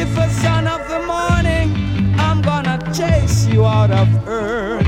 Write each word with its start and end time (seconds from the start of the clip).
Lucifer, 0.00 0.28
son 0.40 0.66
of 0.66 0.88
the 0.88 1.00
morning, 1.00 2.14
I'm 2.18 2.40
gonna 2.40 2.78
chase 2.94 3.44
you 3.44 3.66
out 3.66 3.90
of 3.90 4.08
earth. 4.26 4.86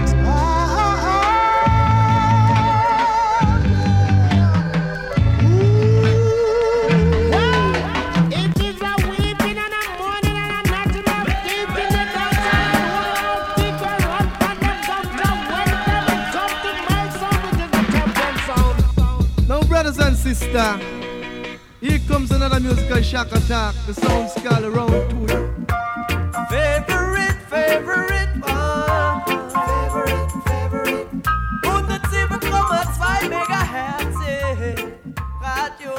It 8.32 8.56
is 8.58 8.80
a 8.80 8.94
weeping 9.10 9.58
and 9.58 9.74
a 9.74 9.82
mourning 9.98 10.38
and 10.44 10.52
a 10.56 10.62
knocking 10.70 11.08
up 11.08 11.26
deep 11.44 11.72
in 11.82 11.88
the 11.92 12.04
night. 12.16 13.52
People 13.56 13.96
run 14.08 14.26
back 14.40 14.62
and 14.64 14.78
jump 14.86 15.08
down, 15.20 15.38
whatever, 15.52 16.16
jump 16.32 16.52
to 16.64 16.72
my 16.88 17.02
soul, 17.20 17.42
it 17.50 17.60
is 17.60 17.72
a 17.76 17.82
terrible 17.92 18.38
sound. 18.46 18.76
No, 19.46 19.56
brothers 19.64 19.98
another 22.42 22.60
musical 22.60 23.00
shock 23.02 23.30
attack. 23.30 23.72
The 23.86 23.94
sound 23.94 24.28
skull 24.30 24.64
around 24.64 24.90
to 24.90 25.16
Favorite, 26.50 27.38
favorite 27.48 28.34
one. 28.42 29.22
Favorite, 29.54 30.30
favorite. 30.48 31.06
107,2 31.62 33.30
Megahertz. 33.30 34.18
Radio 35.40 35.90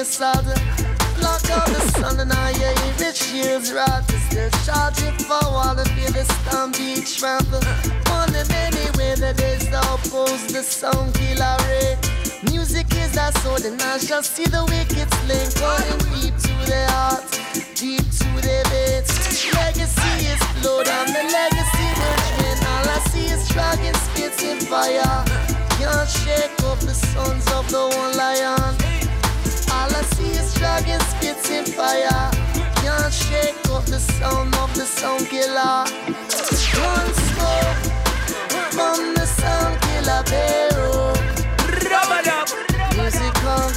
you 0.00 0.04
saddle 0.06 0.54
Block 1.18 1.44
out 1.50 1.66
the 1.66 1.80
sun 1.92 2.20
and 2.20 2.32
I 2.32 2.52
hear 2.54 2.72
you 2.72 2.92
rich 3.04 3.32
years 3.32 3.70
right 3.70 4.02
Still 4.28 4.48
charging 4.64 5.12
forward 5.28 5.76
to 5.76 5.84
feel 5.92 6.12
the 6.16 6.24
stampede 6.24 7.04
trample 7.04 7.60
On 8.16 8.32
the 8.32 8.44
many 8.48 8.86
way 8.96 9.12
that 9.20 9.36
is 9.52 9.68
the 9.68 9.80
oppose 9.92 10.46
the 10.52 10.62
sound 10.62 11.12
killer 11.12 11.56
ray 11.68 11.98
Music 12.48 12.86
is 12.96 13.12
a 13.16 13.28
sword 13.40 13.64
and 13.68 13.80
I 13.82 13.98
shall 13.98 14.22
see 14.22 14.48
the 14.48 14.64
wicked 14.72 15.10
link 15.28 15.52
Going 15.60 16.00
deep 16.16 16.36
to 16.48 16.54
their 16.64 16.88
heart, 16.96 17.28
deep 17.76 18.06
to 18.20 18.28
their 18.40 18.64
veins 18.72 19.12
Legacy 19.52 20.12
is 20.32 20.40
blood 20.62 20.88
and 20.88 21.12
the 21.12 21.24
legacy 21.28 21.88
will 22.00 22.60
All 22.72 22.88
I 22.88 22.98
see 23.12 23.28
is 23.28 23.46
dragon 23.52 23.94
spits 24.08 24.42
in 24.42 24.60
fire. 24.60 25.24
Can't 25.76 26.08
shake 26.08 26.56
off 26.64 26.80
the 26.80 26.94
sons 26.94 27.44
of 27.52 27.68
the 27.68 27.84
one 28.00 28.16
lion. 28.16 28.99
All 29.80 29.88
I 29.96 30.02
see 30.12 30.32
is 30.40 30.52
dragons 30.52 31.06
spitting 31.06 31.64
fire. 31.72 32.30
Can't 32.82 33.12
shake 33.12 33.70
off 33.70 33.86
the 33.86 33.98
sound 33.98 34.54
of 34.56 34.74
the 34.74 34.84
sound 34.84 35.26
killer. 35.26 35.88
One 36.84 37.10
smoke 37.24 37.80
from 38.76 39.14
the 39.14 39.24
sound 39.24 39.80
killer 39.80 40.22
barrel. 40.28 41.16
Music 42.94 43.44
on 43.44 43.72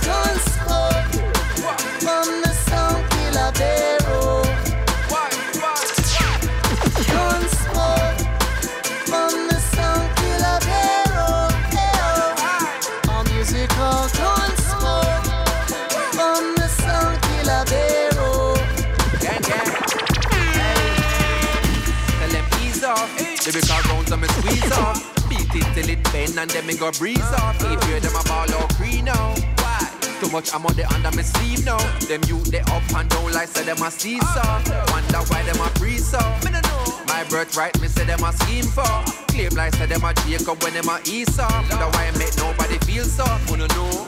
till 26.34 26.42
it 26.42 26.50
bend 26.50 26.52
and 26.52 26.52
then 26.52 26.66
me 26.66 26.78
go 26.78 26.92
breeze 26.92 27.20
off. 27.20 27.56
If 27.60 27.90
you 27.90 28.00
them 28.00 28.16
a 28.16 28.24
ball 28.24 28.52
out 28.62 28.74
free 28.74 29.02
now. 29.02 29.36
Why? 29.58 29.90
Too 30.20 30.30
much 30.32 30.54
I'm 30.54 30.66
on 30.66 30.76
the 30.76 30.86
under 30.94 31.12
me 31.16 31.24
sleeve 31.24 31.66
now. 31.66 31.78
Them 32.08 32.22
you 32.28 32.40
they 32.52 32.62
up 32.62 32.84
and 32.96 33.10
down 33.10 33.34
like 33.34 33.50
say 33.50 33.64
them 33.64 33.82
a 33.82 33.92
seesaw. 33.92 34.62
Wonder 34.92 35.22
why 35.30 35.44
them 35.44 35.60
a 35.60 35.70
breeze 35.80 36.14
off. 36.14 36.44
Me 36.46 36.52
no 36.52 36.62
know. 36.62 37.06
My 37.08 37.24
birthright 37.30 37.80
me 37.82 37.88
say 37.88 38.06
them 38.06 38.24
a 38.24 38.34
scheme 38.34 38.66
for. 38.66 38.84
Claim 39.28 39.52
like 39.56 39.76
say 39.76 39.86
them 39.86 40.04
a 40.04 40.14
Jacob 40.26 40.62
when 40.64 40.74
them 40.74 40.90
a 40.90 41.00
Esau. 41.06 41.50
Wonder 41.70 41.90
why 41.94 42.08
I 42.08 42.18
make 42.18 42.36
nobody 42.38 42.78
feel 42.86 43.04
so. 43.04 43.26
Wanna 43.50 43.68
know? 43.76 44.08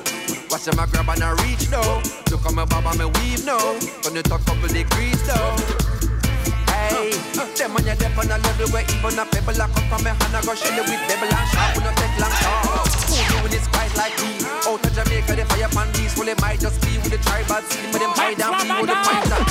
Watch 0.49 0.65
them 0.65 0.79
a 0.79 0.87
grab 0.87 1.09
and 1.09 1.23
a 1.23 1.35
reach 1.43 1.69
now. 1.69 2.01
Look 2.31 2.45
on 2.45 2.55
my 2.55 2.65
bob 2.65 2.85
and 2.85 2.99
me 2.99 3.05
weave 3.19 3.45
now. 3.45 3.77
Gonna 4.03 4.23
talk 4.23 4.45
couple 4.45 4.67
degrees 4.69 5.21
though. 5.27 5.94
Hey, 7.15 7.47
them 7.55 7.75
on 7.75 7.85
your 7.85 7.95
dep 7.95 8.17
on 8.17 8.31
a 8.31 8.37
level 8.37 8.67
where 8.71 8.83
even 8.83 9.19
a 9.19 9.25
pebble 9.25 9.55
a 9.55 9.65
come 9.71 9.87
from 9.87 10.03
me 10.03 10.11
hand 10.11 10.35
I 10.35 10.41
go 10.43 10.55
shell 10.55 10.75
it 10.75 10.83
with 10.83 10.99
devil 11.07 11.31
and 11.31 11.47
sharp. 11.49 11.77
We 11.77 11.83
no 11.83 11.91
take 11.95 12.15
long 12.19 12.35
talk. 12.43 12.91
Who 13.07 13.15
doing 13.31 13.51
this 13.51 13.67
quite 13.71 13.95
like 13.95 14.15
me? 14.19 14.43
Out 14.67 14.83
of 14.83 14.91
Jamaica, 14.91 15.35
the 15.35 15.45
fire 15.45 15.69
pan 15.71 15.91
these. 15.93 16.15
Well, 16.17 16.27
it 16.27 16.41
might 16.41 16.59
just 16.59 16.81
be 16.81 16.97
with 16.99 17.11
the 17.11 17.19
tribal 17.23 17.61
scene, 17.71 17.91
but 17.91 17.99
them 18.03 18.11
hide 18.11 18.41
and 18.41 18.55
be 18.59 18.67
with 18.81 18.89
the 18.91 18.97
fight 18.99 19.23
that 19.31 19.47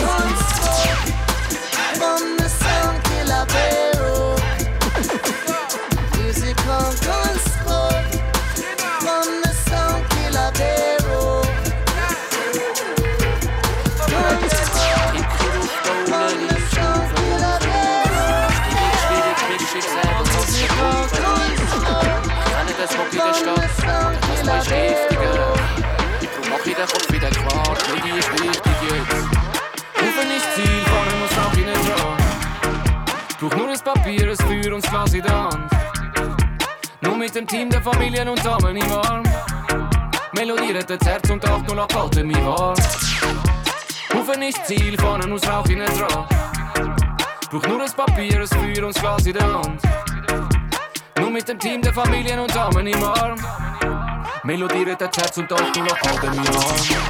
From 1.97 2.37
the 2.37 2.49
sound 2.49 3.01
killer 3.09 3.47
barrel. 3.49 4.37
Music 6.21 6.59
on 6.69 7.24
das 24.44 24.47
mal 24.47 24.59
ist 24.59 24.71
heftiger. 24.71 25.32
Darum 25.32 26.50
mach 26.50 26.66
ich 26.66 26.75
den 26.75 26.87
Kopf 26.87 27.12
wieder 27.12 27.31
klar, 27.31 27.77
Lady 27.94 28.19
ist 28.19 28.32
wichtig 28.32 28.72
jetzt. 28.82 29.15
Rufen 29.97 30.31
ist 30.37 30.55
Ziel, 30.55 30.81
fahren 30.87 31.21
muss 31.21 31.38
auch 31.38 31.56
innen 31.56 31.75
dran. 31.87 32.16
Brauch 33.41 33.56
nur 33.56 33.69
ein 33.69 33.81
Papier, 33.81 34.31
ein 34.31 34.37
Feuer 34.37 34.75
und 34.75 34.93
das 34.93 35.15
in 35.15 35.22
der 35.22 35.44
Hand. 35.44 35.71
Nur 37.00 37.16
mit 37.16 37.34
dem 37.34 37.47
Team 37.47 37.71
der 37.71 37.83
Familien 37.83 38.28
und 38.28 38.44
Damen 38.44 38.77
im 38.77 38.93
Arm. 38.93 39.22
Melodiert 40.33 40.88
das 40.88 41.06
Herz 41.06 41.31
und 41.31 41.44
808 41.44 41.94
halten 41.94 42.27
mich 42.27 42.44
warm. 42.44 42.77
Rufen 44.15 44.43
ist 44.43 44.66
Ziel, 44.66 44.99
fahren 44.99 45.31
muss 45.31 45.47
Rauch 45.47 45.66
innen 45.66 45.87
dran. 45.99 46.27
Brauch 47.50 47.66
nur 47.66 47.83
ein 47.83 47.93
Papier, 47.93 48.41
ein 48.41 48.47
Feuer 48.47 48.87
und 48.87 49.03
das 49.03 49.27
in 49.27 49.33
der 49.33 49.54
Hand. 49.54 49.83
Nur 51.19 51.31
mit 51.31 51.49
dem 51.49 51.59
Team 51.59 51.83
der 51.83 51.93
Familien 51.93 52.41
und 52.41 52.54
Damen 52.54 52.87
im 52.87 53.04
Arm. 53.04 53.64
Melodie 54.44 54.82
rettet 54.82 55.16
Herz 55.16 55.38
und 55.38 55.50
auch 55.55 55.72
du 55.72 55.81
noch 55.81 55.99
Haut 56.03 56.22
in 56.22 56.31
mir. 56.32 57.03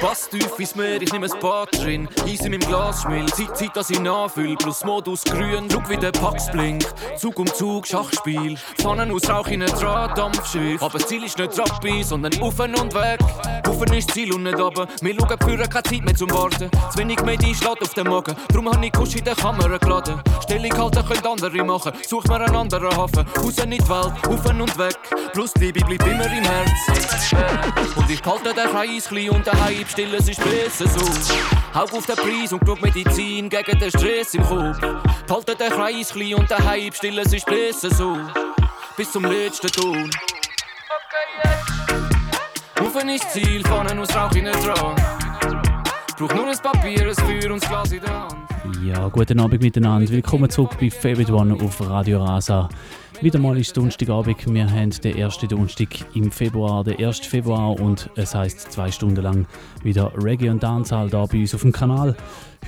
Pass 0.00 0.28
tief 0.28 0.58
ins 0.58 0.74
Meer, 0.74 1.00
ich 1.00 1.12
nehm 1.12 1.24
ein 1.24 1.30
Bad 1.40 1.76
drin. 1.76 2.08
Eis 2.24 2.40
in 2.40 2.52
meinem 2.52 2.60
Glas 2.60 3.02
schmilzt, 3.02 3.36
Zeit, 3.36 3.56
Zeit, 3.56 3.76
dass 3.76 3.90
ich 3.90 4.00
nachfüll. 4.00 4.56
Plus 4.56 4.84
Modus 4.84 5.24
grün, 5.24 5.68
schau 5.70 5.82
wie 5.88 5.96
der 5.96 6.12
Pax 6.12 6.50
blinkt. 6.50 6.94
Zug 7.16 7.38
um 7.38 7.46
Zug, 7.46 7.86
Schachspiel. 7.86 8.56
Pfannen 8.78 9.12
aus 9.12 9.28
Rauch 9.28 9.48
in 9.48 9.62
ein 9.62 9.68
Drahtdampfschiff. 9.68 10.82
Aber 10.82 10.98
das 10.98 11.08
Ziel 11.08 11.24
ist 11.24 11.38
nicht 11.38 11.58
Rappi, 11.58 12.02
sondern 12.02 12.32
Ufen 12.40 12.74
und 12.74 12.94
weg. 12.94 13.20
Ufen 13.68 13.92
ist 13.94 14.10
Ziel 14.12 14.32
und 14.32 14.44
nicht 14.44 14.58
runter. 14.58 14.86
Wir 15.00 15.14
schauen 15.14 15.28
für 15.28 15.68
keine 15.68 15.82
Zeit 15.82 16.04
mehr 16.04 16.14
zum 16.14 16.30
Warten. 16.30 16.70
Zu 16.90 16.98
wenig 16.98 17.20
Medi 17.22 17.54
schlägt 17.54 17.82
auf 17.82 17.94
den 17.94 18.08
Magen. 18.08 18.34
Drum 18.52 18.70
hab 18.70 18.82
ich 18.82 18.92
Kusch 18.92 19.16
in 19.16 19.24
der 19.24 19.34
Kamera 19.34 19.78
geladen. 19.78 20.20
Stellung 20.42 20.72
halten 20.78 21.04
können 21.06 21.26
andere 21.26 21.64
machen. 21.64 21.92
Such 22.06 22.24
mir 22.24 22.40
einen 22.40 22.56
anderen 22.56 22.96
Hafen. 22.96 23.26
Raus 23.36 23.58
in 23.58 23.70
die 23.70 23.88
Welt, 23.88 24.12
Ufen 24.28 24.60
und 24.60 24.78
weg. 24.78 24.98
Plus 25.32 25.52
die 25.54 25.72
Liebe 25.72 25.84
bleibt 25.84 26.06
immer 26.06 26.26
im 26.26 26.44
Herz. 26.44 26.70
Und 27.96 28.10
ich 28.10 28.22
halte 28.24 28.54
den 28.54 28.68
Kreis 28.68 29.08
klein 29.08 29.30
und 29.30 29.46
daheim 29.82 29.88
still, 29.88 30.14
es 30.14 30.28
ist 30.28 30.40
besser 30.42 30.88
so. 30.88 31.04
Hau 31.74 31.84
auf 31.84 32.06
den 32.06 32.16
Preis 32.16 32.52
und 32.52 32.62
schau 32.64 32.76
Medizin 32.76 33.48
gegen 33.48 33.78
den 33.78 33.90
Stress 33.90 34.34
im 34.34 34.42
Kopf. 34.42 34.78
Halte 35.30 35.56
den 35.56 35.70
Kreis 35.70 36.10
klein 36.10 36.34
und 36.34 36.50
daheim 36.50 36.92
still, 36.92 37.18
es 37.18 37.32
ist 37.32 37.46
besser 37.46 37.90
so. 37.94 38.16
Bis 38.96 39.10
zum 39.10 39.24
letzten 39.24 39.68
Ton. 39.68 40.10
Rufen 42.80 43.08
ist 43.08 43.30
Ziel, 43.30 43.64
vorne 43.66 44.00
aus 44.00 44.14
Rauch 44.14 44.32
innen 44.34 44.52
dran. 44.52 44.96
Brauch 46.18 46.34
nur 46.34 46.48
ein 46.48 46.58
Papier, 46.58 47.08
ein 47.08 47.14
Feuer 47.14 47.52
und 47.52 47.62
das 47.62 47.68
Glas 47.68 47.92
in 47.92 48.00
der 48.00 48.10
Hand. 48.10 48.36
Ja, 48.82 49.08
guten 49.08 49.40
Abend 49.40 49.62
miteinander. 49.62 50.08
Willkommen 50.08 50.50
zurück 50.50 50.76
bei 50.80 50.90
Favorite 50.90 51.32
One 51.32 51.54
auf 51.54 51.80
Radio 51.80 52.24
Rasa. 52.24 52.68
Wieder 53.22 53.38
mal 53.38 53.56
ist 53.56 53.76
Donnerstagabend. 53.76 54.52
Wir 54.52 54.68
haben 54.68 54.90
den 54.90 55.16
ersten 55.16 55.46
Donnerstag 55.46 55.90
im 56.12 56.32
Februar, 56.32 56.82
den 56.82 56.98
1. 56.98 57.20
Februar 57.20 57.78
und 57.78 58.10
es 58.16 58.34
heißt 58.34 58.72
zwei 58.72 58.90
Stunden 58.90 59.22
lang 59.22 59.46
wieder 59.84 60.10
Reggae 60.16 60.48
und 60.50 60.60
Dancehall 60.60 61.08
da 61.08 61.24
bei 61.26 61.38
uns 61.38 61.54
auf 61.54 61.62
dem 61.62 61.70
Kanal. 61.70 62.16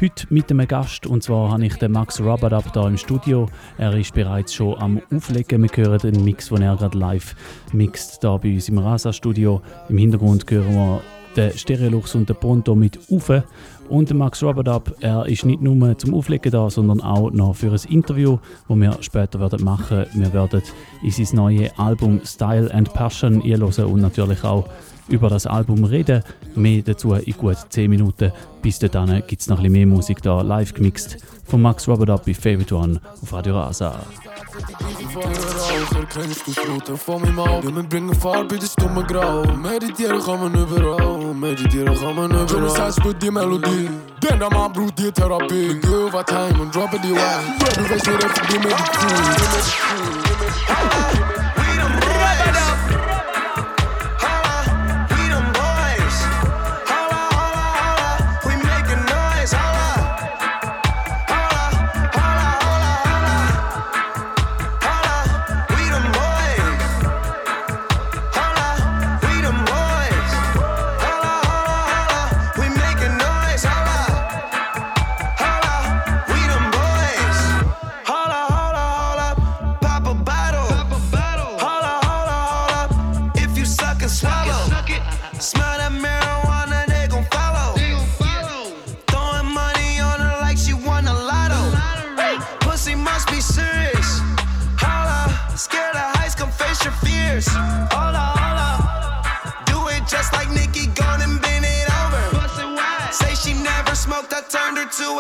Heute 0.00 0.26
mit 0.30 0.52
einem 0.52 0.68
Gast 0.68 1.08
und 1.08 1.24
zwar 1.24 1.50
habe 1.50 1.66
ich 1.66 1.74
den 1.74 1.90
Max 1.90 2.20
Rubadab 2.20 2.72
da 2.72 2.86
im 2.86 2.96
Studio. 2.96 3.48
Er 3.78 3.96
ist 3.96 4.14
bereits 4.14 4.54
schon 4.54 4.78
am 4.78 5.02
Auflegen. 5.12 5.60
Wir 5.64 5.70
hören 5.86 5.98
den 5.98 6.24
Mix, 6.24 6.50
den 6.50 6.62
er 6.62 6.76
gerade 6.76 6.98
live 6.98 7.34
mixt 7.72 8.22
da 8.22 8.36
bei 8.36 8.54
uns 8.54 8.68
im 8.68 8.78
Rasa 8.78 9.12
Studio. 9.12 9.60
Im 9.88 9.98
Hintergrund 9.98 10.48
hören 10.48 10.72
wir 10.72 11.00
den 11.34 11.58
Stereolux 11.58 12.14
und 12.14 12.28
den 12.28 12.36
Ponto 12.36 12.76
mit 12.76 13.00
Ufe. 13.08 13.42
Und 13.88 14.12
Max 14.14 14.42
Robert 14.42 14.94
er 15.00 15.26
ist 15.26 15.44
nicht 15.44 15.60
nur 15.60 15.96
zum 15.98 16.14
Auflegen 16.14 16.50
da, 16.50 16.70
sondern 16.70 17.00
auch 17.00 17.30
noch 17.30 17.54
für 17.54 17.70
ein 17.70 17.80
Interview, 17.92 18.38
das 18.68 18.76
wir 18.76 18.96
später 19.00 19.40
werden 19.40 19.62
machen. 19.62 20.06
Wir 20.14 20.32
werden 20.32 20.62
in 21.02 21.10
sein 21.10 21.36
neues 21.36 21.78
Album 21.78 22.20
Style 22.24 22.72
and 22.72 22.92
Passion 22.94 23.42
einhören 23.42 23.84
und 23.84 24.00
natürlich 24.00 24.42
auch 24.42 24.64
über 25.08 25.28
das 25.28 25.46
Album 25.46 25.84
reden. 25.84 26.22
Mehr 26.54 26.82
dazu 26.82 27.14
in 27.14 27.36
gut 27.36 27.56
10 27.68 27.90
Minuten. 27.90 28.32
Bis 28.62 28.78
dann 28.78 29.22
gibt 29.26 29.42
es 29.42 29.48
noch 29.48 29.58
ein 29.58 29.62
bisschen 29.64 29.72
mehr 29.72 29.86
Musik 29.86 30.22
da, 30.22 30.40
live 30.40 30.72
gemixt 30.72 31.18
von 31.44 31.60
Max 31.60 31.86
Robert 31.86 32.10
Up 32.10 32.24
bei 32.24 32.34
Favorite 32.34 32.74
One 32.74 33.00
auf 33.22 33.32
Radio 33.32 33.54
Rasa. 33.60 34.00
Kennst 36.12 36.46
du 36.46 36.52
Routen 36.68 36.98
van 36.98 37.20
mijn 37.20 37.34
mouw? 37.34 37.62
Ja, 37.62 37.70
men 37.70 37.86
brengen 37.86 38.16
vaart 38.16 38.46
bij 38.46 38.58
de 38.58 38.66
stomme 38.66 39.02
grauw. 39.04 39.56
Mediteren 39.56 40.22
gaan 40.22 40.42
we 40.42 40.58
nu 40.58 40.64
berouw, 40.64 41.32
mediteren 41.32 41.96
gaan 41.96 42.14
we 42.14 42.20
nu 42.20 42.26
berouw. 42.28 42.46
Johnny 42.46 42.68
Size 42.68 43.14
die 43.18 43.30
melodie, 43.30 43.88
denk 44.18 44.42
aan 44.42 44.52
mijn 44.52 44.72
broer 44.72 44.90
die 44.94 45.12
therapie. 45.12 45.68
Ik 45.68 45.84
geef 45.84 46.10
wat 46.10 46.26
time 46.26 46.62
en 46.62 46.70
droppen 46.70 47.00
die 47.00 47.12
wijn. 47.12 47.44
Du 47.58 47.64
weißt 47.88 48.06
niet 48.06 48.22
even 48.22 48.48
die 48.48 48.58
medicine. 48.58 49.62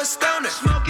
a 0.00 0.04
stoner. 0.04 0.50
Smoke 0.50 0.83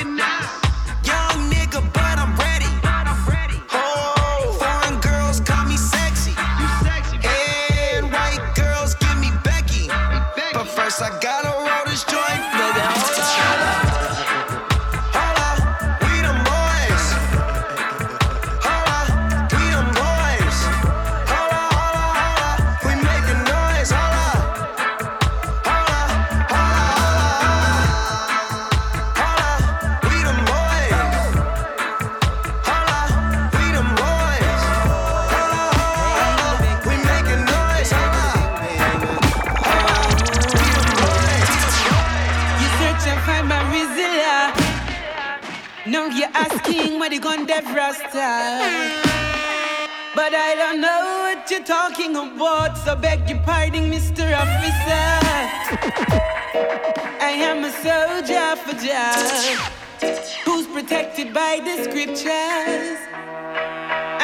you 46.25 46.31
asking 46.35 46.99
where 46.99 47.11
the 47.11 47.19
gun 47.19 47.47
dev 47.47 47.65
rasta. 47.75 48.31
But 50.15 50.33
I 50.33 50.55
don't 50.55 50.81
know 50.81 51.03
what 51.25 51.51
you're 51.51 51.65
talking 51.65 52.17
about, 52.17 52.79
so 52.79 52.95
beg 52.97 53.29
your 53.29 53.41
pardon, 53.41 53.91
Mr. 53.91 54.25
Officer. 54.43 55.07
I 57.21 57.33
am 57.51 57.65
a 57.65 57.73
soldier 57.85 58.57
for 58.63 58.75
Jah, 58.85 59.69
who's 60.45 60.67
protected 60.69 61.35
by 61.35 61.61
the 61.67 61.85
scriptures. 61.85 62.99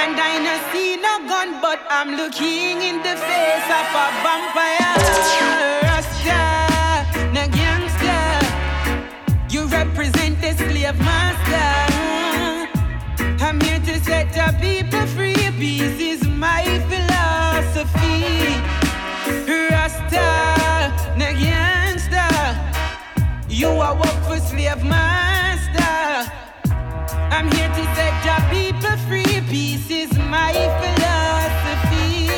And 0.01 0.15
I 0.29 0.33
no 0.47 0.55
see 0.73 0.97
no 0.97 1.15
gun, 1.29 1.61
but 1.61 1.81
I'm 1.91 2.17
looking 2.17 2.83
in 2.83 2.97
the 2.99 3.17
face 3.29 3.69
of 3.81 3.89
a 4.05 4.07
vampire. 4.25 4.95
Rasta. 5.83 6.60
peace 15.61 16.01
is 16.01 16.27
my 16.27 16.65
philosophy. 16.89 18.25
Rasta, 19.69 20.29
not 21.21 21.35
gangster. 21.37 22.33
You 23.47 23.69
are 23.69 23.95
work 23.95 24.19
for 24.27 24.39
slave 24.39 24.83
master. 24.83 26.33
I'm 27.37 27.49
here 27.53 27.69
to 27.79 27.85
set 27.97 28.17
your 28.29 28.43
people 28.57 28.97
free. 29.07 29.37
Peace 29.53 29.91
is 29.91 30.11
my 30.35 30.55
philosophy. 30.81 32.29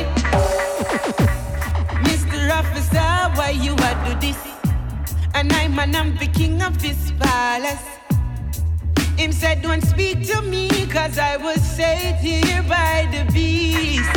Mr. 2.09 2.39
Officer, 2.59 3.11
why 3.39 3.51
you 3.51 3.75
are 3.87 3.99
do 4.05 4.13
this? 4.19 4.41
And 5.35 5.53
I'm 5.53 5.77
man, 5.77 5.95
I'm 5.95 6.17
the 6.17 6.27
king 6.27 6.61
of 6.61 6.83
this 6.83 7.13
palace. 7.21 8.02
Him 9.17 9.33
said, 9.33 9.63
Don't 9.63 9.83
speak 9.83 10.27
to 10.29 10.43
me, 10.43 10.69
cause 10.87 11.19
I 11.19 11.37
was 11.37 11.61
saved 11.63 12.19
here 12.19 12.63
by 12.63 13.09
the 13.13 13.31
beast. 13.33 14.11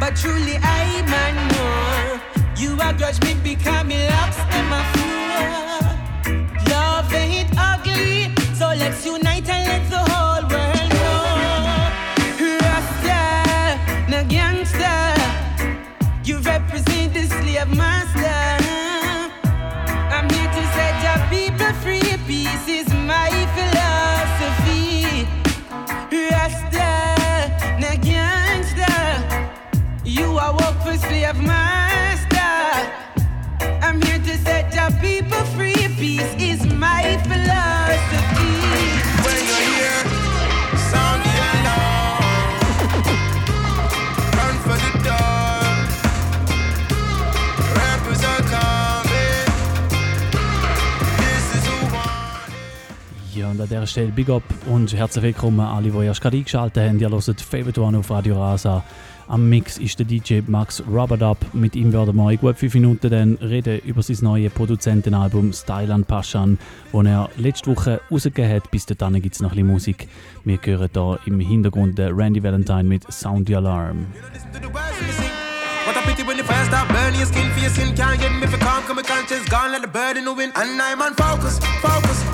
But 0.00 0.16
truly, 0.16 0.56
I 0.62 1.02
man 1.06 1.34
more. 1.54 2.20
You 2.56 2.80
are 2.80 2.92
grudge 2.92 3.20
me 3.22 3.34
becoming 3.42 4.00
lost 4.10 4.40
in 4.58 4.64
my 4.68 4.82
fool. 4.92 5.14
Love 6.70 7.12
ain't 7.14 7.50
ugly, 7.56 8.32
so 8.54 8.66
let's 8.68 9.04
unite. 9.04 9.23
Medizin. 53.64 53.86
Stelle 53.86 54.12
Big 54.12 54.28
Up 54.28 54.42
und 54.66 54.92
herzlich 54.94 55.24
willkommen 55.24 55.60
alle, 55.60 55.90
die 55.90 56.04
erst 56.04 56.20
gerade 56.20 56.36
eingeschaltet 56.36 56.82
haben. 56.82 56.98
Ihr 56.98 57.10
hört 57.10 57.40
Favorite 57.40 57.80
One 57.80 57.98
auf 57.98 58.10
Radio 58.10 58.36
Rasa 58.36 58.84
Am 59.26 59.48
Mix 59.48 59.78
ist 59.78 59.98
der 59.98 60.06
DJ 60.06 60.40
Max 60.46 60.82
Rubberdup. 60.86 61.38
Mit 61.54 61.74
ihm 61.76 61.92
werden 61.92 62.14
wir 62.14 62.30
in 62.30 62.38
gut 62.38 62.58
fünf 62.58 62.74
Minuten 62.74 63.10
dann 63.10 63.34
reden 63.36 63.80
über 63.80 64.02
sein 64.02 64.18
neues 64.20 64.52
Produzentenalbum 64.52 65.52
Style 65.52 65.94
and 65.94 66.06
Passion, 66.06 66.58
das 66.92 67.06
er 67.06 67.30
letzte 67.36 67.70
Woche 67.70 68.00
rausgegeben 68.10 68.50
hat. 68.50 68.70
Bis 68.70 68.84
dahin 68.84 69.22
gibt 69.22 69.34
es 69.34 69.40
noch 69.40 69.52
ein 69.52 69.56
bisschen 69.56 69.72
Musik. 69.72 70.08
Wir 70.44 70.58
hören 70.62 70.90
hier 70.92 71.18
im 71.24 71.40
Hintergrund 71.40 71.98
Randy 71.98 72.42
Valentine 72.42 72.84
mit 72.84 73.10
Sound 73.10 73.48
the 73.48 73.56
Alarm. 73.56 74.06
What 75.86 75.98
a 75.98 76.00
pity 76.00 76.22
when 76.26 76.38
the 76.38 76.44
fire 76.44 76.64
start 76.64 76.88
burning 76.88 77.20
your 77.20 77.26
skin, 77.26 77.50
for 77.50 77.60
your 77.60 77.70
skin 77.70 77.94
can't 77.94 78.18
get 78.18 78.32
me 78.32 78.46
for 78.46 78.58
calm, 78.58 78.82
come 78.84 78.96
my 78.96 79.02
conscience 79.02 79.46
gone, 79.50 79.70
let 79.70 79.82
the 79.82 79.88
bird 79.88 80.16
in 80.16 80.24
the 80.24 80.32
wind. 80.32 80.52
And 80.56 80.80
I'm 80.80 81.02
on 81.02 81.14
focus, 81.14 81.58
focus. 81.82 82.33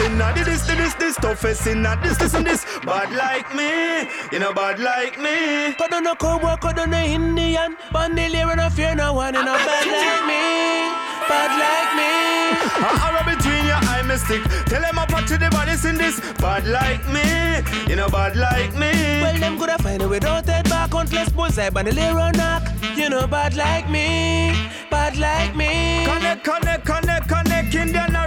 Inna 0.00 0.32
this, 0.34 0.46
this, 0.46 0.66
this, 0.66 0.94
this 0.94 1.16
toughest 1.16 1.66
inna 1.66 1.98
this, 2.02 2.16
this 2.18 2.34
and 2.34 2.46
this. 2.46 2.64
Bad 2.84 3.12
like 3.12 3.54
me, 3.54 4.08
you 4.32 4.38
know 4.38 4.52
bad 4.52 4.78
like 4.78 5.18
me. 5.18 5.74
Cause 5.74 5.90
no 5.90 6.14
cowboy, 6.14 6.56
cause 6.56 6.74
no 6.74 6.98
Indian. 6.98 7.76
Bandolier 7.92 8.46
and 8.48 8.56
no 8.58 8.70
fear 8.70 8.94
no 8.94 9.14
one, 9.14 9.34
you 9.34 9.44
know 9.44 9.54
ah, 9.56 9.66
bad 9.66 9.86
ah, 9.86 10.02
like 10.04 10.24
me, 10.30 10.42
bad 11.28 11.52
like 11.64 11.92
me. 11.96 12.16
I 12.78 13.10
rub 13.14 13.36
between 13.36 13.64
your 13.66 13.80
eye 13.92 14.02
mystic. 14.02 14.42
Tell 14.66 14.82
them 14.82 14.98
I 14.98 15.06
to 15.06 15.38
the 15.38 15.50
bodies 15.50 15.84
in 15.84 15.96
this. 15.96 16.20
Bad 16.38 16.66
like 16.66 17.04
me, 17.08 17.88
you 17.88 17.96
know 17.96 18.08
bad 18.08 18.36
like 18.36 18.74
me. 18.74 18.92
Well, 19.22 19.38
them 19.38 19.58
coulda 19.58 19.78
find 19.78 20.02
a 20.02 20.08
way 20.08 20.18
don't 20.18 20.46
head 20.46 20.68
back 20.68 20.94
on 20.94 21.06
less 21.06 21.30
bullseye, 21.30 21.70
bandolier 21.70 22.12
or 22.12 22.32
knock. 22.32 22.62
You 22.96 23.08
know 23.08 23.26
bad 23.26 23.56
like 23.56 23.90
me, 23.90 24.52
bad 24.90 25.16
like 25.18 25.54
me. 25.56 26.04
Connect, 26.04 26.44
connect, 26.44 26.86
connect, 26.86 27.28
connect. 27.28 27.74
Indian 27.74 28.16
a 28.16 28.25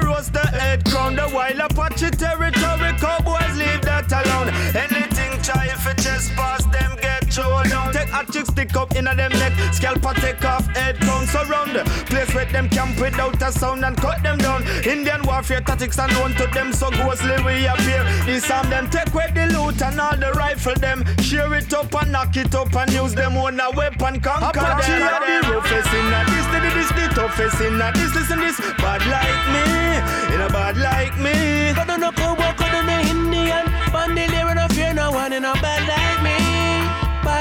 head 0.60 0.84
crown. 0.86 1.16
The 1.16 1.30
wild 1.34 1.60
Apache 1.60 2.12
territory. 2.12 2.92
Cowboys 3.00 3.56
leave 3.58 3.82
that 3.88 4.12
alone. 4.12 4.50
Anything 4.76 5.32
try 5.42 5.66
if 5.66 5.88
it 5.88 5.98
just 5.98 6.32
pass 6.36 6.64
them 6.66 6.98
get 7.02 7.29
thrown 7.40 7.70
down. 7.70 7.94
Take 7.94 8.12
a 8.14 8.32
chick 8.32 8.46
stick 8.46 8.76
up 8.76 8.96
in 8.96 9.08
a 9.08 9.16
them 9.16 9.32
neck. 9.32 9.54
Scalp 9.74 10.04
a 10.06 10.14
take 10.20 10.44
off 10.44 10.66
head 10.76 10.98
counts 11.00 11.34
around. 11.36 11.74
Place 12.08 12.34
where 12.34 12.46
them 12.46 12.70
camp 12.70 13.00
without 13.00 13.42
a 13.42 13.52
sound 13.52 13.86
and 13.86 13.96
cut 13.98 14.22
them 14.24 14.38
down. 14.38 14.64
Indian 14.84 15.22
warfare 15.24 15.62
tactics 15.62 15.98
and 16.00 16.12
known 16.14 16.34
to 16.34 16.48
them 16.48 16.74
so 16.74 16.90
ghostly 16.92 17.38
we 17.44 17.66
appear. 17.66 18.04
This 18.26 18.50
arm 18.52 18.70
them 18.70 18.90
take 18.90 19.14
away 19.14 19.32
the 19.34 19.46
loot 19.54 19.82
and 19.82 20.00
all 20.00 20.18
the 20.18 20.32
rifle 20.34 20.76
them. 20.76 21.04
Share 21.20 21.54
it 21.56 21.74
up 21.74 21.94
and 21.96 22.12
knock 22.12 22.36
it 22.36 22.54
up 22.56 22.74
and 22.76 22.92
use 22.92 23.16
them 23.16 23.38
on 23.38 23.60
a 23.60 23.72
weapon 23.72 24.20
conquer 24.20 24.60
Apache 24.60 24.92
them. 24.92 25.02
Apache 25.02 25.48
the 25.48 25.54
roughest 25.54 25.94
in 25.94 26.14
a 26.14 26.22
this, 26.30 26.46
the 26.52 26.60
this, 26.76 26.90
the 26.98 27.06
toughest 27.16 27.62
in 27.62 27.82
a 27.82 27.92
this, 27.94 28.16
listen 28.16 28.40
this. 28.40 28.60
Bad 28.78 29.02
like 29.08 29.44
me, 29.54 30.36
in 30.36 30.42
a 30.42 30.50
bad 30.50 30.78
like 30.78 31.18
me. 31.18 31.74
But 31.76 31.88
don't 31.88 32.02
know 32.02 32.12
cowboy, 32.12 32.54
don't 32.58 32.86
know 32.86 33.00
Indian. 33.00 33.66
Bandolier 33.92 34.48
and 34.50 34.60
a 34.60 34.70
fear 34.70 34.94
no 34.94 35.12
one 35.12 35.34
in 35.34 35.44
a 35.44 35.54
bad 35.54 35.88
like 35.88 36.24
me 36.24 36.49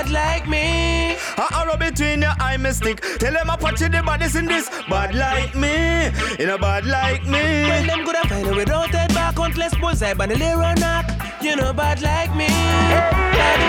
bad 0.09 0.39
like 0.39 0.49
me. 0.49 1.17
I 1.37 1.63
arrow 1.63 1.77
between 1.77 2.23
your 2.23 2.33
eye 2.41 2.57
mystic. 2.57 3.01
Tell 3.19 3.33
them 3.33 3.51
I 3.51 3.57
put 3.57 3.81
you 3.81 3.89
the 3.89 4.03
bodies 4.03 4.37
in 4.37 4.47
this. 4.47 4.69
Bad 4.89 5.15
like 5.15 5.55
me, 5.55 6.07
in 6.43 6.51
a 6.51 6.59
bad 6.59 6.87
like 6.87 7.25
me. 7.25 7.65
Well, 7.69 7.87
them 7.87 8.05
good 8.05 8.17
at 8.17 8.27
find 8.29 8.47
a 8.47 8.55
without 8.55 8.91
head 8.91 9.15
back, 9.15 9.37
countless 9.37 9.75
bullseye, 9.77 10.15
but 10.15 10.29
the 10.29 10.37
lyric 10.37 10.79
knock. 10.79 11.07
You 11.43 11.57
know, 11.57 11.73
bad 11.73 12.01
like 12.03 12.35
me. 12.35 12.47
Bad, 12.47 13.61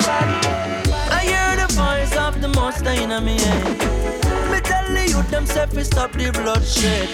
bad. 0.00 0.86
I 1.10 1.20
hear 1.24 1.66
the 1.66 1.72
voice 1.74 2.16
of 2.16 2.40
the 2.40 2.48
monster 2.48 2.90
in 2.90 3.24
me 3.24 3.38
head. 3.38 3.78
Me 4.50 4.60
tell 4.60 4.86
the 4.92 5.06
youth 5.08 5.30
them 5.30 5.46
self 5.46 5.72
stop 5.84 6.12
the 6.12 6.30
bloodshed. 6.32 7.08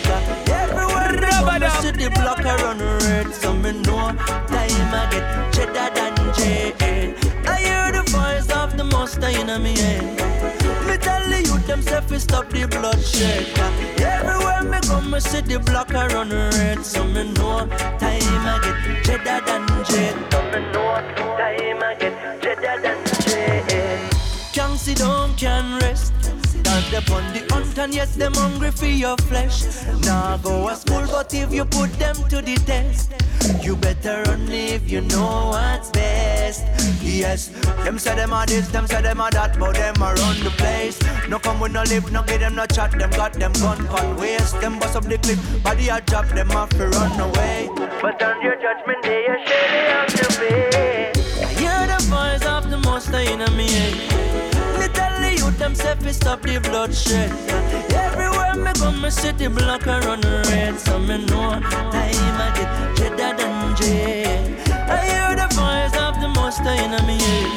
Everywhere 0.48 1.12
they 1.20 1.30
go, 1.30 1.58
me 1.58 1.68
see 1.80 1.90
the 1.90 2.10
block 2.14 2.38
run 2.38 2.78
red. 2.78 3.34
So 3.34 3.52
me 3.54 3.72
know 3.72 4.12
time 4.48 4.94
I 4.94 5.08
get 5.10 5.52
cheddar 5.52 5.90
than 5.94 6.34
jade. 6.34 7.37
Monster 8.98 9.28
in 9.28 9.62
me 9.62 9.72
head. 9.78 10.02
Me 10.86 10.96
tell 10.96 11.24
the 11.30 11.38
youth 11.46 11.66
them 11.66 11.82
self 11.82 12.10
stop 12.18 12.48
the 12.50 12.66
bloodshed. 12.66 13.46
Everywhere 14.00 14.62
me 14.64 14.78
go, 14.88 15.00
me 15.00 15.20
see 15.20 15.40
the 15.40 15.58
block 15.60 15.90
a 15.90 16.08
run 16.14 16.30
red. 16.30 16.84
So 16.84 17.04
me 17.04 17.22
know 17.34 17.66
time 18.02 18.46
I 18.52 18.58
get 18.64 19.04
cheddar 19.04 19.40
than 19.46 19.62
jet. 19.88 20.16
So 20.32 20.40
me 20.50 20.60
know 20.72 20.98
time 21.38 21.82
I 21.88 21.94
get 22.00 22.42
cheddar 22.42 22.76
than 22.82 22.98
jet. 23.22 24.14
Can't 24.52 24.78
sit 24.78 24.98
down, 24.98 25.36
can't 25.36 25.80
rest. 25.82 26.27
Stand 26.68 26.94
up 26.96 27.10
on 27.10 27.32
the 27.32 27.40
hunt 27.48 27.78
and 27.78 27.94
yes, 27.94 28.14
them 28.14 28.34
hungry 28.34 28.70
for 28.70 28.84
your 28.84 29.16
flesh. 29.16 29.64
Now 30.04 30.36
go 30.36 30.68
to 30.68 30.76
school, 30.76 31.06
but 31.06 31.32
if 31.32 31.50
you 31.50 31.64
put 31.64 31.90
them 31.94 32.14
to 32.28 32.42
the 32.42 32.56
test, 32.56 33.10
you 33.62 33.74
better 33.74 34.22
run 34.26 34.46
if 34.50 34.90
you 34.90 35.00
know 35.00 35.48
what's 35.48 35.90
best. 35.90 36.66
Yes, 37.02 37.48
them 37.84 37.98
say 37.98 38.14
them 38.16 38.34
are 38.34 38.44
this, 38.44 38.68
them 38.68 38.86
say 38.86 39.00
them 39.00 39.18
are 39.18 39.30
that, 39.30 39.58
but 39.58 39.76
them 39.76 40.02
are 40.02 40.14
run 40.14 40.40
the 40.44 40.50
place. 40.50 40.98
No 41.26 41.38
come 41.38 41.58
with 41.58 41.72
no 41.72 41.84
lip, 41.84 42.12
no 42.12 42.22
give 42.22 42.40
them 42.40 42.54
no 42.54 42.66
chat, 42.66 42.90
them 42.92 43.10
got 43.12 43.32
them 43.32 43.54
gun 43.54 43.86
con 43.86 44.16
waste. 44.18 44.60
Them 44.60 44.78
bust 44.78 44.94
up 44.94 45.04
the 45.04 45.16
clip, 45.16 45.38
body 45.62 45.88
a 45.88 46.02
drop, 46.02 46.28
them 46.28 46.50
off 46.50 46.68
to 46.70 46.86
run 46.86 47.18
away. 47.18 47.70
But 48.02 48.22
on 48.22 48.42
your 48.42 48.56
judgment 48.56 49.02
day, 49.02 49.22
you 49.22 49.38
surely 49.46 49.82
have 49.88 50.12
to 50.12 50.38
pay. 50.38 51.12
I 51.16 51.48
hear 51.56 51.86
the 51.86 52.04
voice 52.04 52.44
of 52.44 52.68
the 52.68 52.76
monster 52.76 53.20
in 53.20 53.38
me. 53.56 53.68
Me 53.68 53.78
tell 53.78 53.86
the 53.88 54.04
youth 54.04 54.17
them 55.68 55.74
say 55.74 55.94
fi 55.96 56.12
stop 56.12 56.42
the 56.42 56.58
bloodshed. 56.60 57.30
Everywhere 57.92 58.54
me 58.56 58.72
go, 58.80 58.90
me 58.90 59.10
see 59.10 59.32
the 59.32 59.50
block 59.50 59.86
a 59.86 60.00
run 60.00 60.22
red. 60.48 60.78
So 60.80 60.98
me 60.98 61.18
know 61.26 61.60
time 61.92 62.38
I 62.44 62.48
get 62.56 62.70
cheddar 62.96 63.36
than 63.36 63.76
jail. 63.76 64.44
I 64.88 64.98
hear 65.08 65.30
the 65.36 65.48
voice 65.58 65.94
of 66.00 66.14
the 66.22 66.28
monster 66.28 66.74
in 66.84 66.92
me 67.06 67.16
head. 67.20 67.50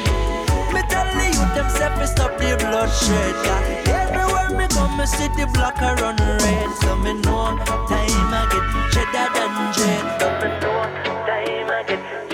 Me 0.74 0.80
tell 0.92 1.08
the 1.16 1.26
youth 1.36 1.52
them 1.56 1.68
say 1.76 1.88
fi 1.96 2.04
stop 2.04 2.32
the 2.36 2.50
bloodshed. 2.60 3.34
Everywhere 3.88 4.50
me 4.58 4.66
go, 4.74 4.84
me 4.96 5.06
see 5.06 5.28
the 5.38 5.46
block 5.54 5.80
a 5.80 5.94
run 6.00 6.16
red. 6.16 6.68
So 6.82 6.96
me 6.96 7.14
know 7.24 7.56
time 7.88 8.32
I 8.36 8.42
get 8.52 8.66
cheddar 8.92 9.28
than 9.36 9.52
jail. 9.76 10.04
So 10.20 10.28
me 10.40 10.48
know 10.60 10.84
time 11.26 11.70
I 11.70 11.82
get 11.88 12.31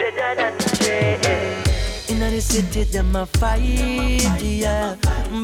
the 2.38 2.42
city, 2.42 2.84
them 2.84 3.16
a 3.16 3.26
fight, 3.26 4.40
yeah. 4.40 4.94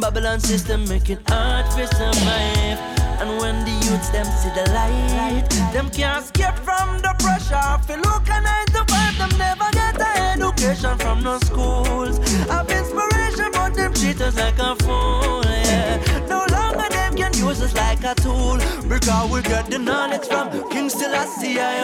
Babylon 0.01 0.39
system 0.39 0.89
making 0.89 1.19
hard 1.27 1.67
for 1.73 1.87
survive. 1.89 2.79
And 3.19 3.31
when 3.41 3.65
the 3.65 3.75
youths 3.85 4.11
them 4.11 4.27
see 4.27 4.51
the 4.55 4.71
light, 4.71 5.49
them 5.73 5.91
can't 5.91 6.23
escape 6.23 6.57
from 6.59 6.99
the 6.99 7.13
pressure. 7.19 7.83
Feel 7.87 7.99
look 7.99 8.29
a 8.29 8.41
nine 8.41 8.67
to 8.67 8.85
five, 8.87 9.19
them 9.19 9.33
never 9.39 9.69
get 9.73 10.01
an 10.01 10.41
education 10.41 10.97
from 10.99 11.25
no 11.25 11.39
schools. 11.41 12.19
Have 12.47 12.71
inspiration, 12.71 13.51
but 13.53 13.75
them 13.75 13.93
treat 13.93 14.21
us 14.21 14.37
like 14.37 14.59
a 14.61 14.77
fool, 14.85 15.43
yeah. 15.45 15.99
No 16.29 16.47
longer 16.55 16.89
them 16.91 17.17
can 17.17 17.35
use 17.35 17.61
us 17.61 17.75
like 17.75 18.05
a 18.05 18.15
tool. 18.15 18.59
Because 18.89 19.31
we 19.33 19.43
get 19.43 19.69
the 19.69 19.81
knowledge 19.81 20.27
from 20.29 20.47
King 20.71 20.89
Selassie, 20.89 21.59
I 21.59 21.75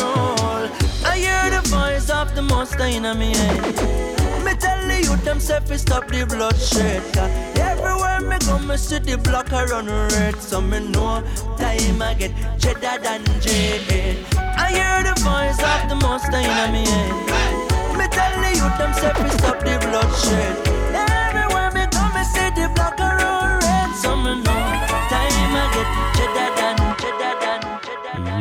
rule. 0.00 0.89
I 1.10 1.18
hear 1.18 1.50
the 1.50 1.68
voice 1.68 2.08
of 2.08 2.36
the 2.36 2.42
monster 2.42 2.84
in 2.84 3.02
me 3.18 3.34
head. 3.34 3.62
Me 4.44 4.52
tell 4.54 4.80
the 4.86 5.02
youth 5.02 5.24
them 5.24 5.40
say 5.40 5.58
fi 5.58 5.76
stop 5.76 6.06
the 6.06 6.24
bloodshed. 6.24 7.02
Everywhere 7.58 8.20
me 8.20 8.38
go, 8.46 8.58
me 8.60 8.76
see 8.76 9.00
the 9.00 9.18
block 9.18 9.50
run 9.50 9.86
red. 9.86 10.36
So 10.36 10.60
me 10.60 10.78
know 10.78 11.24
time 11.58 12.00
I 12.00 12.14
get 12.14 12.32
cheddar 12.60 13.02
than 13.02 13.24
jade. 13.40 14.24
I 14.36 14.70
hear 14.70 15.02
the 15.02 15.14
voice 15.20 15.60
of 15.72 15.88
the 15.88 15.96
monster 15.96 16.38
in 16.38 16.72
me 16.72 16.84
head. 16.86 17.98
Me 17.98 18.06
tell 18.16 18.34
the 18.42 18.50
youth 18.60 18.78
them 18.78 18.92
say 18.94 19.12
fi 19.12 19.28
stop 19.36 19.58
the 19.66 19.74
bloodshed. 19.82 20.69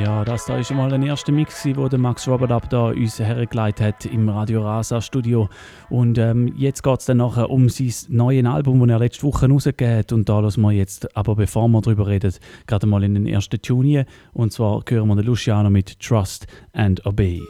Ja, 0.09 0.25
das 0.25 0.47
da 0.47 0.57
ist 0.57 0.71
mal 0.71 0.91
ein 0.91 1.03
erster 1.03 1.31
Mix, 1.31 1.67
wo 1.75 1.87
der 1.87 1.99
Max 1.99 2.27
Robert 2.27 2.73
da 2.73 2.87
uns 2.87 3.19
hergeleitet 3.19 3.85
hat 3.85 4.05
im 4.07 4.27
Radio 4.27 4.63
Rasa 4.63 5.01
Studio. 5.01 5.49
Und 5.91 6.17
ähm, 6.17 6.51
jetzt 6.57 6.81
geht 6.81 6.99
es 6.99 7.05
dann 7.05 7.17
nachher 7.17 7.51
um 7.51 7.69
sein 7.69 7.93
neues 8.07 8.43
Album, 8.43 8.79
das 8.79 8.89
er 8.89 8.97
letzte 8.97 9.21
Woche 9.21 9.47
rausgegeben 9.47 9.99
hat. 9.99 10.11
Und 10.11 10.27
da 10.27 10.39
lassen 10.39 10.61
wir 10.61 10.71
jetzt, 10.71 11.15
aber 11.15 11.35
bevor 11.35 11.67
wir 11.67 11.81
darüber 11.81 12.07
reden, 12.07 12.33
gerade 12.65 12.87
mal 12.87 13.03
in 13.03 13.13
den 13.13 13.27
ersten 13.27 13.61
Tune. 13.61 14.07
Und 14.33 14.51
zwar 14.51 14.81
hören 14.89 15.09
wir 15.09 15.15
den 15.15 15.25
Luciano 15.25 15.69
mit 15.69 15.99
Trust 15.99 16.47
and 16.73 17.05
Obey. 17.05 17.43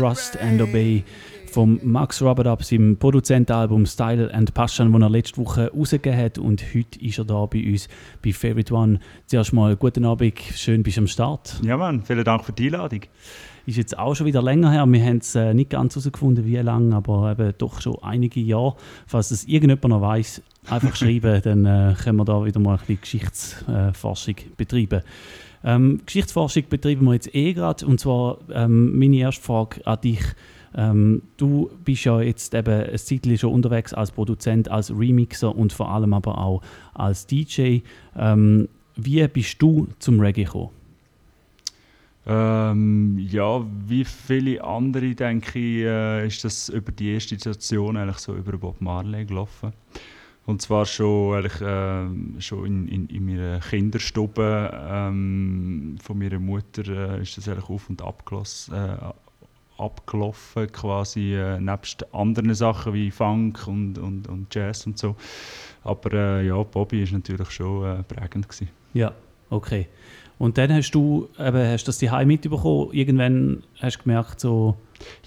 Trust 0.00 0.38
and 0.40 0.62
Obey 0.62 1.04
vom 1.52 1.78
Max 1.82 2.22
Robert 2.22 2.46
ab 2.46 2.64
seinem 2.64 2.96
Produzentenalbum 2.96 3.84
Style 3.84 4.32
and 4.32 4.54
Passion, 4.54 4.90
das 4.90 5.02
er 5.02 5.10
letzte 5.10 5.36
Woche 5.36 5.70
rausgegeben 5.76 6.18
hat. 6.18 6.38
Und 6.38 6.64
heute 6.74 6.98
ist 7.04 7.18
er 7.18 7.26
da 7.26 7.44
bei 7.44 7.62
uns 7.70 7.86
bei 8.22 8.32
Favorite 8.32 8.72
One. 8.72 9.00
Zuerst 9.26 9.52
mal 9.52 9.76
guten 9.76 10.06
Abend, 10.06 10.38
schön 10.56 10.82
bist 10.82 10.96
du 10.96 11.02
am 11.02 11.06
Start. 11.06 11.60
Ja, 11.62 11.76
Mann, 11.76 12.02
vielen 12.02 12.24
Dank 12.24 12.46
für 12.46 12.52
die 12.52 12.68
Einladung. 12.68 13.00
Ist 13.66 13.76
jetzt 13.76 13.98
auch 13.98 14.14
schon 14.14 14.24
wieder 14.24 14.40
länger 14.40 14.72
her. 14.72 14.86
Wir 14.86 15.04
haben 15.04 15.18
es 15.18 15.34
äh, 15.34 15.52
nicht 15.52 15.68
ganz 15.68 15.94
herausgefunden, 15.96 16.46
wie 16.46 16.56
lange, 16.56 16.96
aber 16.96 17.32
eben 17.32 17.52
doch 17.58 17.82
schon 17.82 17.98
einige 18.00 18.40
Jahre. 18.40 18.76
Falls 19.06 19.30
es 19.30 19.44
irgendjemand 19.44 19.84
noch 19.84 20.00
weiß, 20.00 20.40
einfach 20.70 20.96
schreiben, 20.96 21.40
dann 21.42 21.66
äh, 21.66 21.94
können 22.02 22.16
wir 22.16 22.24
da 22.24 22.44
wieder 22.44 22.60
mal 22.60 22.74
ein 22.74 22.78
bisschen 22.78 23.00
Geschichtsforschung 23.00 24.36
äh, 24.38 24.44
betreiben. 24.56 25.02
Ähm, 25.62 26.00
Geschichtsforschung 26.06 26.64
betreiben 26.68 27.04
wir 27.06 27.14
jetzt 27.14 27.34
eh 27.34 27.52
gerade. 27.52 27.86
Und 27.86 28.00
zwar 28.00 28.38
ähm, 28.52 28.98
meine 28.98 29.16
erste 29.16 29.42
Frage 29.42 29.86
an 29.86 30.00
dich. 30.00 30.22
Ähm, 30.74 31.22
du 31.36 31.70
bist 31.84 32.04
ja 32.04 32.20
jetzt 32.20 32.54
eben 32.54 32.82
ein 32.82 32.96
Zeitchen 32.98 33.36
schon 33.36 33.52
unterwegs 33.52 33.92
als 33.92 34.12
Produzent, 34.12 34.70
als 34.70 34.90
Remixer 34.96 35.54
und 35.54 35.72
vor 35.72 35.90
allem 35.90 36.14
aber 36.14 36.38
auch 36.38 36.62
als 36.94 37.26
DJ. 37.26 37.80
Ähm, 38.16 38.68
wie 38.96 39.26
bist 39.28 39.60
du 39.60 39.88
zum 39.98 40.20
Reggae 40.20 40.44
gekommen? 40.44 40.70
Ähm, 42.26 43.18
ja, 43.18 43.64
wie 43.86 44.04
viele 44.04 44.62
andere, 44.62 45.14
denke 45.14 45.58
ich, 45.58 45.84
äh, 45.84 46.26
ist 46.26 46.44
das 46.44 46.68
über 46.68 46.92
die 46.92 47.14
erste 47.14 47.36
Station 47.36 47.96
eigentlich 47.96 48.18
so 48.18 48.34
über 48.34 48.52
Bob 48.58 48.80
Marley 48.80 49.24
gelaufen. 49.24 49.72
Und 50.46 50.62
zwar 50.62 50.86
schon, 50.86 51.36
eigentlich, 51.36 51.60
äh, 51.60 52.40
schon 52.40 52.66
in, 52.66 52.88
in, 52.88 53.06
in 53.08 53.26
meiner 53.26 53.60
Kinderstube 53.60 54.70
ähm, 54.90 55.96
von 56.02 56.18
meiner 56.18 56.38
Mutter 56.38 56.86
äh, 56.88 57.22
ist 57.22 57.36
das 57.36 57.48
eigentlich 57.48 57.68
auf 57.68 57.88
und 57.88 58.02
abgelaufen, 58.02 58.74
äh, 58.74 58.96
abgelaufen 59.80 60.72
quasi, 60.72 61.34
äh, 61.34 61.60
nebst 61.60 62.12
anderen 62.14 62.54
Sachen 62.54 62.94
wie 62.94 63.10
Funk 63.10 63.66
und, 63.66 63.98
und, 63.98 64.28
und 64.28 64.54
Jazz 64.54 64.86
und 64.86 64.98
so. 64.98 65.14
Aber 65.84 66.12
äh, 66.12 66.46
ja, 66.46 66.62
Bobby 66.62 67.02
ist 67.02 67.12
natürlich 67.12 67.50
schon 67.50 67.84
äh, 67.84 68.02
prägend 68.02 68.48
gewesen. 68.48 68.68
Ja, 68.94 69.12
okay. 69.50 69.88
Und 70.38 70.56
dann 70.56 70.72
hast 70.72 70.92
du, 70.92 71.28
eben, 71.38 71.68
hast 71.68 71.86
das 71.86 71.98
die 71.98 72.08
mitbekommen, 72.24 72.92
irgendwann 72.92 73.62
hast 73.78 73.98
du 73.98 74.02
gemerkt, 74.02 74.40
so... 74.40 74.76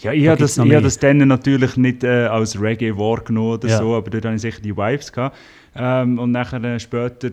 Ja, 0.01 0.11
ich 0.13 0.27
habe 0.27 0.39
das, 0.39 0.57
ich 0.57 0.73
hab 0.73 0.83
das 0.83 0.99
dann 0.99 1.17
natürlich 1.27 1.77
nicht 1.77 2.03
äh, 2.03 2.25
als 2.25 2.59
Reggae 2.59 2.95
wahrgenommen 2.97 3.53
oder 3.53 3.67
Ja. 3.69 3.77
so, 3.77 3.95
aber 3.95 4.09
dort 4.09 4.25
hatte 4.25 4.35
ich 4.35 4.41
sicher 4.41 4.61
die 4.61 4.75
Vibes. 4.75 5.11
Gehabt. 5.11 5.35
Ähm, 5.75 6.19
und 6.19 6.31
nachher 6.31 6.63
äh, 6.63 6.79
später, 6.79 7.29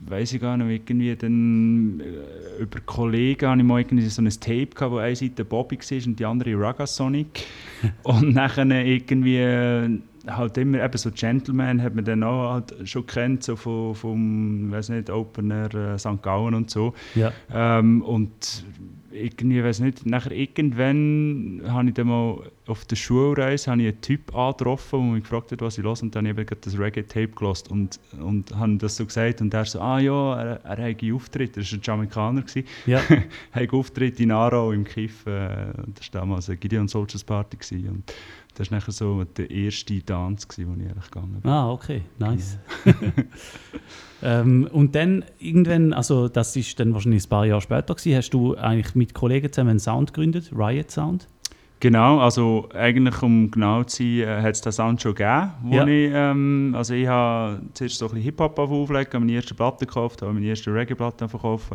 weiß 0.00 0.32
ich 0.32 0.40
gar 0.40 0.56
nicht, 0.56 0.88
irgendwie 0.88 1.14
dann 1.14 2.00
äh, 2.00 2.62
über 2.62 2.80
Kollegen 2.80 3.46
habe 3.46 3.60
ich 3.60 3.66
mal 3.66 3.80
irgendwie 3.80 4.06
so 4.06 4.22
ein 4.22 4.30
Tape 4.30 4.68
gehabt, 4.68 4.92
wo 4.92 4.96
eine 4.96 5.14
Seite 5.14 5.44
Bobby 5.44 5.78
war 5.78 6.06
und 6.06 6.18
die 6.18 6.24
andere 6.24 6.58
Raga 6.58 6.86
Sonic. 6.86 7.44
und 8.04 8.34
nachher 8.34 8.64
irgendwie 8.64 9.36
äh, 9.36 9.98
halt 10.26 10.56
immer 10.56 10.82
eben 10.82 10.98
so 10.98 11.10
Gentleman 11.10 11.82
hat 11.82 11.94
man 11.94 12.04
dann 12.04 12.22
auch 12.22 12.54
halt 12.54 12.74
schon 12.84 13.06
kennt, 13.06 13.44
so 13.44 13.54
vom, 13.54 13.94
vom 13.94 14.70
weiß 14.70 14.88
nicht, 14.90 15.10
Open 15.10 15.50
Air 15.50 15.74
äh, 15.74 15.98
St. 15.98 16.22
Gallen 16.22 16.54
und 16.54 16.70
so. 16.70 16.94
Ja. 17.14 17.32
Ähm, 17.52 18.00
und 18.02 18.64
irgendwie, 19.10 19.62
weiß 19.62 19.80
nicht, 19.80 20.06
nachher 20.06 20.32
irgendwann 20.32 21.62
habe 21.66 21.88
ich 21.88 21.94
dann 21.94 22.08
mal 22.08 22.42
auf 22.66 22.84
der 22.84 22.96
Schulreise 22.96 23.70
habe 23.70 23.82
ich 23.82 23.88
einen 23.88 24.00
Typ 24.00 24.34
angetroffen, 24.34 25.00
der 25.00 25.14
mich 25.14 25.22
gefragt 25.22 25.52
hat, 25.52 25.60
was 25.62 25.78
ich 25.78 25.84
los 25.84 26.02
und 26.02 26.14
dann 26.14 26.28
habe 26.28 26.42
ich 26.42 26.50
eben 26.50 26.60
das 26.60 26.78
Reggae-Tape 26.78 27.28
gelost 27.28 27.70
und, 27.70 27.98
und 28.20 28.54
habe 28.54 28.76
das 28.76 28.96
so 28.96 29.06
gesagt 29.06 29.40
und 29.40 29.54
er 29.54 29.64
so, 29.64 29.80
ah 29.80 29.98
ja, 29.98 30.36
er, 30.36 30.64
er 30.64 30.70
hat 30.70 31.02
einen 31.02 31.14
Auftritt, 31.14 31.56
er 31.56 31.62
war 31.62 31.72
ein 31.72 31.80
Jamaikaner. 31.82 32.44
Ja. 32.86 32.98
er 33.08 33.16
hat 33.16 33.26
einen 33.52 33.70
Auftritt 33.70 34.20
in 34.20 34.30
Aarau 34.30 34.72
im 34.72 34.84
Kiff, 34.84 35.26
äh, 35.26 35.72
das 35.94 36.12
war 36.12 36.20
damals 36.20 36.48
eine 36.48 36.58
Gideon 36.58 36.88
Soldiers 36.88 37.24
Party 37.24 37.56
gewesen. 37.56 37.88
und 37.88 38.14
das 38.58 38.70
war 38.72 38.78
nachher 38.78 38.92
so 38.92 39.22
der 39.22 39.50
erste 39.50 40.04
Tanz, 40.04 40.48
gewesen, 40.48 40.68
wo 40.76 40.82
ich 40.82 40.90
eigentlich 40.90 41.10
gegangen 41.10 41.40
bin. 41.40 41.50
Ah, 41.50 41.70
okay, 41.70 42.02
nice. 42.18 42.58
ähm, 44.22 44.68
und 44.72 44.94
dann 44.94 45.24
irgendwann, 45.38 45.92
also 45.92 46.28
das 46.28 46.56
ist 46.56 46.78
dann 46.80 46.92
wahrscheinlich 46.92 47.24
ein 47.24 47.28
paar 47.28 47.46
Jahre 47.46 47.60
später 47.60 47.94
gewesen, 47.94 48.16
hast 48.16 48.30
du 48.30 48.56
eigentlich 48.56 48.94
mit 48.96 49.14
Kollegen 49.14 49.52
zusammen 49.52 49.70
einen 49.70 49.78
Sound 49.78 50.12
gegründet, 50.12 50.50
Riot 50.52 50.90
Sound? 50.90 51.28
Genau, 51.80 52.18
also 52.18 52.68
eigentlich 52.74 53.22
um 53.22 53.52
genau 53.52 53.84
zu 53.84 53.98
sein, 54.02 54.28
äh, 54.28 54.42
hat 54.42 54.54
es 54.56 54.60
den 54.60 54.72
Sound 54.72 55.00
schon 55.00 55.14
gegeben, 55.14 55.52
wo 55.62 55.76
Ja. 55.76 55.86
ich, 55.86 56.10
ähm, 56.12 56.74
also 56.76 56.94
ich 56.94 57.06
habe 57.06 57.60
zuerst 57.74 57.98
so 57.98 58.06
ein 58.06 58.08
bisschen 58.10 58.24
Hip-Hop 58.24 58.58
aufgelegt, 58.58 59.14
habe 59.14 59.24
meine 59.24 59.36
erste 59.36 59.54
Platte 59.54 59.86
gekauft, 59.86 60.22
habe 60.22 60.32
meine 60.32 60.46
erste 60.46 60.74
Reggae-Platte 60.74 61.28
verkauft 61.28 61.74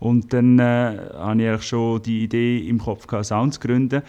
und 0.00 0.32
dann 0.32 0.58
äh, 0.58 0.62
hatte 0.62 1.40
ich 1.42 1.48
eigentlich 1.48 1.62
schon 1.62 2.02
die 2.02 2.24
Idee 2.24 2.66
im 2.68 2.78
Kopf, 2.78 3.06
gehabt, 3.06 3.26
Sound 3.26 3.54
zu 3.54 3.60
gründen 3.60 4.02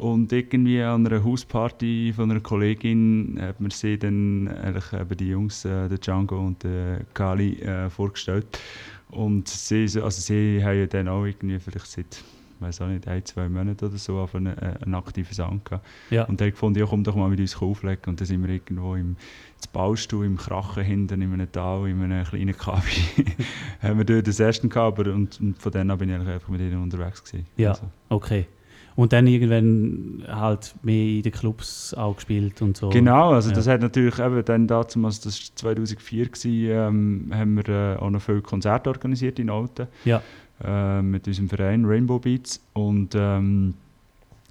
und 0.00 0.32
irgendwie 0.32 0.82
an 0.82 1.06
einer 1.06 1.24
Hausparty 1.24 2.12
von 2.14 2.30
einer 2.30 2.40
Kollegin 2.40 3.38
hat 3.40 3.60
mir 3.60 3.70
sie 3.70 3.98
dann 3.98 4.48
eigentlich 4.48 4.92
eben 4.92 5.16
die 5.16 5.28
Jungs, 5.28 5.64
äh, 5.64 5.88
der 5.88 5.98
Django 5.98 6.38
und 6.38 6.62
der 6.62 7.00
Kali, 7.14 7.54
äh, 7.60 7.90
vorgestellt 7.90 8.46
und 9.10 9.48
sie, 9.48 9.88
so- 9.88 10.04
also 10.04 10.20
sie 10.20 10.62
haben 10.64 10.78
ja 10.78 10.86
dann 10.86 11.08
auch 11.08 11.24
irgendwie 11.24 11.58
vielleicht 11.58 11.86
seit 11.86 12.22
weiß 12.60 12.80
auch 12.80 12.88
nicht, 12.88 13.06
ein, 13.06 13.24
zwei 13.24 13.48
Monate 13.48 13.86
oder 13.86 13.96
so 13.98 14.18
auf 14.18 14.34
einen, 14.34 14.48
äh, 14.58 14.74
einen 14.82 14.94
aktiven 14.96 15.32
Sound 15.32 15.64
gehabt. 15.64 15.86
Ja. 16.10 16.24
Und 16.24 16.40
dann 16.40 16.50
gefunden, 16.50 16.80
ja 16.80 16.86
komm 16.86 17.04
doch 17.04 17.14
mal 17.14 17.28
mit 17.28 17.38
uns 17.38 17.56
auflegen. 17.62 18.02
Und 18.08 18.18
dann 18.20 18.26
sind 18.26 18.42
wir 18.42 18.52
irgendwo 18.52 18.96
im 18.96 19.14
Baustuhl, 19.72 20.26
im 20.26 20.36
Krachen 20.36 20.82
hinten, 20.82 21.22
in 21.22 21.32
einem 21.32 21.52
Tal, 21.52 21.88
in 21.88 22.02
einem 22.02 22.24
kleinen 22.24 22.56
Kabi. 22.56 22.82
haben 23.80 23.98
wir 23.98 24.04
dort 24.04 24.26
das 24.26 24.40
erste 24.40 24.68
gehabt, 24.68 24.98
aber 24.98 25.12
und, 25.14 25.40
und 25.40 25.56
von 25.56 25.70
dann 25.70 25.88
an 25.88 25.98
bin 25.98 26.08
ich 26.10 26.16
einfach 26.16 26.48
mit 26.48 26.60
ihnen 26.60 26.82
unterwegs 26.82 27.22
gewesen. 27.22 27.46
Ja, 27.56 27.70
Also, 27.70 27.82
okay. 28.08 28.46
Und 28.98 29.12
dann 29.12 29.28
irgendwann 29.28 30.24
halt 30.26 30.74
mehr 30.82 31.06
in 31.18 31.22
den 31.22 31.30
Clubs 31.30 31.94
auch 31.94 32.16
gespielt 32.16 32.60
und 32.62 32.76
so. 32.76 32.88
Genau, 32.88 33.30
also 33.30 33.50
Ja. 33.50 33.54
das 33.54 33.68
hat 33.68 33.80
natürlich 33.80 34.18
eben 34.18 34.44
dann 34.44 34.66
damals, 34.66 35.20
das 35.20 35.40
war 35.40 35.54
2004, 35.54 36.26
gewesen, 36.26 36.50
ähm, 36.68 37.30
haben 37.32 37.56
wir 37.56 37.68
äh, 37.68 37.96
auch 37.96 38.10
noch 38.10 38.20
viele 38.20 38.42
Konzerte 38.42 38.90
organisiert 38.90 39.38
in 39.38 39.50
Alten. 39.50 39.86
Ja. 40.04 40.20
Äh, 40.64 41.00
mit 41.02 41.28
unserem 41.28 41.48
Verein 41.48 41.84
Rainbow 41.84 42.18
Beats. 42.18 42.60
Und 42.72 43.14
ähm, 43.14 43.74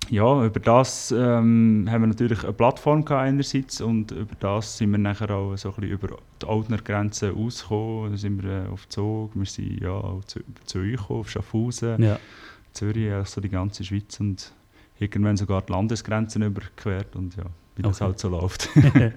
ja, 0.10 0.46
über 0.46 0.60
das 0.62 1.12
ähm, 1.12 1.86
haben 1.92 2.04
wir 2.04 2.08
natürlich 2.08 2.42
eine 2.46 2.54
Plattform 2.54 3.04
gehabt 3.04 3.24
einerseits 3.28 3.82
und 3.82 4.12
über 4.12 4.36
das 4.40 4.78
sind 4.78 4.92
wir 4.92 4.98
nachher 4.98 5.30
auch 5.32 5.58
so 5.58 5.68
ein 5.68 5.76
bisschen 5.76 5.92
über 5.92 6.08
die 6.42 6.48
Altner 6.48 6.78
Grenze 6.78 7.34
ausgekommen. 7.34 8.12
Da 8.12 8.18
sind 8.18 8.42
wir 8.42 8.50
äh, 8.50 8.68
auf 8.70 8.88
Zug, 8.88 9.32
wir 9.36 9.46
sind 9.46 9.82
ja 9.82 9.90
auch 9.92 10.24
zu, 10.24 10.40
zu 10.64 10.80
euch 10.80 10.92
gekommen, 10.96 11.20
auf 11.20 11.30
Schaffhausen, 11.30 12.02
Ja. 12.02 12.18
Zürich, 12.78 13.12
eigentlich 13.12 13.30
so 13.30 13.42
die 13.42 13.50
ganze 13.50 13.84
Schweiz 13.84 14.20
und 14.20 14.54
irgendwann 15.00 15.38
sogar 15.38 15.62
die 15.62 15.72
Landesgrenzen 15.72 16.42
überquert 16.42 17.16
und 17.16 17.36
ja, 17.36 17.44
wie 17.76 17.82
das 17.82 17.98
Okay. 17.98 18.06
halt 18.06 18.20
so 18.20 18.30
läuft. 18.30 18.70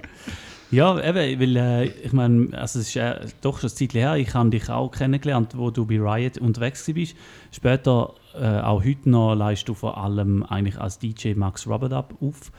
Ja, 0.72 1.00
eben, 1.02 1.40
weil 1.40 1.56
äh, 1.56 1.84
ich 1.86 2.12
meine, 2.12 2.56
also 2.56 2.78
es 2.78 2.88
ist 2.88 2.96
äh, 2.96 3.26
doch 3.40 3.58
schon 3.58 3.70
ein 3.70 3.74
Zeit 3.74 3.94
her, 3.94 4.14
ich 4.14 4.32
habe 4.34 4.50
dich 4.50 4.70
auch 4.70 4.92
kennengelernt, 4.92 5.56
wo 5.56 5.70
du 5.72 5.84
bei 5.84 5.98
Riot 5.98 6.38
unterwegs 6.38 6.84
bist. 6.86 7.16
Später, 7.50 8.14
äh, 8.40 8.60
auch 8.60 8.84
heute 8.84 9.10
noch, 9.10 9.34
leist 9.34 9.68
du 9.68 9.74
vor 9.74 9.98
allem 9.98 10.44
eigentlich 10.44 10.78
als 10.78 11.00
DJ 11.00 11.34
Max 11.34 11.66
Rubberdup 11.66 12.14
auf. 12.22 12.52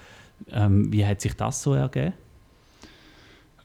Ähm, 0.51 0.91
wie 0.91 1.05
hat 1.05 1.21
sich 1.21 1.35
das 1.35 1.63
so 1.63 1.73
ergeben? 1.73 2.13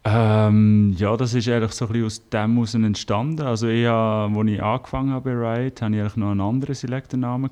Ähm, 0.08 0.94
ja, 0.96 1.16
das 1.16 1.34
ist 1.34 1.48
eigentlich 1.48 1.72
so 1.72 1.86
ein 1.86 1.92
bisschen 1.92 2.06
aus 2.06 2.28
dem 2.30 2.54
heraus 2.54 2.74
entstanden. 2.74 3.42
Also 3.42 3.66
ich, 3.66 3.86
habe, 3.86 4.38
als 4.38 4.48
ich 4.48 4.62
angefangen 4.62 5.10
habe 5.10 5.30
bei 5.30 5.36
Riot, 5.36 5.82
hatte 5.82 5.94
ich 5.96 6.00
eigentlich 6.00 6.16
noch 6.16 6.30
einen 6.30 6.40
anderen 6.40 6.74
Selector-Namen. 6.76 7.50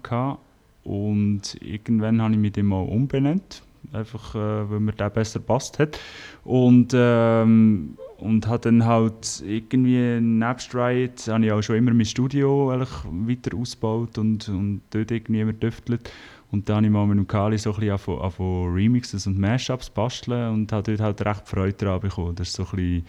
Und 0.85 1.57
irgendwann 1.61 2.23
habe 2.23 2.35
ich 2.35 2.39
mich 2.39 2.53
den 2.53 2.67
mal 2.67 2.83
umbenannt, 2.83 3.65
einfach 3.93 4.37
äh, 4.37 4.71
weil 4.71 4.79
mir 4.79 4.93
der 4.93 5.11
besser 5.11 5.41
passt 5.41 5.81
hat. 5.81 5.99
Und, 6.45 6.93
ähm, 6.95 7.97
und 8.19 8.47
habe 8.47 8.61
dann 8.61 8.85
halt 8.85 9.43
irgendwie 9.45 10.21
nebst 10.21 10.73
Riot, 10.77 11.27
habe 11.27 11.47
ich 11.47 11.51
auch 11.51 11.63
schon 11.63 11.77
immer 11.77 11.93
mein 11.93 12.07
Studio 12.07 12.71
eigentlich 12.71 12.91
weiter 13.05 13.57
ausgebaut 13.57 14.17
und, 14.17 14.49
und 14.49 14.83
dort 14.91 15.11
irgendwie 15.11 15.41
immer 15.41 15.59
tüftelt. 15.59 16.09
Und 16.55 16.69
dann 16.69 16.77
habe 16.77 16.87
ich 16.87 16.93
mal 16.93 17.05
mit 17.05 17.19
dem 17.19 17.27
Kali 17.27 17.59
so 17.59 17.75
ein 17.75 17.81
bisschen 17.81 18.15
angefangen- 18.17 18.75
Remixes 18.75 19.27
und 19.27 19.41
Mashups 19.41 19.91
basteln 19.91 20.55
und 20.55 20.71
habe 20.71 20.85
dort 20.85 21.01
halt 21.01 21.27
recht 21.27 21.49
Freude 21.49 21.73
daran 21.73 22.01
bekommen. 22.01 22.37
Das, 22.37 22.47
ist 22.47 22.55
so 22.55 22.63
ein 22.63 22.77
bisschen, 22.77 23.07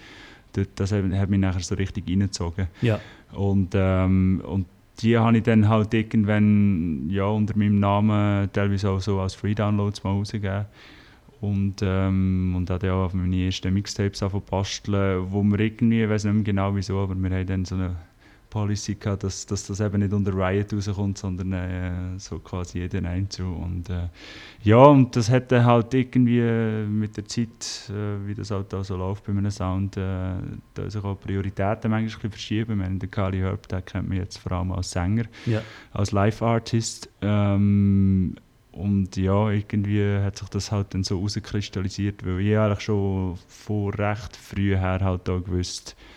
dort, 0.53 0.69
das 0.77 0.91
hat 0.91 1.29
mich 1.29 1.39
nachher 1.39 1.59
so 1.59 1.75
richtig 1.75 2.09
reingezogen. 2.09 2.67
Ja. 2.81 2.99
Und, 3.33 3.73
ähm, 3.75 4.41
und 4.43 4.65
die 4.99 5.15
habe 5.15 5.37
ich 5.37 5.43
dann 5.43 5.69
halt 5.69 5.93
irgendwann 5.93 7.07
ja, 7.11 7.25
unter 7.25 7.55
meinem 7.55 7.79
Namen 7.79 8.49
teilweise 8.51 8.89
auch 8.89 8.99
so 8.99 9.19
als 9.19 9.35
Free-Downloads 9.35 10.03
mal 10.03 10.13
rausgegeben. 10.13 10.65
Und, 11.39 11.83
ähm, 11.83 12.55
und 12.57 12.67
habe 12.71 12.79
dann 12.87 12.95
auch 12.95 13.05
auf 13.05 13.13
meine 13.13 13.45
ersten 13.45 13.71
Mixtapes 13.75 14.25
basteln, 14.49 15.23
wo 15.29 15.43
wir 15.43 15.59
irgendwie, 15.59 16.01
ich 16.01 16.09
weiß 16.09 16.23
nicht 16.23 16.33
mehr 16.33 16.43
genau 16.43 16.75
wieso, 16.75 16.97
aber 16.99 17.13
wir 17.13 17.29
haben 17.29 17.45
dann 17.45 17.63
so 17.63 17.75
eine 17.75 17.95
Policy 18.55 18.95
gehabt, 18.95 19.23
dass, 19.25 19.45
dass 19.45 19.67
das 19.67 19.81
eben 19.81 19.99
nicht 19.99 20.13
unter 20.13 20.31
Riot 20.33 20.71
rauskommt, 20.71 21.17
sondern 21.17 21.51
äh, 21.51 22.17
so 22.19 22.39
quasi 22.39 22.79
jeden 22.79 23.05
Einzelnen. 23.05 23.53
Und 23.53 23.89
äh, 23.89 24.07
ja, 24.63 24.77
und 24.77 25.13
das 25.13 25.29
hat 25.29 25.51
dann 25.51 25.65
halt 25.65 25.93
irgendwie 25.93 26.39
äh, 26.39 26.85
mit 26.85 27.17
der 27.17 27.25
Zeit, 27.25 27.89
äh, 27.89 28.25
wie 28.25 28.33
das 28.33 28.51
halt 28.51 28.73
auch 28.73 28.85
so 28.85 28.95
läuft 28.95 29.25
bei 29.25 29.33
einem 29.33 29.51
Sound, 29.51 29.97
äh, 29.97 30.35
da 30.73 30.89
sich 30.89 31.03
auch 31.03 31.19
Prioritäten 31.19 31.91
manchmal 31.91 32.31
verschieben. 32.31 32.79
Wir 32.79 32.85
haben 32.85 32.97
den 32.97 33.11
Kali 33.11 33.39
Herb, 33.39 33.67
den 33.67 33.83
kennt 33.83 34.07
man 34.07 34.19
jetzt 34.19 34.37
vor 34.37 34.53
allem 34.53 34.71
als 34.71 34.91
Sänger, 34.91 35.25
Ja. 35.45 35.61
als 35.91 36.13
Live-Artist. 36.13 37.09
Ähm, 37.21 38.35
und 38.71 39.17
ja, 39.17 39.49
irgendwie 39.49 40.17
hat 40.23 40.37
sich 40.37 40.47
das 40.47 40.71
halt 40.71 40.93
dann 40.93 41.03
so 41.03 41.17
herauskristallisiert, 41.17 42.25
weil 42.25 42.39
ich 42.39 42.57
eigentlich 42.57 42.81
schon 42.81 43.37
von 43.49 43.93
recht 43.93 44.37
früh 44.37 44.77
her 44.77 44.99
halt 45.01 45.29
auch 45.29 45.43
gewusst, 45.43 45.95
äh, 45.99 46.14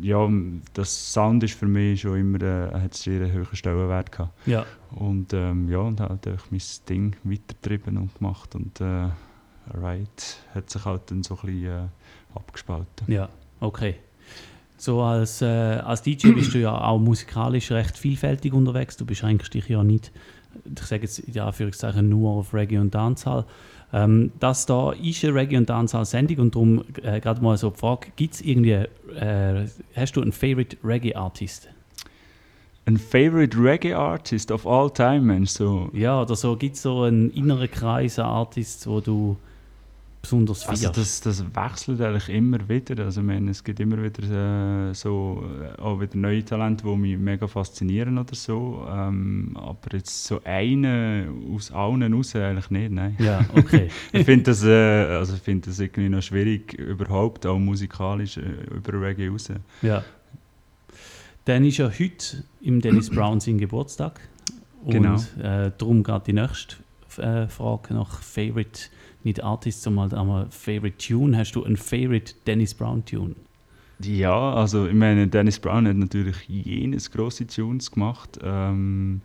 ja, 0.00 0.28
das 0.74 1.12
Sound 1.12 1.42
ist 1.42 1.54
für 1.54 1.66
mich 1.66 2.02
schon 2.02 2.18
immer 2.18 2.40
äh, 2.42 2.80
hat 2.80 2.94
sehr 2.94 3.22
einen 3.22 3.34
hohen 3.34 3.56
Stellenwert 3.56 4.12
gehabt. 4.12 4.46
Ja. 4.46 4.64
Und 4.90 5.32
ähm, 5.32 5.68
ja, 5.68 5.78
und 5.78 6.00
halt 6.00 6.26
einfach 6.26 6.50
mein 6.50 6.60
Ding 6.88 7.16
weitergetrieben 7.24 7.98
und 7.98 8.14
gemacht 8.14 8.54
und 8.54 8.80
äh, 8.80 9.08
Riot 9.74 10.38
hat 10.54 10.70
sich 10.70 10.84
halt 10.84 11.10
dann 11.10 11.22
so 11.22 11.34
ein 11.42 11.46
bisschen 11.46 11.66
äh, 11.66 11.88
abgespalten. 12.34 13.12
Ja, 13.12 13.28
okay. 13.60 13.96
So 14.76 15.02
als, 15.02 15.42
äh, 15.42 15.46
als 15.46 16.02
DJ 16.02 16.30
bist 16.32 16.54
du 16.54 16.58
ja 16.58 16.72
auch 16.80 17.00
musikalisch 17.00 17.72
recht 17.72 17.98
vielfältig 17.98 18.52
unterwegs. 18.52 18.96
Du 18.96 19.04
beschränkst 19.04 19.52
dich 19.52 19.68
ja 19.68 19.82
nicht, 19.82 20.12
ich 20.64 20.82
sage 20.82 21.02
jetzt 21.02 21.18
in 21.18 21.38
Anführungszeichen, 21.40 22.08
nur 22.08 22.30
auf 22.30 22.54
Reggae 22.54 22.78
und 22.78 22.94
Dancehall. 22.94 23.44
Ähm, 23.92 24.32
das 24.38 24.66
da 24.66 24.92
ist 24.92 25.24
eine 25.24 25.34
Reggae- 25.34 25.56
und 25.56 25.70
Dancehall-Sendung 25.70 26.38
und 26.38 26.54
darum 26.54 26.84
äh, 27.02 27.20
gerade 27.20 27.42
mal 27.42 27.56
so 27.56 27.70
die 27.70 27.78
Frage, 27.78 28.08
gibt 28.16 28.34
es 28.34 28.40
irgendwie, 28.42 28.72
äh, 28.72 29.66
hast 29.94 30.16
du 30.16 30.22
einen 30.22 30.32
Favorite 30.32 30.76
Reggae-Artist? 30.84 31.68
Ein 32.88 32.96
Favorite 32.96 33.54
Reggae 33.58 33.92
Artist 33.92 34.50
of 34.50 34.66
all 34.66 34.90
time, 34.90 35.20
Mensch, 35.20 35.50
so. 35.50 35.90
Ja, 35.92 36.22
oder 36.22 36.34
so, 36.34 36.56
gibt 36.56 36.76
es 36.76 36.80
so 36.80 37.02
einen 37.02 37.30
inneren 37.32 37.70
Kreis 37.70 38.18
an 38.18 38.24
Artists, 38.24 38.86
wo 38.86 39.00
du 39.00 39.36
besonders 40.22 40.64
feierst? 40.64 40.86
Also 40.86 41.00
das, 41.00 41.20
das 41.20 41.44
wechselt 41.54 42.00
eigentlich 42.00 42.28
immer 42.28 42.68
wieder. 42.68 43.04
Also 43.04 43.22
meine, 43.22 43.50
es 43.50 43.62
gibt 43.62 43.80
immer 43.80 44.02
wieder 44.02 44.90
äh, 44.90 44.94
so 44.94 45.44
äh, 45.62 45.80
auch 45.80 46.00
wieder 46.00 46.16
neue 46.16 46.44
Talente, 46.44 46.84
die 46.84 46.96
mich 46.96 47.18
mega 47.18 47.46
faszinieren 47.46 48.18
oder 48.18 48.34
so. 48.34 48.86
Ähm, 48.90 49.56
aber 49.56 49.96
jetzt 49.96 50.24
so 50.24 50.40
einen 50.44 51.54
aus 51.54 51.70
allen 51.70 52.12
raus 52.12 52.34
eigentlich 52.36 52.70
nicht, 52.70 52.92
nein. 52.92 53.16
Ja, 53.18 53.44
okay. 53.54 53.88
ich 54.12 54.24
finde 54.24 54.44
das, 54.44 54.64
äh, 54.64 54.70
also 54.70 55.34
ich 55.34 55.42
finde 55.42 55.68
das 55.68 55.78
irgendwie 55.78 56.08
noch 56.08 56.22
schwierig, 56.22 56.74
überhaupt 56.74 57.46
auch 57.46 57.58
musikalisch 57.58 58.36
äh, 58.36 58.74
über 58.74 59.00
Reggae 59.00 59.28
raus. 59.28 59.48
Ja. 59.82 60.04
Dann 61.44 61.64
ist 61.64 61.78
ja 61.78 61.88
heute 61.88 62.44
im 62.60 62.80
Dennis 62.80 63.08
Brown 63.08 63.40
sein 63.40 63.56
Geburtstag. 63.58 64.20
Und 64.84 64.92
Genau. 64.92 65.16
äh, 65.40 65.72
darum 65.76 66.02
geht 66.04 66.26
die 66.26 66.32
nächste 66.34 66.76
äh, 67.16 67.48
Frage 67.48 67.94
nach 67.94 68.20
Favorite, 68.20 68.90
nicht 69.28 69.42
Artist, 69.42 69.82
sondern 69.82 70.12
aber 70.12 70.46
Favorite 70.50 70.98
Tune. 70.98 71.36
Hast 71.36 71.52
du 71.52 71.64
einen 71.64 71.76
Favorite 71.76 72.34
Dennis 72.46 72.74
Brown 72.74 73.04
Tune? 73.04 73.34
Ja, 74.00 74.54
also 74.54 74.86
ich 74.86 74.94
meine, 74.94 75.26
Dennis 75.26 75.58
Brown 75.58 75.86
hat 75.88 75.96
natürlich 75.96 76.36
jenes 76.48 77.10
grosse 77.10 77.46
Tunes 77.46 77.90
gemacht. 77.90 78.38
Ähm, 78.42 79.22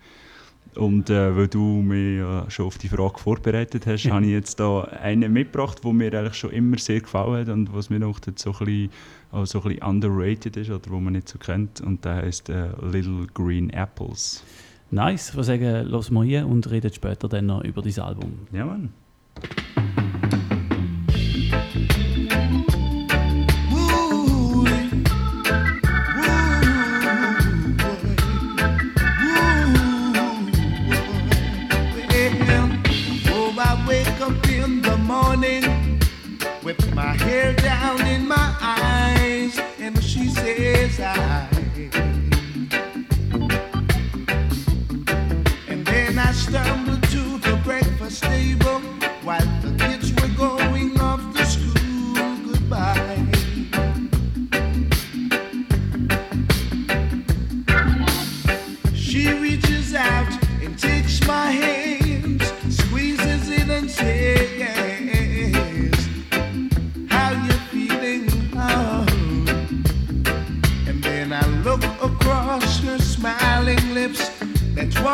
und 0.75 1.09
äh, 1.11 1.35
weil 1.35 1.47
du 1.47 1.81
mich 1.81 2.17
ja 2.17 2.49
schon 2.49 2.65
auf 2.65 2.79
die 2.79 2.87
Frage 2.87 3.19
vorbereitet 3.19 3.85
hast, 3.85 4.05
habe 4.11 4.25
ich 4.25 4.31
jetzt 4.31 4.59
da 4.59 4.81
einen 4.81 5.31
mitgebracht, 5.31 5.83
der 5.83 5.93
mir 5.93 6.13
eigentlich 6.13 6.33
schon 6.33 6.51
immer 6.51 6.77
sehr 6.79 7.01
gefallen 7.01 7.41
hat 7.41 7.53
und 7.53 7.73
was 7.73 7.89
mir 7.89 7.99
noch 7.99 8.19
dort 8.19 8.39
so 8.39 8.51
ein 8.51 8.65
bisschen, 8.65 8.89
auch 9.31 9.45
so 9.45 9.61
ein 9.61 9.69
bisschen 9.69 9.83
underrated 9.83 10.57
ist 10.57 10.69
oder 10.71 10.89
wo 10.89 10.99
man 10.99 11.13
nicht 11.13 11.29
so 11.29 11.37
kennt. 11.37 11.81
Und 11.81 12.03
der 12.03 12.15
heißt 12.15 12.49
äh, 12.49 12.69
Little 12.81 13.27
Green 13.33 13.69
Apples. 13.69 14.43
Nice, 14.89 15.35
wir 15.35 15.43
sagen, 15.43 15.87
los 15.87 16.11
mal 16.11 16.25
hier 16.25 16.47
und 16.47 16.69
reden 16.69 16.91
später 16.93 17.27
dann 17.27 17.47
noch 17.47 17.63
über 17.63 17.81
dieses 17.81 18.03
Album. 18.03 18.47
Ja, 18.51 18.65
Mann. 18.65 18.93
Thank 19.41 19.97
you. 19.97 20.02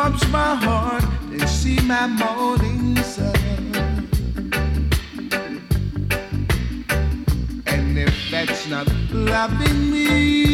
Warms 0.02 0.26
my 0.28 0.54
heart 0.54 1.04
and 1.30 1.48
see 1.48 1.78
my 1.80 2.06
morning 2.06 2.96
sun. 3.02 3.34
And 7.66 7.98
if 7.98 8.30
that's 8.30 8.66
not 8.68 8.88
loving 9.12 9.90
me, 9.90 10.49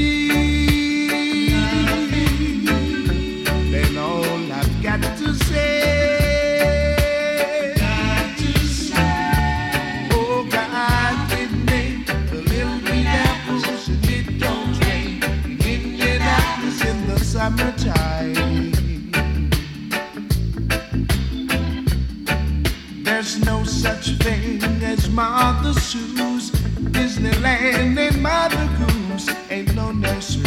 Mother's 25.17 25.83
shoes, 25.91 26.51
Disneyland 26.93 27.97
and 27.97 28.23
Mother 28.23 28.69
Goose 28.77 29.31
ain't 29.49 29.75
no 29.75 29.91
nursery. 29.91 30.45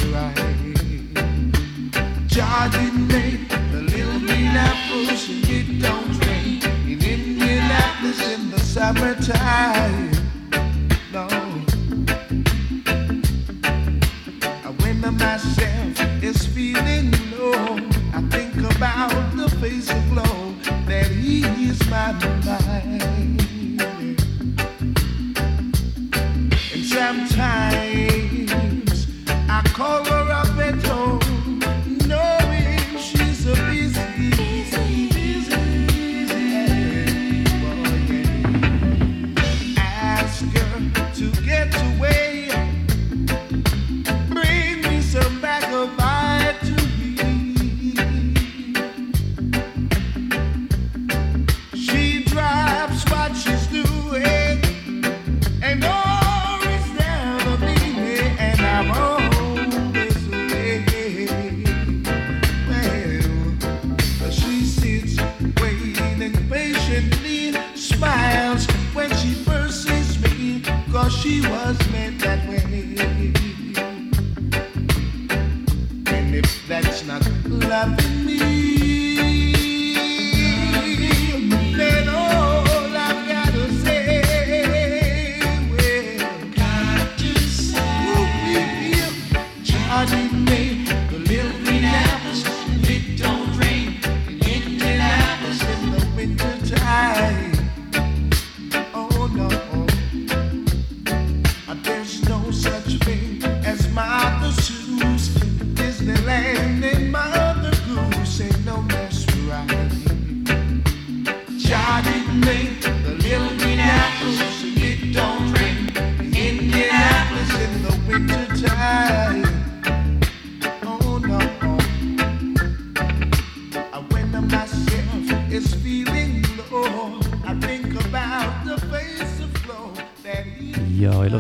Jardin 2.28 3.08
made 3.08 3.50
the 3.72 3.82
little 3.82 4.20
green 4.20 4.54
apples 4.54 5.28
and 5.28 5.44
it 5.50 5.82
don't 5.82 6.24
rain 6.28 6.62
in 6.86 7.04
Indianapolis 7.04 8.22
in 8.32 8.52
the 8.52 8.60
summertime. 8.60 9.99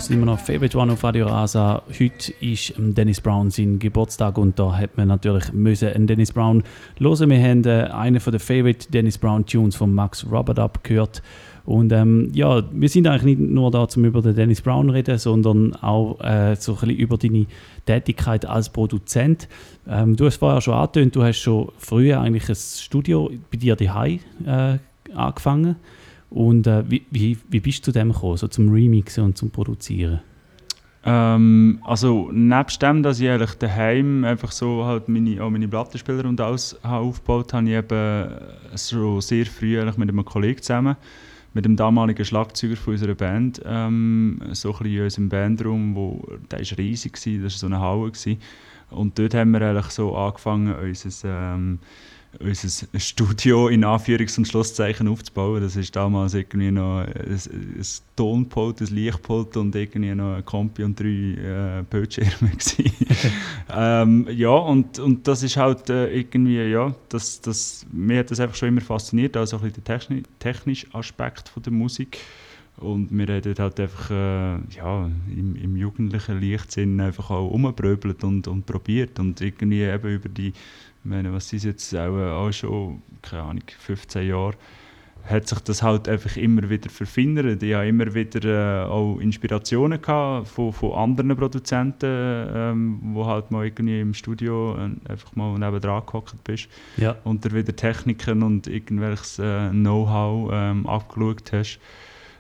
Höre 0.10 0.16
immer 0.18 0.26
noch 0.26 0.40
Favorite 0.40 0.78
One 0.78 0.94
auf 0.94 1.04
Radio 1.04 1.28
Rasa. 1.28 1.84
Heute 1.88 2.34
ist 2.42 2.74
Dennis 2.78 3.22
Brown 3.22 3.52
sein 3.52 3.80
Geburtstag 3.80 4.38
und 4.38 4.58
da 4.58 4.76
hat 4.76 4.98
man 4.98 5.08
natürlich 5.08 5.54
müssen 5.54 5.90
einen 5.90 6.08
Dennis 6.08 6.32
Brown 6.32 6.64
hören. 7.00 7.30
Wir 7.30 7.42
haben 7.42 7.64
äh, 7.66 7.90
einen 7.92 8.20
den 8.20 8.40
Favorite 8.40 8.92
Dennis 8.92 9.18
Brown 9.18 9.46
Tunes 9.46 9.76
von 9.76 9.94
Max 9.94 10.26
Robert 10.30 10.84
gehört. 10.84 11.22
Und 11.66 11.92
ähm, 11.92 12.32
ja, 12.34 12.64
wir 12.72 12.90
sind 12.90 13.08
eigentlich 13.08 13.38
nicht 13.38 13.52
nur 13.52 13.70
da, 13.70 13.88
um 13.96 14.06
über 14.06 14.22
den 14.22 14.36
Dennis 14.36 14.62
Brown 14.62 14.88
zu 14.88 14.94
reden, 14.94 15.18
sondern 15.18 15.76
auch 15.76 16.20
äh, 16.22 16.56
so 16.56 16.74
ein 16.74 16.80
bisschen 16.80 16.98
über 16.98 17.18
deine 17.18 17.46
Tätigkeit 17.86 18.46
als 18.46 18.70
Produzent. 18.70 19.48
Ähm, 19.88 20.16
du 20.16 20.26
hast 20.26 20.38
vorher 20.38 20.62
schon 20.62 20.74
angetönt, 20.74 21.16
du 21.16 21.24
hast 21.24 21.38
schon 21.38 21.72
früher 21.78 22.20
eigentlich 22.20 22.50
ein 22.50 22.56
Studio 22.56 23.30
bei 23.52 23.58
dir 23.58 23.76
daheim 23.76 24.20
äh, 24.46 24.78
angefangen. 25.14 25.76
Und 26.30 26.68
äh, 26.68 26.84
wie, 26.90 27.06
wie, 27.10 27.38
wie 27.50 27.60
bist 27.60 27.80
du 27.80 27.92
zu 27.92 27.92
dem 27.92 28.12
gekommen, 28.12 28.38
so 28.38 28.48
zum 28.48 28.70
Remixen 28.72 29.24
und 29.24 29.38
zum 29.38 29.50
Produzieren? 29.50 30.22
Ähm, 31.04 31.80
also 31.84 32.30
nebst 32.32 32.82
dem, 32.82 33.04
dass 33.04 33.20
ich 33.20 33.30
eigentlich 33.30 33.54
daheim 33.56 34.26
einfach 34.26 34.52
so 34.52 34.86
halt 34.86 35.08
meine, 35.08 35.42
auch 35.42 35.50
meine 35.50 35.68
Plattenspieler 35.68 36.26
und 36.26 36.42
alles 36.42 36.78
habe 36.84 37.06
aufgebaut 37.06 37.54
habe, 37.54 37.68
ich 37.68 37.76
eben 37.76 38.30
schon 38.76 39.22
sehr 39.22 39.46
früh 39.46 39.80
eigentlich 39.80 39.98
mit 39.98 40.10
einem 40.10 40.26
Kollegen 40.26 40.62
zusammen, 40.62 40.98
mit 41.54 41.66
dem 41.66 41.78
damaligen 41.78 42.26
Schlagzeuger 42.26 42.76
von 42.76 42.94
unserer 42.94 43.16
Band, 43.16 43.62
ähm, 43.66 44.42
so 44.52 44.74
ein 44.74 44.78
bisschen 44.80 44.98
in 44.98 45.04
unserem 45.04 45.30
Bandraum, 45.30 45.96
wo, 45.96 46.28
der 46.52 46.60
war 46.60 46.78
riesig, 46.78 47.14
gewesen, 47.14 47.44
das 47.44 47.54
war 47.54 47.60
so 47.60 47.66
eine 47.68 47.80
Halle. 47.80 48.12
Gewesen. 48.12 48.38
Und 48.92 49.18
dort 49.18 49.34
haben 49.36 49.52
wir 49.52 49.62
eigentlich 49.62 49.92
so 49.92 50.16
angefangen, 50.16 50.76
unser, 50.76 51.30
ähm, 51.56 51.80
unser 52.40 52.88
Studio 53.00 53.68
in 53.70 53.84
Anführungs- 53.84 54.38
und 54.38 54.48
Schlusszeichen 54.48 55.08
aufzubauen. 55.08 55.62
Das 55.62 55.76
war 55.76 55.84
damals 55.92 56.34
irgendwie 56.36 56.72
noch 56.72 57.00
ein, 57.00 57.14
ein 57.16 57.86
Tonpult, 58.16 58.82
ein 58.82 58.88
Lichtpult 58.88 59.58
und 59.58 59.76
irgendwie 59.76 60.14
noch 60.14 60.36
ein 60.36 60.46
Kompi 60.46 60.84
und 60.84 61.00
drei 61.00 61.80
äh, 61.80 61.84
Bildschirme. 61.90 62.52
ähm, 63.76 64.28
ja, 64.32 64.50
und, 64.50 65.00
und 65.00 65.28
das 65.28 65.42
ist 65.44 65.58
halt 65.58 65.90
äh, 65.90 66.12
irgendwie, 66.12 66.62
ja, 66.62 66.94
das, 67.10 67.42
das, 67.42 67.86
mir 67.92 68.20
hat 68.20 68.32
das 68.32 68.40
einfach 68.40 68.56
schon 68.56 68.70
immer 68.70 68.82
fasziniert, 68.82 69.36
also 69.36 69.58
ein 69.58 69.64
bisschen 69.64 69.84
der 69.84 70.00
techni 70.00 70.24
technische 70.38 70.88
Aspekt 70.94 71.50
von 71.50 71.64
der 71.64 71.74
Musik. 71.74 72.20
Und 72.80 73.12
wir 73.12 73.28
haben 73.28 73.42
dort 73.42 73.60
halt 73.60 73.80
einfach 73.80 74.10
äh, 74.10 74.76
ja, 74.78 75.10
im, 75.30 75.56
im 75.56 75.76
jugendlichen 75.76 76.42
Leichtsinn 76.42 77.02
einfach 77.02 77.30
auch 77.30 77.50
umgepröbelt 77.50 78.24
und, 78.24 78.48
und 78.48 78.66
probiert. 78.66 79.20
Und 79.20 79.42
irgendwie 79.42 79.82
eben 79.82 80.10
über 80.10 80.30
die, 80.30 80.54
meine, 81.10 81.34
was 81.34 81.52
ist 81.54 81.66
jetzt 81.66 81.94
auch, 81.96 82.16
auch 82.18 82.52
schon, 82.52 83.02
keine 83.22 83.44
Ahnung, 83.44 83.64
15 83.80 84.28
Jahre, 84.28 84.54
hat 85.26 85.48
sich 85.48 85.60
das 85.60 85.84
halt 85.84 86.08
einfach 86.08 86.38
immer 86.38 86.70
wieder 86.70 86.90
verfeinert. 86.90 87.62
Ich 87.62 87.74
hatte 87.76 87.88
immer 87.88 88.14
wieder 88.16 88.84
äh, 88.86 88.90
auch 88.90 89.20
Inspirationen 89.20 90.02
gehabt 90.02 90.48
von, 90.48 90.72
von 90.74 90.94
anderen 90.94 91.36
Produzenten, 91.36 92.06
ähm, 92.56 93.00
wo 93.14 93.26
halt 93.26 93.52
mal 93.52 93.66
irgendwie 93.66 94.00
im 94.00 94.14
Studio 94.14 94.76
äh, 94.78 95.12
einfach 95.12 95.36
mal 95.36 95.58
neben 95.60 95.82
dran 95.82 96.04
gehockt 96.06 96.42
bist 96.46 96.68
Ja. 96.98 97.16
und 97.26 97.44
dir 97.46 97.52
wieder 97.54 97.76
Techniken 97.76 98.42
und 98.44 98.68
irgendwelches 98.68 99.38
äh, 99.40 99.70
Know-how 99.70 100.50
ähm, 100.54 100.88
abgeschaut 100.88 101.52
hast. 101.52 101.80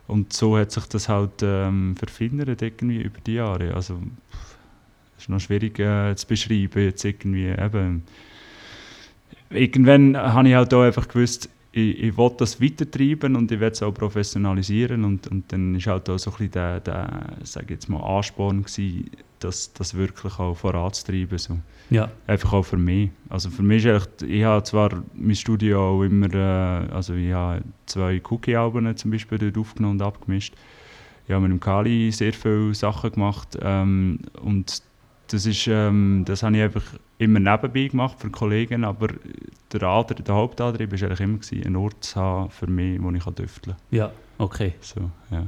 Und 0.07 0.33
so 0.33 0.57
hat 0.57 0.71
sich 0.71 0.85
das 0.85 1.09
halt 1.09 1.43
ähm, 1.43 1.95
verfeinert 1.95 2.61
irgendwie 2.61 3.01
über 3.03 3.19
die 3.19 3.35
Jahre. 3.35 3.75
Also 3.75 3.99
ist 5.19 5.29
noch 5.29 5.39
schwierig 5.39 5.77
äh, 5.77 6.15
zu 6.15 6.25
beschreiben 6.25 6.81
jetzt 6.81 7.05
irgendwie 7.05 7.49
eben. 7.49 8.03
Irgendwann 9.49 10.15
habe 10.15 10.49
ich 10.49 10.55
halt 10.55 10.73
auch 10.73 10.83
einfach 10.83 11.07
gewusst, 11.07 11.49
ich, 11.71 12.03
ich 12.03 12.17
will 12.17 12.31
das 12.37 12.61
weitertreiben 12.61 13.35
und 13.35 13.51
ich 13.51 13.59
will 13.59 13.69
es 13.69 13.83
auch 13.83 13.93
professionalisieren 13.93 15.03
und, 15.05 15.27
und 15.27 15.51
dann 15.51 15.75
ist 15.75 15.87
halt 15.87 16.09
auch 16.09 16.17
so 16.17 16.31
ein 16.31 16.37
bisschen 16.37 16.51
der, 16.51 16.79
der 16.79 17.37
sag 17.43 17.63
ich 17.65 17.71
jetzt 17.71 17.89
mal, 17.89 18.01
Ansporn 18.01 18.63
gewesen, 18.63 19.09
das, 19.39 19.71
das 19.73 19.93
wirklich 19.95 20.37
auch 20.39 20.55
voranzutreiben. 20.55 21.37
So. 21.37 21.59
Ja. 21.89 22.11
Einfach 22.27 22.53
auch 22.53 22.63
für 22.63 22.77
mich. 22.77 23.11
Also 23.29 23.49
für 23.49 23.63
mich 23.63 23.85
ist 23.85 23.91
eigentlich, 23.91 24.29
ich 24.29 24.43
habe 24.43 24.63
zwar 24.63 25.03
mein 25.13 25.35
Studio 25.35 25.89
auch 25.89 26.03
immer, 26.03 26.33
äh, 26.33 26.91
also 26.91 27.13
ich 27.13 27.31
habe 27.31 27.61
zwei 27.85 28.21
Cookie-Alben 28.29 28.95
zum 28.97 29.11
Beispiel 29.11 29.37
dort 29.37 29.57
aufgenommen 29.57 29.99
und 29.99 30.05
abgemischt. 30.05 30.55
Ich 31.27 31.33
habe 31.33 31.43
mit 31.43 31.51
dem 31.51 31.59
Kali 31.59 32.11
sehr 32.11 32.33
viele 32.33 32.73
Sachen 32.73 33.11
gemacht 33.11 33.57
ähm, 33.61 34.19
und 34.41 34.81
das 35.31 35.45
ist, 35.45 35.67
ähm, 35.67 36.23
das 36.25 36.43
habe 36.43 36.57
ich 36.57 36.63
einfach 36.63 36.83
immer 37.17 37.39
nebenbei 37.39 37.87
gemacht 37.87 38.15
für 38.19 38.29
Kollegen, 38.29 38.83
aber 38.83 39.09
der, 39.71 39.83
Antrieb, 39.83 40.25
der 40.25 40.35
Hauptantrieb 40.35 40.91
war 40.91 41.01
eigentlich 41.07 41.19
immer, 41.19 41.37
gewesen, 41.37 41.65
einen 41.65 41.75
Ort 41.75 42.03
zu 42.03 42.19
haben 42.19 42.49
für 42.49 42.67
mich, 42.67 43.01
wo 43.01 43.11
ich 43.11 43.23
düfteln 43.23 43.75
kann. 43.75 43.97
Ja, 43.97 44.11
okay. 44.37 44.73
So, 44.81 45.09
ja. 45.31 45.47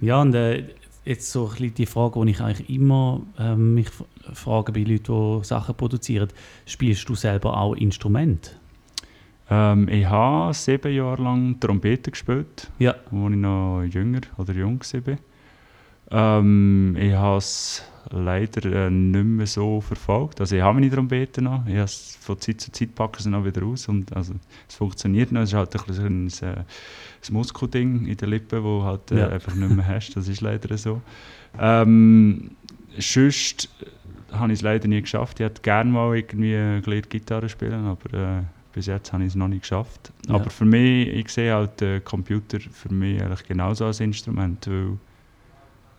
Ja, 0.00 0.20
und 0.20 0.34
äh, 0.34 0.64
jetzt 1.04 1.30
so 1.30 1.44
ein 1.44 1.50
bisschen 1.52 1.74
die 1.74 1.86
Frage, 1.86 2.24
die 2.24 2.32
ich 2.32 2.40
eigentlich 2.40 2.68
immer 2.68 3.22
ähm, 3.38 3.74
mich 3.74 3.88
frage 4.32 4.72
bei 4.72 4.80
Leuten, 4.82 5.40
die 5.40 5.44
Sachen 5.44 5.76
produzieren. 5.76 6.28
Spielst 6.66 7.08
du 7.08 7.14
selber 7.14 7.56
auch 7.56 7.74
Instrument? 7.74 8.58
Ähm, 9.48 9.88
ich 9.88 10.04
habe 10.06 10.52
sieben 10.54 10.92
Jahre 10.92 11.22
lang 11.22 11.60
Trompete 11.60 12.10
gespielt, 12.10 12.68
Ja. 12.80 12.92
als 12.92 13.12
ich 13.12 13.36
noch 13.36 13.82
jünger 13.84 14.22
oder 14.38 14.52
jung 14.54 14.80
war. 14.80 15.16
Ähm, 16.12 16.96
ich 16.98 17.12
habe 17.14 17.38
es 17.38 17.82
leider 18.10 18.86
äh, 18.86 18.90
nicht 18.90 19.24
mehr 19.24 19.46
so 19.46 19.80
verfolgt. 19.80 20.40
Also 20.40 20.56
ich 20.56 20.62
habe 20.62 20.78
meine 20.78 20.90
Trompete 20.94 21.40
noch. 21.40 21.66
Ich 21.66 21.72
habe 21.74 21.84
es 21.84 22.18
von 22.20 22.38
Zeit 22.38 22.60
zu 22.60 22.70
Zeit 22.70 22.94
packe 22.94 23.22
sie 23.22 23.30
noch 23.30 23.44
wieder 23.44 23.64
aus 23.64 23.88
und 23.88 24.14
also 24.14 24.34
es 24.68 24.74
funktioniert 24.74 25.32
noch. 25.32 25.42
Es 25.42 25.50
ist 25.50 25.54
halt 25.54 25.74
ein, 25.74 25.84
bisschen 25.86 26.28
so 26.28 26.46
ein, 26.46 26.52
äh, 26.52 26.56
ein 26.58 27.32
Muskelding 27.32 28.06
in 28.06 28.16
den 28.16 28.28
Lippen, 28.28 28.62
wo 28.62 28.82
halt 28.82 29.10
äh, 29.10 29.20
Ja. 29.20 29.28
einfach 29.28 29.54
nicht 29.54 29.70
mehr 29.70 29.86
hast. 29.86 30.14
Das 30.14 30.28
ist 30.28 30.42
leider 30.42 30.76
so. 30.76 31.00
Ähm, 31.58 32.50
sonst 32.98 33.70
habe 34.32 34.52
ich 34.52 34.58
es 34.58 34.62
leider 34.62 34.88
nie 34.88 35.00
geschafft. 35.00 35.40
Ich 35.40 35.44
hätte 35.46 35.62
gerne 35.62 35.90
mal 35.90 36.16
irgendwie 36.16 36.80
gelernt 36.82 37.08
Gitarre 37.10 37.48
spielen, 37.48 37.86
aber 37.86 38.38
äh, 38.38 38.42
bis 38.72 38.86
jetzt 38.86 39.12
habe 39.12 39.22
ich 39.22 39.28
es 39.30 39.34
noch 39.34 39.48
nicht 39.48 39.62
geschafft. 39.62 40.12
Ja. 40.28 40.34
Aber 40.34 40.50
für 40.50 40.64
mich, 40.64 41.08
ich 41.08 41.28
sehe 41.28 41.54
halt 41.54 41.80
den 41.80 42.02
Computer 42.04 42.58
für 42.60 42.92
mich 42.92 43.22
eigentlich 43.22 43.44
genauso 43.46 43.86
als 43.86 44.00
Instrument, 44.00 44.66
weil 44.66 44.98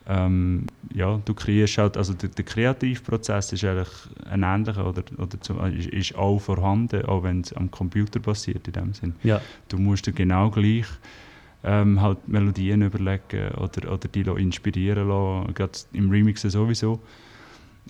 ähm, 0.07 0.67
ja, 0.93 1.21
du 1.23 1.33
kreierst 1.33 1.77
halt, 1.77 1.97
also 1.97 2.13
der, 2.13 2.29
der 2.29 2.43
Kreativprozess 2.43 3.53
ist 3.53 3.63
eigentlich 3.63 3.89
ein 4.29 4.43
ähnlicher 4.43 4.85
oder, 4.87 5.03
oder 5.17 5.39
zu, 5.39 5.53
ist, 5.59 5.87
ist 5.89 6.15
auch 6.15 6.39
vorhanden, 6.39 7.05
auch 7.05 7.23
wenn 7.23 7.41
es 7.41 7.53
am 7.53 7.71
Computer 7.71 8.19
passiert 8.19 8.67
in 8.67 8.73
dem 8.73 8.93
Sinn. 8.93 9.15
Ja. 9.23 9.41
Du 9.69 9.77
musst 9.77 10.05
dir 10.05 10.13
genau 10.13 10.49
gleich 10.49 10.87
ähm, 11.63 12.01
halt 12.01 12.27
Melodien 12.27 12.81
überlegen 12.81 13.51
oder, 13.55 13.91
oder 13.91 14.07
die 14.09 14.21
inspirieren 14.21 15.07
lassen, 15.07 15.53
gerade 15.53 15.71
im 15.93 16.09
Remix 16.09 16.41
sowieso. 16.41 16.99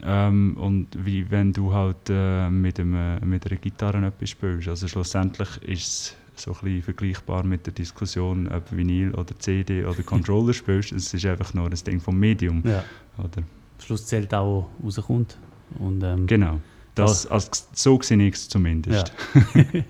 Ähm, 0.04 0.58
und 0.58 0.88
wie 1.06 1.30
wenn 1.30 1.54
du 1.54 1.74
halt 1.74 2.10
äh, 2.10 2.50
mit, 2.50 2.80
einem, 2.80 3.20
mit 3.30 3.46
einer 3.46 3.60
Gitarre 3.60 4.06
etwas 4.06 4.30
spielst. 4.30 4.68
Also 4.68 4.88
schlussendlich 4.88 5.62
ist 5.64 5.88
es 5.88 6.18
so 6.40 6.52
ein 6.52 6.58
bisschen 6.62 6.82
vergleichbar 6.84 7.44
mit 7.44 7.66
der 7.66 7.74
Diskussion, 7.74 8.48
ob 8.48 8.72
Vinyl 8.72 9.14
oder 9.16 9.38
CD 9.40 9.86
oder 9.86 10.02
Controller 10.04 10.54
spielst. 10.54 10.92
Es 10.92 11.14
ist 11.14 11.26
einfach 11.26 11.54
nur 11.54 11.66
ein 11.66 11.84
Ding 11.86 12.00
vom 12.00 12.20
Medium. 12.20 12.64
Ja. 12.66 12.84
Oder? 13.18 13.38
Am 13.38 13.86
Schluss 13.86 14.06
zählt 14.06 14.34
auch, 14.34 14.70
rauskommt. 14.84 15.38
Und, 15.80 16.04
ähm, 16.04 16.28
Genau. 16.28 16.60
Das, 16.96 17.26
also, 17.26 17.50
so 17.74 18.00
sehe 18.02 18.22
ich 18.28 18.36
es 18.36 18.50
zumindest. 18.50 19.12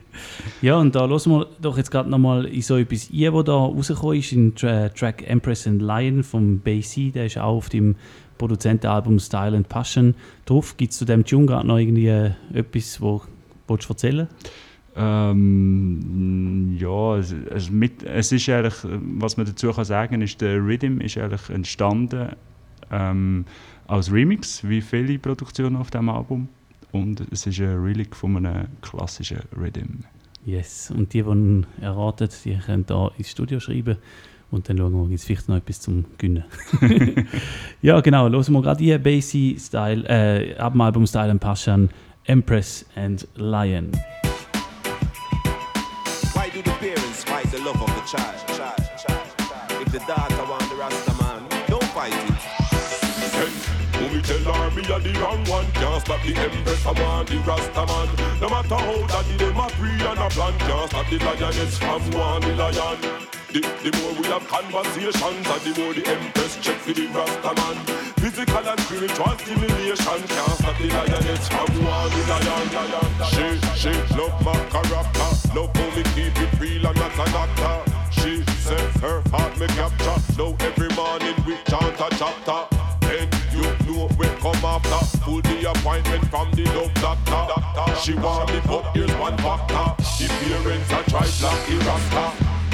Ja, 0.62 0.78
und 0.78 0.96
da 0.96 1.08
hören 1.08 1.32
wir 1.32 1.48
doch 1.60 1.76
jetzt 1.76 1.92
gerade 1.92 2.10
nochmal 2.10 2.46
in 2.46 2.62
so 2.62 2.78
etwas 2.78 3.10
ein, 3.12 3.34
was 3.34 3.44
da 3.44 3.54
rausgekommen 3.54 4.20
ist, 4.20 4.32
in 4.32 4.56
Tra 4.56 4.88
Track 4.90 5.28
Empress 5.28 5.68
and 5.68 5.82
Lion 5.82 6.24
vom 6.24 6.60
Basie, 6.60 7.12
der 7.12 7.26
ist 7.26 7.38
auch 7.38 7.58
auf 7.58 7.70
dem 7.70 7.96
Produzentenalbum 8.38 9.20
Style 9.20 9.58
and 9.58 9.68
Passion 9.68 10.16
drauf. 10.46 10.78
Gibt 10.78 10.94
es 10.94 11.00
zu 11.00 11.06
dem 11.06 11.26
Tune 11.26 11.48
gerade 11.48 11.68
noch 11.68 11.78
irgendwie 11.78 12.08
äh, 12.08 12.32
etwas, 12.54 13.02
wo 13.02 13.22
willst 13.68 13.90
du 13.90 13.94
erzählen 13.94 14.28
Ähm, 14.96 16.78
ja, 16.78 17.18
es, 17.18 17.32
es, 17.32 17.72
mit, 17.72 18.04
es 18.04 18.32
ist 18.32 18.48
eigentlich, 18.50 18.76
was 19.18 19.38
man 19.38 19.46
dazu 19.46 19.72
kann 19.72 19.86
sagen, 19.86 20.22
ist 20.22 20.40
der 20.42 20.58
Rhythm 20.58 21.00
ist 21.02 21.18
eigentlich 21.18 21.50
entstanden 21.50 22.30
ähm, 22.92 23.46
als 23.88 24.12
Remix, 24.12 24.68
wie 24.68 24.82
viele 24.82 25.18
Produktionen 25.18 25.78
auf 25.78 25.90
dem 25.90 26.10
Album. 26.10 26.48
Und 26.92 27.22
es 27.32 27.48
ist 27.48 27.60
ein 27.60 27.82
Relic 27.82 28.16
von 28.16 28.38
einem 28.38 28.68
klassischen 28.82 29.40
Rhythm. 29.58 30.04
Yes, 30.46 30.92
und 30.92 31.14
die, 31.14 31.24
die 31.24 31.30
ihn 31.30 31.66
erraten, 31.82 32.30
die 32.46 32.58
können 32.58 32.86
da 32.86 33.10
ins 33.18 33.32
Studio 33.32 33.60
schreiben 33.60 33.98
und 34.52 34.70
dann 34.70 34.78
schauen 34.78 34.94
wir, 34.94 35.08
gibt 35.08 35.20
es 35.20 35.26
vielleicht 35.26 35.50
noch 35.50 35.56
etwas 35.56 35.82
zum 35.82 36.06
Gönnen. 36.20 36.44
ja, 37.82 38.00
genau, 38.02 38.30
hören 38.30 38.54
wir 38.54 38.62
gerade 38.62 38.84
hier 38.84 39.00
Basie-Style, 39.00 40.06
äh, 40.08 40.56
ab 40.58 40.74
dem 40.74 40.82
Album 40.82 41.08
Style 41.08 41.32
and 41.32 41.42
Passion, 41.42 41.90
Empress 42.26 42.86
and 42.96 43.28
Lion. 43.36 43.90
Child? 48.14 48.48
child, 48.48 48.78
child, 49.02 49.28
child? 49.38 49.82
If 49.82 49.92
the 49.92 50.00
daughter 50.00 50.46
want 50.46 50.70
the 50.70 50.76
Rasta 50.76 51.14
man, 51.22 51.42
don't 51.68 51.90
fight 51.98 52.14
it. 52.14 52.54
Who 53.98 54.10
me 54.14 54.22
tell 54.22 54.54
her 54.54 54.72
me 54.72 54.82
a 54.84 55.00
the 55.00 55.14
wrong 55.20 55.44
one 55.46 55.66
Can't 55.74 56.02
stop 56.02 56.22
the 56.24 56.36
empress, 56.36 56.86
I 56.86 56.92
want 56.92 57.30
the 57.30 57.38
Rasta 57.40 57.86
man 57.88 58.10
No 58.42 58.50
matter 58.50 58.76
how 58.76 59.08
daddy 59.08 59.38
them 59.38 59.58
a 59.58 59.68
pray 59.80 59.96
and 59.96 60.20
a 60.20 60.30
plan 60.30 60.54
Can't 60.60 60.90
stop 60.90 61.10
the 61.10 61.18
lioness 61.20 61.78
from 61.78 62.02
one 62.12 62.42
the 62.42 62.56
lion 62.56 63.00
the, 63.54 63.62
the 63.62 63.92
more 64.02 64.14
we 64.20 64.28
have 64.28 64.46
conversations 64.48 65.46
And 65.46 65.62
the 65.62 65.72
more 65.80 65.94
the 65.94 66.04
empress 66.10 66.58
check 66.62 66.78
for 66.78 66.94
the 66.94 67.08
Rasta 67.08 67.54
man 67.54 67.78
Physical 68.18 68.68
and 68.68 68.80
spiritual 68.82 69.38
stimulation 69.40 70.20
Can't 70.28 70.58
stop 70.60 70.78
the 70.78 70.88
lioness 70.90 71.48
from 71.48 71.70
one 71.86 72.12
the 72.12 72.24
lion. 72.34 73.08
She, 73.30 73.46
she 73.78 73.94
love 74.18 74.36
my 74.44 74.58
character 74.74 75.30
Love 75.56 75.72
how 75.76 75.90
me 75.96 76.04
keep 76.16 76.36
it 76.38 76.60
real 76.60 76.88
and 76.88 76.98
not 76.98 77.14
a 77.14 77.32
doctor 77.32 78.03
She 78.24 78.42
say 78.64 78.80
her 79.04 79.22
heart 79.32 79.60
me 79.60 79.68
capture 79.68 80.16
Now 80.40 80.56
every 80.62 80.88
morning 80.96 81.36
we 81.46 81.58
chant 81.68 82.00
a 82.00 82.08
chapter 82.16 82.64
then 83.02 83.28
you 83.52 83.64
know 83.84 84.08
we 84.18 84.28
come 84.40 84.64
after 84.64 85.20
Pull 85.20 85.42
the 85.42 85.70
appointment 85.70 86.26
from 86.32 86.50
the 86.52 86.64
love 86.72 86.94
doctor 87.04 88.00
She 88.00 88.14
want 88.14 88.48
me 88.54 88.62
but 88.66 88.84
here's 88.96 89.12
one 89.16 89.36
factor 89.44 89.92
The 90.24 90.32
parents 90.40 90.92
are 90.94 91.04
try 91.04 91.28
black 91.40 91.68
the 91.68 91.76
rasta 91.84 92.26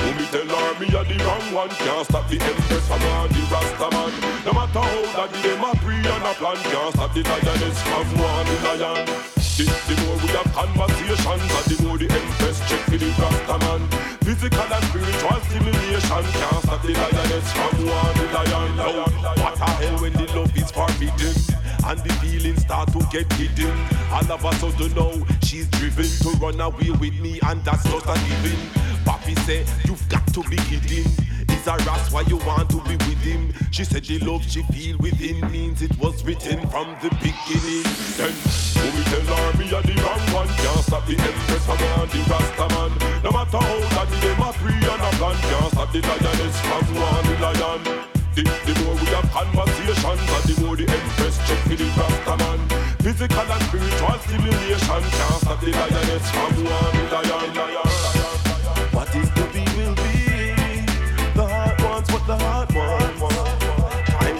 Who 0.02 0.20
me 0.20 0.26
tell 0.30 0.46
her 0.46 0.80
me 0.80 0.86
a 0.86 1.04
the 1.04 1.24
wrong 1.26 1.52
one. 1.52 1.70
Can't 1.70 2.06
stop 2.06 2.30
the 2.30 2.40
empress 2.40 2.88
from 2.88 3.02
on 3.02 3.30
the 3.30 3.42
Rasta 3.52 3.90
man. 3.90 4.12
No 4.46 4.54
matter 4.54 4.80
how 4.80 5.02
that 5.18 5.32
them 5.44 5.64
a 5.66 5.72
pre 5.82 5.96
and 5.96 6.26
a 6.30 6.34
plan, 6.38 6.58
can't 6.62 6.94
stop 6.94 7.14
the 7.14 7.24
lioness 7.24 7.82
from 7.84 8.08
one 8.22 8.50
lion. 8.64 9.06
The, 9.58 9.66
the 9.66 9.96
more 10.06 10.18
we 10.22 10.30
have 10.38 10.54
conversations, 10.54 11.68
the 11.68 11.84
more 11.84 11.98
the 11.98 12.06
empress 12.06 12.60
check 12.70 12.82
for 12.86 12.98
the 12.98 13.10
Rasta 13.18 13.58
man. 13.66 14.09
Physical 14.30 14.62
and 14.62 14.86
spiritual 14.86 15.42
stimulation 15.50 16.02
can't 16.08 16.62
stop 16.62 16.82
the 16.84 16.94
lioness 16.94 17.52
from 17.52 17.88
one 17.88 18.14
the 18.14 18.28
lion. 18.32 18.76
Now, 18.78 19.34
what 19.42 19.58
a 19.58 19.66
hell 19.66 20.02
when 20.02 20.14
the 20.14 20.28
love 20.38 20.56
is 20.56 20.70
forbidden 20.70 21.34
and 21.90 22.00
the 22.06 22.14
feelings 22.22 22.62
start 22.62 22.94
to 22.94 23.00
get 23.10 23.34
hidden. 23.34 23.76
All 24.12 24.32
of 24.32 24.46
a 24.46 24.54
sudden 24.62 24.94
now, 24.94 25.26
she's 25.42 25.68
driven 25.70 26.06
to 26.06 26.30
run 26.38 26.62
away 26.62 26.92
with 26.92 27.20
me, 27.20 27.40
and 27.42 27.66
that's 27.66 27.86
not 27.86 28.04
a 28.06 28.14
given. 28.30 28.60
Papi 29.02 29.36
said 29.48 29.66
you've 29.86 30.08
got 30.10 30.28
to 30.28 30.44
be 30.44 30.58
kidding. 30.58 31.10
Is 31.50 31.66
a 31.66 31.76
ras 31.90 32.12
why 32.12 32.22
you 32.28 32.38
want 32.46 32.70
to 32.70 32.84
be 32.84 32.98
with 33.10 33.24
him? 33.26 33.52
She 33.72 33.84
said 33.84 34.06
the 34.06 34.20
love 34.20 34.44
she 34.44 34.62
feel 34.62 34.96
within 35.00 35.42
means 35.50 35.82
it 35.82 35.98
was 35.98 36.24
written 36.24 36.62
from 36.70 36.86
the 37.02 37.10
beginning. 37.18 37.82
Then, 38.14 38.34
when 38.78 38.94
we 38.94 39.02
tell 39.10 39.26
her 39.26 39.58
me 39.58 39.66
a 39.74 39.82
the 39.82 40.00
wrong 40.04 40.22
one, 40.38 40.48
can't 40.62 40.86
stop 40.86 41.08
the 41.08 41.18
empress 41.18 41.66
from 41.66 41.78
the 41.80 42.26
Rasta 42.30 42.76
man. 42.76 43.09
No 43.30 43.38
matter 43.38 43.60
how 43.60 43.80
that 43.94 44.10
them 44.10 44.42
a 44.42 44.50
pre 44.58 44.74
and 44.74 45.06
a 45.06 45.10
plan, 45.22 45.38
can't 45.38 45.72
stop 45.72 45.92
the 45.94 46.02
lioness 46.02 46.58
from 46.66 46.86
one 46.98 47.26
the 47.30 47.36
lion. 47.38 47.82
The, 48.34 48.42
the 48.66 48.74
more 48.82 48.96
we 48.98 49.06
have 49.14 49.30
conversations, 49.30 50.22
and 50.34 50.46
the 50.50 50.56
more 50.66 50.76
the 50.76 50.90
empress 50.90 51.38
check 51.46 51.62
for 51.62 51.78
the 51.78 51.86
Rasta 51.94 52.36
man. 52.42 52.60
Physical 53.06 53.52
and 53.54 53.64
spiritual 53.70 54.18
stimulation 54.26 55.04
can't 55.14 55.42
stop 55.46 55.62
the 55.62 55.70
lioness 55.70 56.26
from 56.34 56.56
one 56.74 56.98
lion, 57.14 57.54
lion. 57.54 57.94
What 58.98 59.14
is 59.14 59.30
to 59.30 59.44
be 59.54 59.62
will 59.78 59.94
be. 59.94 60.82
The 61.38 61.46
heart 61.46 61.84
wants 61.84 62.12
what 62.12 62.26
the 62.26 62.36
heart 62.36 62.74
wants. 62.74 64.10
Time 64.10 64.40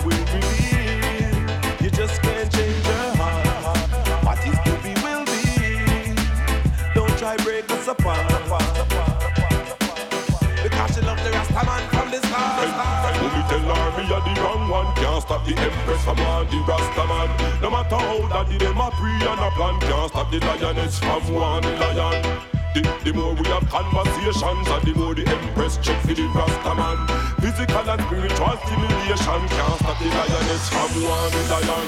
a 14.12 14.20
the 14.26 14.42
wrong 14.42 14.70
one, 14.70 14.90
can't 14.96 15.22
stop 15.22 15.46
the 15.46 15.54
empress 15.54 16.04
from 16.04 16.20
on 16.20 16.48
the 16.50 16.58
Rasta 16.66 17.06
man. 17.06 17.30
No 17.62 17.70
matter 17.70 17.98
how 17.98 18.26
daddy 18.28 18.58
them 18.58 18.78
a 18.82 18.90
pre 18.98 19.12
and 19.12 19.40
a 19.40 19.50
plan, 19.54 19.80
can't 19.80 20.10
stop 20.10 20.32
the 20.32 20.40
lioness 20.40 20.98
from 21.00 21.22
one 21.34 21.64
lion. 21.78 22.18
The, 22.74 22.82
the 23.06 23.14
more 23.14 23.34
we 23.34 23.46
have 23.50 23.66
conversations, 23.70 24.66
and 24.66 24.84
the 24.86 24.94
more 24.98 25.14
the 25.14 25.26
empress 25.30 25.78
check 25.78 26.02
for 26.02 26.14
the 26.14 26.26
Rasta 26.34 26.74
man. 26.74 26.98
Physical 27.38 27.86
and 27.86 28.02
spiritual 28.02 28.56
stimulation 28.66 29.42
can't 29.54 29.78
stop 29.78 29.98
the 30.02 30.10
lioness 30.10 30.66
from 30.74 30.90
one 31.06 31.36
lion. 31.54 31.86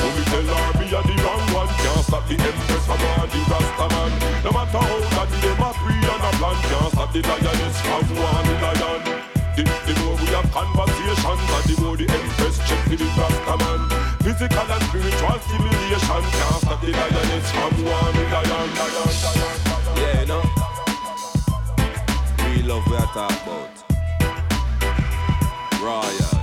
When 0.00 0.10
we 0.16 0.22
tell 0.32 0.48
her 0.48 0.68
me 0.80 0.86
a 0.88 1.00
the 1.04 1.14
wrong 1.20 1.44
one, 1.52 1.72
can't 1.84 2.04
stop 2.04 2.24
the 2.28 2.36
empress 2.40 2.84
from 2.88 2.96
one 2.96 3.28
the 3.28 3.40
Rasta 3.44 3.86
man. 3.92 4.12
No 4.40 4.50
matter 4.56 4.80
how 4.80 5.00
daddy 5.20 5.38
them 5.44 5.60
a 5.60 5.70
pre 5.76 5.96
and 6.00 6.24
a 6.24 6.30
plan, 6.40 6.58
can't 6.64 6.92
stop 6.96 7.12
the 7.12 7.20
lioness 7.20 7.76
from 7.84 8.04
one 8.16 8.48
lion. 8.64 9.31
The, 9.56 9.64
more 10.00 10.16
we 10.16 10.26
have 10.32 10.50
conversations, 10.50 11.42
and 11.52 11.64
the 11.68 11.74
more 11.82 11.96
the 11.96 12.08
empress 12.08 12.56
check 12.66 12.84
the 12.88 12.96
Rasta 12.96 13.54
man. 13.60 13.80
Physical 14.24 14.66
and 14.72 14.84
spiritual 14.88 15.38
stimulation 15.44 16.22
can't 16.32 16.60
stop 16.62 16.80
the 16.80 16.90
lioness 16.92 17.50
from 17.52 17.72
one 17.84 18.18
lion. 18.32 18.68
Yeah, 19.96 20.20
you 20.20 20.26
know. 20.26 20.42
Real 22.44 22.66
love 22.66 22.86
we 22.88 22.96
are 22.96 23.10
talk 23.12 23.32
about. 23.42 23.74
Royal. 25.82 26.42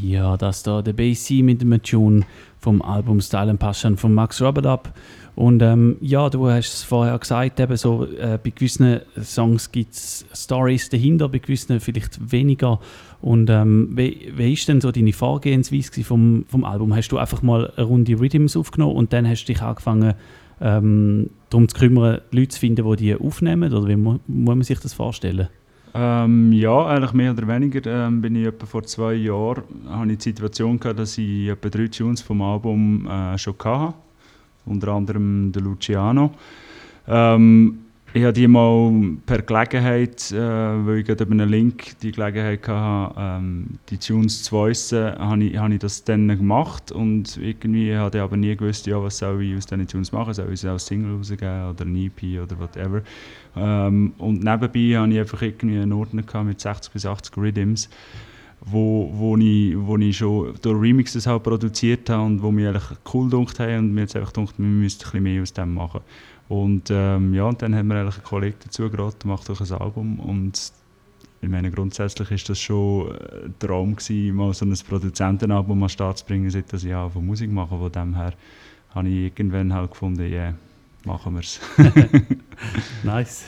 Ja, 0.00 0.36
das 0.36 0.62
da 0.62 0.82
der 0.82 0.92
BC 0.92 1.42
mit 1.42 1.60
dem 1.60 1.82
Tune 1.82 2.24
vom 2.58 2.80
Album 2.82 3.20
Style 3.20 3.50
and 3.50 3.58
Passion 3.58 3.96
von 3.96 4.14
Max 4.14 4.40
Rubberdup. 4.40 4.92
Und 5.34 5.62
ähm, 5.62 5.96
ja, 6.00 6.30
du 6.30 6.48
hast 6.48 6.72
es 6.72 6.82
vorher 6.84 7.18
gesagt, 7.18 7.58
eben 7.58 7.76
so, 7.76 8.06
äh, 8.06 8.38
bei 8.42 8.50
gewissen 8.50 9.00
Songs 9.20 9.72
gibt 9.72 9.94
es 9.94 10.24
Stories 10.32 10.88
dahinter, 10.90 11.28
bei 11.28 11.38
gewissen 11.38 11.80
vielleicht 11.80 12.30
weniger. 12.30 12.78
Und 13.20 13.50
ähm, 13.50 13.88
wie, 13.92 14.52
ist 14.52 14.68
denn 14.68 14.80
so 14.80 14.92
deine 14.92 15.12
Vorgehensweise 15.12 16.04
vom, 16.04 16.44
vom 16.48 16.64
Album? 16.64 16.94
Hast 16.94 17.08
du 17.08 17.18
einfach 17.18 17.42
mal 17.42 17.72
eine 17.76 17.86
Runde 17.86 18.18
Rhythms 18.18 18.56
aufgenommen 18.56 18.94
und 18.94 19.12
dann 19.12 19.28
hast 19.28 19.44
du 19.44 19.52
dich 19.52 19.62
angefangen, 19.62 20.14
ähm, 20.60 21.30
darum 21.50 21.68
zu 21.68 21.76
kümmern, 21.76 22.20
Leute 22.30 22.48
zu 22.48 22.60
finden, 22.60 22.88
die 22.90 22.96
die 22.96 23.16
aufnehmen? 23.16 23.72
Oder 23.72 23.88
wie 23.88 23.96
mu 23.96 24.18
muss 24.28 24.54
man 24.54 24.62
sich 24.62 24.78
das 24.78 24.94
vorstellen? 24.94 25.48
Ähm, 25.94 26.52
ja, 26.52 26.86
eigentlich 26.86 27.12
mehr 27.12 27.32
oder 27.32 27.48
weniger. 27.48 28.06
Ähm, 28.06 28.20
bin 28.20 28.36
ich 28.36 28.46
etwa 28.46 28.66
vor 28.66 28.82
zwei 28.82 29.14
Jahren 29.14 29.62
habe 29.88 30.10
ich 30.12 30.18
die 30.18 30.24
Situation 30.24 30.78
gehabt, 30.78 30.98
dass 30.98 31.18
ich 31.18 31.48
etwa 31.48 31.68
drei 31.68 31.86
Tunes 31.86 32.20
vom 32.20 32.42
Album 32.42 33.06
äh, 33.06 33.38
schon 33.38 33.54
hatte. 33.64 33.94
Unter 34.66 34.88
anderem 34.88 35.52
der 35.52 35.62
Luciano. 35.62 36.32
Ähm, 37.06 37.84
ich 38.16 38.22
habe 38.22 38.32
die 38.32 38.46
mal 38.46 38.92
per 39.26 39.42
Gelegenheit, 39.42 40.30
äh, 40.30 40.36
weil 40.36 40.98
ich 40.98 41.04
gerade 41.04 41.24
über 41.24 41.32
einen 41.32 41.48
Link 41.48 41.98
die 41.98 42.12
Gelegenheit 42.12 42.68
hatte, 42.68 43.14
ähm, 43.18 43.66
die 43.90 43.98
Tunes 43.98 44.44
zu 44.44 44.52
voicen, 44.52 45.18
habe 45.18 45.42
ich, 45.42 45.56
habe 45.56 45.74
ich 45.74 45.80
das 45.80 46.04
dann 46.04 46.28
gemacht 46.28 46.92
und 46.92 47.36
irgendwie 47.38 47.96
hatte 47.96 48.18
ich 48.18 48.22
aber 48.22 48.36
nie 48.36 48.54
gewusst, 48.54 48.86
ja, 48.86 49.02
was 49.02 49.18
soll 49.18 49.42
ich 49.42 49.56
aus 49.56 49.66
diesen 49.66 49.88
Tunes 49.88 50.12
machen, 50.12 50.32
soll 50.32 50.52
ich 50.52 50.60
sie 50.60 50.68
als 50.68 50.86
Single 50.86 51.16
rausgeben 51.16 51.70
oder 51.70 51.84
ein 51.84 51.96
EP 51.96 52.40
oder 52.40 52.56
whatever. 52.56 53.02
Ähm, 53.56 54.12
und 54.18 54.44
nebenbei 54.44 54.96
hatte 54.96 55.12
ich 55.12 55.18
einfach 55.18 55.42
irgendwie 55.42 55.80
einen 55.80 55.92
Ordner 55.92 56.44
mit 56.44 56.60
60 56.60 56.92
bis 56.92 57.06
80 57.06 57.36
Rhythms, 57.36 57.90
wo, 58.66 59.10
wo, 59.12 59.36
ich, 59.36 59.74
wo 59.76 59.96
ich 59.98 60.16
schon 60.16 60.54
durch 60.62 60.80
Remixes 60.80 61.26
halt 61.26 61.42
produziert 61.42 62.08
habe 62.08 62.24
und 62.24 62.42
wo 62.42 62.50
mir 62.50 62.70
eigentlich 62.70 62.98
cool 63.12 63.28
gedacht 63.28 63.60
haben 63.60 63.78
und 63.78 63.94
mir 63.94 64.02
jetzt 64.02 64.16
einfach 64.16 64.32
gedacht, 64.32 64.54
wir 64.56 64.66
müssten 64.66 65.16
ein 65.16 65.22
mehr 65.22 65.42
aus 65.42 65.52
dem 65.52 65.74
machen. 65.74 66.00
Und 66.48 66.90
ähm, 66.90 67.34
ja, 67.34 67.44
und 67.44 67.60
dann 67.62 67.74
haben 67.74 67.88
wir 67.88 67.96
eigentlich 67.96 68.16
einen 68.16 68.24
Kollegen 68.24 68.56
dazu 68.62 68.88
geraten, 68.90 69.28
macht 69.28 69.48
doch 69.48 69.60
ein 69.60 69.72
Album 69.72 70.20
und 70.20 70.72
ich 71.44 71.50
meine, 71.50 71.70
grundsätzlich 71.70 72.30
ist 72.30 72.48
das 72.48 72.58
schon 72.58 73.12
ein 73.12 73.54
Traum 73.58 73.96
gewesen, 73.96 74.34
mal 74.34 74.54
so 74.54 74.64
ein 74.64 74.74
Produzentenalbum 74.88 75.76
an 75.76 75.80
den 75.80 75.88
Start 75.90 76.18
zu 76.18 76.24
bringen, 76.24 76.48
seit 76.48 76.72
ich 76.72 76.94
auch 76.94 77.10
von 77.10 77.26
Musik 77.26 77.50
mache. 77.52 77.76
Von 77.76 77.92
dem 77.92 78.16
her 78.16 78.32
habe 78.94 79.08
ich 79.08 79.24
irgendwann 79.24 79.74
halt 79.74 79.90
gefunden, 79.90 80.22
ja, 80.22 80.28
yeah, 80.28 80.54
machen 81.04 81.34
wir 81.34 81.40
es. 81.40 81.60
nice. 83.04 83.44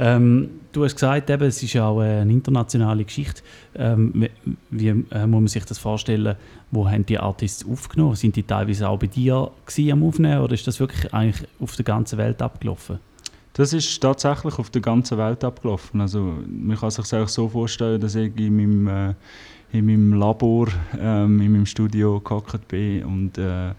Ähm, 0.00 0.48
du 0.72 0.82
hast 0.82 0.94
gesagt, 0.94 1.28
eben, 1.28 1.42
es 1.42 1.62
ist 1.62 1.76
auch 1.76 2.00
eine 2.00 2.32
internationale 2.32 3.04
Geschichte. 3.04 3.42
Ähm, 3.74 4.28
wie 4.70 4.88
äh, 4.88 4.94
muss 5.26 5.40
man 5.40 5.46
sich 5.46 5.66
das 5.66 5.78
vorstellen? 5.78 6.36
Wo 6.70 6.88
haben 6.88 7.04
die 7.04 7.18
Artists 7.18 7.66
aufgenommen? 7.68 8.14
Sind 8.14 8.34
die 8.34 8.42
teilweise 8.42 8.88
auch 8.88 8.98
bei 8.98 9.08
dir 9.08 9.50
am 9.92 10.02
Aufnehmen 10.02 10.40
oder 10.40 10.54
ist 10.54 10.66
das 10.66 10.80
wirklich 10.80 11.12
eigentlich 11.12 11.46
auf 11.60 11.76
der 11.76 11.84
ganzen 11.84 12.16
Welt 12.16 12.40
abgelaufen? 12.40 12.98
Das 13.52 13.74
ist 13.74 14.00
tatsächlich 14.00 14.58
auf 14.58 14.70
der 14.70 14.80
ganzen 14.80 15.18
Welt 15.18 15.44
abgelaufen. 15.44 16.00
Also 16.00 16.34
man 16.46 16.78
kann 16.78 16.90
sich 16.90 17.06
das 17.06 17.34
so 17.34 17.50
vorstellen, 17.50 18.00
dass 18.00 18.14
ich 18.14 18.34
in 18.38 18.56
meinem, 18.56 18.88
äh, 19.10 19.14
in 19.72 19.84
meinem 19.84 20.14
Labor, 20.14 20.68
ähm, 20.98 21.42
in 21.42 21.52
meinem 21.52 21.66
Studio 21.66 22.20
gehockt 22.20 22.68
bin 22.68 23.04
und 23.04 23.36
äh, 23.36 23.72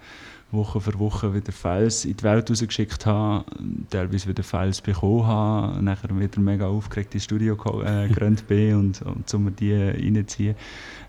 Woche 0.51 0.81
für 0.81 0.99
Woche 0.99 1.33
wieder 1.33 1.51
Files 1.51 2.05
in 2.05 2.17
die 2.17 2.23
Welt 2.23 2.49
rausgeschickt 2.49 3.05
habe, 3.05 3.45
teilweise 3.89 4.27
wieder 4.27 4.43
Files 4.43 4.81
bekommen 4.81 5.25
habe, 5.25 5.81
nachher 5.83 6.17
wieder 6.19 6.39
mega 6.41 6.67
aufgeregt 6.67 7.13
ins 7.13 7.23
Studio 7.23 7.55
äh, 7.83 8.07
gerannt 8.13 8.47
bin 8.47 8.75
und, 8.75 9.01
und 9.01 9.33
um 9.33 9.55
die 9.55 9.73
reinziehen. 9.73 10.55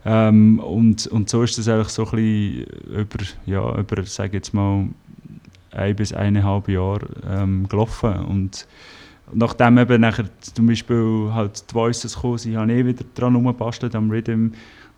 Ähm, 0.05 0.59
und, 0.61 1.07
und 1.09 1.29
so 1.29 1.43
ist 1.43 1.59
das 1.59 1.69
eigentlich 1.69 1.89
so 1.89 2.05
ein 2.05 2.11
bisschen 2.11 2.67
über, 2.93 3.25
ja, 3.47 3.79
über 3.79 4.05
sage 4.05 4.37
jetzt 4.37 4.55
mal, 4.55 4.89
ein 5.73 5.97
bis 5.97 6.13
eineinhalb 6.13 6.69
Jahre 6.69 7.07
ähm, 7.27 7.67
gelaufen 7.69 8.15
und 8.27 8.67
nachdem 9.33 9.79
eben 9.79 10.01
nachher 10.01 10.27
zum 10.41 10.67
Beispiel 10.67 11.31
halt 11.33 11.71
die 11.71 11.75
Voices 11.75 12.15
gekommen 12.15 12.39
sind, 12.39 12.57
habe 12.57 12.73
ich 12.73 12.79
eh 12.79 12.87
wieder 12.87 13.05
dran 13.15 13.35
rumgebastelt 13.35 13.95
am 13.95 14.11
Rhythm 14.11 14.49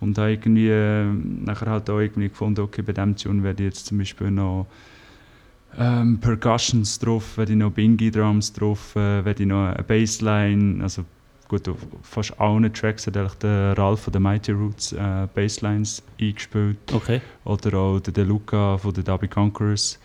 und 0.01 0.19
habe 0.19 0.33
irgendwie 0.33 0.69
äh, 0.69 1.05
nachher 1.05 1.71
halt 1.71 1.89
auch 1.91 2.01
irgendwie 2.01 2.29
gefunden, 2.29 2.61
okay, 2.61 2.83
bei 2.83 2.93
diesem 2.93 3.17
Tune 3.17 3.43
werde 3.43 3.63
ich 3.63 3.71
jetzt 3.75 3.87
zum 3.87 3.99
Beispiel 3.99 4.31
noch 4.31 4.67
ähm, 5.79 6.19
Percussions 6.21 6.99
drauf, 6.99 7.37
werde 7.37 7.53
ich 7.53 7.59
noch 7.59 7.71
Bingy 7.71 8.11
Drums 8.11 8.53
drauf, 8.53 8.95
äh, 8.97 9.25
werde 9.25 9.43
ich 9.43 9.49
noch 9.49 9.69
eine 9.69 9.83
Bassline, 9.83 10.83
also 10.83 11.05
gut, 11.49 11.69
auf 11.69 11.79
fast 12.03 12.39
allen 12.41 12.73
Tracks 12.73 13.07
hat 13.07 13.17
eigentlich 13.17 13.35
der 13.35 13.77
Ralph 13.77 14.01
von 14.01 14.13
den 14.13 14.23
Mighty 14.23 14.53
Roots 14.53 14.93
äh, 14.93 15.29
Basslines 15.35 16.03
eingespielt. 16.21 16.79
Okay. 16.93 17.21
Oder 17.45 17.79
auch 17.79 18.01
der 18.01 18.13
De 18.13 18.25
Luca 18.25 18.79
von 18.79 18.93
den 18.93 19.05
Dubby 19.05 19.29
Conquerors, 19.29 19.99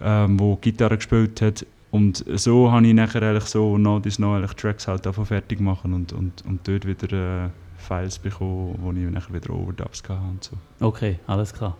ähm, 0.00 0.38
wo 0.38 0.56
Gitarre 0.56 0.96
gespielt 0.96 1.40
hat. 1.42 1.66
Und 1.90 2.24
so 2.34 2.70
habe 2.70 2.86
ich 2.86 2.94
nachher 2.94 3.22
eigentlich 3.22 3.44
so 3.44 3.76
noch 3.76 4.02
eigentlich 4.04 4.52
Tracks 4.54 4.86
halt 4.86 5.04
davon 5.06 5.26
fertig 5.26 5.60
machen 5.60 5.92
und, 5.92 6.12
und, 6.12 6.44
und 6.46 6.66
dort 6.66 6.86
wieder 6.86 7.46
äh, 7.46 7.48
Files 7.90 8.20
bekommen, 8.20 8.78
wo 8.80 8.92
ich 8.92 9.10
nachher 9.10 9.34
wieder 9.34 9.50
Overdubs 9.50 10.02
hatte 10.04 10.20
und 10.20 10.44
so. 10.44 10.52
Okay, 10.78 11.18
alles 11.26 11.52
klar. 11.52 11.76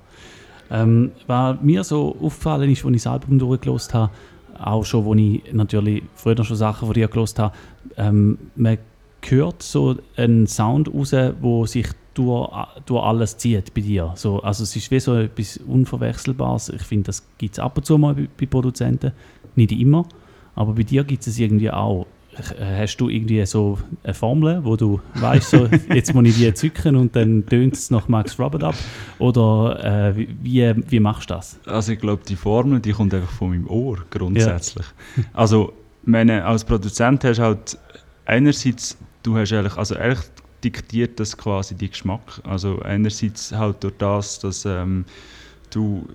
Ähm, 0.68 1.12
was 1.28 1.60
mir 1.62 1.84
so 1.84 2.16
aufgefallen 2.20 2.68
ist, 2.70 2.84
als 2.84 2.96
ich 2.96 3.02
das 3.02 3.12
Album 3.12 3.38
durchgelost 3.38 3.94
habe, 3.94 4.10
auch 4.58 4.84
schon, 4.84 5.04
wo 5.04 5.14
ich 5.14 5.52
natürlich 5.52 6.02
früher 6.16 6.42
schon 6.44 6.56
Sachen 6.56 6.86
von 6.86 6.94
dir 6.94 7.06
gelost 7.06 7.38
habe, 7.38 7.54
ähm, 7.96 8.38
man 8.56 8.78
hört 9.24 9.62
so 9.62 9.96
einen 10.16 10.48
Sound 10.48 10.92
raus, 10.92 11.14
wo 11.40 11.66
sich 11.66 11.86
durch, 12.14 12.50
durch 12.86 13.04
alles 13.04 13.36
zieht 13.36 13.72
bei 13.72 13.80
dir. 13.80 14.12
So, 14.16 14.42
also 14.42 14.64
es 14.64 14.74
ist 14.74 14.90
wie 14.90 14.98
so 14.98 15.14
etwas 15.14 15.58
Unverwechselbares. 15.58 16.70
Ich 16.70 16.82
finde, 16.82 17.04
das 17.04 17.24
gibt 17.38 17.54
es 17.54 17.58
ab 17.60 17.76
und 17.76 17.84
zu 17.86 17.98
mal 17.98 18.14
bei, 18.14 18.28
bei 18.38 18.46
Produzenten, 18.46 19.12
nicht 19.54 19.72
immer, 19.72 20.06
aber 20.56 20.72
bei 20.72 20.82
dir 20.82 21.04
gibt 21.04 21.24
es 21.26 21.38
irgendwie 21.38 21.70
auch. 21.70 22.06
Hast 22.42 22.96
du 22.98 23.08
irgendwie 23.08 23.44
so 23.46 23.78
eine 24.02 24.14
Formel, 24.14 24.64
wo 24.64 24.76
du 24.76 25.00
weißt, 25.14 25.50
so, 25.50 25.68
jetzt 25.94 26.14
muss 26.14 26.26
ich 26.26 26.36
die 26.36 26.54
zücken 26.54 26.96
und 26.96 27.14
dann 27.16 27.46
tönt 27.46 27.74
es 27.74 27.90
nach 27.90 28.08
Max 28.08 28.38
Robert 28.38 28.64
ab? 28.64 28.74
Oder 29.18 30.12
äh, 30.16 30.16
wie, 30.16 30.74
wie 30.88 31.00
machst 31.00 31.30
du 31.30 31.34
das? 31.34 31.58
Also 31.66 31.92
ich 31.92 32.00
glaube, 32.00 32.22
die 32.28 32.36
Formel, 32.36 32.80
die 32.80 32.92
kommt 32.92 33.14
einfach 33.14 33.30
von 33.30 33.50
meinem 33.50 33.68
Ohr, 33.68 33.98
grundsätzlich. 34.10 34.86
Ja. 35.16 35.24
Also 35.32 35.72
meine, 36.04 36.44
als 36.44 36.64
Produzent 36.64 37.24
hast 37.24 37.38
du 37.38 37.42
halt 37.42 37.78
einerseits, 38.24 38.96
du 39.22 39.36
hast 39.36 39.52
eigentlich, 39.52 39.76
also 39.76 39.96
eigentlich 39.96 40.20
diktiert 40.62 41.18
das 41.20 41.36
quasi 41.36 41.74
die 41.74 41.90
Geschmack. 41.90 42.40
Also 42.44 42.80
einerseits 42.82 43.52
halt 43.52 43.82
durch 43.82 43.94
das, 43.98 44.38
dass 44.38 44.64
ähm, 44.64 45.04
du 45.70 46.06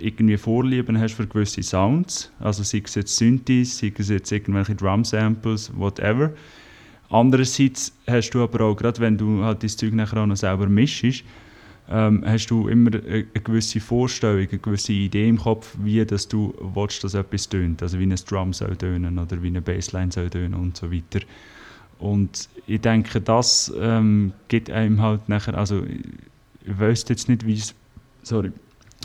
irgendwie 0.00 0.36
Vorlieben 0.36 0.98
hast 0.98 1.14
für 1.14 1.26
gewisse 1.26 1.62
Sounds, 1.62 2.30
also 2.40 2.62
sei 2.62 2.82
es 2.84 2.94
jetzt 2.94 3.16
Synthes, 3.16 3.78
sei 3.78 3.92
es 3.96 4.08
jetzt 4.08 4.30
irgendwelche 4.32 4.74
Drum-Samples, 4.74 5.72
whatever. 5.76 6.32
Andererseits 7.08 7.92
hast 8.06 8.30
du 8.30 8.42
aber 8.42 8.64
auch, 8.64 8.74
gerade 8.74 9.00
wenn 9.00 9.18
du 9.18 9.44
halt 9.44 9.62
das 9.62 9.76
Zeug 9.76 9.92
nachher 9.92 10.22
auch 10.22 10.26
noch 10.26 10.36
selber 10.36 10.66
mischst, 10.66 11.24
ähm, 11.90 12.22
hast 12.24 12.46
du 12.46 12.68
immer 12.68 12.90
eine, 12.94 13.24
gewisse 13.24 13.80
Vorstellung, 13.80 14.48
eine 14.48 14.58
gewisse 14.58 14.92
Idee 14.92 15.28
im 15.28 15.38
Kopf, 15.38 15.76
wie 15.82 16.04
dass 16.06 16.26
du 16.26 16.54
willst, 16.74 17.04
dass 17.04 17.14
etwas 17.14 17.48
tönt. 17.48 17.82
Also 17.82 17.98
wie 17.98 18.04
ein 18.04 18.14
Drum 18.26 18.52
soll 18.52 18.76
tönen 18.76 19.18
oder 19.18 19.42
wie 19.42 19.48
eine 19.48 19.60
Bassline 19.60 20.10
soll 20.10 20.30
tönen 20.30 20.54
und 20.54 20.76
so 20.76 20.90
weiter. 20.90 21.20
Und 21.98 22.48
ich 22.66 22.80
denke, 22.80 23.20
das 23.20 23.72
ähm, 23.78 24.32
gibt 24.48 24.70
einem 24.70 25.00
halt 25.02 25.28
nachher, 25.28 25.56
also 25.56 25.84
ich 25.84 26.80
weiß 26.80 27.04
jetzt 27.08 27.28
nicht, 27.28 27.46
wie 27.46 27.54
es, 27.54 27.74
sorry, 28.22 28.52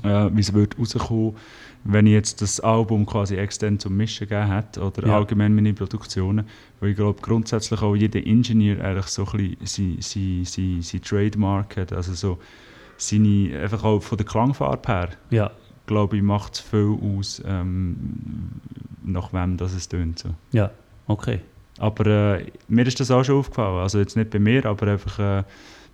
äh, 0.03 0.29
wie 0.31 0.41
es 0.41 0.53
wird 0.53 0.77
rauskommen, 0.77 1.35
wenn 1.83 2.05
ich 2.05 2.13
jetzt 2.13 2.41
das 2.41 2.59
Album 2.59 3.05
quasi 3.05 3.35
extern 3.35 3.79
zum 3.79 3.95
Mischen 3.95 4.27
gegeben 4.27 4.51
hätte 4.51 4.81
oder 4.81 5.07
ja. 5.07 5.15
allgemein 5.15 5.55
meine 5.55 5.73
Produktionen, 5.73 6.45
weil 6.79 6.89
ich 6.89 6.95
glaube 6.95 7.21
grundsätzlich 7.21 7.81
auch 7.81 7.95
jeder 7.95 8.25
Ingenieur 8.25 8.83
eigentlich 8.83 9.07
so 9.07 9.25
ein 9.25 9.55
bisschen 9.55 10.01
sein, 10.01 10.43
sein, 10.43 10.81
sein 10.81 11.01
Trademark 11.01 11.77
hat, 11.77 11.93
also 11.93 12.13
so 12.13 12.39
seine, 12.97 13.57
einfach 13.59 13.83
auch 13.83 14.01
von 14.01 14.17
der 14.17 14.25
Klangfarbe 14.25 14.91
her, 14.91 15.09
ja. 15.29 15.51
glaube 15.85 16.17
ich, 16.17 16.23
macht 16.23 16.55
es 16.55 16.59
viel 16.59 16.97
aus, 17.01 17.41
ähm, 17.45 18.51
nach 19.03 19.31
wem 19.33 19.57
das 19.57 19.73
es 19.73 19.87
tönt. 19.87 20.19
So. 20.19 20.29
Ja, 20.51 20.71
okay. 21.07 21.39
Aber 21.79 22.05
äh, 22.07 22.45
mir 22.67 22.87
ist 22.87 22.99
das 22.99 23.11
auch 23.11 23.23
schon 23.23 23.37
aufgefallen. 23.37 23.77
Also 23.77 23.99
jetzt 23.99 24.17
nicht 24.17 24.31
bei 24.31 24.39
mir, 24.39 24.65
aber 24.65 24.87
einfach 24.87 25.19
äh, 25.19 25.43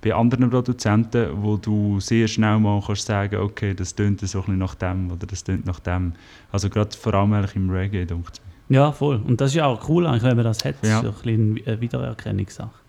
bei 0.03 0.13
anderen 0.13 0.49
Produzenten, 0.49 1.29
wo 1.41 1.57
du 1.57 1.99
sehr 1.99 2.27
schnell 2.27 2.59
mal 2.59 2.81
kannst 2.85 3.05
sagen 3.05 3.37
okay, 3.37 3.73
das 3.73 3.95
tönt 3.95 4.19
so 4.19 4.39
ein 4.39 4.41
bisschen 4.41 4.57
nach 4.57 4.75
dem 4.75 5.11
oder 5.11 5.25
das 5.25 5.43
tönt 5.43 5.65
nach 5.65 5.79
dem. 5.79 6.13
Also 6.51 6.69
gerade 6.69 6.95
vor 6.95 7.13
allem 7.13 7.33
eigentlich 7.33 7.55
im 7.55 7.69
Reggae, 7.69 8.05
denkt 8.05 8.41
Ja, 8.69 8.91
voll. 8.91 9.21
Und 9.25 9.39
das 9.39 9.51
ist 9.51 9.55
ja 9.55 9.65
auch 9.65 9.87
cool, 9.89 10.03
wenn 10.03 10.35
man 10.35 10.43
das 10.43 10.65
hat. 10.65 10.75
Ja. 10.83 11.01
So 11.01 11.07
ein 11.07 11.13
bisschen 11.13 11.59
eine 11.65 11.81
Wiedererkennungssache. 11.81 12.83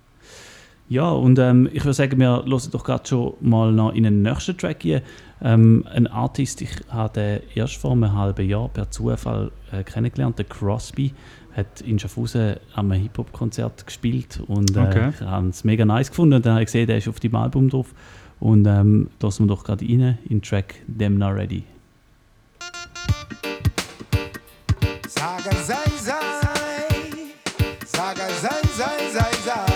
Ja, 0.88 1.10
und 1.10 1.38
ähm, 1.38 1.68
ich 1.72 1.82
würde 1.82 1.94
sagen, 1.94 2.20
wir 2.20 2.44
hören 2.44 2.70
doch 2.70 2.84
gerade 2.84 3.08
schon 3.08 3.34
mal 3.40 3.72
noch 3.72 3.94
in 3.94 4.02
den 4.02 4.22
nächsten 4.22 4.56
Track 4.58 4.82
hier. 4.82 5.02
Ähm, 5.40 5.84
ein 5.90 6.06
Artist, 6.06 6.60
ich 6.60 6.70
habe 6.88 7.12
den 7.14 7.40
erst 7.54 7.76
vor 7.76 7.92
einem 7.92 8.12
halben 8.12 8.46
Jahr 8.46 8.68
per 8.68 8.90
Zufall 8.90 9.50
äh, 9.72 9.82
kennengelernt, 9.82 10.38
der 10.38 10.44
Crosby 10.44 11.14
hat 11.54 11.80
in 11.80 11.98
Schaffhausen 11.98 12.56
am 12.74 12.90
Hip-Hop-Konzert 12.92 13.86
gespielt 13.86 14.40
und 14.46 14.76
äh, 14.76 14.80
okay. 14.80 15.10
ich 15.14 15.20
habe 15.20 15.48
es 15.48 15.64
mega 15.64 15.84
nice 15.84 16.10
gefunden. 16.10 16.34
Und 16.34 16.46
dann 16.46 16.54
habe 16.54 16.62
ich 16.62 16.66
gesehen, 16.66 16.86
der 16.86 16.98
ist 16.98 17.08
auf 17.08 17.20
dem 17.20 17.34
Album 17.34 17.70
drauf. 17.70 17.94
Und 18.40 18.66
ähm, 18.66 19.08
lassen 19.20 19.44
wir 19.44 19.54
doch 19.54 19.64
gerade 19.64 19.84
rein 19.84 20.18
in 20.24 20.38
den 20.38 20.42
Track 20.42 20.74
Them 20.98 21.18
Not 21.18 21.34
Ready. 21.34 21.64
Saga 25.08 25.52
sei 25.62 25.74
sei, 26.02 26.12
Saga 27.86 28.28
sei 28.42 28.60
sei 28.76 29.10
sei 29.12 29.30
sei. 29.44 29.66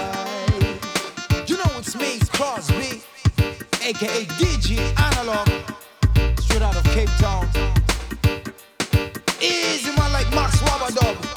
You 1.46 1.56
know 1.56 1.78
it's 1.78 1.94
me, 1.94 2.16
it's 2.16 2.28
Crosby, 2.30 3.00
aka 3.88 4.26
DJ 4.38 4.80
Analog, 4.96 5.48
straight 6.40 6.62
out 6.62 6.76
of 6.76 6.84
Cape 6.92 7.08
Town. 7.18 7.46
Easy 9.40 9.92
man 9.96 10.12
like 10.12 10.28
Max 10.34 10.60
Wabadog. 10.62 11.27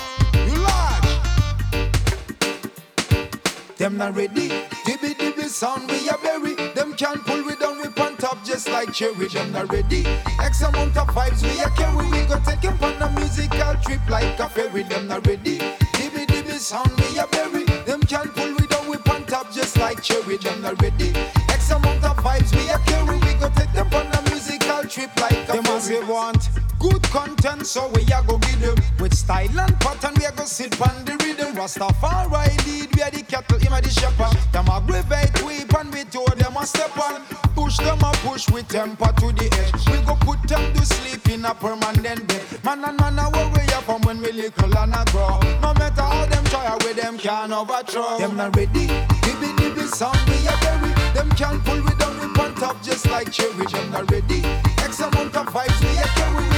Them 3.82 3.98
not 3.98 4.16
ready. 4.16 4.50
Dibby 4.86 5.16
dibby 5.16 5.50
sound 5.50 5.90
we 5.90 6.08
a 6.08 6.16
berry. 6.20 6.54
Them 6.76 6.94
can't 6.94 7.20
pull 7.26 7.44
we 7.44 7.56
down, 7.56 7.80
we 7.80 7.88
on 8.04 8.16
top 8.16 8.46
just 8.46 8.70
like 8.70 8.94
cherry. 8.94 9.28
Them 9.28 9.52
not 9.54 9.74
ready. 9.74 10.06
X 10.40 10.62
amount 10.62 10.96
of 10.98 11.08
vibes 11.08 11.42
we 11.42 11.60
a 11.60 11.70
carry. 11.72 12.06
We 12.12 12.24
go 12.28 12.40
take 12.46 12.62
him 12.62 12.78
on 12.84 13.02
a 13.02 13.10
musical 13.20 13.74
trip 13.82 14.08
like 14.08 14.38
a 14.38 14.48
ferry. 14.50 14.84
Them 14.84 15.08
not 15.08 15.26
ready. 15.26 15.58
Dibby 15.98 16.28
dibby 16.28 16.60
sound 16.60 16.92
we 16.96 17.18
a 17.18 17.26
berry. 17.26 17.64
Them 17.88 18.02
can't 18.02 18.32
pull 18.36 18.54
we 18.54 18.68
down, 18.68 18.88
we 18.88 18.98
on 19.12 19.26
top 19.26 19.52
just 19.52 19.76
like 19.78 20.04
cherry. 20.04 20.38
Them 20.38 20.62
not 20.62 20.80
ready. 20.80 21.12
X 21.50 21.72
amount 21.72 22.06
of 22.06 22.18
vibes 22.18 22.54
we 22.54 22.70
a 22.70 22.78
carry. 22.86 23.18
We 23.18 23.34
go 23.40 23.50
take 23.56 23.74
them 23.74 23.92
on 23.96 24.06
a 24.14 24.30
musical 24.30 24.84
trip 24.84 25.10
like 25.20 25.50
a 25.50 25.54
them 25.54 25.64
ferry. 25.64 26.02
Them 26.02 26.08
want 26.08 26.50
good 26.82 27.04
content, 27.04 27.66
so 27.68 27.88
we 27.94 28.02
a 28.04 28.24
go 28.26 28.38
give 28.40 28.60
them 28.60 28.76
with 29.00 29.14
style 29.14 29.60
and 29.60 29.80
pattern. 29.80 30.14
We 30.18 30.26
a 30.26 30.32
go 30.32 30.46
sit 30.46 30.74
on 30.82 31.06
the 31.06 31.14
rhythm. 31.24 31.56
Rastafari 31.56 32.50
lead, 32.66 32.96
we 32.96 33.02
are 33.04 33.12
the 33.12 33.22
cattle, 33.22 33.60
him 33.60 33.74
a 33.74 33.82
the 33.82 33.90
shepherd. 33.90 34.34
Them 34.52 34.68
aggravate 34.68 35.44
we 35.46 35.62
and 35.78 35.94
we 35.94 36.04
told 36.06 36.38
them 36.38 36.58
a 36.58 36.66
step 36.66 36.98
on. 36.98 37.22
Push 37.56 37.78
them 37.78 38.00
a 38.02 38.12
push 38.26 38.50
with 38.50 38.68
temper 38.68 39.14
to 39.20 39.32
the 39.32 39.48
edge. 39.62 39.84
We 39.92 40.02
go 40.06 40.16
put 40.16 40.42
them 40.48 40.74
to 40.74 40.86
sleep 40.86 41.30
in 41.30 41.46
a 41.46 41.54
permanent 41.54 42.28
bed. 42.28 42.44
Man 42.64 42.84
and 42.84 43.00
man 43.00 43.20
a 43.20 43.30
worry 43.30 43.66
up 43.74 43.84
from 43.84 44.02
when 44.02 44.22
we 44.22 44.32
little 44.32 44.78
and 44.78 44.94
a 44.94 45.06
grow. 45.12 45.40
No 45.62 45.74
matter 45.74 46.02
how 46.02 46.26
them 46.26 46.44
try, 46.46 46.76
with 46.82 46.98
them 46.98 47.18
can 47.18 47.54
overthrow. 47.54 48.18
Them 48.18 48.38
not 48.38 48.56
ready, 48.56 48.88
give 48.88 49.38
dibby 49.38 49.50
dibby 49.58 49.86
sound 49.88 50.18
we 50.28 50.38
a 50.50 50.56
bury. 50.66 50.92
Them 51.14 51.30
can 51.32 51.62
pull 51.62 51.82
we 51.82 51.94
down, 51.96 52.18
we 52.20 52.42
on 52.42 52.56
top 52.56 52.82
just 52.82 53.06
like 53.10 53.32
cherry. 53.32 53.66
Them 53.68 53.92
not 53.92 54.10
ready. 54.10 54.42
X 54.82 55.00
amount 55.00 55.36
of 55.36 55.46
vibes 55.48 55.80
we 55.82 55.98
a 55.98 56.08
carry. 56.18 56.51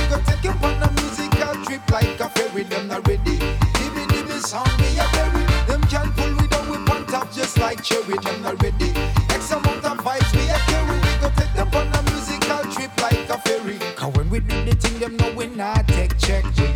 Take 0.44 0.62
on 0.62 0.84
a 0.84 0.92
musical 1.00 1.56
trip 1.64 1.90
like 1.90 2.20
a 2.20 2.28
ferry. 2.28 2.64
Them 2.64 2.90
not 2.90 3.08
ready. 3.08 3.38
Dibby 3.80 4.04
dibby 4.12 4.40
sound 4.42 4.70
we 4.78 5.00
a 5.00 5.08
bury. 5.14 5.46
Them 5.68 5.82
can 5.84 6.12
pull 6.12 6.36
we 6.36 6.48
down, 6.48 6.70
we 6.70 6.76
on 6.92 7.06
top 7.06 7.32
just 7.32 7.58
like 7.60 7.82
cherry. 7.82 8.18
Them 8.18 8.42
not 8.42 8.62
ready. 8.62 8.92
X 9.30 9.52
amount 9.52 9.86
of 9.86 10.00
vibes 10.00 10.36
we 10.36 10.44
a 10.50 10.60
carry. 10.68 10.98
We 11.00 11.22
go 11.22 11.32
take 11.38 11.54
them 11.54 11.70
on 11.74 11.88
a 11.96 12.02
musical 12.12 12.60
trip 12.74 12.92
like 13.02 13.30
a 13.30 13.38
ferry. 13.40 13.80
Cause 13.96 14.14
when 14.18 14.30
we 14.30 14.42
do 14.42 14.66
the 14.66 14.76
thing, 14.76 15.00
them 15.00 15.16
know 15.16 15.33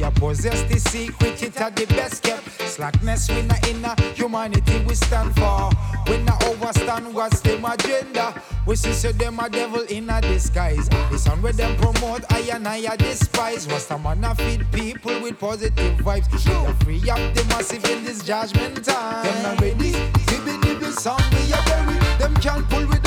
We 0.08 0.14
possess 0.14 0.64
the 0.64 0.80
secret, 0.80 1.44
it 1.44 1.60
are 1.60 1.70
the 1.70 1.86
best 1.88 2.24
kept. 2.24 2.48
Slackness 2.62 3.30
we 3.30 3.42
not 3.42 3.68
in 3.68 3.84
a 3.84 3.94
humanity 4.14 4.80
we 4.88 4.96
stand 4.96 5.36
for. 5.36 5.70
We 6.08 6.18
not 6.24 6.42
overstand 6.46 7.14
what's 7.14 7.42
them 7.42 7.66
agenda. 7.66 8.42
We 8.66 8.78
see 8.78 8.94
so 8.94 9.12
them 9.12 9.40
a 9.40 9.50
devil 9.50 9.82
in 9.82 10.10
a 10.10 10.22
disguise. 10.22 10.88
The 10.88 11.18
sound 11.18 11.44
where 11.44 11.52
them 11.52 11.76
promote, 11.76 12.24
I 12.32 12.40
and 12.54 12.68
I 12.68 12.78
a 12.78 12.96
despise. 12.96 13.68
What's 13.68 13.88
the 13.88 13.98
man 13.98 14.24
a 14.24 14.34
feed 14.34 14.72
people 14.72 15.22
with 15.22 15.40
positive 15.40 15.98
vibes? 15.98 16.32
We 16.32 16.54
a 16.54 16.74
free 16.86 17.10
up 17.10 17.34
the 17.34 17.44
massive 17.50 17.84
in 17.86 18.06
this 18.06 18.24
judgment 18.24 18.86
time. 18.86 19.26
Them 19.26 19.44
not 19.44 19.62
ready, 19.62 19.92
dibby 19.92 20.58
dibby 20.62 20.92
sound 20.94 21.24
we 21.34 21.52
a 21.52 21.62
bury. 21.66 22.00
Them 22.18 22.34
can't 22.36 22.70
pull 22.70 22.86
we 22.88 23.07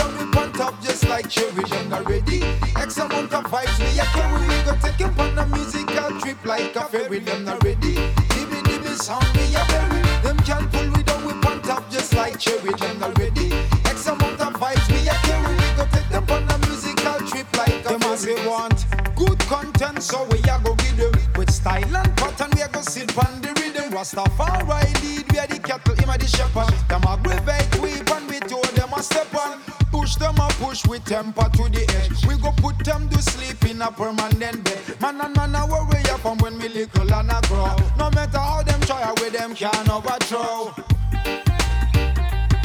down, 0.61 0.73
we 0.73 0.77
on 0.77 0.81
top 0.81 0.83
just 0.83 1.09
like 1.09 1.29
cherry. 1.29 1.65
Them 1.65 1.89
not 1.89 2.09
ready, 2.09 2.43
X 2.77 2.99
amount 2.99 3.33
of 3.33 3.45
vibes 3.45 3.79
we 3.79 3.99
a 3.99 4.05
carry. 4.05 4.49
We 4.49 4.63
go 4.65 4.77
take 4.83 5.01
him 5.01 5.19
on 5.19 5.39
a 5.39 5.47
musical 5.47 6.21
trip 6.21 6.45
like 6.45 6.77
a 6.77 6.85
ferry. 6.85 7.19
Them 7.21 7.45
not 7.45 7.63
ready, 7.65 7.95
dibby 8.33 8.61
dibby 8.63 8.95
sound 8.97 9.27
we 9.35 9.55
a 9.55 9.65
bury. 9.69 10.03
Them 10.23 10.39
can't 10.39 10.71
pull 10.73 10.91
we 10.91 11.03
down, 11.03 11.25
we 11.25 11.33
on 11.49 11.63
top 11.63 11.91
just 11.91 12.15
like 12.15 12.39
cherry. 12.39 12.73
Them 12.73 12.99
not 12.99 13.19
ready, 13.19 13.53
X 13.85 14.07
amount 14.07 14.41
of 14.41 14.55
vibes 14.55 14.87
we 14.93 15.09
a 15.09 15.15
carry. 15.27 15.55
We 15.57 15.69
go 15.77 15.85
take 15.93 16.09
them 16.09 16.25
on 16.31 16.49
a 16.51 16.59
musical 16.67 17.19
trip 17.29 17.49
like 17.57 17.85
a 17.87 17.99
ferry. 17.99 18.37
they 18.37 18.47
want 18.47 18.87
good 19.17 19.39
content, 19.41 20.03
so 20.03 20.25
we 20.31 20.39
a 20.41 20.61
go 20.63 20.75
give 20.75 20.97
them 20.97 21.13
with 21.37 21.51
style 21.51 21.97
and 21.97 22.17
pattern. 22.17 22.51
We 22.55 22.63
a 22.63 22.69
go 22.69 22.83
sit 22.83 23.17
on 23.17 23.41
the 23.41 23.49
rhythm. 23.61 23.91
Rastafari 23.93 25.03
lead, 25.03 25.33
we 25.33 25.39
are 25.39 25.47
the 25.47 25.59
cattle, 25.59 25.95
him 25.97 26.11
a 26.11 26.19
the 26.19 26.27
shepherd. 26.27 26.73
Them 26.89 27.03
aggravate 27.09 27.81
we 27.81 27.93
and 28.15 28.29
we 28.29 28.39
told 28.41 28.69
them 28.77 28.93
a 28.93 29.03
step 29.03 29.35
on. 29.35 29.80
Push 30.11 30.19
them 30.19 30.35
a 30.41 30.49
push 30.55 30.85
with 30.89 31.05
temper 31.05 31.49
to 31.53 31.69
the 31.71 31.87
edge. 32.03 32.27
We 32.27 32.37
go 32.43 32.51
put 32.57 32.85
them 32.85 33.09
to 33.11 33.23
sleep 33.23 33.65
in 33.71 33.81
a 33.81 33.93
permanent 33.93 34.65
bed. 34.65 35.01
Man 35.01 35.21
and 35.21 35.37
man 35.37 35.55
a 35.55 35.65
worry 35.65 36.03
up 36.11 36.19
from 36.19 36.37
when 36.39 36.59
we 36.59 36.69
little 36.69 37.15
and 37.15 37.31
a 37.31 37.41
grow. 37.47 37.77
No 37.97 38.11
matter 38.11 38.39
how 38.39 38.65
them 38.65 38.81
try, 38.81 39.09
with 39.21 39.33
them 39.33 39.55
can 39.55 39.89
overthrow. 39.89 40.75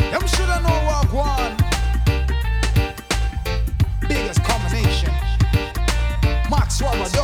Them 0.09 0.25
shoulda 0.25 0.59
know 0.65 0.79
what 0.89 1.13
one. 1.13 1.55
Biggest 4.09 4.43
combination. 4.43 5.13
Max 6.49 6.81
RubaDub, 6.81 7.14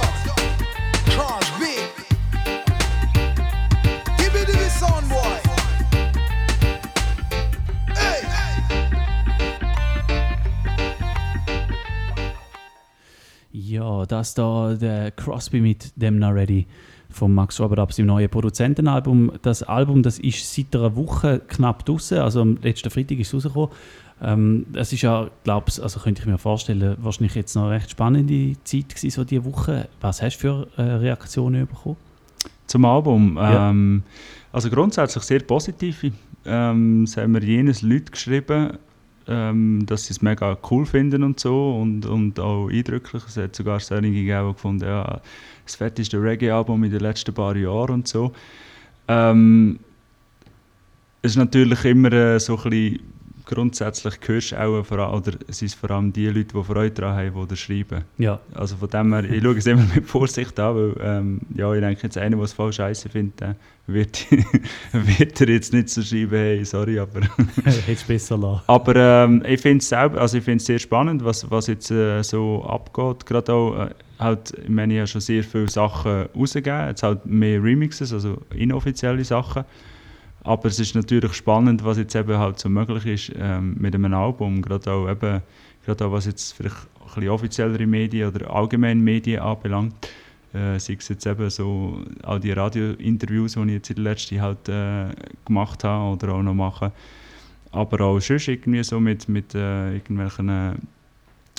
dass 14.08 14.34
da 14.34 14.74
der 14.74 15.12
Crosby 15.12 15.62
mit 15.62 15.92
dem 15.96 16.20
Not 16.20 16.34
Ready 16.34 16.68
von 17.10 17.34
Max 17.34 17.60
Robert 17.60 17.80
ab 17.80 17.94
seinem 17.94 18.08
neuen 18.08 18.30
Produzentenalbum. 18.30 19.34
Das 19.42 19.64
Album, 19.64 20.04
das 20.04 20.20
ist 20.20 20.54
seit 20.54 20.76
einer 20.76 20.96
Woche 20.96 21.42
knapp 21.48 21.86
draußen, 21.86 22.20
also 22.20 22.42
am 22.42 22.58
letzten 22.62 22.90
Freitag 22.90 23.20
ist 23.20 23.28
es 23.28 23.34
rausgekommen. 23.34 23.70
Ähm, 24.24 24.68
es 24.74 24.94
ist 24.94 25.02
ja, 25.02 25.30
glaube 25.44 25.68
ich, 25.70 25.82
also 25.82 26.00
könnte 26.00 26.22
ich 26.22 26.28
mir 26.28 26.38
vorstellen, 26.38 26.96
wahrscheinlich 27.02 27.34
jetzt 27.34 27.56
noch 27.56 27.64
eine 27.64 27.72
recht 27.72 27.92
spannende 27.92 28.56
Zeit 28.64 28.90
gewesen, 28.90 29.10
so 29.10 29.24
diese 29.24 29.44
Woche. 29.46 29.90
Was 30.00 30.22
hast 30.22 30.38
du 30.38 30.40
für 30.40 30.68
äh, 30.78 30.82
Reaktionen 30.82 31.68
bekommen? 31.68 31.98
Zum 32.68 32.86
Album? 32.86 33.36
Ja. 33.38 33.72
Ähm, 33.72 34.04
also 34.52 34.70
grundsätzlich 34.70 35.24
sehr 35.24 35.40
positive. 35.40 36.12
Ähm, 36.46 37.04
es 37.04 37.18
haben 37.18 37.32
mir 37.32 37.44
jenes 37.44 37.82
Leute 37.82 38.12
geschrieben, 38.12 38.78
ähm, 39.28 39.86
dass 39.86 40.06
sie 40.06 40.14
es 40.14 40.22
mega 40.22 40.58
cool 40.70 40.86
finden 40.86 41.24
und 41.24 41.40
so 41.40 41.80
und, 41.80 42.06
und 42.06 42.40
auch 42.40 42.70
eindrücklich. 42.70 43.24
Es 43.28 43.38
hat 43.38 43.56
sogar 43.56 43.80
solche 43.80 44.12
gegeben, 44.12 44.48
die 44.48 44.54
gefunden 44.54 44.86
ja, 44.86 45.22
das 45.66 45.76
fetteste 45.76 46.22
Reggae-Album 46.22 46.84
in 46.84 46.92
den 46.92 47.02
letzten 47.02 47.34
paar 47.34 47.56
Jahren 47.56 47.92
und 47.92 48.08
so. 48.08 48.32
Ähm, 49.08 49.80
es 51.22 51.32
ist 51.32 51.38
natürlich 51.38 51.86
immer 51.86 52.12
äh, 52.12 52.40
so 52.40 52.58
ein 52.58 52.70
bisschen, 52.70 53.11
grundsätzlich 53.52 54.16
hörst 54.26 54.54
du 54.54 54.58
auch 54.58 54.84
vor 54.84 55.00
allem, 55.00 55.16
oder 55.16 55.34
es 55.48 55.62
ist 55.62 55.76
vor 55.76 55.92
allem 55.92 56.14
die 56.14 56.28
Leute, 56.28 56.54
die 56.54 56.64
Freude 56.64 56.92
daran 56.92 57.18
haben, 57.18 57.42
die 57.42 57.48
das 57.48 57.60
schreiben. 57.60 58.04
Ja. 58.18 58.40
Also 58.54 58.78
von 58.78 58.90
dem 58.90 59.14
her, 59.14 59.24
ich 59.26 59.44
schaue 59.44 59.58
es 59.58 59.68
immer 59.68 59.86
mit 59.94 60.06
Vorsicht 60.06 60.58
an, 60.60 60.76
weil 60.76 60.96
ähm, 61.02 61.42
ja, 61.56 61.74
ich 61.74 61.82
denke 61.82 62.04
jetzt 62.04 62.18
einer, 62.18 62.38
der 62.38 62.46
es 62.46 62.54
voll 62.54 62.72
scheiße 62.72 63.10
findet, 63.10 63.42
äh, 63.42 63.54
wird, 63.88 64.26
wird 64.92 65.42
er 65.42 65.50
jetzt 65.50 65.74
nicht 65.74 65.90
so 65.90 66.02
schreiben, 66.02 66.32
hey, 66.32 66.64
sorry, 66.64 66.98
aber... 66.98 67.22
Hättest 67.64 68.08
besser 68.08 68.38
lassen. 68.38 68.64
Aber 68.68 68.96
ähm, 68.96 69.44
ich 69.46 69.60
finde 69.60 69.80
es 69.80 69.90
selber, 69.90 70.22
also 70.22 70.38
ich 70.38 70.44
finde 70.44 70.58
es 70.58 70.66
sehr 70.66 70.80
spannend, 70.80 71.24
was, 71.26 71.50
was 71.52 71.68
jetzt 71.68 71.92
äh, 71.92 72.22
so 72.24 72.64
abgeht. 72.64 73.26
Gerade 73.26 73.54
auch, 73.54 73.86
äh, 73.86 73.90
halt, 74.18 74.54
ich 74.64 74.70
meine, 74.70 74.94
ich 74.94 75.00
habe 75.00 75.08
schon 75.08 75.22
sehr 75.22 75.44
viele 75.44 75.70
Sachen 75.70 76.28
rausgegeben, 76.36 76.88
jetzt 76.88 77.04
halt 77.04 77.26
mehr 77.26 77.62
Remixes, 77.62 78.14
also 78.14 78.38
inoffizielle 78.56 79.24
Sachen. 79.26 79.66
Aber 80.44 80.66
es 80.66 80.80
ist 80.80 80.96
natürlich 80.96 81.34
spannend, 81.34 81.84
was 81.84 81.98
jetzt 81.98 82.16
eben 82.16 82.38
halt 82.38 82.60
so 82.60 82.70
möglich 82.70 83.06
ist 83.06 83.32
ähm, 83.38 83.76
mit 83.80 83.94
einem 83.94 84.14
Album, 84.14 84.62
gerade 84.62 84.92
auch 84.92 85.10
eben, 85.10 85.42
gerade 85.86 86.06
auch 86.06 86.12
was 86.12 86.26
jetzt 86.26 86.54
vielleicht 86.54 86.76
ein 86.76 87.06
bisschen 87.16 87.30
offiziellere 87.30 87.86
Medien 87.86 88.30
oder 88.34 88.50
allgemein 88.50 89.02
Medien 89.02 89.42
anbelangt. 89.42 89.94
Äh, 90.54 90.80
sei 90.80 90.98
es 91.00 91.08
jetzt 91.08 91.26
eben 91.26 91.50
so 91.50 92.04
all 92.24 92.40
die 92.40 92.52
Radiointerviews, 92.52 93.54
die 93.54 93.62
ich 93.62 93.72
jetzt 93.72 93.90
in 93.90 93.96
der 93.98 94.04
letzten 94.04 94.42
halt 94.42 94.68
äh, 94.68 95.06
gemacht 95.46 95.84
habe 95.84 96.14
oder 96.14 96.34
auch 96.34 96.42
noch 96.42 96.54
mache. 96.54 96.92
Aber 97.72 98.02
auch 98.02 98.20
sonst 98.20 98.48
irgendwie 98.48 98.84
so 98.84 99.00
mit, 99.00 99.30
mit 99.30 99.56
äh, 99.56 99.94
irgendwelchen 99.94 100.76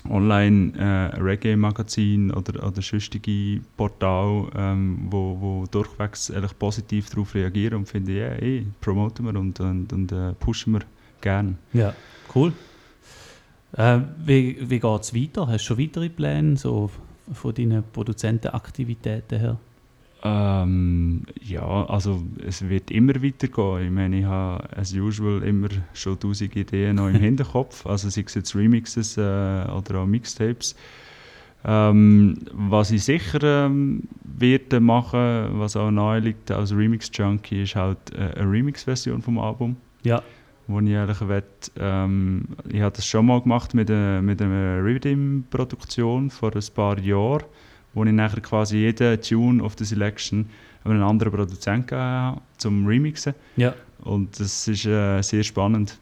Online-Reggae-Magazin 0.09 2.33
oder, 2.33 2.67
oder 2.67 2.81
sonstige 2.83 3.61
Portal, 3.77 4.49
ähm, 4.57 5.07
wo, 5.11 5.37
wo 5.41 5.65
durchwegs 5.71 6.31
eigentlich 6.31 6.59
positiv 6.59 7.11
darauf 7.11 7.35
reagieren 7.35 7.79
und 7.79 7.89
finden, 7.89 8.17
ja, 8.17 8.29
ey, 8.29 8.67
promoten 8.81 9.27
wir 9.27 9.37
und, 9.39 9.61
und, 9.61 9.93
und 9.93 10.13
äh, 10.13 10.33
pushen 10.35 10.75
wir 10.75 10.83
gerne. 11.21 11.57
Ja, 11.73 11.95
cool. 12.35 12.53
Äh, 13.77 14.01
wie 14.25 14.57
wie 14.69 14.81
geht 14.81 15.01
es 15.01 15.15
weiter? 15.15 15.47
Hast 15.47 15.65
du 15.65 15.69
schon 15.69 15.79
weitere 15.79 16.09
Pläne 16.09 16.57
so 16.57 16.91
von 17.33 17.55
deinen 17.55 17.85
Produzentenaktivitäten 17.93 19.39
her? 19.39 19.59
Ähm, 20.25 21.23
ja, 21.41 21.87
also 21.87 22.23
es 22.47 22.69
wird 22.69 22.91
immer 22.91 23.15
weitergehen. 23.23 23.87
Ich 23.87 23.91
meine, 23.91 24.19
ich 24.21 24.25
habe 24.25 24.65
as 24.77 24.93
usual 24.95 25.43
immer 25.43 25.69
schon 25.95 26.19
tausend 26.21 26.55
Ideen 26.55 26.97
noch 26.97 27.09
im 27.09 27.17
Hinterkopf. 27.21 27.87
Also 27.87 28.09
sei 28.09 28.23
es 28.27 28.35
jetzt 28.35 28.55
Remixes 28.55 29.17
äh, 29.17 29.21
oder 29.21 30.01
auch 30.01 30.07
Mixtapes. 30.07 30.77
Ähm, 31.65 32.39
was 32.53 32.91
ich 32.91 33.05
sicher 33.05 33.67
ähm, 33.67 34.03
werde 34.25 34.81
machen, 34.81 35.59
was 35.61 35.77
auch 35.77 35.91
nahe 35.93 36.19
liegt 36.19 36.51
als 36.51 36.75
Remix-Junkie, 36.75 37.63
ist 37.63 37.77
halt 37.77 37.99
äh, 38.15 38.37
eine 38.39 38.51
Remix-Version 38.51 39.23
vom 39.23 39.39
Album. 39.39 39.77
Ja. 40.03 40.23
Wo 40.67 40.81
ich 40.81 40.89
ehrlich 40.89 41.21
will, 41.21 41.43
ähm, 41.79 42.45
ich 42.69 42.81
habe 42.81 42.95
das 42.97 43.07
schon 43.07 43.27
mal 43.27 43.41
gemacht 43.41 43.75
mit, 43.75 43.91
einer- 43.91 44.23
mit 44.23 44.41
einer 44.43 44.83
Rhythm-Produktion 44.83 46.31
vor 46.31 46.53
ein 46.55 46.63
paar 46.75 46.99
Jahren, 46.99 47.45
wo 47.95 48.05
ich 48.05 48.13
nachher 48.13 48.41
quasi 48.41 48.79
jeden 48.79 49.21
Tune 49.21 49.63
of 49.63 49.75
the 49.79 49.85
Selection 49.85 50.47
einen 50.85 51.03
anderen 51.03 51.33
Produzenten 51.33 51.87
gegeben 51.87 52.03
habe, 52.03 52.41
zum 52.59 52.87
Remixen. 52.87 53.35
Ja. 53.57 53.75
Und 54.01 54.39
das 54.41 54.67
ist 54.67 54.85
äh, 54.85 55.23
sehr 55.23 55.43
spannend, 55.43 55.99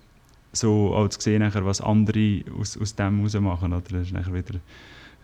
so 0.52 0.94
auch 0.94 1.08
zu 1.08 1.20
sehen, 1.20 1.40
nachher, 1.40 1.64
was 1.64 1.80
andere 1.80 2.42
aus, 2.58 2.78
aus 2.78 2.94
dem 2.94 3.18
heraus 3.18 3.34
machen. 3.34 3.72
Oder? 3.72 3.82
Das 3.90 4.06
ist 4.06 4.12
nachher 4.12 4.32
wieder, 4.32 4.54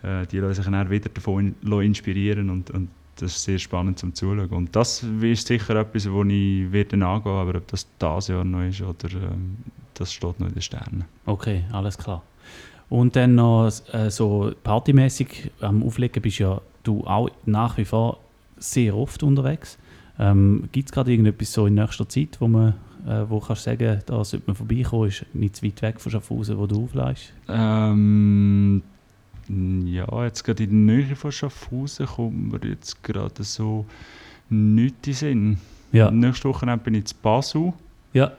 äh, 0.03 0.27
die 0.27 0.37
lassen 0.39 0.55
sich 0.55 0.65
dann 0.71 0.89
wieder 0.89 1.09
davon 1.09 1.55
in, 1.61 1.81
inspirieren 1.81 2.49
und, 2.49 2.69
und 2.71 2.89
das 3.15 3.35
ist 3.35 3.43
sehr 3.43 3.57
spannend 3.57 3.97
zum 3.97 4.13
Zuschauen. 4.13 4.49
Und 4.49 4.75
das 4.75 5.03
ist 5.21 5.47
sicher 5.47 5.75
etwas, 5.75 6.09
wo 6.09 6.23
ich 6.23 6.71
werde 6.71 7.03
angehen 7.03 7.31
aber 7.31 7.55
ob 7.55 7.67
das 7.67 7.87
dieses 7.99 8.27
Jahr 8.27 8.43
noch 8.43 8.61
ist 8.61 8.81
oder 8.81 9.11
ähm, 9.13 9.57
das 9.95 10.13
steht 10.13 10.39
noch 10.39 10.47
in 10.47 10.53
den 10.53 10.61
Sternen. 10.61 11.05
Okay, 11.25 11.63
alles 11.71 11.97
klar. 11.97 12.21
Und 12.89 13.15
dann 13.15 13.35
noch 13.35 13.71
äh, 13.91 14.09
so 14.09 14.51
partymäßig 14.63 15.51
am 15.59 15.83
Auflegen 15.83 16.21
bist 16.21 16.39
ja 16.39 16.61
du 16.83 17.03
auch 17.05 17.29
nach 17.45 17.77
wie 17.77 17.85
vor 17.85 18.19
sehr 18.57 18.95
oft 18.95 19.21
unterwegs. 19.23 19.77
Ähm, 20.19 20.69
Gibt 20.71 20.89
es 20.89 20.93
gerade 20.93 21.11
irgendetwas 21.11 21.51
so 21.51 21.67
in 21.67 21.75
nächster 21.75 22.07
Zeit, 22.07 22.37
wo 22.39 22.47
man 22.47 22.75
äh, 23.07 23.29
wo 23.29 23.39
kannst 23.39 23.65
du 23.65 23.71
sagen, 23.71 24.01
da 24.05 24.23
sollte 24.23 24.47
man 24.47 24.55
vorbeikommen, 24.55 25.07
ist 25.07 25.25
nicht 25.33 25.55
zu 25.55 25.65
weit 25.65 25.81
weg 25.81 26.01
von 26.01 26.11
Schaffhausen, 26.11 26.57
wo 26.57 26.67
du 26.67 26.83
auflegst? 26.83 27.33
Ähm, 27.47 28.81
ja, 29.47 30.25
jetzt 30.25 30.43
gerade 30.43 30.63
in 30.63 30.87
der 30.87 30.97
Nähe 30.97 31.15
von 31.15 31.31
Schaffhausen 31.31 32.05
kommt 32.05 32.51
mir 32.51 32.69
jetzt 32.69 33.01
gerade 33.03 33.43
so 33.43 33.85
nichts 34.49 35.07
in 35.07 35.13
Sinn. 35.13 35.57
Ja. 35.93 36.11
Nächste 36.11 36.49
Woche 36.49 36.65
bin 36.77 36.95
ich 36.95 37.11
in 37.11 37.17
Basel. 37.21 37.73
Ja. 38.13 38.31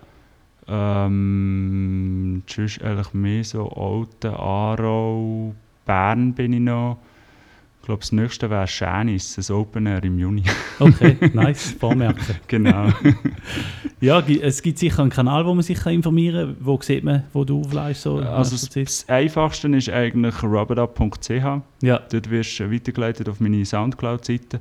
Ähm, 0.69 2.43
sonst 2.47 2.83
eigentlich 2.83 3.14
mehr 3.14 3.45
so 3.45 3.69
Alten, 3.71 4.35
Aarau, 4.35 5.55
Bern 5.87 6.35
bin 6.35 6.53
ich 6.53 6.61
noch. 6.61 6.99
Ich 7.81 7.87
glaube, 7.87 8.01
das 8.01 8.12
nächste 8.12 8.51
wäre 8.51 8.66
Schänis, 8.66 9.37
das 9.37 9.51
Open 9.51 9.87
Air 9.87 10.05
im 10.05 10.19
Juni. 10.19 10.43
Okay, 10.81 11.16
nice, 11.33 11.73
vormerken. 11.73 12.37
genau. 12.47 12.93
Ja, 14.01 14.21
es 14.21 14.62
gibt 14.62 14.79
sicher 14.79 15.03
einen 15.03 15.11
Kanal, 15.11 15.45
wo 15.45 15.55
man 15.55 15.64
sich 15.64 15.85
informieren 15.85 16.55
kann. 16.55 16.64
Wo 16.64 16.81
sieht 16.81 17.03
man, 17.03 17.25
wo 17.33 17.45
du 17.45 17.62
auflegst? 17.62 18.03
So 18.03 18.21
in 18.21 18.27
Also 18.29 18.53
das, 18.55 18.69
das 18.69 19.09
Einfachste 19.09 19.66
ist 19.77 19.89
eigentlich 19.89 20.41
rubbitup.ch. 20.41 21.31
Ja. 21.83 21.99
Dort 22.09 22.31
wirst 22.31 22.61
du 22.61 22.71
weitergeleitet 22.71 23.29
auf 23.29 23.41
meine 23.41 23.64
Soundcloud-Seite. 23.64 24.61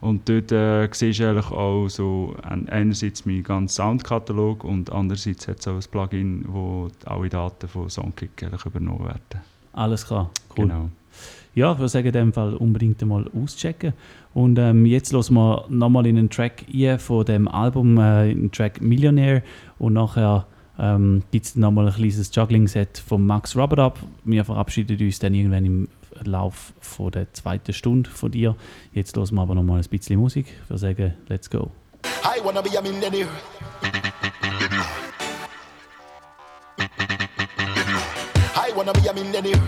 Und 0.00 0.28
dort 0.28 0.52
äh, 0.52 0.88
siehst 0.92 1.20
du 1.20 1.28
eigentlich 1.28 1.50
auch 1.50 1.88
so 1.88 2.36
ein- 2.42 2.68
einerseits 2.68 3.24
meinen 3.26 3.42
ganzen 3.42 3.74
Soundkatalog 3.74 4.62
und 4.64 4.92
andererseits 4.92 5.48
hat 5.48 5.60
es 5.60 5.68
auch 5.68 5.74
ein 5.74 5.84
Plugin, 5.90 6.44
wo 6.48 6.88
alle 7.06 7.28
Daten 7.28 7.66
von 7.66 7.88
Songkick 7.88 8.46
übernommen 8.64 9.04
werden. 9.04 9.40
Alles 9.72 10.06
klar, 10.06 10.30
cool. 10.56 10.66
Genau. 10.66 10.90
Ja, 11.54 11.72
ich 11.72 11.78
würde 11.78 11.88
sagen, 11.88 12.06
in 12.08 12.12
dem 12.12 12.32
Fall 12.34 12.54
unbedingt 12.54 13.02
einmal 13.02 13.30
auschecken. 13.34 13.94
Und 14.34 14.58
ähm, 14.58 14.84
jetzt 14.84 15.14
hören 15.14 15.34
wir 15.34 15.64
nochmal 15.70 16.06
in 16.06 16.18
einen 16.18 16.28
Track 16.28 16.66
ein 16.72 16.98
von 16.98 17.24
dem 17.24 17.48
Album, 17.48 17.96
äh, 17.96 18.30
einen 18.30 18.52
Track 18.52 18.82
Millionaire. 18.82 19.42
Und 19.78 19.94
nachher 19.94 20.46
ähm, 20.78 21.22
gibt 21.30 21.46
es 21.46 21.56
nochmal 21.56 21.86
ein 21.88 21.94
kleines 21.94 22.30
Juggling-Set 22.34 22.98
von 22.98 23.24
Max 23.26 23.56
Robert 23.56 23.78
ab. 23.78 23.98
Wir 24.24 24.44
verabschieden 24.44 25.00
uns 25.00 25.18
dann 25.18 25.32
irgendwann 25.32 25.64
im 25.64 25.88
Lauf 26.24 26.72
von 26.80 27.10
der 27.10 27.32
zweiten 27.32 27.72
Stunde 27.72 28.10
von 28.10 28.30
dir. 28.30 28.56
Jetzt 28.92 29.16
hören 29.16 29.34
wir 29.34 29.42
aber 29.42 29.54
nochmal 29.54 29.80
ein 29.80 29.88
bisschen 29.88 30.18
Musik. 30.20 30.46
Würde 30.68 30.78
sagen, 30.78 31.14
let's 31.28 31.50
go. 31.50 31.70
I 32.24 32.40
wanna 32.44 32.62
be 32.62 32.76
a 32.76 32.82
millionaire. 32.82 33.28
I 38.54 38.72
wanna 38.76 38.92
be 38.92 39.08
a 39.08 39.12
millionaire. 39.12 39.62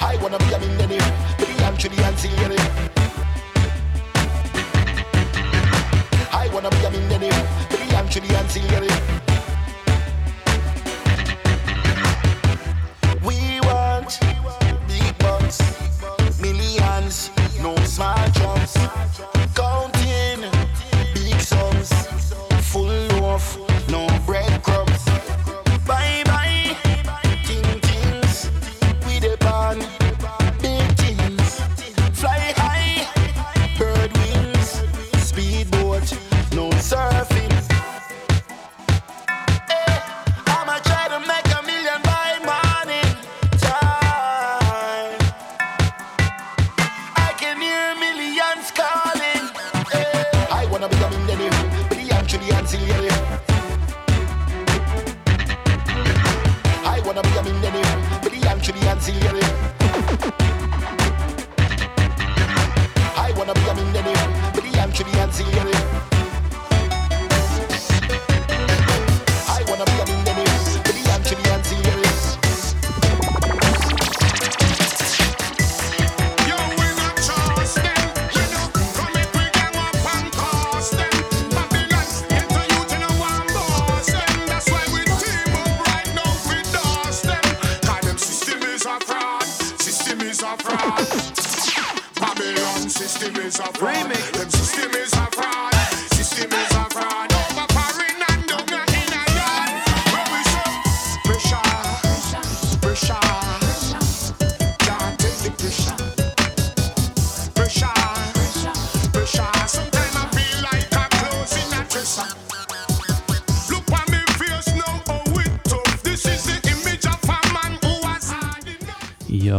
I 0.00 0.16
wanna 0.22 0.38
be 0.38 0.52
a 0.54 0.58
millionaire. 0.58 1.12
Billion, 1.38 1.76
trillion, 1.76 2.16
zillion. 2.16 2.52
I 6.32 6.48
wanna 6.52 6.70
be 6.70 6.84
a 6.84 6.90
millionaire. 6.90 7.46
Billion, 7.68 8.08
trillion, 8.08 8.48
zillion. 8.48 9.39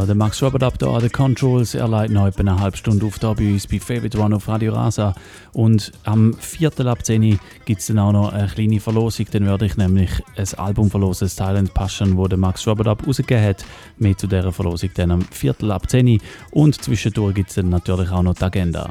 Äh, 0.01 0.05
der 0.05 0.15
Max 0.15 0.41
Robert 0.41 0.63
ab 0.63 0.77
da, 0.79 0.99
der 0.99 1.09
Controls, 1.09 1.75
er 1.75 1.87
leitet 1.87 2.13
noch 2.13 2.27
etwa 2.27 2.41
eine 2.41 2.59
halbe 2.59 2.77
Stunde 2.77 3.05
auf 3.05 3.19
da 3.19 3.33
bei 3.33 3.51
uns 3.51 3.67
bei 3.67 3.79
Favorite 3.79 4.17
One 4.17 4.35
auf 4.35 4.47
Radio 4.47 4.73
Rasa. 4.73 5.13
Und 5.53 5.91
am 6.03 6.33
4. 6.33 6.85
ab 6.85 7.05
10 7.05 7.39
gibt 7.65 7.81
es 7.81 7.87
dann 7.87 7.99
auch 7.99 8.11
noch 8.11 8.33
eine 8.33 8.47
kleine 8.47 8.79
Verlosung. 8.79 9.27
Dann 9.31 9.45
werde 9.45 9.65
ich 9.65 9.77
nämlich 9.77 10.11
ein 10.35 10.59
Album 10.59 10.89
verlosen, 10.89 11.25
das 11.25 11.35
Thailand 11.35 11.73
Passion, 11.73 12.17
das 12.17 12.29
der 12.29 12.37
Max 12.37 12.67
Robert 12.67 12.87
ab 12.87 13.05
rausgegeben 13.05 13.43
hat. 13.43 13.65
Mehr 13.97 14.17
zu 14.17 14.27
dieser 14.27 14.51
Verlosung 14.51 14.89
dann 14.95 15.11
am 15.11 15.21
4. 15.21 15.55
ab 15.69 15.89
10 15.89 16.19
Und 16.51 16.81
zwischendurch 16.81 17.35
gibt 17.35 17.49
es 17.49 17.55
dann 17.55 17.69
natürlich 17.69 18.09
auch 18.11 18.23
noch 18.23 18.35
die 18.35 18.43
Agenda. 18.43 18.89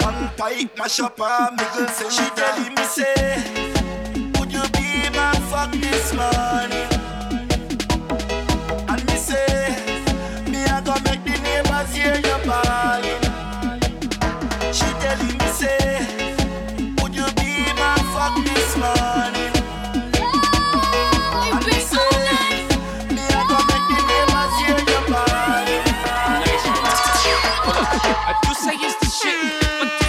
Long 0.00 0.28
pipe, 0.36 0.76
mash 0.78 1.00
up 1.00 1.18
her 1.18 1.50
middle. 1.52 1.88
Say 1.88 2.08
she 2.10 2.30
telling 2.34 2.74
me 2.74 2.84
say, 2.84 3.36
would 4.38 4.52
you 4.52 4.62
be 4.72 5.08
my 5.16 5.32
fuck 5.50 5.70
this 5.72 6.12
morning? 6.12 6.88
And 8.88 9.04
me 9.06 9.16
say, 9.16 9.76
me 10.50 10.62
a 10.64 10.82
go 10.84 10.94
make 11.06 11.22
the 11.24 11.36
neighbors 11.46 11.94
hear 11.94 12.16
your 12.28 12.40
balling. 12.46 13.22
She 14.72 14.88
telling 15.04 15.38
me 15.38 15.48
say, 15.60 16.06
would 17.00 17.14
you 17.14 17.26
be 17.36 17.52
my 17.82 17.96
fuck 18.12 18.34
this 18.44 18.76
morning? 18.76 19.31
If 28.04 28.18
I 28.26 28.34
do 28.42 28.54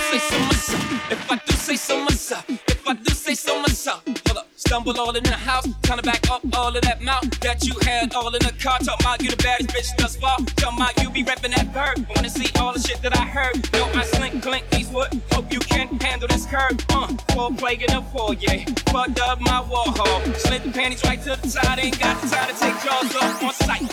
say 0.05 0.19
so 0.19 0.39
myself. 0.39 0.83
If 1.11 1.31
I 1.31 1.35
do 1.35 1.53
say 1.53 1.75
so 1.75 1.99
myself. 2.03 2.49
If 2.49 2.87
I 2.87 2.93
do 2.93 3.13
say 3.13 3.35
so 3.35 3.61
myself. 3.61 4.03
Hold 4.27 4.37
up. 4.37 4.47
Stumble 4.55 4.99
all 4.99 5.15
in 5.15 5.23
the 5.23 5.31
house. 5.31 5.67
Trying 5.83 5.99
to 5.99 6.03
back 6.03 6.29
up 6.29 6.41
all 6.57 6.75
of 6.75 6.81
that 6.81 7.01
mouth 7.01 7.29
that 7.41 7.65
you 7.65 7.73
had 7.83 8.13
all 8.15 8.33
in 8.33 8.41
the 8.41 8.53
car. 8.61 8.79
Talk 8.79 8.99
about 8.99 9.21
you 9.21 9.29
the 9.29 9.37
baddest 9.37 9.69
bitch 9.69 9.95
thus 9.97 10.15
far. 10.15 10.37
Talk 10.55 10.75
about 10.75 11.01
you 11.01 11.09
be 11.09 11.23
reppin' 11.23 11.55
that 11.55 11.73
bird. 11.73 12.05
Wanna 12.15 12.29
see 12.29 12.49
all 12.59 12.73
the 12.73 12.79
shit 12.79 13.01
that 13.01 13.15
I 13.17 13.25
heard. 13.25 13.55
No, 13.73 13.85
I 13.93 14.03
slink, 14.05 14.41
clink, 14.41 14.65
Eastwood. 14.77 15.21
Hope 15.31 15.51
you 15.51 15.59
can 15.59 15.87
handle 15.99 16.27
this 16.27 16.45
curve. 16.45 16.77
Uh, 16.89 17.07
full 17.33 17.53
plague 17.53 17.83
in 17.83 17.93
the 17.93 18.01
foyer. 18.01 18.65
Fucked 18.91 19.19
up 19.19 19.39
my 19.41 19.61
wall 19.61 19.91
hall. 19.97 20.21
Slid 20.35 20.63
the 20.63 20.71
panties 20.71 21.03
right 21.03 21.21
to 21.23 21.35
the 21.35 21.47
side. 21.47 21.79
Ain't 21.79 21.99
got 21.99 22.19
the 22.21 22.27
time 22.29 22.47
to 22.49 22.59
take 22.59 22.81
jaws 22.83 23.15
off 23.15 23.43
on 23.43 23.53
sight. 23.53 23.89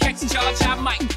Catch 0.00 0.22
a 0.22 0.28
charge, 0.28 0.62
I 0.62 0.74
might. 0.76 1.15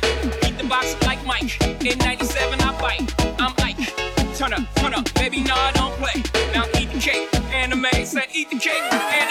In 1.82 1.98
97, 1.98 2.62
I 2.62 2.80
bite. 2.80 3.14
I'm 3.40 3.54
Ike. 3.60 4.36
Turn 4.36 4.54
up, 4.54 4.76
turn 4.76 4.94
up. 4.94 5.12
Baby, 5.16 5.42
Nah, 5.42 5.56
I 5.56 5.72
don't 5.72 5.94
play. 5.98 6.22
Now 6.54 6.66
eat 6.80 6.92
the 6.92 7.00
cake. 7.00 7.28
Anime 7.54 7.88
said 8.06 8.28
eat 8.34 8.50
the 8.50 8.60
cake. 8.60 9.29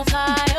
on 0.00 0.06
fire. 0.06 0.49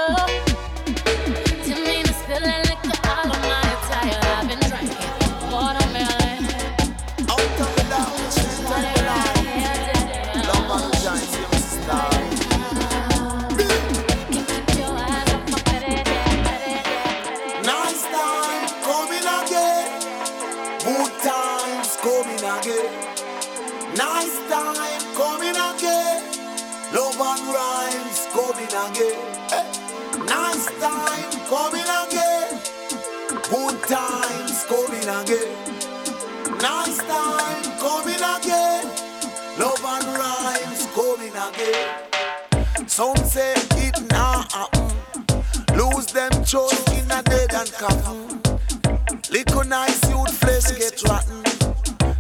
Some 42.92 43.16
say 43.16 43.54
it 43.56 44.02
now 44.12 44.46
happen. 44.52 44.90
Mm. 45.14 45.78
Lose 45.78 46.08
them 46.08 46.44
chose 46.44 46.78
in 46.92 47.10
a 47.10 47.24
dead 47.24 47.54
and 47.54 47.72
coffin. 47.72 48.40
Mm. 48.42 49.32
Little 49.32 49.64
nice 49.64 50.10
youth 50.10 50.34
flesh 50.38 50.78
get 50.78 51.02
rotten. 51.08 51.42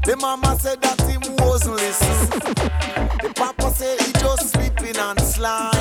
The 0.05 0.15
mama 0.21 0.57
said 0.57 0.81
that 0.81 1.01
him 1.01 1.23
wasn't 1.45 1.75
listening. 1.75 2.39
The 3.21 3.33
papa 3.35 3.69
said 3.71 3.99
he 3.99 4.13
just 4.13 4.53
sleeping 4.53 4.95
and 4.95 5.19
slime. 5.19 5.80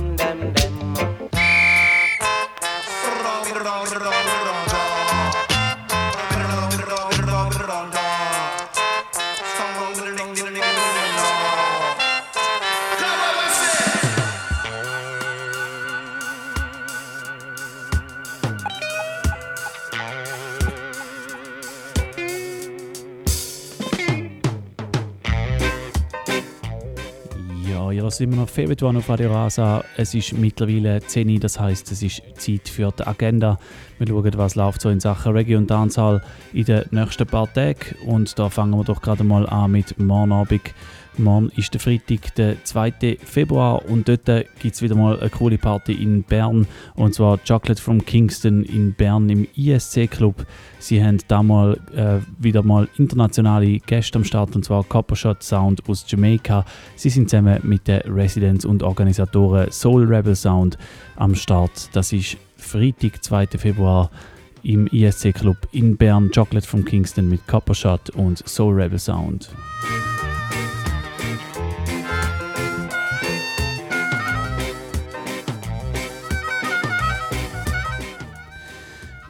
immer 28.21 28.37
noch 28.37 28.49
Favorite 28.49 28.85
One 28.85 28.99
auf 28.99 29.09
Radio 29.09 29.33
Rasa. 29.33 29.83
Es 29.97 30.13
ist 30.13 30.33
mittlerweile 30.33 31.01
10 31.01 31.29
Uhr, 31.29 31.39
das 31.39 31.59
heisst, 31.59 31.91
es 31.91 32.03
ist 32.03 32.21
Zeit 32.35 32.69
für 32.69 32.91
die 32.91 33.05
Agenda. 33.05 33.57
Wir 33.97 34.07
schauen, 34.07 34.31
was 34.37 34.55
läuft 34.55 34.81
so 34.81 34.89
in 34.89 34.99
Sachen 34.99 35.33
Reggae 35.33 35.55
und 35.55 35.69
Dancehall 35.69 36.21
in 36.53 36.65
den 36.65 36.83
nächsten 36.91 37.25
paar 37.25 37.51
Tagen. 37.51 37.95
Und 38.05 38.37
da 38.37 38.49
fangen 38.49 38.77
wir 38.77 38.83
doch 38.83 39.01
gerade 39.01 39.23
mal 39.23 39.47
an 39.47 39.71
mit 39.71 39.99
morgen 39.99 40.31
Abend. 40.31 40.73
Morgen 41.17 41.51
ist 41.57 41.73
der 41.73 41.81
Freitag, 41.81 42.35
der 42.35 42.63
2. 42.63 43.17
Februar 43.23 43.83
und 43.85 44.07
dort 44.07 44.25
gibt 44.59 44.75
es 44.75 44.81
wieder 44.81 44.95
mal 44.95 45.19
eine 45.19 45.29
coole 45.29 45.57
Party 45.57 45.93
in 45.93 46.23
Bern 46.23 46.67
und 46.95 47.13
zwar 47.13 47.37
Chocolate 47.39 47.81
from 47.81 48.03
Kingston 48.05 48.63
in 48.63 48.93
Bern 48.93 49.29
im 49.29 49.45
ISC 49.55 50.09
Club. 50.09 50.45
Sie 50.79 51.03
haben 51.03 51.17
da 51.27 51.43
mal 51.43 51.77
äh, 51.95 52.19
wieder 52.41 52.63
mal 52.63 52.87
internationale 52.97 53.79
Gäste 53.79 54.19
am 54.19 54.23
Start 54.23 54.55
und 54.55 54.63
zwar 54.63 54.83
Coppershot 54.85 55.43
Sound 55.43 55.87
aus 55.89 56.05
Jamaica. 56.07 56.65
Sie 56.95 57.09
sind 57.09 57.29
zusammen 57.29 57.59
mit 57.63 57.87
den 57.87 58.01
Residents 58.01 58.63
und 58.63 58.81
Organisatoren 58.81 59.71
Soul 59.71 60.05
Rebel 60.05 60.35
Sound 60.35 60.77
am 61.17 61.35
Start. 61.35 61.89
Das 61.93 62.13
ist 62.13 62.37
Freitag, 62.55 63.23
2. 63.23 63.47
Februar 63.57 64.09
im 64.63 64.87
ISC 64.87 65.33
Club 65.33 65.57
in 65.71 65.97
Bern. 65.97 66.31
Chocolate 66.33 66.67
from 66.67 66.85
Kingston 66.85 67.29
mit 67.29 67.45
Coppershot 67.47 68.11
und 68.11 68.47
Soul 68.47 68.81
Rebel 68.81 68.99
Sound. 68.99 69.49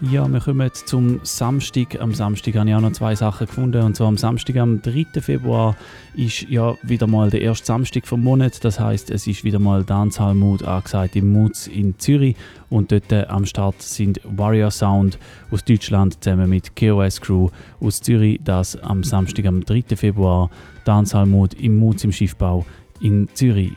Ja, 0.09 0.27
wir 0.27 0.39
kommen 0.39 0.67
zum 0.73 1.19
Samstag. 1.21 2.01
Am 2.01 2.15
Samstag 2.15 2.55
habe 2.55 2.67
ich 2.67 2.75
auch 2.75 2.81
noch 2.81 2.91
zwei 2.91 3.13
Sachen 3.13 3.45
gefunden. 3.45 3.83
Und 3.83 3.95
zwar 3.95 4.07
am 4.07 4.17
Samstag, 4.17 4.57
am 4.57 4.81
3. 4.81 5.21
Februar, 5.21 5.75
ist 6.15 6.49
ja 6.49 6.75
wieder 6.81 7.05
mal 7.05 7.29
der 7.29 7.41
erste 7.41 7.67
Samstag 7.67 8.07
vom 8.07 8.23
Monat. 8.23 8.65
Das 8.65 8.79
heißt, 8.79 9.11
es 9.11 9.27
ist 9.27 9.43
wieder 9.43 9.59
mal 9.59 9.83
Dancehall 9.83 10.33
Mood 10.33 10.63
angesagt 10.63 11.15
im 11.15 11.31
Moods 11.31 11.67
in 11.67 11.99
Zürich. 11.99 12.35
Und 12.71 12.91
dort 12.91 13.11
äh, 13.11 13.25
am 13.27 13.45
Start 13.45 13.79
sind 13.83 14.19
Warrior 14.23 14.71
Sound 14.71 15.19
aus 15.51 15.63
Deutschland 15.63 16.23
zusammen 16.23 16.49
mit 16.49 16.75
KOS 16.75 17.21
Crew 17.21 17.49
aus 17.79 18.01
Zürich. 18.01 18.39
Das 18.43 18.75
am 18.77 19.03
Samstag, 19.03 19.45
am 19.45 19.63
3. 19.63 19.95
Februar, 19.95 20.49
Dancehall 20.83 21.27
Mood 21.27 21.53
im 21.53 21.77
Moods 21.77 22.03
im 22.03 22.11
Schiffbau 22.11 22.65
in 23.01 23.27
Zürich. 23.35 23.71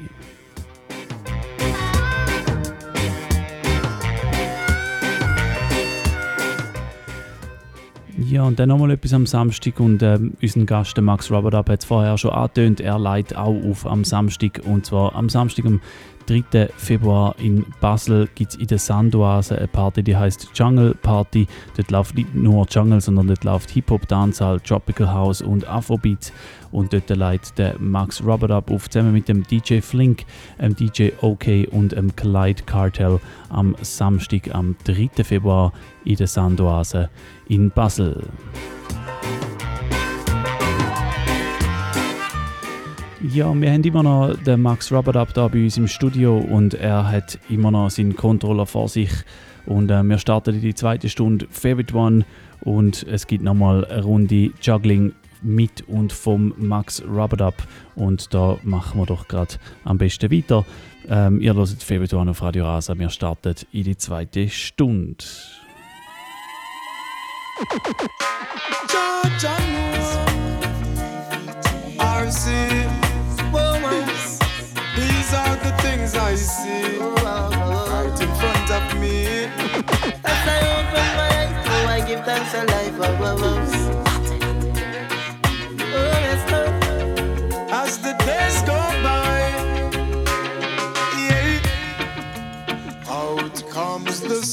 Ja, 8.16 8.44
und 8.44 8.60
dann 8.60 8.68
nochmal 8.68 8.92
etwas 8.92 9.12
am 9.12 9.26
Samstag 9.26 9.80
und 9.80 10.02
ähm, 10.02 10.34
unser 10.40 10.64
Gast, 10.64 11.00
Max 11.00 11.32
Rubberdup, 11.32 11.68
hat 11.68 11.80
es 11.80 11.84
vorher 11.84 12.16
schon 12.16 12.30
angetönt, 12.30 12.80
er 12.80 12.98
leitet 12.98 13.36
auch 13.36 13.60
auf 13.68 13.86
am 13.86 14.04
Samstag 14.04 14.60
und 14.64 14.86
zwar 14.86 15.16
am 15.16 15.28
Samstag, 15.28 15.64
am 15.64 15.80
3. 16.26 16.68
Februar 16.76 17.34
in 17.38 17.66
Basel 17.80 18.28
gibt 18.34 18.52
es 18.52 18.58
in 18.58 18.66
der 18.66 18.78
Sandoise 18.78 19.58
eine 19.58 19.68
Party, 19.68 20.02
die 20.02 20.16
heißt 20.16 20.50
Jungle 20.54 20.94
Party. 20.94 21.46
Dort 21.76 21.90
läuft 21.90 22.14
nicht 22.14 22.34
nur 22.34 22.66
Jungle, 22.70 23.00
sondern 23.00 23.26
dort 23.26 23.44
läuft 23.44 23.70
Hip-Hop, 23.70 24.08
Dancehall, 24.08 24.60
Tropical 24.60 25.12
House 25.12 25.42
und 25.42 25.66
Afrobeat. 25.66 26.32
Und 26.74 26.92
dort 26.92 27.08
leitet 27.08 27.56
der 27.56 27.78
Max 27.78 28.20
Rubberdup 28.20 28.68
auf, 28.68 28.90
zusammen 28.90 29.12
mit 29.12 29.28
dem 29.28 29.44
DJ 29.44 29.78
Flink, 29.78 30.24
dem 30.60 30.74
DJ 30.74 31.10
OK 31.20 31.68
und 31.70 31.92
dem 31.92 32.16
Clyde 32.16 32.64
Cartel 32.64 33.20
am 33.48 33.76
Samstag, 33.80 34.52
am 34.52 34.74
3. 34.82 35.22
Februar 35.22 35.72
in 36.04 36.16
der 36.16 36.26
Sandoise 36.26 37.10
in 37.48 37.70
Basel. 37.70 38.26
Ja, 43.22 43.54
wir 43.54 43.72
haben 43.72 43.84
immer 43.84 44.02
noch 44.02 44.36
den 44.44 44.60
Max 44.60 44.90
Rubberdup 44.90 45.32
da 45.32 45.46
bei 45.46 45.62
uns 45.62 45.76
im 45.76 45.86
Studio 45.86 46.38
und 46.38 46.74
er 46.74 47.08
hat 47.08 47.38
immer 47.48 47.70
noch 47.70 47.90
seinen 47.90 48.16
Controller 48.16 48.66
vor 48.66 48.88
sich. 48.88 49.12
Und 49.64 49.92
äh, 49.92 50.02
wir 50.02 50.18
starten 50.18 50.56
in 50.56 50.60
die 50.60 50.74
zweite 50.74 51.08
Stunde 51.08 51.46
Favorite 51.50 51.94
One 51.94 52.24
und 52.62 53.04
es 53.04 53.28
gibt 53.28 53.44
nochmal 53.44 53.84
eine 53.84 54.02
Runde 54.02 54.50
Juggling 54.60 55.12
mit 55.44 55.86
und 55.88 56.12
vom 56.12 56.54
Max 56.56 57.02
Rubberdup. 57.02 57.54
Und 57.94 58.34
da 58.34 58.58
machen 58.62 59.00
wir 59.00 59.06
doch 59.06 59.28
gerade 59.28 59.54
am 59.84 59.98
besten 59.98 60.30
weiter. 60.32 60.64
Ähm, 61.08 61.40
ihr 61.40 61.54
hört 61.54 62.14
One 62.14 62.30
auf 62.30 62.42
Radio 62.42 62.64
Rasa. 62.64 62.98
Wir 62.98 63.10
starten 63.10 63.54
in 63.72 63.84
die 63.84 63.96
zweite 63.96 64.48
Stunde. 64.48 65.24
These 74.96 75.34
are 75.34 75.56
the 75.56 75.72
things 75.82 76.14
I 76.16 76.36
see 76.36 77.83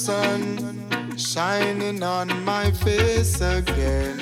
sun 0.06 1.16
shining 1.16 2.02
on 2.02 2.28
my 2.44 2.72
face 2.72 3.40
again. 3.40 4.20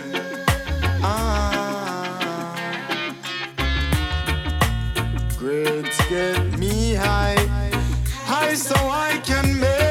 Ah, 1.02 2.54
grades 5.38 5.98
get 6.10 6.60
me 6.60 6.96
high, 6.96 7.38
high 8.26 8.56
so 8.56 8.76
I 8.76 9.22
can 9.24 9.58
meditate. 9.58 9.89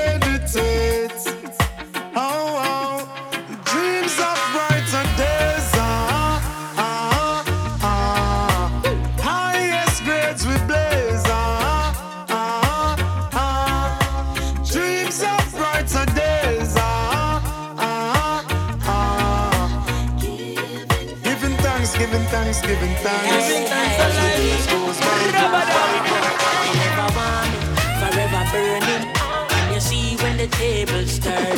Tables 30.58 31.18
turn. 31.20 31.56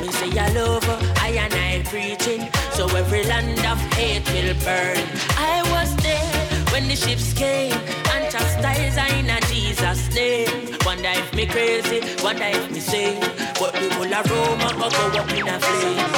Me 0.00 0.08
say 0.18 0.30
I 0.38 0.48
love 0.52 0.86
I 1.26 1.30
and 1.44 1.54
I 1.54 1.82
preaching. 1.90 2.48
So 2.76 2.86
every 2.96 3.24
land 3.24 3.58
of 3.72 3.78
hate 3.94 4.26
will 4.32 4.54
burn. 4.64 5.02
I 5.36 5.56
was 5.74 5.90
there 5.96 6.42
when 6.72 6.86
the 6.88 6.96
ships 6.96 7.32
came 7.32 7.72
and 8.12 8.22
chastised 8.30 8.98
I 8.98 9.08
in 9.18 9.30
a 9.30 9.40
Jesus 9.50 10.00
name. 10.14 10.78
Wonder 10.86 11.12
if 11.20 11.34
me 11.34 11.46
crazy, 11.46 11.98
wonder 12.22 12.48
if 12.58 12.70
me 12.70 12.80
sane. 12.80 13.20
But 13.58 13.72
the 13.74 13.86
whole 13.94 14.14
of 14.18 14.30
Rome 14.30 14.64
go 14.78 14.88
go 14.96 15.04
up 15.20 15.30
in 15.38 15.48
a 15.48 15.58
flame. 15.58 16.12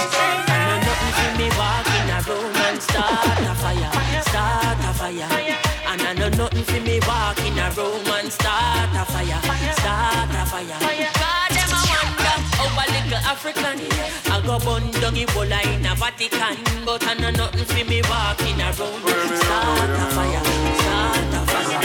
And 0.53 0.63
no 0.69 0.75
nothing 0.87 1.15
for 1.19 1.33
me 1.41 1.49
walk 1.57 1.89
in 1.97 2.11
a 2.17 2.19
room 2.29 2.57
and 2.69 2.79
start 2.83 3.41
a 3.53 3.55
fire, 3.63 3.91
start 4.31 4.79
a 4.89 4.93
fire. 5.01 5.29
And 5.91 6.03
I 6.03 6.13
know 6.13 6.29
nothing 6.29 6.65
for 6.65 6.81
me 6.89 7.01
walk 7.09 7.39
in 7.47 7.59
a 7.59 7.71
room 7.79 8.07
and 8.19 8.31
start 8.31 8.91
a 8.93 9.05
fire, 9.13 9.41
start 9.81 10.31
a 10.43 10.45
fire. 10.53 10.79
God, 11.25 11.78
them 12.69 12.79
a 12.79 12.85
little 12.93 13.23
African 13.25 13.79
I 14.31 14.41
go 14.45 14.59
bun 14.59 14.91
down 15.01 15.15
Ebola 15.15 15.61
in 15.65 15.87
a 15.87 15.95
Vatican, 15.95 16.57
but 16.85 17.07
I 17.07 17.15
know 17.15 17.31
nothing 17.31 17.65
for 17.65 17.85
me 17.85 18.03
walk 18.09 18.41
in 18.43 18.61
a 18.61 18.69
room, 18.77 19.01
start 19.41 19.91
a 19.91 20.07
fire, 20.15 20.45
start 20.81 21.35
a 21.35 21.43
fire. 21.49 21.81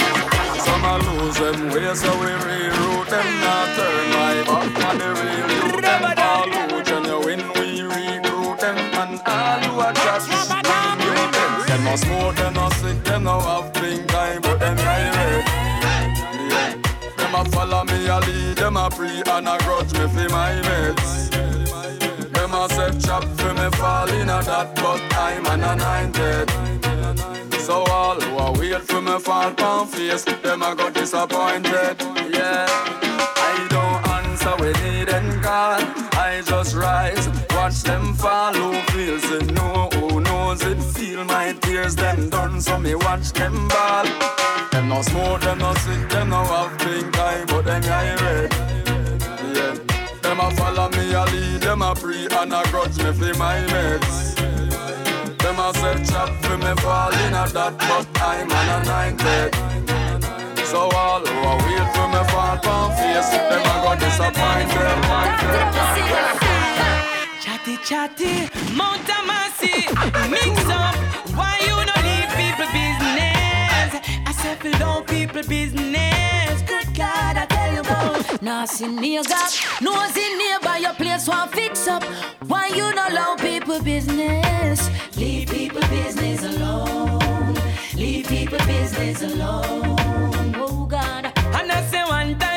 Some 0.60 0.84
a 0.84 0.94
lose 1.06 1.38
them 1.40 1.70
way, 1.72 1.96
so 1.96 2.12
we 2.20 2.32
reroute 2.46 3.10
them. 3.10 3.28
Not 3.42 3.68
turn 3.76 4.12
right 4.14 4.44
back 4.48 4.76
on 4.86 4.96
the 4.98 5.10
real 5.20 5.50
youth. 5.56 5.82
Them 5.82 6.04
all 6.18 6.52
and 6.54 7.08
you 7.08 7.20
win, 7.26 7.42
we 7.56 7.68
recruit 7.82 8.60
them. 8.60 8.76
them 8.76 8.94
and 9.02 9.22
all 9.26 9.60
who 9.64 9.80
are 9.80 9.94
trash. 9.94 10.28
Them 11.68 11.84
no 11.84 11.96
smoke, 11.96 12.36
them 12.36 12.54
no 12.54 12.70
sick, 12.70 13.04
them 13.04 13.24
no 13.24 13.40
have 13.40 13.74
pink 13.74 14.14
eye, 14.14 14.40
but 14.42 14.60
them. 14.60 14.78
Yeah. 14.78 15.64
Them 17.34 17.36
a 17.36 17.50
follow 17.50 17.84
me, 17.86 18.08
a 18.08 18.20
lead, 18.20 18.58
them 18.58 18.78
a 18.78 18.92
free 18.92 19.24
and 19.26 19.48
a 19.48 19.58
grudge 19.64 19.94
me 19.94 20.08
for 20.08 20.30
my 20.30 20.63
that, 24.46 24.76
but 24.76 25.02
I'm 25.18 25.46
an 25.48 25.64
anointed. 25.64 26.50
So 27.60 27.84
all 27.84 28.20
who 28.20 28.38
are 28.38 28.54
wait 28.58 28.82
for 28.82 29.02
me 29.02 29.18
fall 29.20 29.54
on 29.62 29.88
face, 29.88 30.24
them 30.24 30.62
a 30.62 30.76
got 30.76 30.94
disappointed. 30.94 31.96
Yeah, 32.30 32.66
I 33.50 33.68
don't 33.70 34.02
answer 34.16 34.56
when 34.58 34.74
they 34.74 35.06
then 35.06 35.42
call. 35.42 35.82
I 36.20 36.42
just 36.46 36.76
rise, 36.76 37.28
watch 37.52 37.84
them 37.84 38.14
fall. 38.16 38.54
Who 38.54 38.74
feels 38.92 39.24
it? 39.32 39.54
No, 39.54 39.90
who 39.94 40.22
knows 40.22 40.62
it? 40.64 40.82
Feel 40.96 41.24
my 41.24 41.54
tears, 41.62 41.96
them 41.96 42.30
done. 42.30 42.60
So 42.60 42.78
me 42.80 42.96
watch 42.96 43.32
them 43.32 43.68
ball. 43.70 44.06
Them 44.72 44.90
no 44.90 45.02
smoke, 45.02 45.42
them 45.42 45.60
no 45.60 45.74
sick, 45.76 46.10
them 46.10 46.30
no 46.30 46.44
have 46.44 46.78
pink 46.80 47.18
eye, 47.18 47.46
but 47.48 47.66
them 47.66 47.84
eye 47.86 48.16
red. 48.24 48.52
Yeah, 49.56 49.76
them 50.22 50.40
a 50.40 50.52
follow 50.52 50.90
them 51.74 51.82
a 51.82 51.96
pre 51.96 52.28
and 52.28 52.54
a 52.54 52.62
grudge 52.70 52.98
me 53.00 53.12
for 53.18 53.34
my 53.40 53.60
mates. 53.74 54.36
Them 55.42 55.58
a 55.58 55.74
set 55.74 56.06
trap 56.06 56.30
for 56.44 56.58
me 56.58 56.74
fall 56.84 57.14
in 57.26 57.34
a 57.34 57.46
that, 57.50 57.74
but 57.90 58.06
I'm 58.22 58.52
an 58.60 58.70
anointed. 58.78 59.52
So 60.68 60.82
all 61.02 61.26
who 61.26 61.36
are 61.50 61.58
wait 61.66 61.88
for 61.96 62.08
me 62.14 62.22
fall 62.30 62.58
from 62.62 62.92
face, 62.98 63.32
them 63.50 63.66
a 63.72 63.76
go 63.82 63.92
disappointed. 64.06 65.04
Chatty 67.44 67.76
chatty, 67.90 68.36
Mount 68.78 69.08
Amasi, 69.18 69.76
mix 70.30 70.54
up. 70.70 70.96
Why 71.34 71.58
you 71.66 71.76
no 71.90 71.96
leave 72.06 72.32
people 72.38 72.70
business? 72.70 73.92
I 74.30 74.32
said 74.42 74.60
down 74.78 75.04
people 75.06 75.42
business. 75.42 76.62
Good 76.68 76.90
God, 76.96 77.38
I 77.38 77.53
see 78.68 78.86
nigga, 78.86 79.82
nose 79.82 80.18
in 80.18 80.34
your 80.82 80.94
place 80.94 81.28
want 81.28 81.52
fix 81.52 81.88
up. 81.88 82.04
Why 82.48 82.68
you 82.68 82.94
not 82.94 83.12
allow 83.12 83.36
people 83.36 83.80
business? 83.82 84.90
Leave 85.18 85.50
people 85.50 85.82
business 85.90 86.44
alone. 86.44 87.56
Leave 87.96 88.28
people 88.28 88.58
business 88.66 89.22
alone. 89.22 90.56
Oh 90.58 90.86
God. 90.90 91.26
And 91.36 91.72
I 91.72 91.82
say 91.92 92.04
one 92.04 92.38
time 92.40 92.53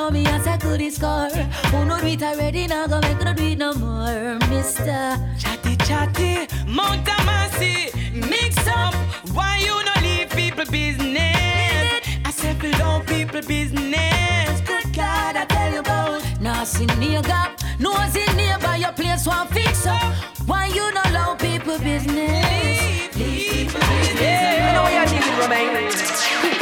know 0.00 0.10
me 0.10 0.24
as 0.26 0.46
I 0.46 0.56
could 0.56 0.82
score. 0.92 1.28
Who 1.70 1.84
know 1.84 1.98
it 2.12 2.22
already 2.22 2.66
now 2.66 2.86
go 2.86 3.00
make 3.00 3.22
no 3.22 3.32
do 3.34 3.44
it 3.52 3.58
no 3.58 3.74
more, 3.74 4.38
Mister. 4.48 5.00
Chatty 5.42 5.74
chatty, 5.88 6.32
Mount 6.66 7.06
Amasi, 7.16 7.74
mix 8.32 8.52
up. 8.68 8.94
Why 9.36 9.52
you 9.66 9.74
no 9.88 9.94
leave 10.06 10.30
people 10.30 10.64
business? 10.78 12.00
I 12.28 12.30
said 12.38 12.56
fill 12.60 12.72
down 12.82 13.04
people 13.04 13.42
business. 13.42 14.60
Good 14.70 14.86
God, 15.00 15.36
I 15.42 15.44
tell 15.54 15.70
you 15.74 15.80
about. 15.80 16.22
Nah, 16.40 16.64
see 16.64 16.86
nigga, 17.02 17.40
nose 17.78 18.16
in 18.22 18.30
nearby 18.36 18.76
your 18.76 18.92
place 18.92 19.26
want 19.26 19.50
fix 19.50 19.86
up. 19.86 20.14
Why 20.48 20.66
you 20.76 20.84
not 20.94 21.10
allow 21.10 21.34
people 21.34 21.78
business? 21.78 23.16
Leave 23.16 23.52
people 23.52 23.80
business. 23.80 24.20
Yeah, 24.22 24.68
I 24.68 24.72
know 24.76 24.82
alone. 24.82 24.94
you're 24.94 25.08
thinking, 25.12 25.36
Romain. 25.40 26.59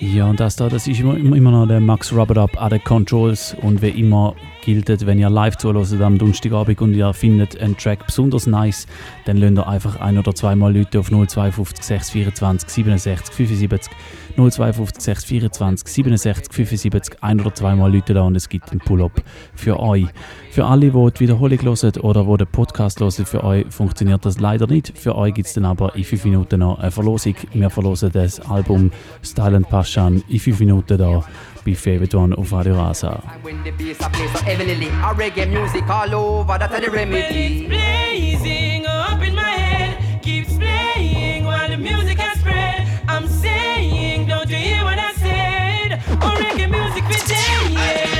Ja, 0.00 0.30
und 0.30 0.40
das 0.40 0.56
da, 0.56 0.70
das 0.70 0.86
ist 0.86 0.98
immer, 1.00 1.14
immer 1.14 1.50
noch 1.50 1.66
der 1.66 1.78
Max 1.78 2.10
Rubberup 2.10 2.60
an 2.60 2.70
den 2.70 2.82
Controls 2.82 3.54
und 3.60 3.82
wie 3.82 3.90
immer 3.90 4.34
gilt, 4.62 5.06
wenn 5.06 5.18
ihr 5.18 5.30
live 5.30 5.56
zuhört 5.56 6.00
am 6.00 6.18
Donnerstagabend 6.18 6.80
und 6.80 6.94
ihr 6.94 7.12
findet 7.12 7.60
einen 7.60 7.76
Track 7.76 8.06
besonders 8.06 8.46
nice, 8.46 8.86
dann 9.24 9.36
lasst 9.36 9.56
ihr 9.56 9.66
einfach 9.66 10.00
ein 10.00 10.18
oder 10.18 10.34
zweimal 10.34 10.76
Leute 10.76 10.98
auf 10.98 11.08
052 11.08 11.82
624 11.82 12.68
67 12.68 13.34
75 13.34 13.92
052 14.36 15.02
624 15.02 15.88
67 15.88 16.52
75 16.52 17.22
ein 17.22 17.40
oder 17.40 17.54
zweimal 17.54 17.92
Leute 17.92 18.14
da 18.14 18.22
und 18.22 18.36
es 18.36 18.48
gibt 18.48 18.70
einen 18.70 18.80
Pull-up 18.80 19.22
für 19.54 19.80
euch. 19.80 20.06
Für 20.50 20.66
alle, 20.66 20.90
die 20.90 21.10
die 21.12 21.20
Wiederholung 21.20 21.60
hören 21.60 22.00
oder 22.00 22.24
die 22.24 22.36
den 22.38 22.46
Podcast 22.48 23.00
hören, 23.00 23.26
für 23.26 23.44
euch 23.44 23.66
funktioniert 23.70 24.24
das 24.24 24.40
leider 24.40 24.66
nicht. 24.66 24.96
Für 24.96 25.14
euch 25.16 25.34
gibt 25.34 25.48
es 25.48 25.54
dann 25.54 25.64
aber 25.64 25.94
in 25.94 26.04
5 26.04 26.24
Minuten 26.24 26.60
noch 26.60 26.78
eine 26.78 26.90
Verlosung. 26.90 27.34
Wir 27.52 27.70
verlosen 27.70 28.10
das 28.12 28.40
Album 28.40 28.90
Style 29.22 29.56
and 29.56 29.68
Passion 29.68 30.22
in 30.28 30.40
5 30.40 30.60
Minuten 30.60 30.98
da 30.98 31.24
bei 31.64 31.74
Favorite 31.74 32.16
One 32.16 32.34
auf 32.36 32.52
Radio 32.52 32.74
Rasa. 32.76 33.22
When 33.42 33.62
the 33.62 33.70
bass 33.72 34.00
a 34.00 34.08
play 34.10 34.28
so 34.28 34.38
heavily, 34.44 34.88
a 34.88 35.14
reggae 35.14 35.46
music 35.46 35.88
all 35.88 36.14
over, 36.14 36.58
that's 36.58 36.80
the 36.80 36.90
remedy. 36.90 37.66
blazing 37.66 38.86
up 38.86 39.22
in 39.22 39.34
my 39.34 39.42
head, 39.42 40.22
keeps 40.22 40.52
playing 40.56 41.44
while 41.44 41.68
the 41.68 41.76
music 41.76 42.18
has 42.18 42.38
spread. 42.40 42.86
I'm 43.08 43.26
saying, 43.28 44.26
don't 44.26 44.48
you 44.48 44.56
hear 44.56 44.84
what 44.84 44.98
I 44.98 45.12
said? 45.14 46.02
Oh, 46.22 46.36
reggae 46.38 46.70
music 46.70 47.04
for 47.04 47.28
dead. 47.28 48.19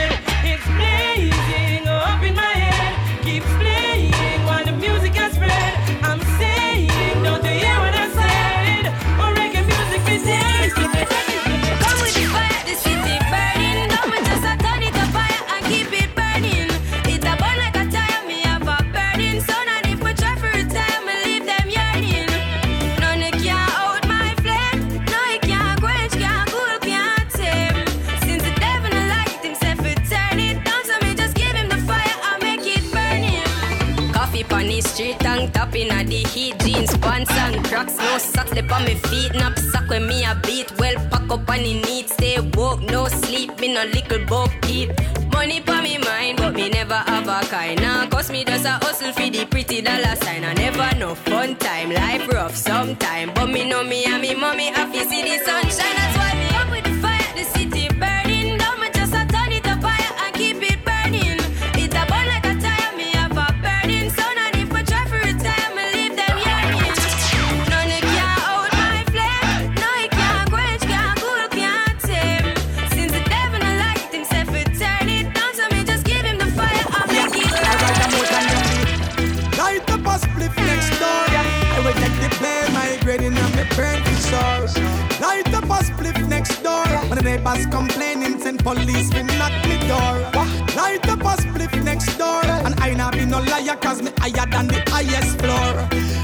Pants 37.25 37.57
and 37.57 37.65
cracks, 37.65 37.97
no 37.97 38.45
lip 38.55 38.73
on 38.73 38.85
me 38.85 38.95
feet. 38.95 39.33
Nap 39.35 39.59
sack 39.59 39.89
when 39.89 40.07
me 40.07 40.25
a 40.25 40.35
beat. 40.43 40.73
Well, 40.79 40.95
pack 41.11 41.31
up 41.31 41.49
on 41.49 41.59
the 41.59 41.81
neat. 41.83 42.09
Stay 42.09 42.41
woke, 42.55 42.81
no 42.83 43.07
sleep. 43.07 43.59
Me 43.61 43.73
no 43.73 43.85
little 43.85 44.25
bob 44.27 44.51
keep. 44.63 44.91
Money 45.33 45.61
pa 45.61 45.81
me 45.83 45.99
mind, 45.99 46.39
but 46.39 46.55
me 46.55 46.69
never 46.69 46.95
have 46.95 47.29
a 47.29 47.47
kind. 47.47 47.81
Nah, 47.81 48.07
cause 48.09 48.31
me 48.31 48.45
just 48.45 48.65
a 48.65 48.73
hustle 48.85 49.13
for 49.13 49.31
the 49.31 49.45
pretty 49.47 49.81
dollar 49.81 50.17
sign. 50.17 50.45
I 50.45 50.55
never 50.55 50.91
no 50.99 51.15
fun 51.15 51.57
time. 51.57 51.91
Life 51.91 52.29
rough 52.33 52.57
sometime. 52.57 53.33
But 53.35 53.49
me 53.51 53.69
know 53.69 53.85
me 53.85 54.05
and 54.05 54.23
me 54.23 54.35
mommy 54.35 54.67
happy 54.67 55.01
see 55.01 55.23
the 55.23 55.45
sunshine. 55.45 55.97
That's 55.97 56.20
brain 83.81 84.03
to 84.05 84.15
source. 84.31 84.75
Light 85.25 85.49
up 85.59 85.65
a 85.77 85.79
spliff 85.89 86.19
next 86.29 86.63
door. 86.63 86.87
When 87.09 87.17
the 87.19 87.25
neighbors 87.31 87.65
complaining, 87.67 88.39
send 88.39 88.59
police 88.63 89.11
me 89.15 89.23
knock 89.39 89.55
me 89.69 89.77
door. 89.91 90.17
Light 90.81 91.05
up 91.09 91.25
a 91.31 91.35
spliff 91.43 91.75
next 91.83 92.11
door. 92.19 92.45
And 92.67 92.75
I 92.81 92.91
not 93.01 93.13
be 93.15 93.25
no 93.25 93.41
liar, 93.53 93.77
cause 93.85 94.03
me 94.03 94.11
higher 94.19 94.47
than 94.55 94.67
the 94.73 94.81
highest 94.93 95.33
floor. 95.41 95.73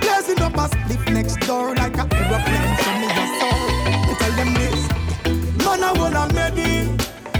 Blazing 0.02 0.40
up 0.46 0.56
a 0.62 0.66
spliff 0.72 1.04
next 1.16 1.36
door 1.48 1.74
like 1.74 1.96
a 2.02 2.04
aeroplane, 2.18 2.74
so 2.82 2.90
me 3.00 3.08
a. 3.22 3.24
Me 4.06 4.14
tell 4.20 4.34
them 4.38 4.50
this. 4.60 4.82
Man, 5.64 5.82
I 5.88 5.92
wanna 5.98 6.24
made 6.36 6.58
it. 6.58 6.86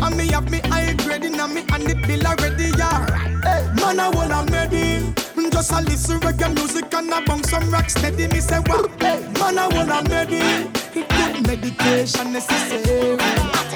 And 0.05 0.17
me 0.17 0.27
have 0.29 0.51
me 0.51 0.61
high 0.71 0.95
grading 0.95 1.39
and 1.41 1.53
me 1.55 1.63
and 1.75 1.85
the 1.89 1.95
bill 2.07 2.27
already, 2.27 2.56
Just 5.67 5.81
a 5.81 5.91
listen 5.91 6.21
reggae 6.21 6.55
music 6.55 6.95
and 6.95 7.13
I 7.13 7.25
bang 7.25 7.43
some 7.43 7.69
rock 7.71 7.91
steady. 7.91 8.29
Me 8.29 8.39
say 8.39 8.61
what? 8.69 9.01
Man, 9.01 9.59
I 9.59 9.67
wanna 9.75 10.09
made 10.09 10.29
it. 10.31 11.45
Meditation 11.45 12.33
necessary. 12.33 13.17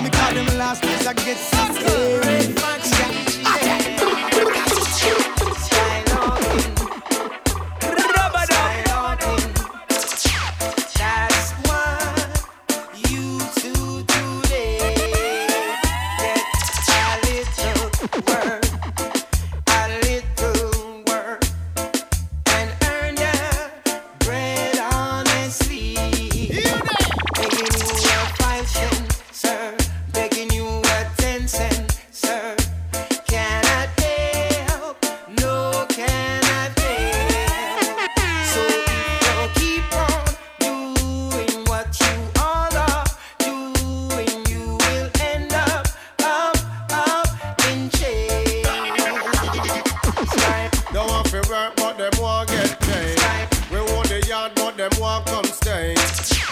Because 0.00 0.34
them 0.34 0.56
last 0.56 0.82
days 0.82 1.04
I 1.04 1.14
get 1.14 1.36
so 1.36 3.29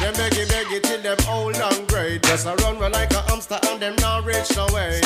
Them 0.08 0.30
beggy 0.30 0.46
beggy 0.46 0.82
till 0.82 1.02
them 1.02 1.18
old 1.28 1.56
and 1.56 1.86
great. 1.86 2.22
Just 2.22 2.46
a 2.46 2.54
run 2.62 2.78
run 2.78 2.92
like 2.92 3.12
a 3.12 3.20
hamster 3.28 3.58
and 3.68 3.78
them 3.78 3.94
not 4.00 4.24
reach 4.24 4.56
no 4.56 4.66
way. 4.72 5.02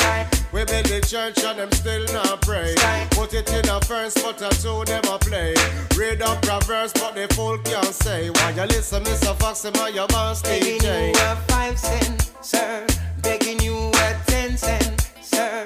We 0.53 0.63
build 0.63 0.85
the 0.85 1.01
church 1.05 1.43
and 1.43 1.59
them 1.59 1.69
still 1.73 2.05
not 2.13 2.41
pray. 2.41 2.73
Put 3.11 3.33
it 3.33 3.51
in 3.51 3.67
a 3.67 3.81
verse, 3.81 4.13
but 4.13 4.41
a 4.41 4.49
two 4.61 4.85
them 4.85 5.03
a 5.11 5.19
play. 5.19 5.55
Read 5.97 6.21
up 6.21 6.41
Proverbs, 6.41 6.93
but 6.93 7.15
the 7.15 7.27
fool 7.33 7.57
can't 7.65 7.85
say. 7.87 8.29
Why 8.29 8.51
you 8.51 8.63
listen, 8.63 9.03
Mr. 9.03 9.37
Foxy, 9.39 9.71
man, 9.71 9.93
your 9.93 10.07
boss 10.07 10.41
Begging 10.41 10.81
you 10.81 11.11
a 11.11 11.35
five 11.49 11.77
cent, 11.77 12.31
sir. 12.41 12.87
Begging 13.21 13.59
you 13.59 13.75
a 13.75 14.17
ten 14.25 14.55
cent, 14.55 15.11
sir. 15.21 15.65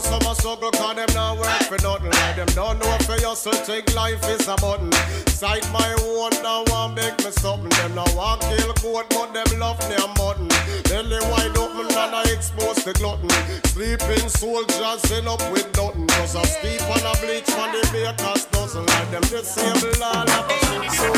Struggle, 0.00 0.20
summer 0.20 0.34
struggle, 0.34 0.70
cause 0.72 0.96
them 0.96 1.06
not 1.14 1.38
work 1.38 1.62
for 1.64 1.78
nothing. 1.82 2.10
Like 2.10 2.36
them 2.36 2.46
don't 2.54 2.78
know 2.78 2.98
for 3.04 3.16
you, 3.18 3.34
so 3.34 3.50
take 3.64 3.94
life 3.94 4.22
is 4.28 4.48
a 4.48 4.56
button. 4.56 4.92
Sight 5.28 5.68
my 5.72 5.94
own, 6.02 6.30
now 6.42 6.64
want 6.68 6.94
make 6.94 7.16
me 7.24 7.30
something. 7.30 7.68
Them 7.70 7.94
now 7.94 8.04
want 8.14 8.40
kill 8.42 8.72
goat, 8.82 9.06
but 9.10 9.32
them 9.32 9.58
love 9.58 9.78
their 9.88 10.06
mutton. 10.18 10.48
Belly 10.84 11.20
wide 11.30 11.56
open 11.56 11.86
and 11.86 12.14
I 12.14 12.24
expose 12.32 12.76
the 12.84 12.92
glutton. 12.94 13.30
Sleeping 13.66 14.28
soldiers 14.28 15.10
end 15.12 15.28
up 15.28 15.40
with 15.52 15.68
nothing. 15.76 16.06
Just 16.08 16.36
a 16.36 16.46
steep 16.46 16.82
and 16.82 17.04
a 17.04 17.14
bleach 17.20 17.48
from 17.50 17.72
the 17.72 17.82
baker's 17.92 18.44
dozen. 18.46 18.84
Like 18.86 19.10
them 19.10 19.22
disable 19.22 20.02
all 20.02 20.28
of 20.28 20.50
us. 20.50 20.96
So, 20.98 21.12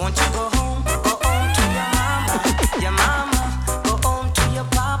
Won't 0.00 0.16
you 0.16 0.28
go 0.32 0.44
home, 0.56 0.82
go 0.84 1.12
home 1.22 1.48
to 1.56 1.62
your 1.76 1.88
mama, 1.96 2.36
your 2.82 2.92
mama, 2.92 3.82
go 3.84 3.96
home 4.06 4.30
to 4.32 4.42
your 4.52 4.64
papa, 4.64 4.95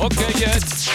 Okay, 0.00 0.32
yes. 0.38 0.88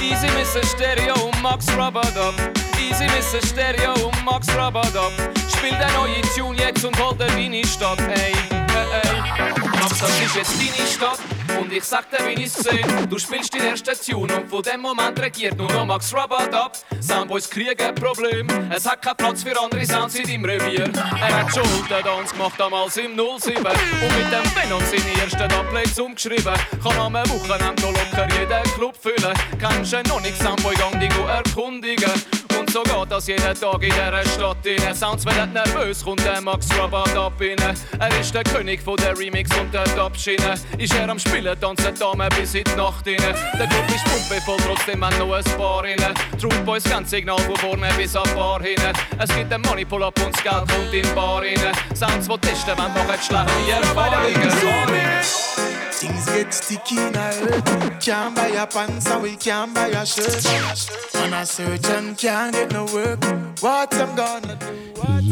Easy, 0.00 0.28
Mr. 0.28 0.64
Stereo, 0.64 1.32
Max 1.42 1.68
Rubber 1.74 2.08
Dub. 2.14 2.57
Easy 2.78 3.06
Mr. 3.06 3.44
Stereo 3.44 3.92
und 4.06 4.24
Max 4.24 4.48
Rabadab. 4.56 5.12
Spiel 5.56 5.70
den 5.70 5.92
neuen 5.94 6.22
Tune 6.36 6.58
jetzt 6.58 6.84
und 6.84 6.98
hol 6.98 7.16
dir 7.16 7.26
deine 7.26 7.66
Stadt. 7.66 7.98
Ey, 8.00 8.32
ey, 8.50 8.86
ey. 9.02 9.58
Max, 9.80 9.98
das 10.00 10.20
ist 10.20 10.36
jetzt 10.36 10.54
deine 10.60 10.88
Stadt. 10.88 11.18
Und 11.60 11.72
ich 11.72 11.82
sag 11.82 12.08
dir, 12.10 12.24
wie 12.26 12.44
ich's 12.44 12.54
seh. 12.54 12.82
Du 13.08 13.18
spielst 13.18 13.52
den 13.52 13.62
ersten 13.62 13.94
Tune 13.94 14.32
und 14.32 14.48
von 14.48 14.62
dem 14.62 14.80
Moment 14.80 15.18
regiert 15.20 15.56
nur 15.56 15.70
noch 15.72 15.84
Max 15.84 16.14
Rabadab. 16.14 16.76
Soundboys 17.00 17.50
kriegen 17.50 17.80
ein 17.80 17.94
Problem. 17.94 18.46
Es 18.70 18.88
hat 18.88 19.02
keinen 19.02 19.16
Platz 19.16 19.42
für 19.42 19.60
andere 19.60 19.84
Sounds 19.84 20.14
in 20.14 20.26
deinem 20.26 20.44
Revier. 20.44 20.88
Er 20.94 21.40
hat 21.40 21.52
schon 21.52 21.64
den 21.88 22.04
Dance 22.04 22.32
gemacht 22.32 22.54
damals 22.58 22.96
im 22.96 23.16
07. 23.16 23.56
Und 23.56 24.16
mit 24.16 24.32
dem 24.32 24.44
Venom 24.54 24.82
seine 24.84 25.22
ersten 25.22 25.48
Dubplates 25.48 25.98
umgeschrieben. 25.98 26.54
Kann 26.82 26.98
am 26.98 27.14
Wochenende 27.14 27.82
noch 27.82 27.92
locker 27.92 28.28
jeden 28.38 28.62
Club 28.74 28.94
füllen. 28.96 29.34
Kennst 29.58 29.92
du 29.92 30.02
noch 30.04 30.20
nicht 30.20 30.40
Soundboy, 30.40 30.74
gang 30.76 31.00
dich 31.00 31.10
go 31.16 31.24
erkundigen. 31.24 32.12
Und 32.68 32.74
so 32.74 32.82
geht 32.82 33.10
das 33.10 33.26
jeden 33.26 33.54
Tag 33.54 33.82
in 33.82 33.88
dieser 33.88 34.24
Stadt 34.26 34.58
rein. 34.66 34.94
Sounds 34.94 35.24
werden 35.24 35.54
nervös, 35.54 36.04
kommt 36.04 36.22
der 36.22 36.38
Max 36.42 36.68
Rabadab 36.78 37.40
rein. 37.40 37.56
Er 37.98 38.20
ist 38.20 38.34
der 38.34 38.44
König 38.44 38.82
von 38.82 38.96
der 38.96 39.16
Remix 39.16 39.48
und 39.58 39.72
der 39.72 39.84
Dub-Schiene. 39.84 40.54
Ist 40.76 40.94
er 40.94 41.08
am 41.08 41.18
Spielen, 41.18 41.58
tanzen 41.58 41.98
Damen 41.98 42.28
bis 42.36 42.54
in 42.54 42.64
die 42.64 42.76
Nacht 42.76 43.06
rein. 43.06 43.16
Der 43.58 43.66
Club 43.68 43.88
ist 43.88 44.04
pumpevoll, 44.04 44.58
trotzdem 44.66 45.02
haben 45.02 45.16
noch 45.16 45.32
ein 45.32 45.44
paar 45.56 45.82
rein. 45.82 45.96
True 46.38 46.62
Boys 46.66 46.82
das 46.82 47.08
Signal 47.08 47.38
von 47.38 47.56
vorne 47.56 47.88
bis 47.96 48.14
an 48.14 48.28
Bar 48.34 48.60
hin. 48.60 48.76
Es 49.18 49.34
gibt 49.34 49.50
einen 49.50 49.62
Money 49.62 49.86
Pull-Up 49.86 50.20
und 50.22 50.36
das 50.36 50.42
Geld 50.42 50.68
kommt 50.68 50.92
in 50.92 51.14
Bar 51.14 51.40
rein. 51.40 51.72
Sounds, 51.94 52.28
die 52.28 52.38
testen, 52.38 52.74
wenn 52.76 52.92
machen 52.92 53.18
schlechte 53.22 53.72
Erfahrungen. 53.72 54.52
Things 55.98 56.26
get 56.26 56.54
sticky 56.54 56.94
now. 57.10 57.32
Can't 57.98 58.32
buy 58.32 58.46
a 58.50 58.68
pants 58.68 59.10
and 59.10 59.20
we 59.20 59.34
can't 59.34 59.74
buy 59.74 59.88
a 59.88 60.06
shirt. 60.06 60.46
On 61.16 61.32
a 61.32 61.44
and 61.96 62.16
can't 62.16 62.54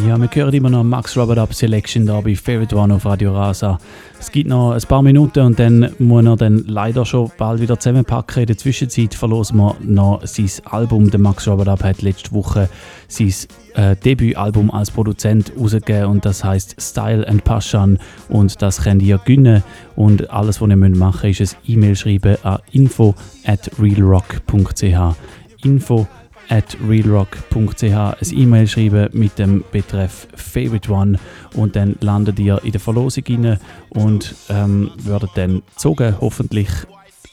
Ja, 0.07 0.17
wir 0.19 0.31
hören 0.33 0.55
immer 0.55 0.71
noch 0.71 0.85
Max 0.85 1.17
Robert 1.17 1.39
Up 1.39 1.53
Selection 1.53 2.07
da 2.07 2.21
bei 2.21 2.37
Favorite 2.37 2.77
One 2.77 2.95
auf 2.95 3.07
Radio 3.07 3.35
Rasa. 3.35 3.79
Es 4.19 4.31
gibt 4.31 4.49
noch 4.49 4.73
ein 4.73 4.81
paar 4.83 5.03
Minuten 5.03 5.41
und 5.41 5.59
dann 5.59 5.95
muss 5.99 6.25
er 6.25 6.37
dann 6.37 6.65
leider 6.67 7.05
schon 7.05 7.31
bald 7.37 7.61
wieder 7.61 7.79
zusammenpacken. 7.79 8.43
In 8.43 8.47
der 8.47 8.57
Zwischenzeit 8.57 9.15
verlosen 9.15 9.57
wir 9.57 9.77
noch 9.81 10.25
sein 10.25 10.51
Album. 10.65 11.11
Der 11.11 11.21
Max 11.21 11.49
Robert 11.49 11.69
Up 11.69 11.83
hat 11.83 12.03
letzte 12.03 12.33
Woche 12.33 12.69
sein 13.09 13.35
äh, 13.75 13.97
Debütalbum 13.97 14.71
als 14.71 14.91
Produzent 14.91 15.53
rausgegeben 15.59 16.07
und 16.07 16.25
das 16.25 16.45
heißt 16.45 16.77
Style 16.81 17.27
and 17.27 17.45
Passion 17.45 17.99
und 18.29 18.61
das 18.63 18.83
könnt 18.83 19.03
ihr 19.03 19.19
gewinnen. 19.19 19.63
Und 19.97 20.31
alles, 20.31 20.61
was 20.61 20.69
ihr 20.69 20.77
machen 20.77 21.29
müsst, 21.29 21.41
ist 21.41 21.55
ein 21.55 21.73
E-Mail 21.73 21.97
schreiben 21.97 22.37
an 22.43 22.59
info 22.73 23.15
at 23.45 23.71
realrock.ch. 23.81 25.17
Info 25.65 26.01
at 26.03 26.26
realrock.ch 26.51 27.83
ein 27.83 28.17
E-Mail 28.31 28.67
schreiben 28.67 29.09
mit 29.13 29.39
dem 29.39 29.65
Betreff 29.73 30.29
Favorite 30.35 30.91
One 30.91 31.19
und 31.55 31.77
dann 31.77 31.97
landet 32.01 32.39
ihr 32.39 32.61
in 32.65 32.73
der 32.73 32.81
Verlosung 32.81 33.25
rein 33.29 33.59
und 33.91 34.35
ähm, 34.49 34.91
werdet 34.99 35.31
dann 35.35 35.63
gezogen, 35.75 36.15
hoffentlich. 36.21 36.69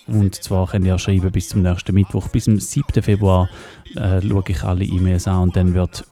Und 0.07 0.35
zwar 0.35 0.67
könnt 0.67 0.85
ihr 0.85 0.99
schreiben 0.99 1.31
bis 1.31 1.49
zum 1.49 1.61
nächsten 1.61 1.93
Mittwoch, 1.93 2.27
bis 2.27 2.45
zum 2.45 2.59
7. 2.59 3.01
Februar 3.01 3.49
äh, 3.95 4.21
schaue 4.21 4.43
ich 4.47 4.63
alle 4.63 4.83
E-Mails 4.83 5.27
an 5.27 5.43
und 5.43 5.55
dann 5.55 5.73
wird 5.73 6.05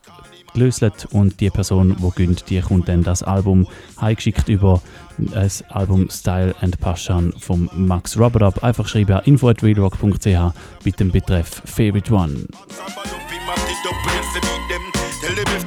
gelöst 0.54 1.08
und 1.12 1.40
die 1.40 1.50
Person, 1.50 1.96
die 2.00 2.10
gönnt, 2.16 2.50
die 2.50 2.62
kommt 2.62 2.88
dann 2.88 3.04
das 3.04 3.24
Album 3.24 3.68
heimgeschickt 4.00 4.50
über 4.50 4.82
das 5.18 5.64
Album 5.70 6.10
Style 6.10 6.56
and 6.62 6.80
Passion 6.80 7.34
vom 7.38 7.70
Max 7.74 8.18
Rubberup. 8.18 8.64
Einfach 8.64 8.88
schreiben 8.88 9.14
an 9.14 9.24
info 9.26 9.50
at 9.50 9.64
realrock.ch 9.64 10.54
mit 10.84 11.00
dem 11.00 11.12
Betreff 11.12 11.62
Favorite 11.66 12.14
One. 12.14 12.48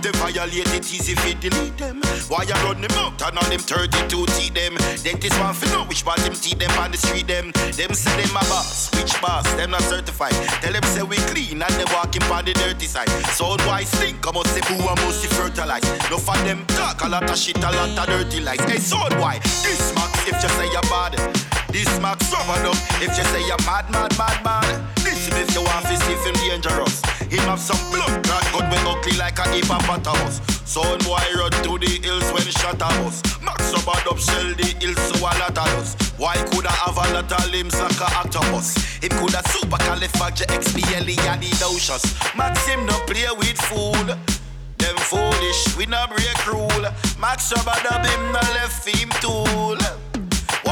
If 0.05 0.13
they 0.13 0.19
violate 0.21 0.69
it, 0.75 0.93
easy 0.93 1.15
fi 1.15 1.33
delete 1.33 1.79
them. 1.79 2.03
Why 2.29 2.45
you 2.45 2.53
run 2.61 2.83
them 2.83 2.93
out 3.01 3.17
and 3.25 3.39
all 3.39 3.49
them 3.49 3.61
32 3.61 4.05
teeth 4.37 4.53
them? 4.53 4.77
Dentist 5.01 5.41
want 5.41 5.57
fi 5.57 5.73
know 5.73 5.85
which 5.85 6.05
part 6.05 6.21
them 6.21 6.35
teeth 6.35 6.59
them 6.59 6.71
on 6.77 6.91
the 6.91 6.99
street 6.99 7.27
them. 7.27 7.53
Them 7.73 7.95
say 7.95 8.13
them 8.21 8.37
a 8.37 8.45
boss, 8.53 8.93
which 8.93 9.19
boss? 9.23 9.49
Them 9.55 9.71
not 9.71 9.81
certified. 9.81 10.37
Tell 10.61 10.73
them 10.73 10.83
say 10.83 11.03
we 11.03 11.17
clean 11.33 11.63
and 11.63 11.75
they 11.81 11.89
walking 11.89 12.23
on 12.25 12.45
the 12.45 12.53
dirty 12.53 12.85
side. 12.85 13.09
So 13.33 13.57
why 13.65 13.85
stink? 13.85 14.21
Come 14.21 14.37
on, 14.37 14.45
say 14.45 14.61
who 14.69 14.77
a 14.85 14.95
must 15.01 15.25
fertilize. 15.33 15.85
No 16.11 16.19
for 16.19 16.37
them 16.45 16.67
talk 16.77 17.01
a 17.03 17.09
lot 17.09 17.31
of 17.31 17.39
shit, 17.39 17.57
a 17.57 17.71
lot 17.73 17.97
of 17.97 18.05
dirty 18.05 18.41
lies. 18.41 18.61
Hey, 18.69 18.85
so 18.85 18.99
why? 19.17 19.39
This 19.65 19.95
max 19.95 20.13
if 20.29 20.37
you 20.37 20.51
say 20.51 20.69
you're 20.69 20.85
bad. 20.93 21.17
This 21.73 21.91
Max 21.99 22.31
RubaDub 22.31 22.77
if 23.03 23.17
you 23.17 23.25
say 23.25 23.41
you're 23.49 23.59
mad, 23.65 23.91
mad, 23.91 24.13
mad, 24.19 24.45
mad. 24.45 24.69
Listen 25.03 25.33
if 25.41 25.55
you 25.57 25.63
want 25.63 25.87
to 25.87 25.97
see 25.97 26.13
him 26.13 26.35
dangerous. 26.45 27.01
Him 27.27 27.41
have 27.51 27.59
some 27.59 27.81
blood 27.91 28.14
ugly 29.55 29.69
like 29.69 30.07
a. 30.07 30.31
Son 30.67 30.99
boy 31.01 31.21
run 31.37 31.51
to 31.63 31.79
the 31.79 32.01
hills 32.03 32.25
when 32.33 32.43
shot 32.43 32.75
a 32.75 32.89
bus. 33.03 33.23
Max 33.43 33.73
up 33.75 33.87
and 33.97 34.09
up 34.09 34.19
shell 34.19 34.55
the 34.55 34.75
hills 34.81 34.99
so 34.99 35.17
a 35.19 35.21
lot 35.39 35.51
of 35.51 35.59
us. 35.79 35.95
Why 36.19 36.35
coulda 36.51 36.71
have 36.71 36.97
a 36.97 37.15
lot 37.15 37.33
of 37.33 37.51
limbs 37.53 37.79
like 37.81 38.01
a 38.01 38.05
octopus? 38.17 38.75
Him 39.03 39.11
coulda 39.11 39.43
super 39.49 39.77
califragilisticexpialidocious. 39.77 42.37
Max 42.37 42.67
him 42.67 42.85
no 42.87 42.99
play 43.07 43.27
with 43.37 43.61
fool. 43.61 44.17
Them 44.79 44.97
foolish, 44.97 45.77
we 45.77 45.87
no 45.87 46.07
break 46.09 46.47
rule. 46.47 46.87
Max 47.21 47.53
up 47.53 47.67
and 47.67 48.07
him 48.07 48.33
no 48.33 48.41
left 48.55 48.89
him 48.89 49.11
tool. 49.21 49.79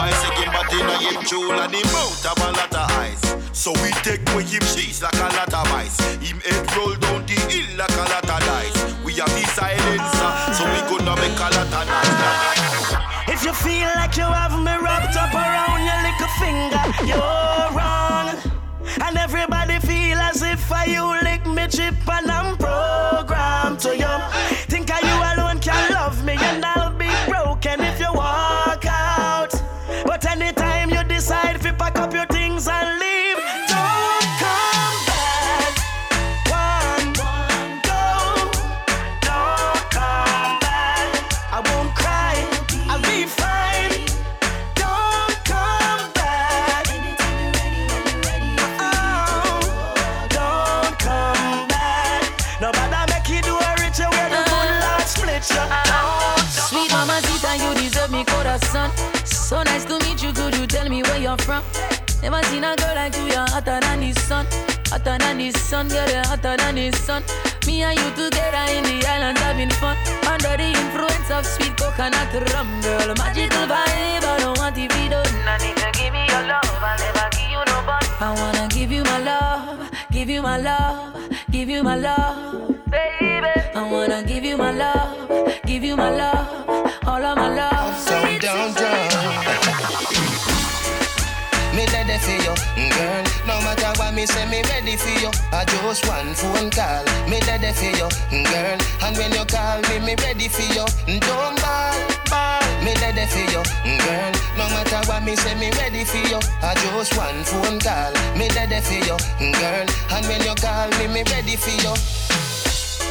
Why 0.02 0.10
say 0.10 0.34
him 0.34 0.50
in 0.50 0.90
a 0.90 0.96
him 0.98 1.22
jewel 1.30 1.60
and 1.62 1.72
him 1.72 1.86
mouth 1.94 2.24
have 2.26 2.42
a 2.42 2.50
lot 2.58 2.74
of 2.74 2.90
eyes. 2.98 3.22
So 3.52 3.70
we 3.70 3.94
take 4.02 4.26
away 4.34 4.42
him 4.42 4.58
cheese 4.74 5.00
like 5.00 5.14
a 5.14 5.30
lot 5.30 5.54
of 5.54 5.72
ice. 5.78 5.94
Him 6.18 6.40
head 6.40 6.66
roll 6.74 6.96
down 6.96 7.22
the 7.22 7.38
hill 7.46 7.70
like 7.78 7.94
a 7.94 8.04
lot 8.10 8.26
of 8.26 8.40
dice. 8.42 8.78
We 9.04 9.12
have 9.22 9.30
the 9.30 9.46
silencer, 9.54 10.26
uh, 10.26 10.52
so 10.58 10.66
we 10.66 10.78
gonna 10.90 11.14
make 11.22 11.38
a 11.38 11.48
lot 11.54 11.70
of 11.70 11.86
noise. 11.86 12.98
If 13.30 13.44
you 13.46 13.52
feel 13.54 13.90
like 13.94 14.16
you 14.16 14.26
have 14.26 14.58
me 14.58 14.74
wrapped 14.82 15.14
up 15.14 15.34
around 15.34 15.86
your 15.86 16.00
little 16.02 16.32
finger, 16.42 16.82
you're 17.06 17.70
wrong. 17.70 18.34
And 19.06 19.16
everybody 19.16 19.78
feel 19.78 20.18
as 20.18 20.42
if 20.42 20.72
I 20.72 20.86
you 20.86 21.06
lick 21.22 21.46
me 21.46 21.68
chip 21.68 21.94
and 22.08 22.28
I'm 22.28 22.56
Never 62.22 62.42
seen 62.44 62.62
a 62.62 62.76
girl 62.76 62.94
like 62.94 63.16
you. 63.16 63.24
You're 63.26 63.50
hotter 63.50 63.80
than 63.80 64.00
the 64.00 64.12
sun. 64.20 64.46
Hotter 64.90 65.18
than 65.18 65.38
the 65.38 65.50
sun, 65.58 65.88
girl. 65.88 66.08
You're 66.08 66.26
hotter 66.26 66.56
than 66.56 66.76
the 66.76 66.92
sun. 66.96 67.22
Me 67.66 67.82
and 67.82 67.98
you 67.98 68.10
together 68.14 68.64
in 68.70 68.84
the 68.84 69.06
islands 69.08 69.40
having 69.40 69.70
fun. 69.70 69.96
Under 70.30 70.56
the 70.56 70.70
influence 70.70 71.30
of 71.30 71.44
sweet 71.44 71.76
coconut 71.76 72.32
rum, 72.54 72.80
girl. 72.80 73.14
Magical 73.18 73.66
vibe. 73.66 74.22
I 74.22 74.38
don't 74.38 74.56
want 74.58 74.76
to 74.76 74.82
be 74.82 75.08
done. 75.08 75.26
I 75.50 75.58
need 75.58 75.76
to 75.82 75.90
give 75.98 76.12
me 76.12 76.22
your 76.30 76.44
love. 76.46 76.70
I'll 76.78 76.98
never 77.02 77.28
give 77.34 77.50
you 77.50 77.62
no 77.66 77.78
bun. 77.86 78.02
I 78.20 78.30
wanna 78.38 78.68
give 78.68 78.92
you 78.92 79.02
my 79.02 79.18
love. 79.18 79.90
Give 80.12 80.30
you 80.30 80.42
my 80.42 80.58
love. 80.58 81.16
Give 81.50 81.68
you 81.68 81.82
my 81.82 81.96
love. 81.96 82.68
Baby. 82.88 83.54
I 83.74 83.90
wanna 83.90 84.22
give 84.22 84.44
you 84.44 84.56
my 84.56 84.70
love. 84.70 85.60
Give 85.66 85.82
you 85.82 85.96
my 85.96 86.10
love. 86.10 86.46
All 87.04 87.24
of 87.24 87.36
my 87.36 87.54
love. 87.54 87.81
Me 91.82 91.88
ready 91.90 92.16
for 92.18 92.30
you, 92.30 92.54
mm, 92.78 92.90
girl. 92.94 93.24
No 93.42 93.58
matter 93.66 93.90
what 93.98 94.14
me 94.14 94.24
say, 94.24 94.46
me 94.46 94.62
ready 94.70 94.94
for 94.94 95.10
you. 95.18 95.30
I 95.50 95.64
just 95.66 96.06
one 96.06 96.30
phone 96.30 96.70
call. 96.70 97.02
Me 97.26 97.42
ready 97.42 97.74
for 97.74 97.90
you, 97.90 98.06
mm, 98.30 98.46
girl. 98.46 98.78
And 99.02 99.16
when 99.18 99.32
you 99.34 99.42
call 99.50 99.82
me, 99.90 99.98
me 100.06 100.14
ready 100.22 100.46
for 100.46 100.62
you. 100.62 100.86
Mm, 101.10 101.18
don't 101.18 101.58
ball, 101.58 101.98
ball. 102.30 102.62
Me 102.86 102.94
ready 103.02 103.26
for 103.26 103.42
you, 103.50 103.62
girl. 103.98 104.30
No 104.54 104.70
matter 104.70 105.02
what 105.10 105.24
me 105.26 105.34
say, 105.34 105.58
me 105.58 105.74
ready 105.74 106.04
for 106.06 106.22
you. 106.30 106.38
I 106.62 106.78
just 106.78 107.18
one 107.18 107.42
phone 107.50 107.80
call. 107.82 108.14
Me 108.38 108.46
ready 108.54 108.78
for 108.78 109.02
you, 109.02 109.18
girl. 109.50 109.86
And 110.14 110.22
when 110.30 110.38
you 110.46 110.54
call 110.62 110.86
me, 111.02 111.10
me 111.10 111.26
ready 111.34 111.58
for 111.58 111.74
you. 111.82 111.94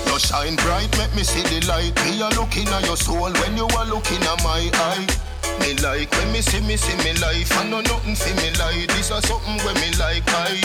You 0.07 0.15
shine 0.18 0.56
bright, 0.56 0.88
make 0.98 1.14
me 1.14 1.23
see 1.27 1.43
the 1.43 1.60
light. 1.68 1.91
Me 2.07 2.22
a 2.23 2.30
looking 2.39 2.69
at 2.72 2.85
your 2.88 2.95
soul 2.95 3.35
when 3.35 3.57
you 3.57 3.68
are 3.76 3.85
looking 3.91 4.23
at 4.23 4.39
my 4.48 4.64
eye. 4.72 5.07
Me 5.60 5.73
like 5.84 6.11
when 6.11 6.32
me 6.32 6.41
see 6.41 6.61
me 6.61 6.78
see 6.78 6.95
me 7.03 7.14
life. 7.19 7.52
I 7.57 7.68
know 7.69 7.82
nothing 7.82 8.15
for 8.15 8.34
me 8.41 8.52
like 8.57 8.88
this 8.95 9.11
or 9.11 9.22
something 9.22 9.57
when 9.65 9.76
me 9.76 9.91
like 9.98 10.28
I. 10.28 10.61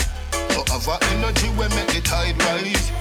You 0.54 0.62
have 0.68 0.86
a 0.88 0.96
energy 1.12 1.48
when 1.58 1.70
make 1.70 1.88
the 1.88 2.00
tide 2.00 2.38
rise. 2.44 2.92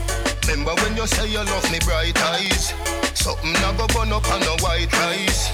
Remember 0.47 0.73
when 0.81 0.95
you 0.97 1.07
say 1.07 1.27
you 1.29 1.43
love 1.43 1.71
me 1.71 1.79
bright 1.85 2.17
eyes. 2.21 2.73
Something 3.13 3.53
not 3.53 3.77
go 3.77 3.87
burn 3.87 4.11
up 4.13 4.27
on 4.31 4.39
the 4.41 4.55
white 4.63 4.91
rice. 4.93 5.51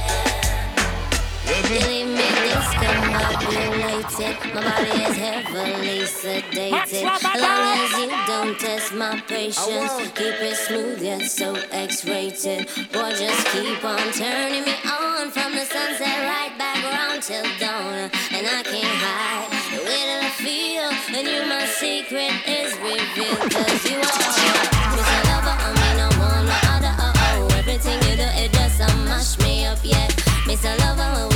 Believe 1.51 2.07
me, 2.07 2.29
this 2.47 2.69
combobulated. 2.79 4.53
My 4.55 4.61
body 4.63 5.03
is 5.03 5.17
heavily 5.17 5.99
sedated. 6.07 7.03
As 7.03 7.41
long 7.41 7.77
as 7.83 7.91
you 7.99 8.07
don't 8.25 8.57
test 8.57 8.93
my 8.93 9.19
patience, 9.27 9.91
keep 10.15 10.39
it 10.39 10.55
smooth 10.55 11.01
yet 11.01 11.23
so 11.29 11.55
X-rated. 11.71 12.67
Boy, 12.93 13.11
just 13.19 13.47
keep 13.47 13.83
on 13.83 13.99
turning 14.13 14.63
me 14.63 14.75
on 14.87 15.29
from 15.31 15.51
the 15.51 15.65
sunset 15.65 16.19
right 16.23 16.55
back 16.57 16.79
around 16.85 17.21
till 17.21 17.43
dawn. 17.59 18.09
And 18.31 18.47
I 18.47 18.63
can't 18.63 18.97
hide 19.03 19.51
the 19.75 19.83
way 19.83 20.03
that 20.07 20.21
I 20.23 20.31
feel. 20.39 20.87
And 21.17 21.27
you, 21.27 21.41
my 21.51 21.65
secret 21.65 22.31
is 22.47 22.71
revealed. 22.79 23.51
Cause 23.51 23.83
you 23.91 23.99
are 23.99 24.61
Mr. 24.95 25.19
Lover, 25.27 25.55
I 25.59 25.69
mean, 25.75 25.99
I 25.99 26.07
want 26.17 26.47
no 26.47 26.57
other. 26.71 26.95
Oh, 26.97 27.49
oh. 27.51 27.57
Everything 27.59 27.99
you 28.09 28.15
do, 28.15 28.29
it 28.39 28.53
does 28.53 28.79
uh, 28.79 28.87
mash 29.03 29.37
me 29.39 29.65
up, 29.65 29.79
yeah. 29.83 30.07
Mr. 30.47 30.77
Lover, 30.79 31.30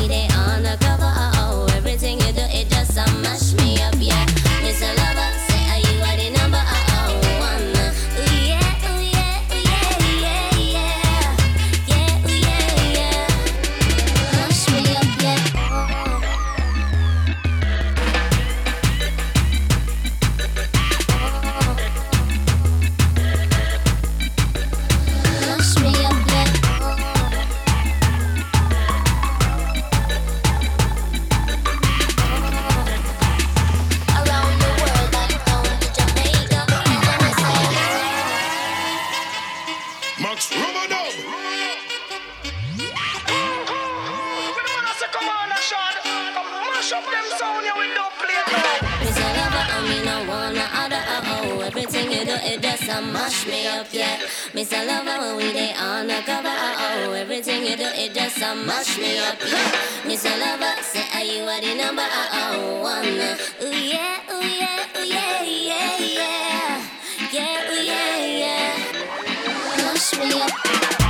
Everything 57.47 57.69
you 57.69 57.77
do, 57.77 57.91
it 57.93 58.11
just 58.15 58.41
uh, 58.41 58.55
mash 58.55 58.97
me 58.97 59.19
up, 59.19 59.38
yeah. 59.39 59.72
Mr. 60.01 60.34
Lover, 60.39 60.81
say, 60.81 61.05
are 61.13 61.23
you 61.23 61.43
are 61.43 61.61
the 61.61 61.76
number, 61.76 62.01
oh. 62.01 62.81
One, 62.81 63.05
ooh, 63.05 63.77
yeah, 63.77 64.19
ooh, 64.34 64.41
yeah, 64.41 64.97
ooh, 64.97 65.05
yeah, 65.05 65.43
yeah, 65.43 65.97
yeah. 65.99 66.88
Yeah, 67.31 67.72
ooh, 67.72 67.84
yeah, 67.84 68.26
yeah. 68.26 68.73
Mash 69.77 70.17
me 70.17 70.41
up. 70.41 71.05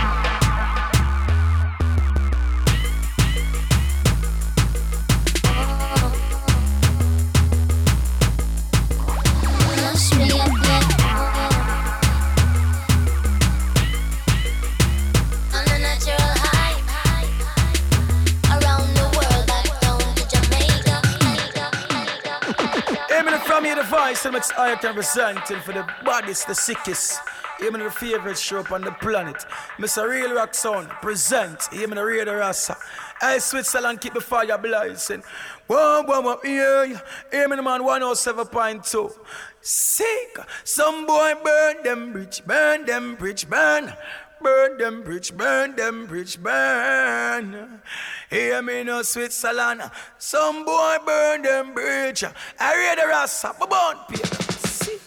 Here 23.65 23.75
the 23.75 23.81
voice, 23.81 24.23
and 24.25 24.35
it's 24.35 24.51
I 24.51 24.75
can 24.75 24.89
representing 24.89 25.59
for 25.61 25.73
the 25.73 25.87
baddest, 26.05 26.45
the 26.45 26.53
sickest. 26.53 27.19
Aiming 27.65 27.83
the 27.83 27.89
favorite 27.89 28.37
show 28.37 28.59
up 28.59 28.71
on 28.71 28.81
the 28.81 28.91
planet. 28.91 29.43
Mr. 29.79 30.07
Real 30.07 30.35
Rock 30.35 30.53
Sound 30.53 30.87
present. 31.01 31.67
Aiming 31.73 31.95
the 31.95 32.05
Radio 32.05 32.35
Rasa. 32.35 32.77
I 33.23 33.39
Switzerland 33.39 34.01
keep 34.01 34.13
the 34.13 34.21
fire 34.21 34.55
blazing. 34.59 35.23
Whoa, 35.65 36.03
whoa, 36.03 36.21
whoa, 36.21 36.37
yeah. 36.43 36.99
The 37.31 37.47
man 37.47 37.81
107.2. 37.81 39.17
Sick. 39.61 40.37
Some 40.63 41.07
boy 41.07 41.33
burn 41.43 41.81
them 41.81 42.13
bridge, 42.13 42.45
burn 42.45 42.85
them 42.85 43.15
bridge, 43.15 43.49
burn. 43.49 43.91
Burn 44.45 44.77
them 44.77 45.01
bridge, 45.01 45.35
burn 45.35 45.75
them 45.75 46.05
bridge, 46.05 46.37
burn. 46.41 47.81
Hear 48.29 48.61
me 48.61 48.83
no 48.83 49.01
Switzerland. 49.01 49.81
Some 50.19 50.63
boy 50.63 50.97
burn 51.03 51.41
them 51.41 51.73
bridge. 51.73 52.23
I 52.59 52.75
read 52.75 52.99
the 52.99 53.07
rasta, 53.07 53.55
but 53.59 53.69
burn 53.71 53.97
people. 54.07 54.29
See. 54.69 54.99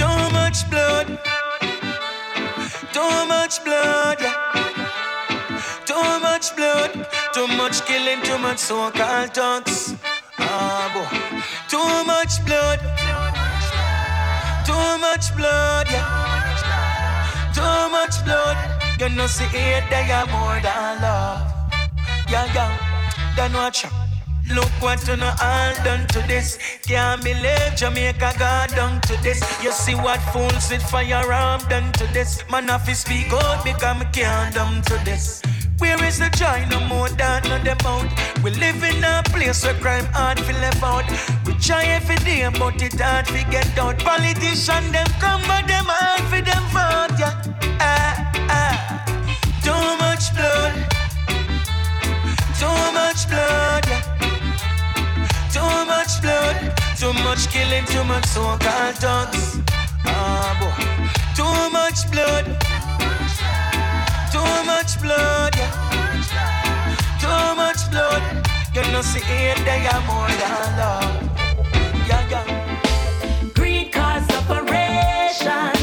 Too 0.00 0.20
much 0.32 0.70
blood. 0.70 1.06
Too 2.94 3.26
much 3.28 3.62
blood. 3.62 4.18
Too 5.84 6.20
much 6.20 6.56
blood. 6.56 7.25
Too 7.36 7.46
much 7.48 7.84
killing. 7.84 8.22
Too 8.22 8.38
much 8.38 8.56
so-called 8.56 9.34
thugs. 9.34 9.94
Ah, 10.38 10.88
boy. 10.94 11.04
Too 11.68 12.04
much 12.08 12.40
blood. 12.46 12.80
Too 14.64 14.88
much 15.04 15.36
blood. 15.36 15.86
Yeah. 15.90 17.52
Too 17.52 17.92
much 17.92 18.24
blood. 18.24 18.56
You 18.98 19.10
know, 19.10 19.26
see 19.26 19.44
it, 19.52 19.84
they 19.90 20.10
are 20.12 20.24
more 20.32 20.58
than 20.64 21.02
love. 21.02 21.52
Yeah, 22.30 22.48
yeah. 22.54 22.72
Then 23.36 23.52
watch 23.52 23.84
out. 23.84 23.92
Look 24.54 24.72
what 24.80 25.06
you 25.06 25.16
know 25.16 25.34
all 25.38 25.74
done 25.84 26.06
to 26.06 26.20
this. 26.26 26.58
Can't 26.86 27.22
believe 27.22 27.76
Jamaica 27.76 28.32
got 28.38 28.70
done 28.70 28.98
to 29.02 29.22
this. 29.22 29.42
You 29.62 29.72
see 29.72 29.94
what 29.94 30.20
fools 30.32 30.70
with 30.70 30.82
firearm 30.84 31.60
done 31.68 31.92
to 32.00 32.06
this. 32.14 32.42
Man, 32.50 32.70
you 32.88 32.94
speak 32.94 33.30
out, 33.30 33.62
become 33.62 34.00
can't 34.10 34.54
done 34.54 34.80
to 34.84 34.94
this. 35.04 35.42
Where 35.78 36.02
is 36.04 36.18
the 36.18 36.30
joy? 36.30 36.64
No 36.70 36.80
more 36.86 37.08
than 37.08 37.46
on 37.52 37.62
them 37.64 37.78
out. 37.84 38.06
We 38.42 38.50
live 38.52 38.82
in 38.82 39.04
a 39.04 39.22
place 39.26 39.64
where 39.64 39.74
crime 39.74 40.06
hard 40.12 40.38
to 40.38 40.52
live 40.64 40.82
out. 40.82 41.04
We 41.44 41.52
try 41.54 41.84
every 41.84 42.16
day, 42.16 42.48
but 42.58 42.80
it 42.82 42.98
hard 43.00 43.26
to 43.26 43.44
get 43.50 43.78
out. 43.78 43.98
Politicians 43.98 44.90
them 44.92 45.06
come, 45.20 45.42
but 45.46 45.66
them 45.66 45.84
hard 45.86 46.22
for 46.30 46.40
them 46.40 46.64
vote. 46.72 47.18
Yeah, 47.18 47.34
ah 47.80 48.32
ah. 48.48 48.76
Too 49.62 49.86
much 50.00 50.32
blood. 50.34 50.72
Too 52.60 52.80
much 52.98 53.28
blood. 53.28 53.84
Yeah. 53.86 54.02
Too 55.52 55.74
much 55.92 56.22
blood. 56.22 56.56
Too 56.96 57.12
much 57.24 57.48
killing. 57.50 57.84
Too 57.86 58.04
much 58.04 58.26
so-called 58.26 58.96
thugs. 58.96 59.60
Ah 60.06 60.56
boy. 60.60 60.72
Too 61.36 61.70
much 61.70 62.10
blood. 62.10 62.46
Too 62.46 63.04
much 63.04 63.36
blood, 63.40 63.75
yeah. 65.58 66.96
Too 67.20 67.56
much 67.56 67.90
blood. 67.90 68.22
You 68.74 68.82
know, 68.92 69.02
see 69.02 69.20
it, 69.20 69.58
they 69.64 69.86
are 69.86 70.02
more 70.06 70.32
than 70.42 70.78
love. 70.78 71.14
Yeah, 72.08 72.28
yeah. 72.30 72.46
Greed 73.54 73.92
cause 73.92 74.24
separation, 74.26 75.75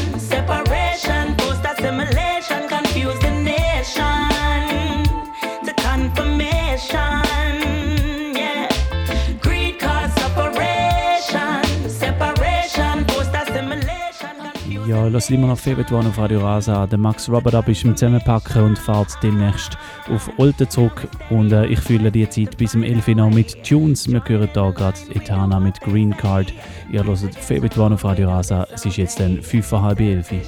Ja, 14.94 15.08
lass 15.08 15.28
immer 15.28 15.48
noch 15.48 15.58
Februar 15.58 16.06
auf 16.06 16.16
Radio 16.18 16.38
Rasa. 16.38 16.86
Der 16.86 16.98
Max 16.98 17.28
Robert 17.28 17.66
ist 17.66 17.82
im 17.82 17.96
Zusammenpacken 17.96 18.62
und 18.62 18.78
fährt 18.78 19.08
demnächst 19.24 19.76
auf 20.08 20.30
Olten 20.36 20.70
zurück. 20.70 21.08
Und 21.30 21.50
äh, 21.50 21.66
ich 21.66 21.80
fühle 21.80 22.12
die 22.12 22.28
Zeit 22.28 22.56
bis 22.56 22.70
zum 22.70 22.84
11 22.84 23.08
Uhr 23.08 23.14
noch 23.16 23.30
mit 23.30 23.64
Tunes. 23.64 24.06
Wir 24.06 24.22
hören 24.24 24.48
hier 24.54 24.72
gerade 24.72 24.98
Etana 25.12 25.58
mit 25.58 25.80
Green 25.80 26.16
Card. 26.16 26.54
Ihr 26.92 27.02
hört 27.02 27.34
Februar 27.34 27.90
auf 27.90 28.04
Radio 28.04 28.28
Rasa. 28.28 28.68
Es 28.72 28.86
ist 28.86 28.96
jetzt 28.96 29.18
dann 29.18 29.40
5.30 29.40 29.98
11 29.98 30.32
Uhr. 30.32 30.38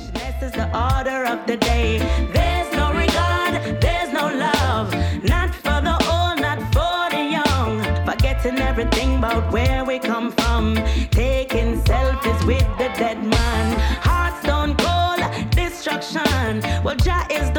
Everything 8.60 9.16
about 9.16 9.50
where 9.52 9.84
we 9.84 9.98
come 9.98 10.30
from. 10.30 10.35
Well, 16.86 16.94
Jah 16.94 17.26
is 17.32 17.50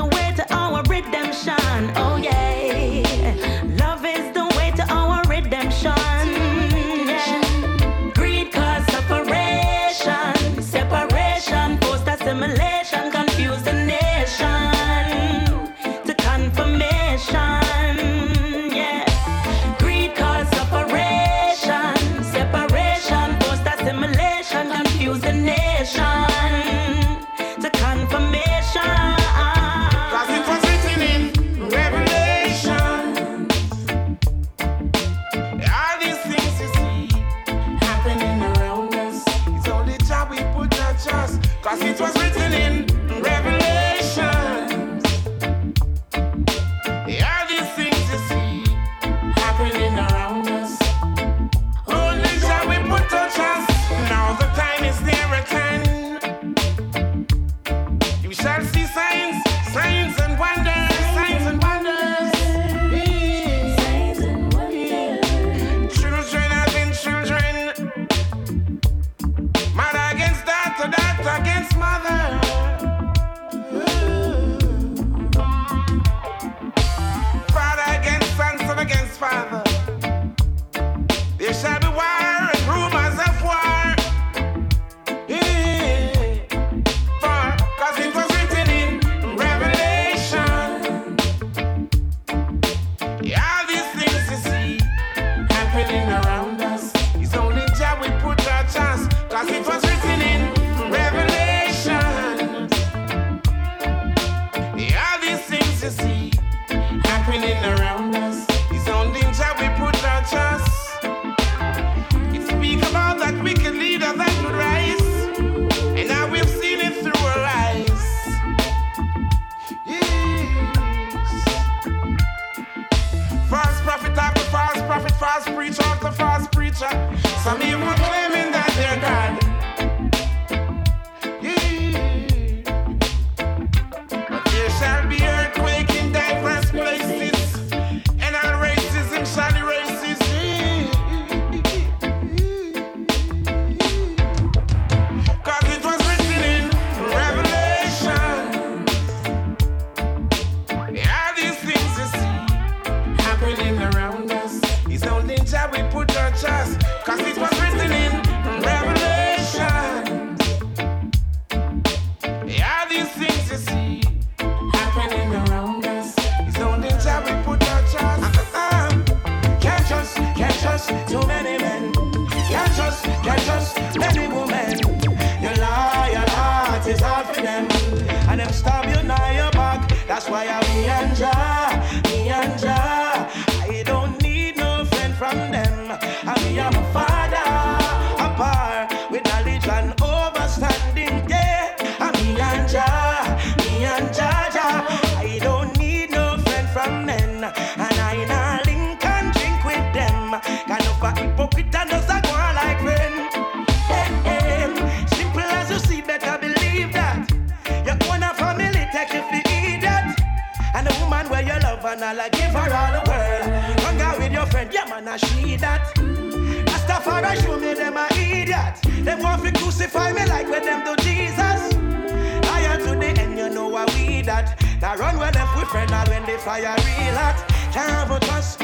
friend, 225.68 225.91
and 225.91 226.10
when 226.10 226.26
the 226.26 226.38
fire 226.38 226.76
real 226.77 227.15
hot, 227.15 227.35
can't 227.72 227.91
ever 227.91 228.19
touch 228.19 228.57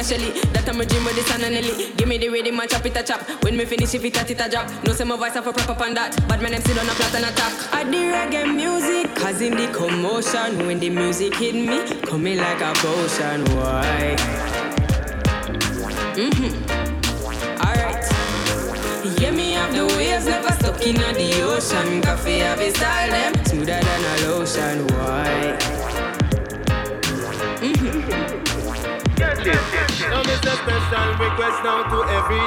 a 0.00 0.02
That 0.52 0.68
I'm 0.68 0.80
a 0.80 0.86
dream 0.86 1.04
with 1.04 1.16
and. 1.16 1.96
Give 1.96 2.08
me 2.08 2.18
the 2.18 2.28
chop 2.66 2.86
it 2.86 2.96
a 2.96 3.02
chop. 3.02 3.20
When 3.44 3.56
me 3.56 3.64
finish, 3.64 3.94
if 3.94 4.04
it 4.30 4.40
a 4.40 4.48
drop. 4.48 4.70
No 4.84 4.92
say 4.92 5.04
my 5.04 5.16
voice 5.16 5.36
prop 5.52 5.68
up 5.68 5.80
on 5.80 5.94
that. 5.94 6.16
But 6.28 6.40
still 6.62 6.78
on 6.78 6.86
plot 6.86 7.14
and 7.14 7.24
attack. 7.26 7.52
I 7.74 7.84
the 7.84 7.96
reggae 7.96 8.54
music, 8.54 9.14
causing 9.14 9.56
the 9.56 9.68
commotion. 9.72 10.66
When 10.66 10.78
the 10.80 10.90
music 10.90 11.34
hit 11.34 11.54
me, 11.54 11.84
coming 12.06 12.38
like 12.38 12.60
a 12.60 12.72
potion. 12.74 13.44
Why? 13.56 14.16
Mm-hmm. 16.16 17.60
Alright. 17.60 18.04
Yeah, 19.20 19.30
me 19.32 19.52
have 19.52 19.72
the 19.74 19.86
waves, 19.96 20.26
never 20.26 20.52
stuck 20.52 20.86
in 20.86 20.96
the 20.96 21.42
ocean. 21.42 22.00
Coffee 22.02 22.38
have 22.38 22.60
a 22.60 22.70
style, 22.70 23.10
them 23.10 23.44
smoother 23.44 23.80
than 23.80 24.04
a 24.04 24.28
lotion. 24.28 24.86
Why? 24.88 25.58
Mm-hmm. 27.60 29.18
Yeah, 29.18 29.44
yeah. 29.44 29.89
Now 30.10 30.24
this 30.24 30.40
a 30.42 30.56
special 30.58 31.08
request 31.22 31.62
now 31.62 31.86
to 31.86 31.98
every 32.18 32.42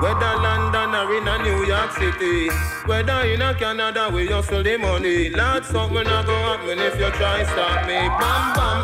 Whether 0.00 0.34
London 0.38 0.94
or 0.94 1.12
in 1.12 1.26
a 1.26 1.42
New 1.42 1.66
York 1.66 1.90
City. 1.90 2.48
Whether 2.86 3.22
in 3.26 3.42
a 3.42 3.52
Canada 3.52 4.08
we 4.14 4.28
hustle 4.28 4.62
the 4.62 4.76
money. 4.76 5.30
Lord, 5.30 5.64
something 5.64 6.06
a 6.06 6.22
go 6.22 6.36
happen 6.46 6.78
if 6.78 6.94
you 7.00 7.10
try 7.18 7.42
stop 7.42 7.86
me. 7.88 7.98
Bam 8.14 8.54
bam. 8.54 8.78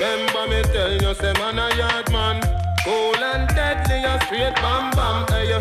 Remember 0.00 0.46
me 0.48 0.62
tell 0.72 0.92
you 0.92 1.14
say 1.14 1.34
man 1.34 1.58
a 1.58 1.76
yard 1.76 2.10
man. 2.10 2.40
Cool 2.84 3.22
and 3.22 3.46
deadly 3.48 4.04
a 4.04 4.18
straight 4.24 4.54
bam 4.56 4.90
bam. 4.96 5.26
Hey, 5.28 5.60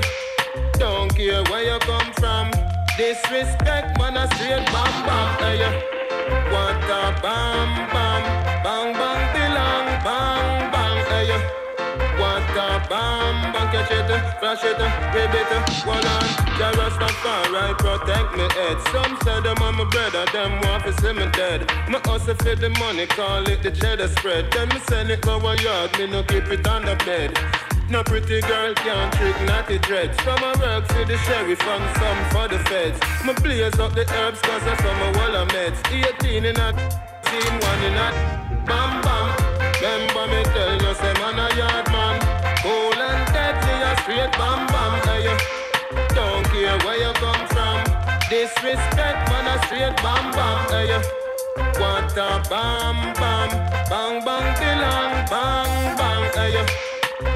Don't 0.80 1.14
care 1.14 1.44
where 1.52 1.74
you 1.74 1.80
come 1.80 2.14
from. 2.14 2.50
Disrespect 2.98 3.98
man 4.00 4.16
a 4.16 4.26
straight 4.36 4.66
bam 4.72 4.94
bam. 5.06 5.30
Hey, 5.44 5.60
What 6.50 6.80
a 6.88 7.20
bam 7.22 7.90
bam. 7.92 8.24
Bang 8.64 8.94
bang 8.94 9.27
bam 12.90 13.54
bang 13.54 13.70
catch 13.72 13.92
it 13.92 14.08
Flash 14.40 14.64
it, 14.64 14.78
rib 15.14 15.34
it, 15.34 15.50
hold 15.84 16.06
on. 16.06 16.48
Jah 16.58 16.72
Rastafari 16.78 17.78
protect 17.78 18.38
me 18.38 18.48
head. 18.54 18.78
Some 18.92 19.18
say 19.24 19.42
them 19.42 19.62
on 19.62 19.76
my 19.76 19.84
brother, 19.86 20.26
them 20.32 20.62
want 20.62 20.84
to 20.86 20.94
see 21.02 21.14
me 21.14 21.26
dead. 21.32 21.68
My 21.90 22.00
hustle 22.06 22.36
for 22.36 22.56
the 22.56 22.70
money, 22.80 23.08
call 23.08 23.48
it 23.48 23.64
the 23.64 23.72
cheddar 23.72 24.08
spread. 24.08 24.52
Then 24.52 24.70
me 24.70 24.80
send 24.88 25.10
it 25.10 25.22
go 25.22 25.38
a 25.38 25.56
yard, 25.62 25.98
me 25.98 26.08
no 26.08 26.24
keep 26.24 26.46
it 26.46 26.68
on 26.68 26.86
the 26.86 26.96
bed. 27.06 27.38
No 27.90 28.04
pretty 28.04 28.42
girl 28.42 28.74
can't 28.76 29.14
trick 29.14 29.36
naughty 29.48 29.80
dreads. 29.80 30.20
From 30.22 30.44
a 30.44 30.54
work 30.60 30.86
for 30.88 31.06
the 31.06 31.18
sheriff 31.26 31.62
and 31.62 31.98
some 31.98 32.22
for 32.32 32.48
the 32.48 32.60
feds. 32.70 33.00
Me 33.26 33.34
blaze 33.42 33.80
up 33.80 33.94
the 33.96 34.06
herbs 34.14 34.42
cause 34.42 34.64
I 34.64 34.76
some 34.78 35.02
a 35.02 35.18
wall 35.18 35.36
of 35.36 35.48
meds. 35.50 35.80
18 35.92 36.46
in 36.46 36.58
a 36.58 36.74
team, 37.26 37.54
one 37.70 37.84
in 37.88 37.96
a 37.96 38.08
Bam 38.66 39.02
bam. 39.02 39.28
Remember 39.82 40.28
me 40.28 40.44
tell 40.44 40.74
you 40.74 40.94
say 40.96 41.14
man 41.14 41.40
a 41.40 41.56
yard 41.56 41.88
man 41.92 42.27
straight 44.08 44.32
bam 44.40 44.66
bam 44.68 44.94
hey, 45.08 45.28
Don't 46.16 46.46
care 46.46 46.78
where 46.86 46.98
you 46.98 47.12
come 47.24 47.44
from. 47.52 47.78
Disrespect 48.30 49.20
man 49.30 49.48
a 49.52 49.56
straight 49.66 49.96
bam 50.02 50.32
bam 50.32 50.60
hey, 50.72 50.96
What 51.80 52.16
a 52.16 52.42
bam 52.50 52.98
bam 53.20 53.50
Bang 53.90 54.24
bang 54.28 54.48
belong 54.60 55.14
bang 55.32 55.98
bang 56.00 56.24
hey, 56.38 56.56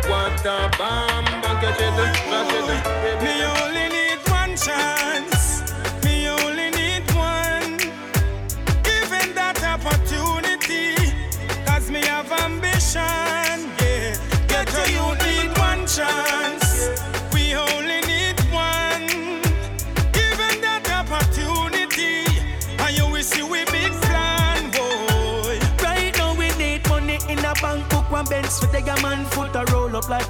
What 0.10 0.46
a 0.46 0.72
bam 0.80 1.26
bang 1.42 1.58
catch 1.62 1.82
it 1.82 2.16
flash 2.24 2.54
it 2.54 3.22
Me 3.24 3.31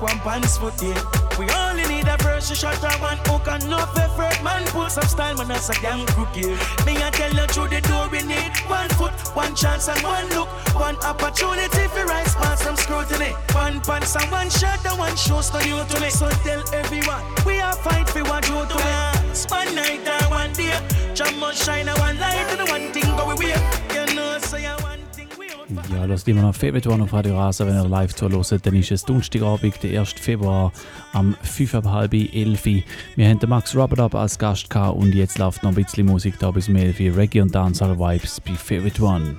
one 0.01 0.19
pants 0.19 0.57
foot 0.57 0.73
yeah. 0.81 0.99
We 1.37 1.47
only 1.49 1.85
need 1.87 2.07
a 2.07 2.17
first 2.17 2.53
shot 2.55 2.83
or 2.83 2.97
one 3.01 3.17
hook 3.25 3.47
and 3.47 3.69
no 3.69 3.77
effort 3.77 4.43
man 4.43 4.65
pull 4.67 4.89
some 4.89 5.07
style 5.07 5.37
man 5.37 5.47
that's 5.47 5.69
a 5.69 5.73
damn 5.81 6.05
crook. 6.07 6.35
Me 6.35 6.97
I 6.97 7.09
tell 7.11 7.33
you 7.33 7.45
through 7.47 7.69
the 7.69 7.81
door 7.81 8.09
we 8.09 8.21
need 8.23 8.51
one 8.67 8.89
foot, 8.89 9.13
one 9.35 9.55
chance 9.55 9.87
and 9.87 10.01
one 10.01 10.27
look, 10.29 10.49
one 10.75 10.97
opportunity 11.05 11.87
for 11.93 12.05
rise 12.05 12.35
past 12.35 12.63
some 12.63 12.75
scrutiny. 12.75 13.31
One 13.53 13.79
pants 13.81 14.15
and 14.15 14.29
one 14.31 14.49
shirt 14.49 14.83
and 14.85 14.97
one 14.97 15.15
shoes 15.15 15.53
no 15.53 15.59
new 15.59 15.83
to 15.85 16.01
me. 16.01 16.09
So 16.09 16.29
tell 16.43 16.63
everyone 16.73 17.23
we 17.45 17.61
are 17.61 17.73
fight 17.73 18.09
for 18.09 18.23
what 18.23 18.47
you 18.49 18.65
to 18.65 18.75
me. 18.75 18.91
One 19.49 19.75
night 19.75 20.07
or 20.07 20.29
one 20.29 20.53
day, 20.53 20.77
jam 21.13 21.39
must 21.39 21.63
shine 21.63 21.87
a 21.87 21.93
one 21.99 22.17
light 22.19 22.47
and 22.49 22.59
the 22.59 22.65
one 22.65 22.91
thing 22.91 23.05
go 23.15 23.35
we 23.35 23.47
You 23.93 24.15
know 24.15 24.37
say 24.39 24.65
I 24.65 24.75
one 24.81 24.90
Ja, 25.93 26.05
lasst 26.05 26.27
immer 26.27 26.41
noch 26.41 26.55
One 26.89 27.03
auf 27.03 27.13
Radio 27.13 27.37
Rasa, 27.37 27.65
wenn 27.65 27.75
ihr 27.75 27.87
live 27.87 28.13
zuhört, 28.13 28.65
dann 28.65 28.75
ist 28.75 28.91
es 28.91 29.05
Donnerstagabend, 29.05 29.81
der 29.83 30.01
1. 30.01 30.13
Februar, 30.13 30.73
am 31.13 31.35
5.30 31.45 32.33
11 32.33 32.65
Uhr. 32.65 32.83
Wir 33.15 33.29
haben 33.29 33.39
den 33.39 33.49
Max 33.49 33.75
Rubber 33.75 34.19
als 34.19 34.37
Gast 34.37 34.69
gehabt 34.69 34.97
und 34.97 35.13
jetzt 35.13 35.37
läuft 35.37 35.63
noch 35.63 35.71
ein 35.71 35.75
bisschen 35.75 36.07
Musik 36.07 36.37
da 36.39 36.51
bis 36.51 36.67
um 36.67 36.75
11 36.75 36.99
Uhr. 36.99 37.15
Reggae 37.15 37.41
und 37.41 37.55
Dancehall 37.55 37.97
Vibes 37.97 38.41
bei 38.41 38.53
Favorite 38.53 39.01
One. 39.01 39.37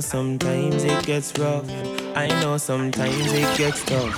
Sometimes 0.00 0.84
it 0.84 1.04
gets 1.06 1.36
rough. 1.38 2.03
I 2.16 2.28
know 2.40 2.58
sometimes 2.58 3.32
it 3.32 3.58
gets 3.58 3.82
tough. 3.84 4.16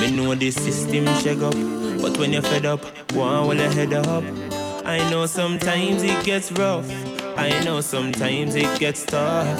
Me 0.00 0.12
know 0.12 0.36
the 0.36 0.52
system 0.52 1.06
shake 1.18 1.42
up, 1.42 1.54
but 2.00 2.16
when 2.18 2.32
you're 2.32 2.40
fed 2.42 2.64
up, 2.64 2.84
on 3.16 3.44
hold 3.44 3.58
your 3.58 3.68
head 3.68 3.92
up. 3.94 4.22
I 4.84 4.98
know 5.10 5.26
sometimes 5.26 6.04
it 6.04 6.24
gets 6.24 6.52
rough. 6.52 6.88
I 7.36 7.64
know 7.64 7.80
sometimes 7.80 8.54
it 8.54 8.78
gets 8.78 9.04
tough. 9.04 9.58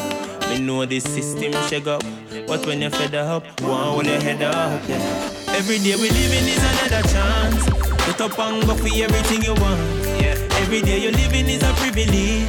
Me 0.48 0.60
know 0.60 0.86
the 0.86 1.00
system 1.00 1.52
shake 1.68 1.88
up, 1.88 2.04
but 2.46 2.64
when 2.66 2.82
you're 2.82 2.90
fed 2.90 3.16
up, 3.16 3.42
on 3.62 3.94
hold 3.94 4.06
your 4.06 4.20
head 4.20 4.42
up. 4.42 4.80
Yeah. 4.88 5.30
Every 5.48 5.78
day 5.78 5.96
we 5.96 6.08
living 6.08 6.46
is 6.46 6.62
another 6.62 7.02
chance. 7.08 7.64
Get 8.06 8.20
up 8.20 8.38
and 8.38 8.64
go 8.64 8.76
for 8.76 8.86
everything 8.94 9.42
you 9.42 9.54
want. 9.54 9.80
Yeah. 10.22 10.38
Every 10.62 10.82
day 10.82 11.00
you 11.00 11.10
living 11.10 11.46
is 11.46 11.64
a 11.64 11.72
privilege. 11.74 12.46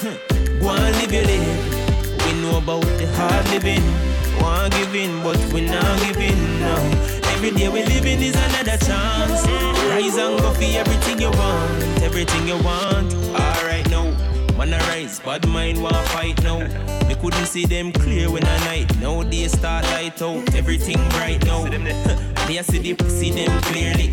Go 0.60 0.70
and 0.70 0.96
live 0.98 1.12
your 1.12 1.24
life. 1.24 2.26
We 2.26 2.40
know 2.40 2.58
about 2.58 2.82
the 2.82 3.06
hard 3.16 3.48
living. 3.50 4.09
Want 4.40 4.72
giving, 4.72 5.22
but 5.22 5.38
we 5.52 5.60
not 5.62 6.00
giving 6.00 6.60
now. 6.60 7.10
Every 7.34 7.50
day 7.50 7.68
we 7.68 7.84
living 7.84 8.20
is 8.20 8.34
another 8.34 8.76
chance. 8.84 9.46
Rise 9.90 10.16
and 10.16 10.38
go 10.38 10.52
for 10.52 10.64
everything 10.64 11.20
you 11.20 11.30
want, 11.30 12.02
everything 12.02 12.48
you 12.48 12.56
want. 12.62 13.12
Alright 13.34 13.88
now, 13.90 14.04
man 14.56 14.74
arise, 14.74 15.20
bad 15.20 15.46
mind 15.48 15.82
want 15.82 15.96
fight 16.08 16.42
now. 16.42 16.58
Me 17.08 17.14
couldn't 17.16 17.46
see 17.46 17.66
them 17.66 17.92
clear 17.92 18.30
when 18.30 18.44
I 18.44 18.58
night. 18.64 18.96
Now 19.00 19.22
they 19.22 19.48
start 19.48 19.84
light 19.86 20.20
out, 20.22 20.54
everything 20.54 20.96
bright 21.10 21.44
now. 21.44 21.64
Me 22.48 22.58
I 22.58 22.62
see 22.62 22.92
the 22.92 23.08
see 23.08 23.30
them 23.30 23.60
clearly. 23.62 24.08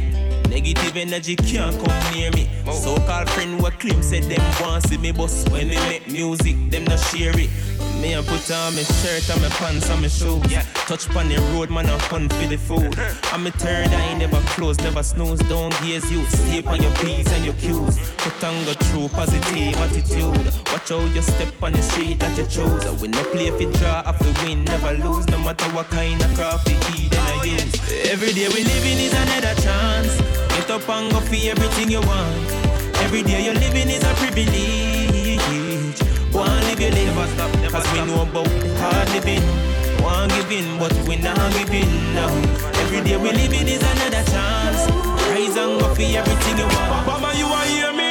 Negative 0.50 0.98
energy 0.98 1.36
can't 1.36 1.76
come 1.78 2.14
near 2.14 2.32
me. 2.32 2.50
So-called 2.72 3.30
friend 3.30 3.62
what 3.62 3.80
claim 3.80 4.02
said 4.02 4.24
them 4.24 4.42
want 4.62 4.84
see 4.88 4.98
me 4.98 5.12
bust 5.12 5.50
when 5.50 5.68
they 5.68 5.80
make 5.90 6.08
music, 6.08 6.56
them 6.70 6.86
not 6.86 7.00
share 7.00 7.38
it. 7.38 7.50
Me 8.02 8.16
I 8.16 8.22
put 8.22 8.52
on 8.52 8.76
my 8.76 8.84
shirt 8.84 9.30
and 9.30 9.42
my 9.42 9.50
pants 9.50 9.90
and 9.90 10.02
my 10.02 10.08
shoes. 10.08 10.42
Touch 10.88 11.10
on 11.16 11.30
the 11.30 11.38
road, 11.54 11.70
man, 11.70 11.88
I 11.88 11.98
fun 12.10 12.30
for 12.30 12.48
the 12.48 12.58
food. 12.58 12.94
Uh-huh. 12.94 13.34
I'm 13.34 13.48
a 13.48 13.52
third 13.52 13.88
eye, 13.88 14.18
never 14.18 14.40
close, 14.54 14.78
never 14.80 15.02
snooze. 15.02 15.40
Don't 15.50 15.74
gaze 15.82 16.12
you, 16.12 16.24
stay 16.26 16.64
on 16.64 16.82
your 16.82 16.94
P's 16.98 17.32
and 17.34 17.44
your 17.44 17.56
Q's. 17.56 17.98
Put 18.18 18.44
on 18.44 18.66
go 18.66 18.74
through 18.74 19.10
positive 19.10 19.76
attitude. 19.82 20.46
Watch 20.72 20.90
how 20.90 21.04
you 21.06 21.22
step 21.22 21.64
on 21.64 21.74
the 21.74 21.82
street 21.82 22.20
that 22.20 22.38
you 22.38 22.46
choose. 22.46 22.86
I 22.86 22.92
will 23.02 23.10
not 23.10 23.26
play 23.32 23.48
if 23.48 23.60
you 23.60 23.72
draw 23.74 24.04
off 24.06 24.20
the 24.20 24.32
win, 24.44 24.64
never 24.66 24.94
lose. 24.94 25.28
No 25.28 25.40
matter 25.40 25.66
what 25.74 25.90
kind 25.90 26.22
of 26.22 26.34
craft 26.36 26.70
you 26.70 26.78
eat, 26.96 27.12
then 27.12 27.22
I 27.22 27.40
oh, 27.40 27.46
use. 27.46 28.10
Every 28.12 28.32
day 28.34 28.48
we 28.50 28.64
living 28.64 29.00
is 29.00 29.14
another 29.14 29.56
chance. 29.62 30.14
Get 30.54 30.70
up 30.70 30.88
and 30.88 31.12
go 31.12 31.20
for 31.20 31.36
everything 31.36 31.90
you 31.90 32.02
want. 32.02 32.78
Every 33.02 33.24
day 33.24 33.46
you're 33.46 33.54
living 33.54 33.90
is 33.90 34.04
a 34.04 34.14
privilege. 34.16 34.97
Live 36.80 36.94
your 36.94 37.16
life, 37.16 37.72
cause 37.72 37.92
we 37.92 38.06
know 38.06 38.22
about 38.22 38.48
hard 38.78 39.10
living. 39.10 39.42
Want 40.04 40.32
giving, 40.32 40.78
but 40.78 40.94
we 41.08 41.16
not 41.16 41.52
giving 41.54 41.90
now. 42.14 42.30
Every 42.82 43.02
day 43.02 43.18
we 43.18 43.32
living 43.32 43.68
is 43.68 43.82
another 43.82 44.24
chance. 44.30 44.86
Rise 45.32 45.58
and 45.58 45.80
go 45.82 45.96
for 45.96 46.02
everything 46.04 46.58
you 46.58 46.66
want. 46.66 47.08
Mama, 47.08 47.34
you 47.36 47.48
are 47.48 47.66
hear 47.66 47.94
me? 47.94 48.07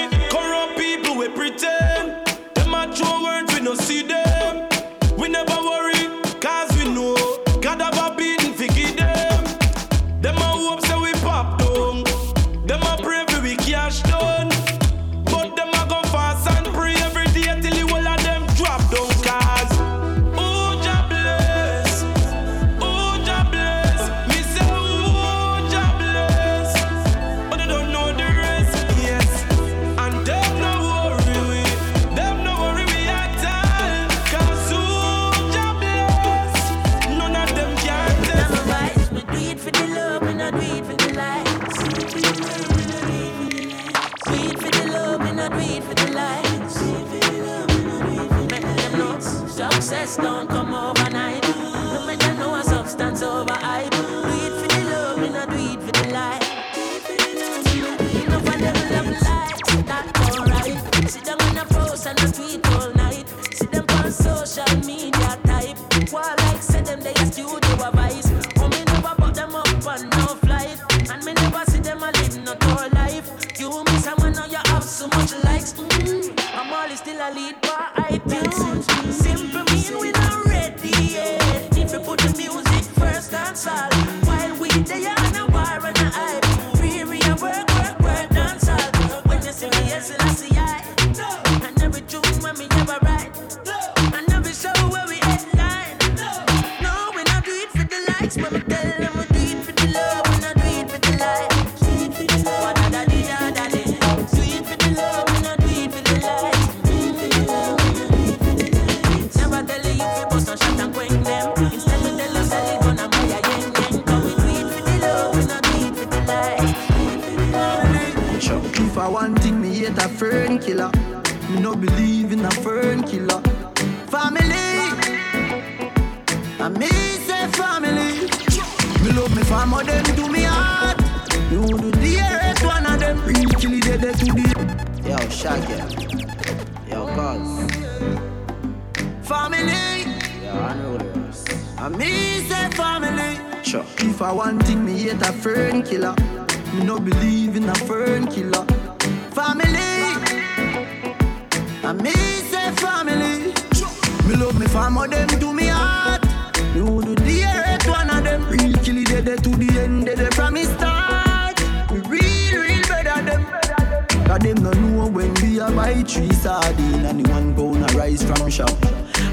Pound 168.25 168.39
from 168.39 168.51
shop. 168.51 168.71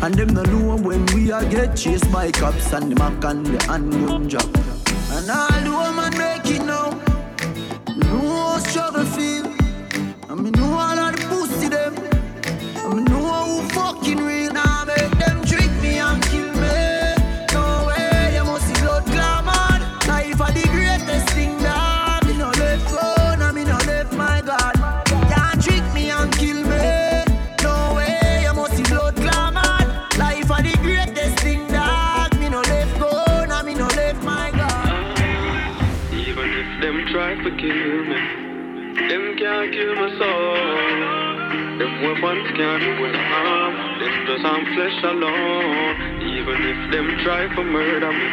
And 0.01 0.13
them 0.15 0.29
no 0.33 0.43
know 0.43 0.77
when 0.77 1.05
we 1.07 1.31
a 1.31 1.47
get 1.49 1.75
chased 1.75 2.11
by 2.11 2.31
cops 2.31 2.73
and 2.73 2.91
the 2.91 2.95
mac 2.95 3.23
and 3.23 3.45
the 3.45 3.63
handgun 3.63 4.27
drop. 4.27 4.49
And 5.11 5.29
all 5.29 5.61
the 5.61 5.71
woman 5.71 6.17
make 6.17 6.49
it 6.49 6.65
now. 6.65 6.91
Me 7.87 8.07
know 8.07 8.29
how 8.29 8.57
struggle 8.59 9.05
feel. 9.05 9.45
And 10.29 10.43
me 10.43 10.51
know 10.51 10.73
all 10.73 10.99
of 10.99 11.15
the 11.15 11.25
pussy 11.29 11.69
them. 11.69 11.95
And 12.83 12.95
me 12.95 13.03
know 13.03 13.61
who 13.61 13.69
fucking 13.69 14.17
real. 14.17 14.42
My 40.03 40.17
soul. 40.19 41.79
Them 41.79 41.93
weapons 42.03 42.47
can't 42.57 42.81
do 42.83 43.05
any 43.07 43.23
harm. 43.31 43.73
Them 43.99 44.15
just 44.27 44.43
harm 44.43 44.63
flesh 44.75 44.99
alone. 45.03 46.21
Even 46.21 46.59
if 46.71 46.79
them 46.91 47.07
try 47.23 47.47
to 47.55 47.63
murder 47.63 48.11
me, 48.11 48.27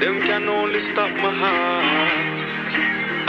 them 0.00 0.20
can 0.22 0.48
only 0.48 0.80
stop 0.92 1.10
my 1.16 1.32
heart. 1.42 2.48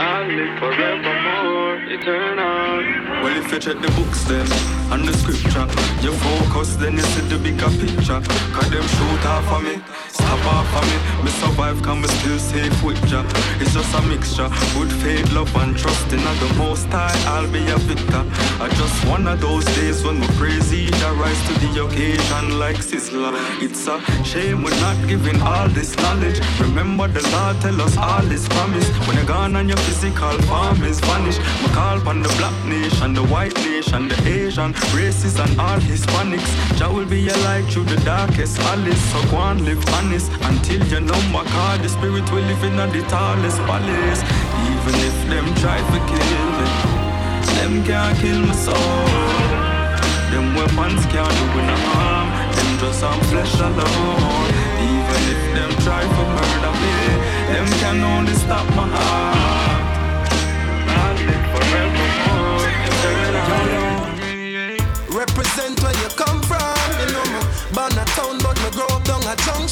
I'll 0.00 0.26
live 0.38 0.58
forevermore, 0.58 1.76
eternal. 1.96 3.22
Well, 3.22 3.36
if 3.36 3.52
you 3.52 3.58
check 3.58 3.78
the 3.82 3.90
books 3.98 4.24
then, 4.24 4.46
and 4.92 5.06
the 5.06 5.12
scripture, 5.12 5.66
you 6.00 6.12
focus, 6.12 6.76
then 6.76 6.94
you 6.94 7.02
see 7.12 7.26
the 7.28 7.38
bigger 7.38 7.70
picture. 7.80 8.20
Cause 8.54 8.70
them 8.70 8.86
shoot 8.94 9.26
off 9.26 9.50
of 9.52 9.62
me, 9.62 9.76
stop 10.22 10.44
off 10.54 10.70
of 10.78 10.84
me. 10.90 11.24
Me 11.24 11.30
survive, 11.30 11.82
can 11.82 12.00
me 12.00 12.08
still 12.08 12.38
safe 12.38 12.82
with 12.82 13.00
Jah. 13.08 13.24
It's 13.60 13.72
just 13.74 13.94
a 13.94 14.02
mixture, 14.02 14.48
good 14.74 14.92
faith, 15.02 15.32
love 15.32 15.54
and 15.56 15.76
trust 15.76 16.12
in 16.12 16.20
the 16.20 16.54
most 16.58 16.86
high, 16.86 17.16
I'll 17.32 17.50
be 17.50 17.62
a 17.70 17.78
victor. 17.88 18.24
I 18.60 18.68
just 18.80 19.04
one 19.06 19.26
of 19.26 19.40
those 19.40 19.64
days 19.76 20.04
when 20.04 20.20
we 20.20 20.26
praise 20.40 20.72
each, 20.72 21.00
I 21.02 21.10
rise 21.12 21.40
to 21.48 21.52
the 21.62 21.84
occasion 21.84 22.58
like 22.58 22.76
Sizzla. 22.76 23.30
It's 23.62 23.86
a 23.86 23.96
shame 24.24 24.62
we're 24.62 24.80
not 24.80 24.96
giving 25.08 25.40
all 25.42 25.68
this 25.68 25.96
knowledge. 25.96 26.40
Remember 26.60 27.08
the 27.08 27.22
Lord 27.34 27.60
tell 27.60 27.80
us 27.80 27.96
all 27.96 28.26
His 28.34 28.48
promise. 28.48 28.88
When 29.06 29.16
you're 29.16 29.26
gone 29.26 29.56
and 29.56 29.68
your 29.68 29.78
physical 29.78 30.36
form 30.48 30.82
is 30.84 31.00
vanished, 31.00 31.40
we 31.62 31.68
call 31.74 31.98
upon 31.98 32.22
the 32.22 32.28
black 32.38 32.56
nation, 32.66 33.14
the 33.14 33.24
white 33.24 33.56
nation, 33.56 34.08
the 34.08 34.18
Asian 34.28 34.72
races 34.94 35.38
and 35.38 35.60
all 35.60 35.78
Hispanics. 35.78 36.50
Jah 36.76 36.92
will 36.92 37.06
be 37.06 37.20
your 37.20 37.38
light 37.48 37.64
through 37.70 37.84
the 37.84 38.00
darkest 38.04 38.58
alleys. 38.72 39.00
So 39.10 39.22
go 39.30 39.38
and 39.38 39.60
live 39.62 39.82
until 40.12 40.84
you 40.88 41.00
know 41.00 41.20
my 41.30 41.44
God. 41.44 41.82
The 41.82 41.88
spirit 41.88 42.26
will 42.32 42.42
live 42.42 42.64
in 42.64 42.76
the 42.76 43.02
tallest 43.08 43.58
palace. 43.58 44.22
Even 44.70 44.94
if 45.06 45.16
them 45.30 45.46
try 45.62 45.78
to 45.78 45.98
kill 46.10 46.42
me, 46.58 46.66
them 47.54 47.84
can't 47.84 48.18
kill 48.18 48.40
my 48.40 48.54
soul. 48.54 49.06
Them 50.32 50.54
weapons 50.56 51.06
can't 51.06 51.38
do 51.54 51.60
no 51.62 51.76
harm. 51.94 52.28
Them 52.56 52.70
just 52.80 52.98
some 53.00 53.20
flesh 53.30 53.54
alone. 53.60 54.50
Even 54.82 55.22
if 55.34 55.42
them 55.54 55.70
try 55.84 56.02
to 56.02 56.22
murder 56.34 56.72
me, 56.82 56.94
them 57.50 57.66
can 57.78 58.02
only 58.02 58.34
stop 58.34 58.66
my 58.74 58.88
heart. 58.88 59.60
Represent 65.12 65.82
where 65.82 65.92
you 66.02 66.08
come 66.16 66.40
from. 66.42 66.79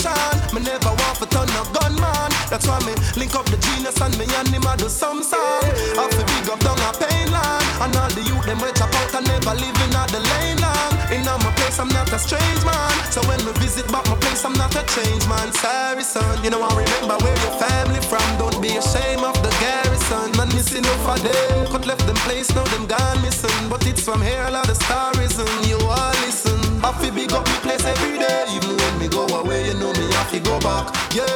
Junction. 0.02 0.54
Me 0.54 0.60
never 0.62 0.90
want 0.90 1.16
for 1.18 1.26
turn 1.26 1.48
a 1.48 1.62
gunman. 1.74 2.30
That's 2.50 2.66
why 2.66 2.78
me 2.86 2.94
link 3.16 3.34
up 3.34 3.46
the 3.46 3.58
genius 3.58 4.00
and 4.00 4.14
me 4.18 4.26
and 4.38 4.48
him 4.48 4.66
a 4.66 4.76
do 4.76 4.88
some 4.88 5.22
song. 5.22 5.62
Have 5.98 6.10
to 6.10 6.24
big 6.24 6.48
up 6.48 6.60
down 6.60 6.78
a 6.78 6.90
pain 6.96 7.30
land. 7.30 7.64
And 7.82 7.96
all 7.96 8.10
the 8.10 8.22
youth 8.22 8.46
them 8.46 8.58
we 8.60 8.70
chop 8.72 8.92
out 8.94 9.14
and 9.14 9.26
never 9.26 9.54
living 9.54 9.92
at 9.94 10.08
the 10.10 10.20
lane 10.20 10.60
long. 10.60 10.92
In 11.12 11.26
all 11.28 11.38
my 11.38 11.52
place 11.58 11.78
I'm 11.78 11.88
not 11.88 12.12
a 12.12 12.18
strange 12.18 12.62
man. 12.64 12.92
So 13.10 13.20
when 13.28 13.40
we 13.44 13.52
visit 13.58 13.86
back 13.90 14.06
my 14.08 14.16
place 14.16 14.44
I'm 14.44 14.54
not 14.54 14.74
a 14.74 14.82
change 14.94 15.26
man. 15.28 15.52
Sorry 15.52 16.04
son, 16.04 16.44
you 16.44 16.50
know 16.50 16.62
I 16.62 16.70
remember 16.72 17.16
where 17.24 17.38
your 17.44 17.54
family 17.58 18.00
from. 18.00 18.26
Don't 18.38 18.60
be 18.62 18.76
ashamed 18.76 19.24
of 19.24 19.36
the 19.42 19.50
garrison. 19.60 20.32
Man 20.36 20.48
missing 20.54 20.86
out 20.86 21.00
for 21.04 21.18
them. 21.20 21.66
Cut 21.72 21.86
left 21.86 22.06
them 22.06 22.18
place 22.26 22.54
now 22.54 22.64
them 22.72 22.86
gone 22.86 23.20
missing. 23.22 23.68
But 23.68 23.86
it's 23.86 24.02
from 24.02 24.22
here 24.22 24.42
a 24.46 24.50
lot 24.50 24.68
of 24.68 24.76
stories 24.76 25.38
and 25.38 25.66
you 25.66 25.78
all 25.78 26.14
listen. 26.24 26.47
I 26.84 26.92
feel 27.00 27.12
big 27.14 27.32
up 27.32 27.44
the 27.44 27.52
place 27.62 27.84
every 27.84 28.18
day. 28.18 28.44
Even 28.54 28.76
when 28.76 28.98
me 28.98 29.08
go 29.08 29.26
away, 29.26 29.66
you 29.68 29.74
know 29.74 29.92
me 29.92 30.06
have 30.14 30.30
to 30.30 30.40
go 30.40 30.58
back. 30.60 30.94
Yeah, 31.14 31.26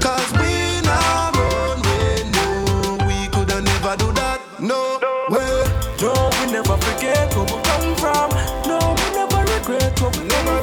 cause 0.00 0.30
we 0.38 0.80
not 0.82 1.34
run 1.36 1.78
away. 1.82 2.30
No, 2.30 3.06
we 3.06 3.28
coulda 3.28 3.60
never 3.60 3.96
do 3.96 4.12
that. 4.12 4.40
No 4.60 4.98
way. 5.28 5.64
No, 6.00 6.12
we 6.40 6.52
never 6.52 6.76
forget 6.78 7.34
where 7.34 7.44
we 7.44 7.58
come 7.62 7.94
from. 7.96 8.30
No, 8.66 8.78
we 8.98 9.06
never 9.14 9.40
regret 9.52 10.00
where 10.00 10.10
we 10.10 10.28
come 10.28 10.61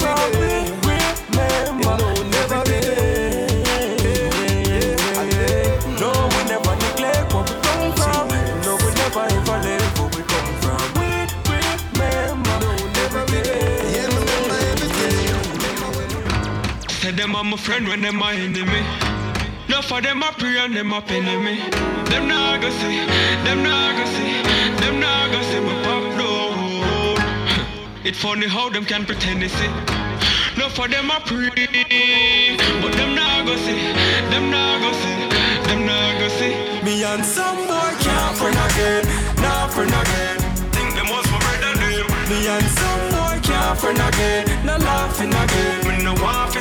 Are 17.39 17.43
my 17.45 17.55
friend 17.55 17.87
when 17.87 18.01
them 18.01 18.17
my 18.17 18.33
enemy. 18.33 18.83
No 19.69 19.81
for 19.81 20.01
them 20.01 20.21
I 20.21 20.31
pray 20.37 20.59
and 20.59 20.75
them 20.75 20.91
a 20.91 20.99
penny 20.99 21.37
me. 21.37 21.55
Them 22.11 22.27
nah 22.27 22.57
go 22.57 22.69
see, 22.69 22.99
them 23.47 23.63
nah 23.63 23.95
go 23.95 24.03
see, 24.11 24.43
them 24.83 24.99
nah 24.99 25.25
go 25.31 25.41
see 25.47 25.61
my 25.61 25.71
pop 25.85 26.03
road. 26.19 27.17
It 28.03 28.17
funny 28.17 28.49
how 28.49 28.67
them 28.67 28.83
can 28.83 29.05
pretend 29.05 29.41
they 29.41 29.47
see. 29.47 29.71
No 30.57 30.67
for 30.67 30.89
them 30.89 31.09
I 31.09 31.19
pray, 31.23 31.47
but 32.81 32.91
them 32.99 33.15
nah 33.15 33.45
go 33.45 33.55
see, 33.55 33.87
them 34.31 34.51
nah 34.51 34.75
go 34.83 34.91
see, 34.99 35.19
them 35.63 35.85
nah 35.85 36.19
go 36.19 36.27
see. 36.27 36.83
Me 36.83 37.05
and 37.05 37.23
some 37.23 37.55
boy 37.71 37.95
can't 38.03 38.35
friend 38.35 38.59
again, 38.67 39.05
nah 39.39 39.67
friend 39.69 39.95
again. 39.95 40.39
Think 40.75 40.93
them 40.93 41.07
was 41.07 41.23
my 41.31 41.39
brother 41.39 41.71
them. 41.79 42.03
Me 42.27 42.47
and 42.51 42.67
some 42.67 43.03
boy 43.15 43.39
can't 43.41 43.79
friend 43.79 43.97
again, 43.97 44.43
nah 44.65 44.75
laughing 44.75 45.31
again. 45.31 45.87
Me 45.87 46.03
no 46.03 46.13
want 46.21 46.51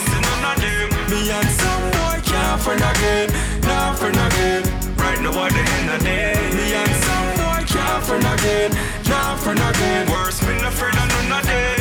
Me 1.09 1.31
and 1.31 1.49
some 1.49 1.91
boy 1.91 2.21
can't 2.23 2.61
friend 2.61 2.83
again, 2.83 3.29
nah 3.63 3.93
friend 3.95 4.17
again. 4.17 4.63
Right 4.97 5.21
now 5.23 5.45
at 5.45 5.53
the 5.53 5.61
end 5.61 5.91
of 5.91 5.99
the 6.01 6.05
day. 6.05 6.35
Me 6.53 6.75
and 6.75 6.95
some 7.05 7.29
boy 7.41 7.65
can't 7.67 8.05
friend 8.05 8.27
again, 8.35 8.71
nah 9.09 9.37
friend 9.37 9.59
again. 9.59 10.07
Worse, 10.11 10.43
me 10.43 10.55
no 10.61 10.71
friend 10.71 10.99
of 10.99 11.09
none 11.09 11.33
of 11.39 11.47
them. 11.47 11.75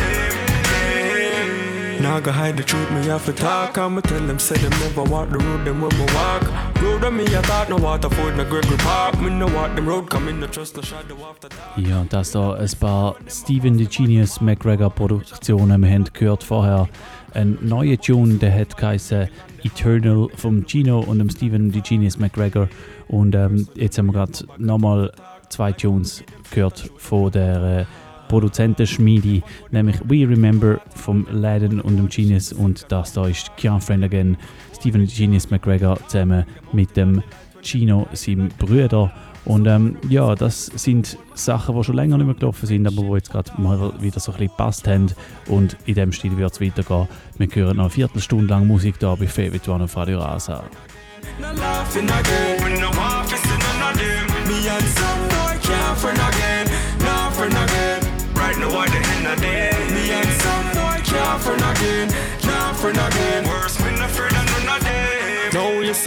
Now 2.02 2.20
go 2.22 2.32
hide 2.32 2.56
the 2.56 2.64
truth, 2.64 2.90
me 2.92 3.06
have 3.08 3.26
to 3.26 3.34
talk. 3.34 3.78
I'ma 3.78 4.00
tell 4.02 4.26
them, 4.26 4.40
say 4.40 4.56
them 4.56 4.72
never 4.80 5.04
walk 5.04 5.30
the 5.30 5.40
road, 5.40 5.66
them 5.66 5.82
me 5.82 5.88
walk. 6.16 6.44
Road 6.82 7.04
on 7.04 7.18
me, 7.18 7.24
I 7.24 7.42
thought 7.42 7.70
no 7.70 7.76
Waterford, 7.76 8.38
no 8.38 8.46
Gregory 8.46 8.78
Park. 8.78 9.20
Me 9.20 9.30
no 9.30 9.48
walk 9.48 9.76
them 9.76 9.88
road, 9.90 10.10
come 10.10 10.30
in, 10.30 10.40
no 10.40 10.48
trust, 10.48 10.76
no 10.78 10.82
shadow 10.84 11.18
after 11.30 11.50
that. 11.50 11.78
Ja, 11.78 12.06
das 12.10 12.32
da 12.32 12.54
ein 12.54 12.70
paar 12.80 13.16
Steven 13.28 13.78
the 13.78 13.88
Genius 13.88 14.40
McGregor 14.40 14.90
Produktionen. 14.90 15.82
Wir 15.82 15.90
haben 15.92 16.06
gehört 16.14 16.44
vorher 16.44 16.88
ein 17.38 17.58
neuer 17.62 17.98
Tune, 17.98 18.36
der 18.36 18.54
hat 18.54 18.76
geheißen 18.78 19.30
Eternal 19.64 20.28
vom 20.36 20.66
Gino 20.66 21.00
und 21.00 21.20
dem 21.20 21.30
Steven 21.30 21.72
the 21.72 21.82
Genius 21.82 22.18
McGregor. 22.18 22.68
Und 23.08 23.36
ähm, 23.36 23.68
jetzt 23.76 23.98
haben 23.98 24.08
wir 24.08 24.14
gerade 24.14 24.34
nochmal 24.58 25.12
zwei 25.50 25.72
Tunes 25.72 26.24
gehört 26.52 26.90
von 26.98 27.32
der 27.32 27.82
äh, 27.82 27.86
Produzentenschmiede, 28.28 29.44
nämlich 29.72 29.98
We 30.06 30.28
Remember 30.28 30.82
vom 30.96 31.28
Leiden 31.32 31.80
und 31.80 31.98
dem 31.98 32.10
Genius 32.10 32.52
und 32.52 32.86
das 32.90 33.14
da 33.14 33.28
ist 33.28 33.56
Kian 33.56 33.80
Friend 33.80 34.04
Again, 34.04 34.36
Steven 34.76 35.06
Genius 35.06 35.50
McGregor 35.50 35.98
zusammen 36.08 36.44
mit 36.74 36.98
dem 36.98 37.22
Gino, 37.62 38.08
seinem 38.14 38.50
Bruder. 38.58 39.12
Und 39.48 39.66
ähm, 39.66 39.96
ja, 40.10 40.36
das 40.36 40.66
sind 40.66 41.18
Sachen, 41.34 41.74
die 41.74 41.84
schon 41.86 41.96
länger 41.96 42.18
nicht 42.18 42.26
mehr 42.26 42.36
gelaufen 42.36 42.66
sind, 42.66 42.86
aber 42.86 43.02
die 43.02 43.14
jetzt 43.14 43.32
gerade 43.32 43.50
mal 43.58 43.94
wieder 44.02 44.20
so 44.20 44.34
ein 44.34 44.38
bisschen 44.38 44.50
gepasst 44.50 44.88
haben. 44.90 45.08
Und 45.48 45.78
in 45.86 45.96
dem 45.96 46.12
Stil 46.12 46.38
wird 46.38 46.52
es 46.52 46.60
weitergehen. 46.60 47.08
Wir 47.38 47.48
hören 47.54 47.78
noch 47.78 47.86
eine 47.86 47.90
Viertelstunde 47.90 48.48
lang 48.48 48.68
Musik 48.68 49.00
da 49.00 49.16
bei 49.16 49.26
Favorite 49.26 49.72
One 49.72 49.86
auf 49.86 49.96
Radio 49.96 50.20
Rasa. 50.20 50.66
Right 58.38 58.56
now 58.60 58.80
at 58.80 58.92
the 58.92 59.48
end. 59.48 59.58
Worse, 63.48 63.77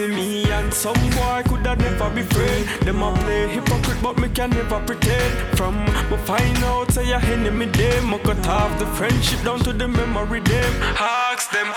see 0.01 0.09
me 0.09 0.51
and 0.51 0.72
some 0.72 1.01
boy 1.16 1.43
coulda 1.47 1.77
never 1.77 2.10
be 2.10 2.22
friend. 2.22 2.66
Them 2.86 3.02
a 3.02 3.12
play 3.22 3.48
hypocrite, 3.48 4.01
but 4.02 4.18
me 4.18 4.28
can 4.28 4.51
never 4.51 4.81
pretend. 4.81 5.32
From 5.59 5.74
me 6.10 6.16
find 6.28 6.59
out 6.64 6.93
say 6.93 7.09
your 7.09 7.22
enemy 7.35 7.66
them, 7.66 8.14
I 8.14 8.18
cut 8.18 8.47
off 8.47 8.78
the 8.78 8.86
friendship 8.98 9.43
down 9.44 9.59
to 9.60 9.72
the 9.72 9.89
memory 9.89 10.40
them. 10.40 10.72
Ask 10.98 11.51
them 11.51 11.68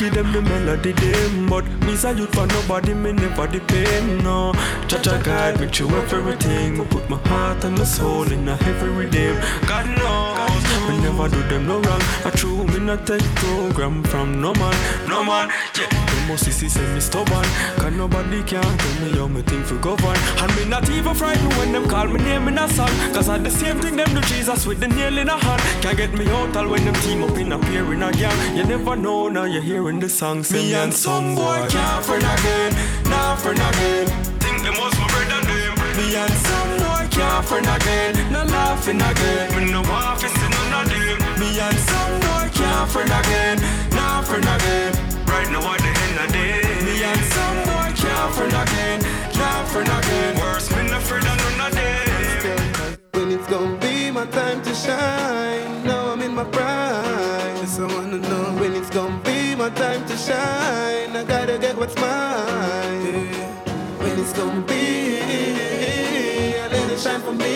give 0.00 0.14
them 0.14 0.32
the 0.32 0.40
melody 0.40 0.92
them, 0.92 1.46
but 1.46 1.64
me's 1.84 2.00
say 2.00 2.16
youth 2.16 2.34
for 2.34 2.46
nobody, 2.46 2.94
me 2.94 3.12
never 3.12 3.46
depend. 3.46 4.24
No, 4.24 4.52
Judge 4.88 5.22
guide 5.22 5.60
me 5.60 5.66
through 5.68 5.94
everything. 5.96 6.78
Me 6.78 6.84
put 6.86 7.08
my 7.10 7.18
heart 7.28 7.62
and 7.64 7.76
my 7.76 7.84
soul 7.84 8.30
in 8.32 8.48
a 8.48 8.56
heavy 8.56 8.88
redeem. 8.88 9.36
God 9.66 9.86
knows, 9.98 10.64
me 10.88 10.98
never 11.02 11.28
do 11.28 11.42
them 11.48 11.66
no 11.66 11.80
wrong. 11.80 12.02
I 12.24 12.30
true 12.30 12.64
me 12.64 12.78
not 12.78 13.06
take 13.06 13.22
program 13.36 14.02
from 14.04 14.40
no 14.40 14.54
man, 14.54 14.76
no 15.06 15.22
man. 15.22 15.50
Yeah, 15.76 15.88
them 15.88 16.28
must 16.28 16.50
see 16.50 16.68
say 16.68 16.94
me 16.94 17.00
stubborn. 17.00 17.44
Cause 17.76 17.92
nobody 17.92 18.42
can 18.42 18.62
tell 18.62 18.96
me 19.02 19.18
how 19.18 19.28
me 19.28 19.42
think 19.42 19.66
for 19.66 19.76
govern. 19.76 20.16
And 20.42 20.56
me 20.56 20.64
not 20.64 20.88
even 20.88 21.14
frightened 21.14 21.52
when 21.58 21.72
them 21.72 21.86
call 21.88 22.06
me 22.06 22.18
name 22.24 22.48
in 22.48 22.58
a 22.58 22.66
song. 22.68 22.88
Cause 23.12 23.28
I 23.28 23.36
the 23.36 23.50
same 23.50 23.78
thing 23.80 23.96
them 23.96 24.08
do 24.14 24.20
Jesus 24.22 24.66
with 24.66 24.80
the 24.80 24.88
nail 24.88 25.18
in 25.18 25.28
a 25.28 25.36
hand. 25.36 25.60
Can't 25.82 25.96
get 25.96 26.12
me 26.14 26.26
out 26.28 26.56
all 26.56 26.68
when 26.68 26.84
them 26.84 26.94
team 27.02 27.22
up 27.22 27.36
in 27.36 27.52
a 27.52 27.58
pair 27.58 27.92
in 27.92 28.02
a 28.02 28.10
gang. 28.12 28.56
You 28.56 28.64
never 28.64 28.96
know 28.96 29.28
now 29.28 29.44
you're 29.44 29.62
hearing 29.90 30.00
the 30.00 30.08
song. 30.08 30.44
Me 30.52 30.74
and 30.74 30.92
some 30.92 31.34
boy 31.34 31.66
can't 31.68 32.04
friend 32.04 32.22
again, 32.22 32.72
nah 33.10 33.34
friend 33.34 33.58
again. 33.58 34.06
Think 34.38 34.62
them 34.62 34.74
was 34.78 34.94
my 34.98 35.06
brother 35.08 35.42
them. 35.50 35.74
Me 35.96 36.14
and 36.14 36.32
some 36.46 36.72
boy 36.78 37.04
can't 37.10 37.44
friend 37.44 37.66
again, 37.66 38.32
nah 38.32 38.44
laughing 38.44 39.02
again. 39.02 39.46
Me 39.56 39.72
no 39.72 39.82
want 39.82 40.20
to 40.20 40.28
see 40.28 40.48
none 40.54 40.80
of 40.80 40.90
them. 40.90 41.18
Me 41.40 41.58
and 41.58 41.78
some 41.90 42.14
boy 42.24 42.46
can't 42.54 42.90
friend 42.90 43.10
again, 43.10 43.58
nah 43.90 44.22
friend 44.22 44.44
again. 44.44 44.92
Right 45.26 45.50
now 45.50 45.72
at 45.72 45.78
the 45.80 45.90
end 46.06 46.18
of 46.22 46.26
the 46.26 46.38
day. 46.38 46.60
Me 46.86 46.94
and 47.10 47.24
some 47.34 47.58
boy 47.66 47.90
can't 48.00 48.34
friend 48.34 48.54
again, 48.62 48.98
nah 49.34 49.64
friend 49.64 49.88
again. 49.88 50.39
Shine. 60.30 61.16
I 61.16 61.24
gotta 61.24 61.58
get 61.58 61.76
what's 61.76 61.96
mine. 61.96 63.32
When 64.00 64.18
it's 64.22 64.32
gonna 64.32 64.60
be 64.72 64.84
a 66.64 66.68
little 66.74 66.98
shine 67.04 67.20
for 67.26 67.32
me. 67.32 67.54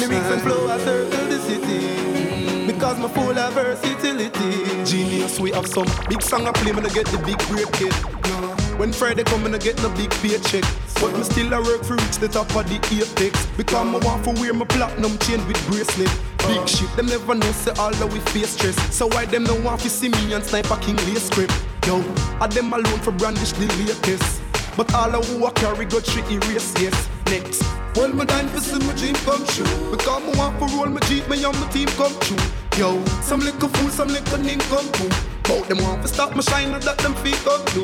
Lyrics 0.00 0.30
and 0.34 0.42
flow, 0.42 0.62
I 0.74 0.78
circle 0.78 1.26
the 1.32 1.38
city. 1.48 2.66
Because 2.66 2.98
my 2.98 3.08
full 3.08 3.38
of 3.38 3.52
versatility. 3.54 4.84
Genius, 4.84 5.38
we 5.38 5.50
have 5.52 5.66
some 5.66 5.88
big 6.08 6.22
song 6.22 6.46
I 6.46 6.52
play 6.52 6.72
when 6.72 6.84
I 6.86 6.92
get 6.98 7.06
the 7.06 7.18
big 7.18 7.38
break 7.48 7.70
kid. 7.78 7.94
No. 8.28 8.59
When 8.80 8.94
Friday 8.94 9.24
come 9.24 9.44
and 9.44 9.54
I 9.54 9.58
get 9.58 9.76
no 9.82 9.90
big 9.90 10.08
paycheck. 10.22 10.64
But 11.02 11.12
me 11.12 11.22
still 11.24 11.52
I 11.52 11.60
work 11.60 11.84
for 11.84 11.96
reach 11.96 12.16
the 12.16 12.28
top 12.28 12.48
of 12.56 12.64
the 12.64 12.76
apex. 12.80 13.44
Because 13.54 13.76
I 13.76 13.84
want 13.84 14.24
to 14.24 14.30
wear 14.40 14.54
my 14.54 14.64
platinum 14.64 15.18
chain 15.18 15.46
with 15.46 15.60
bracelet. 15.68 16.08
Big 16.48 16.66
shit, 16.66 16.88
them 16.96 17.04
never 17.04 17.34
know 17.34 17.52
say 17.52 17.72
all 17.72 17.90
that 17.90 18.10
we 18.10 18.20
face 18.32 18.56
stress. 18.56 18.80
So 18.96 19.06
why 19.08 19.26
them 19.26 19.44
no 19.44 19.60
want 19.60 19.82
to 19.82 19.90
see 19.90 20.08
me 20.08 20.32
and 20.32 20.42
sniper 20.42 20.78
king 20.80 20.96
lace 21.12 21.26
script? 21.28 21.52
Yo, 21.86 22.00
are 22.40 22.48
them 22.48 22.72
alone 22.72 23.00
for 23.00 23.12
brandish 23.12 23.52
the 23.52 23.66
latest. 23.84 24.40
But 24.78 24.94
all 24.94 25.14
of 25.14 25.28
who 25.28 25.44
I 25.44 25.50
carry 25.50 25.84
got 25.84 26.06
shit 26.06 26.24
erase, 26.32 26.72
yes. 26.80 26.96
Next. 27.26 27.62
Well, 27.96 28.08
my 28.14 28.24
time 28.24 28.48
for 28.48 28.60
see 28.60 28.78
my 28.78 28.94
dream 28.94 29.14
come 29.28 29.44
true. 29.44 29.68
Because 29.90 30.08
I 30.08 30.38
want 30.38 30.58
to 30.58 30.74
roll 30.74 30.86
my 30.86 31.00
jeep, 31.00 31.28
me 31.28 31.44
and 31.44 31.52
my 31.60 31.68
team 31.68 31.88
come 32.00 32.18
true. 32.20 32.40
Yo, 32.78 33.04
some 33.20 33.40
little 33.40 33.68
fool, 33.68 33.90
some 33.90 34.08
little 34.08 34.38
name 34.38 34.60
come 34.72 34.90
true. 34.92 35.29
Bout 35.50 35.66
them 35.66 35.82
want 35.82 36.00
to 36.02 36.06
stop 36.06 36.36
my 36.36 36.42
shine, 36.42 36.70
not 36.70 36.82
that 36.82 36.98
them 36.98 37.12
feet 37.16 37.34
come 37.42 37.64
do. 37.74 37.82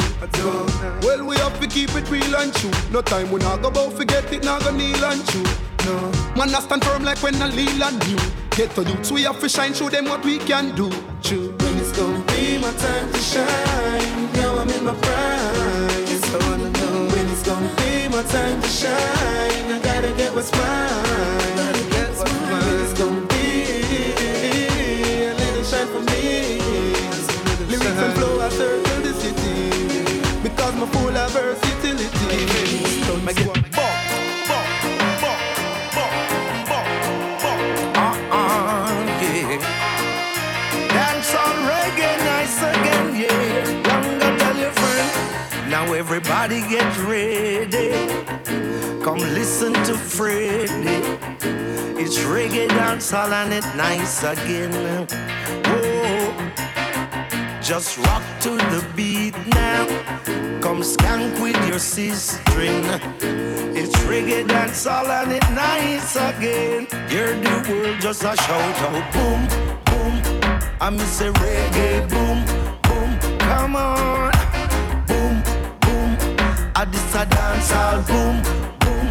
Well, 1.04 1.26
we 1.26 1.36
have 1.38 1.58
to 1.58 1.66
keep 1.66 1.92
it 1.96 2.08
real 2.08 2.36
and 2.36 2.54
true. 2.54 2.70
No 2.92 3.02
time 3.02 3.32
we 3.32 3.40
not 3.40 3.60
go 3.60 3.68
about 3.68 3.92
forget 3.94 4.32
it, 4.32 4.44
not 4.44 4.62
go 4.62 4.70
kneel 4.70 5.04
and 5.04 5.26
chew. 5.30 5.42
No, 5.84 6.12
man, 6.36 6.54
I 6.54 6.60
stand 6.60 6.84
firm 6.84 7.02
like 7.02 7.20
when 7.24 7.34
I 7.42 7.48
lean 7.48 7.82
and 7.82 8.06
you. 8.06 8.18
Get 8.50 8.70
to 8.76 8.84
youths, 8.84 9.10
we 9.10 9.24
have 9.24 9.40
to 9.40 9.48
shine, 9.48 9.74
show 9.74 9.88
them 9.88 10.04
what 10.04 10.24
we 10.24 10.38
can 10.38 10.76
do. 10.76 10.88
True. 11.24 11.56
When 11.58 11.76
it's 11.78 11.90
gonna 11.90 12.22
be 12.26 12.56
my 12.58 12.70
time 12.70 13.12
to 13.12 13.18
shine, 13.18 14.32
now 14.34 14.58
I'm 14.58 14.70
in 14.70 14.84
my 14.84 14.94
prime. 14.94 16.06
Yes, 16.06 16.22
I 16.34 16.38
wanna 16.48 16.70
know 16.70 17.08
when 17.12 17.26
it's 17.30 17.42
gonna 17.42 17.74
be 17.82 18.06
my 18.14 18.22
time 18.22 18.62
to 18.62 18.68
shine. 18.68 19.72
I 19.72 19.80
gotta 19.82 20.12
get 20.12 20.32
what's 20.32 20.52
mine. 20.52 21.05
Everybody 45.96 46.60
get 46.68 46.98
ready. 47.08 47.88
Come 49.02 49.18
listen 49.32 49.72
to 49.72 49.94
Freddy. 49.94 51.00
It's 51.98 52.18
reggae 52.18 52.68
dancehall 52.68 53.32
and 53.32 53.54
it 53.54 53.64
nice 53.74 54.22
again. 54.22 55.06
Just 57.62 57.96
rock 57.96 58.22
to 58.40 58.50
the 58.50 58.84
beat 58.94 59.34
now. 59.54 59.86
Come 60.60 60.82
skank 60.82 61.40
with 61.40 61.56
your 61.66 61.78
sister. 61.78 62.42
It's 63.80 63.96
reggae 64.04 64.46
dancehall 64.46 65.08
and 65.08 65.32
it 65.32 65.48
nice 65.52 66.14
again. 66.16 66.86
Hear 67.08 67.32
the 67.40 67.54
world 67.70 68.00
just 68.02 68.22
a 68.22 68.36
shout 68.36 68.80
out 68.84 69.12
boom, 69.14 69.40
boom. 69.86 70.14
I 70.78 70.90
miss 70.90 71.22
a 71.22 71.32
reggae 71.32 72.06
boom, 72.10 72.44
boom. 72.82 73.38
Come 73.38 73.76
on. 73.76 74.35
I 76.78 76.84
this 76.84 77.14
a 77.14 77.24
dancehall 77.24 78.06
boom, 78.06 78.42
boom. 78.80 79.06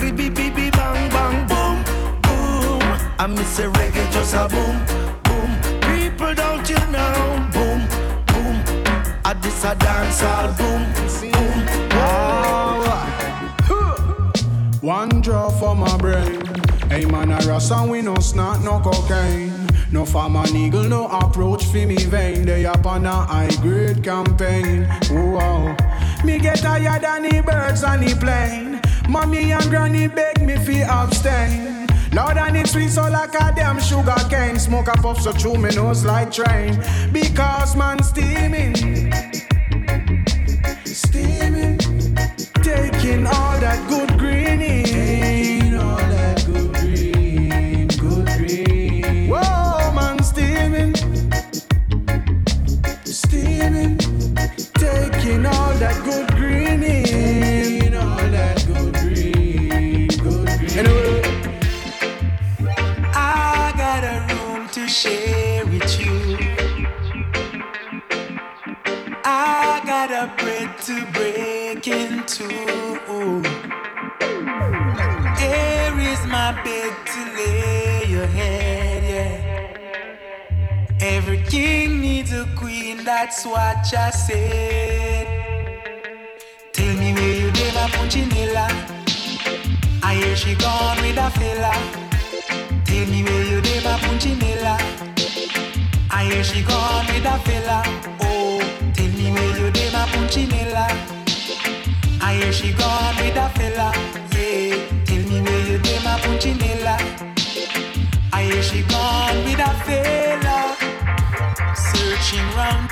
Ribby 0.00 0.30
bibby 0.30 0.70
bang 0.70 1.10
bang 1.10 1.48
boom, 1.48 1.82
boom. 2.22 2.80
I 3.18 3.26
miss 3.26 3.58
a 3.58 3.66
reggae 3.66 4.08
just 4.12 4.34
a 4.34 4.46
boom, 4.46 4.78
boom. 5.26 5.50
People 5.80 6.32
don't 6.34 6.70
you 6.70 6.78
know 6.94 7.44
boom, 7.52 7.80
boom. 8.28 8.62
I 9.24 9.34
this 9.42 9.64
a 9.64 9.74
dancehall 9.74 10.56
boom, 10.58 10.86
boom. 13.66 14.80
One 14.80 15.20
draw 15.20 15.50
for 15.50 15.74
my 15.74 15.96
brain. 15.96 16.40
Hey 16.88 17.04
man, 17.04 17.32
I 17.32 17.40
rust 17.48 17.72
and 17.72 17.90
we 17.90 18.00
no 18.00 18.14
snort, 18.20 18.62
no 18.62 18.78
cocaine. 18.78 19.52
No 19.90 20.04
farm 20.04 20.36
an 20.36 20.54
eagle, 20.54 20.84
no 20.84 21.08
approach 21.08 21.64
for 21.64 21.84
me 21.84 21.96
vein. 21.96 22.44
They 22.44 22.64
up 22.64 22.86
on 22.86 23.06
a 23.06 23.10
high 23.10 23.50
grade 23.60 24.04
campaign. 24.04 24.84
Whoa. 25.10 25.74
Me 26.24 26.38
get 26.38 26.58
tired 26.58 27.02
than 27.02 27.22
the 27.22 27.40
birds 27.42 27.84
on 27.84 28.00
the 28.00 28.14
plane. 28.16 28.80
Mommy 29.08 29.52
and 29.52 29.64
granny 29.70 30.08
beg 30.08 30.40
me 30.42 30.56
fi 30.56 30.82
abstain. 30.82 31.86
Lord 32.12 32.36
and 32.36 32.56
it 32.56 32.66
sweet 32.66 32.90
so 32.90 33.02
like 33.08 33.34
a 33.34 33.52
damn 33.54 33.78
sugar 33.80 34.16
cane. 34.28 34.58
Smoke 34.58 34.88
a 34.88 34.92
puff 34.92 35.20
so 35.20 35.32
chew 35.32 35.54
me 35.56 35.70
nose 35.70 36.04
like 36.04 36.32
train. 36.32 36.74
Because 37.12 37.76
man 37.76 38.02
steaming, 38.02 38.74
steaming, 40.84 41.78
taking 42.62 43.26
all 43.26 43.58
that 43.60 43.86
good 43.88 44.18
green 44.18 44.60
in. 44.60 45.76
All 45.76 45.96
that 45.96 46.44
good 46.46 46.72
green, 46.74 47.88
good 47.88 48.26
green. 48.38 49.28
Whoa, 49.28 49.92
man 49.94 50.22
steaming, 50.22 50.94
steaming, 53.04 53.97
taking 54.66 55.46
all 55.46 55.74
that 55.74 56.02
good 56.04 56.28
green 56.36 56.82
in. 56.82 57.94
All 57.94 58.16
that 58.16 58.64
good 58.66 58.94
green, 58.94 60.08
good 60.08 60.48
green. 60.58 60.78
Anyway. 60.78 61.22
I 63.14 63.72
got 63.76 64.04
a 64.04 64.34
room 64.34 64.68
to 64.70 64.88
share 64.88 65.66
with 65.66 66.00
you. 66.00 66.38
I 69.24 69.82
got 69.86 70.10
a 70.10 70.32
bread 70.42 70.78
to 70.82 71.06
break 71.12 71.86
into. 71.88 72.48
Here 75.38 75.98
is 76.12 76.26
my 76.26 76.52
bed 76.64 76.94
to 77.12 77.20
Every 81.28 81.44
king 81.44 82.00
needs 82.00 82.32
a 82.32 82.48
queen, 82.56 83.04
that's 83.04 83.44
what 83.44 83.76
I 83.94 84.08
said. 84.08 85.26
Tell 86.72 86.96
me 86.96 87.12
where 87.12 87.34
you 87.40 87.50
did 87.50 87.74
my 87.74 87.86
punchinilla. 87.90 88.66
I 90.02 90.14
hear 90.14 90.34
she 90.34 90.54
gone 90.54 90.96
with 91.02 91.18
a 91.18 91.28
fella. 91.38 91.72
Tell 92.86 93.06
me 93.12 93.22
where 93.24 93.44
you 93.44 93.60
did 93.60 93.84
my 93.84 93.98
punchinilla. 93.98 94.78
I 96.10 96.24
hear 96.30 96.42
she 96.42 96.62
gone 96.62 97.04
with 97.08 97.26
a 97.26 97.38
fella. 97.44 97.82
Oh, 98.22 98.60
tell 98.94 99.12
me 99.18 99.30
where 99.30 99.58
you 99.60 99.70
did 99.70 99.92
my 99.92 100.06
punchinilla. 100.06 100.86
I 102.22 102.36
hear 102.40 102.52
she 102.54 102.72
gone 102.72 103.16
with 103.16 103.36
a 103.36 103.50
fella. 103.50 103.92
Yeah, 104.32 104.80
tell 105.04 105.22
me 105.28 105.42
where 105.42 105.72
you 105.72 105.78
did 105.78 106.02
my. 106.04 106.18
I 108.32 108.44
hear 108.44 108.62
she 108.62 108.82
gone 108.84 109.44
with 109.44 109.58
a 109.58 109.74
fella. 109.84 110.17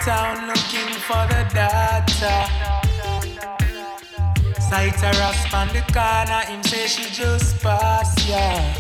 Town 0.06 0.46
looking 0.46 0.92
for 1.08 1.26
the 1.26 1.42
data. 1.52 2.46
Sight 4.60 5.00
her 5.00 5.10
rasp 5.18 5.52
on 5.52 5.66
the 5.74 5.82
corner, 5.92 6.42
him 6.46 6.62
say 6.62 6.86
she 6.86 7.10
just 7.10 7.60
passed, 7.60 8.28
yeah. 8.28 8.72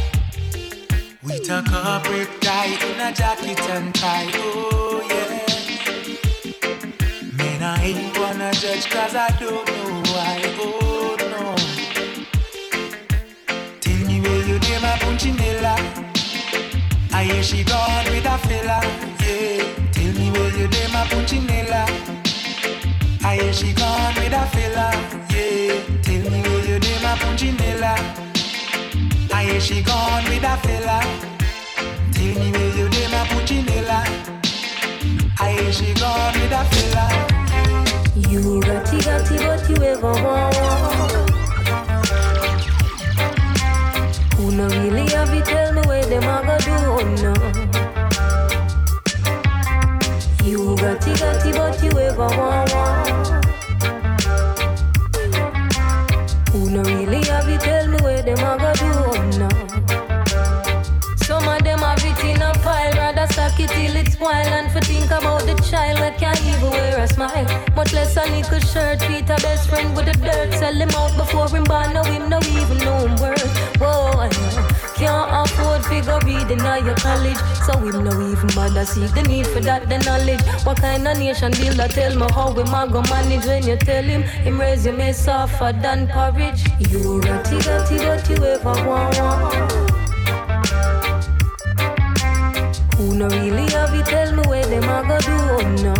With 1.24 1.50
a 1.50 1.64
corporate 1.66 2.40
guy 2.40 2.66
in 2.66 3.00
a 3.00 3.12
jacket 3.12 3.60
and 3.70 3.92
tie, 3.92 4.30
oh 4.34 5.02
yeah. 5.10 5.42
Man, 7.36 7.60
I 7.60 7.82
ain't 7.82 8.14
gonna 8.14 8.52
judge 8.52 8.88
cause 8.88 9.16
I 9.16 9.28
don't 9.40 9.66
know 9.66 10.02
why, 10.12 10.40
oh 10.60 11.16
no. 11.32 11.56
Tell 13.80 14.06
me 14.06 14.20
where 14.20 14.46
you 14.46 14.60
did 14.60 14.80
my 14.80 14.96
punchinilla. 15.00 15.74
I 17.12 17.24
hear 17.24 17.42
she 17.42 17.64
gone 17.64 18.04
with 18.12 18.26
a. 18.26 18.45
Where 20.36 20.54
you 20.58 20.68
did 20.68 20.92
my 20.92 21.06
punchinilla. 21.08 21.86
I 23.24 23.36
hear 23.40 23.52
she 23.54 23.72
gone 23.72 24.14
with 24.16 24.34
a 24.34 24.44
fella, 24.52 24.90
yeah. 25.32 25.80
Tell 26.02 26.30
me 26.30 26.42
where 26.42 26.64
you 26.68 26.78
did 26.78 27.02
my 27.02 27.16
punchinilla. 27.16 27.96
I 29.32 29.44
hear 29.44 29.60
she 29.60 29.82
gone 29.82 30.24
with 30.24 30.44
a 30.44 30.56
fella. 30.58 31.00
Tell 32.12 32.34
me 32.40 32.52
where 32.52 32.76
you 32.76 32.88
did 32.90 33.10
my 33.10 33.26
punchinilla. 33.28 34.04
I 35.40 35.52
hear 35.52 35.72
she 35.72 35.94
gone 35.94 36.34
with 36.34 36.52
a 36.52 36.64
fella. 36.72 37.06
You 38.28 38.60
got 38.60 38.92
it, 38.92 39.04
but 39.06 39.70
you 39.70 39.76
ever 39.86 40.12
want. 40.22 40.56
Who 44.34 44.50
no 44.52 44.68
really 44.68 45.08
have 45.12 45.32
it, 45.32 45.44
tell 45.46 45.72
me 45.72 45.80
where 45.86 46.04
them 46.04 46.24
a 46.24 46.44
go 46.44 46.58
do 46.58 46.74
oh 46.74 47.22
no. 47.22 47.85
You 50.46 50.76
got 50.76 51.04
it, 51.08 51.18
got 51.18 51.44
it, 51.44 51.56
but 51.56 51.82
you 51.82 51.90
ever 51.98 52.28
want. 52.38 52.70
Who 56.50 56.70
no 56.70 56.82
really 56.84 57.24
have 57.26 57.48
it, 57.48 57.60
tell 57.62 57.88
me 57.88 57.96
where 58.00 58.22
them 58.22 58.38
a 58.38 58.56
go 58.56 58.72
do 58.74 58.95
till 63.76 63.96
it's 63.96 64.12
spoil 64.14 64.50
and 64.58 64.70
for 64.72 64.80
think 64.80 65.06
about 65.06 65.42
the 65.48 65.54
child 65.70 65.98
that 65.98 66.18
can't 66.18 66.40
even 66.50 66.70
wear 66.70 66.98
a 67.00 67.08
smile. 67.08 67.46
Much 67.74 67.92
less 67.92 68.16
a 68.16 68.24
nickel 68.30 68.60
shirt, 68.60 69.00
Peter 69.08 69.38
best 69.44 69.68
friend 69.68 69.94
with 69.96 70.06
the 70.06 70.16
dirt. 70.26 70.52
Sell 70.54 70.74
him 70.74 70.90
out 71.00 71.14
before 71.16 71.48
him 71.48 71.64
born, 71.64 71.92
no 71.92 72.02
him 72.02 72.28
no 72.28 72.38
even 72.58 72.78
know 72.78 72.98
him 73.06 73.14
worth. 73.22 73.56
Whoa, 73.80 74.24
I 74.24 74.28
know. 74.28 74.68
Can't 74.96 75.30
afford 75.40 75.84
figure 75.84 76.18
reading 76.24 76.60
at 76.72 76.84
your 76.84 76.96
college, 76.96 77.40
so 77.66 77.78
him 77.78 78.04
no 78.04 78.14
even 78.30 78.50
bother 78.54 78.84
seek 78.84 79.12
the 79.18 79.22
need 79.22 79.46
for 79.46 79.60
that 79.60 79.88
the 79.88 79.98
knowledge. 80.06 80.42
What 80.64 80.80
kind 80.80 81.06
of 81.06 81.18
nation 81.18 81.52
builder 81.52 81.88
tell 81.88 82.16
me 82.16 82.26
how 82.32 82.52
we 82.52 82.64
ma 82.64 82.86
go 82.86 83.02
manage 83.02 83.46
when 83.46 83.66
you 83.66 83.76
tell 83.76 84.02
him 84.02 84.22
him 84.22 84.58
resume 84.60 85.12
softer 85.12 85.72
than 85.72 86.08
porridge. 86.08 86.64
You 86.90 87.20
ratty 87.20 87.58
ratty 87.68 87.96
you 88.34 88.44
ever 88.54 88.74
want 88.88 89.18
want. 89.18 89.95
Who 92.96 93.14
no 93.14 93.26
really 93.28 93.70
have 93.72 93.94
it, 93.94 94.06
tell 94.06 94.34
me 94.34 94.42
where 94.48 94.64
them 94.64 94.84
a 94.84 95.02
go 95.06 95.18
do, 95.20 95.36
oh 95.52 95.60
no. 95.84 95.94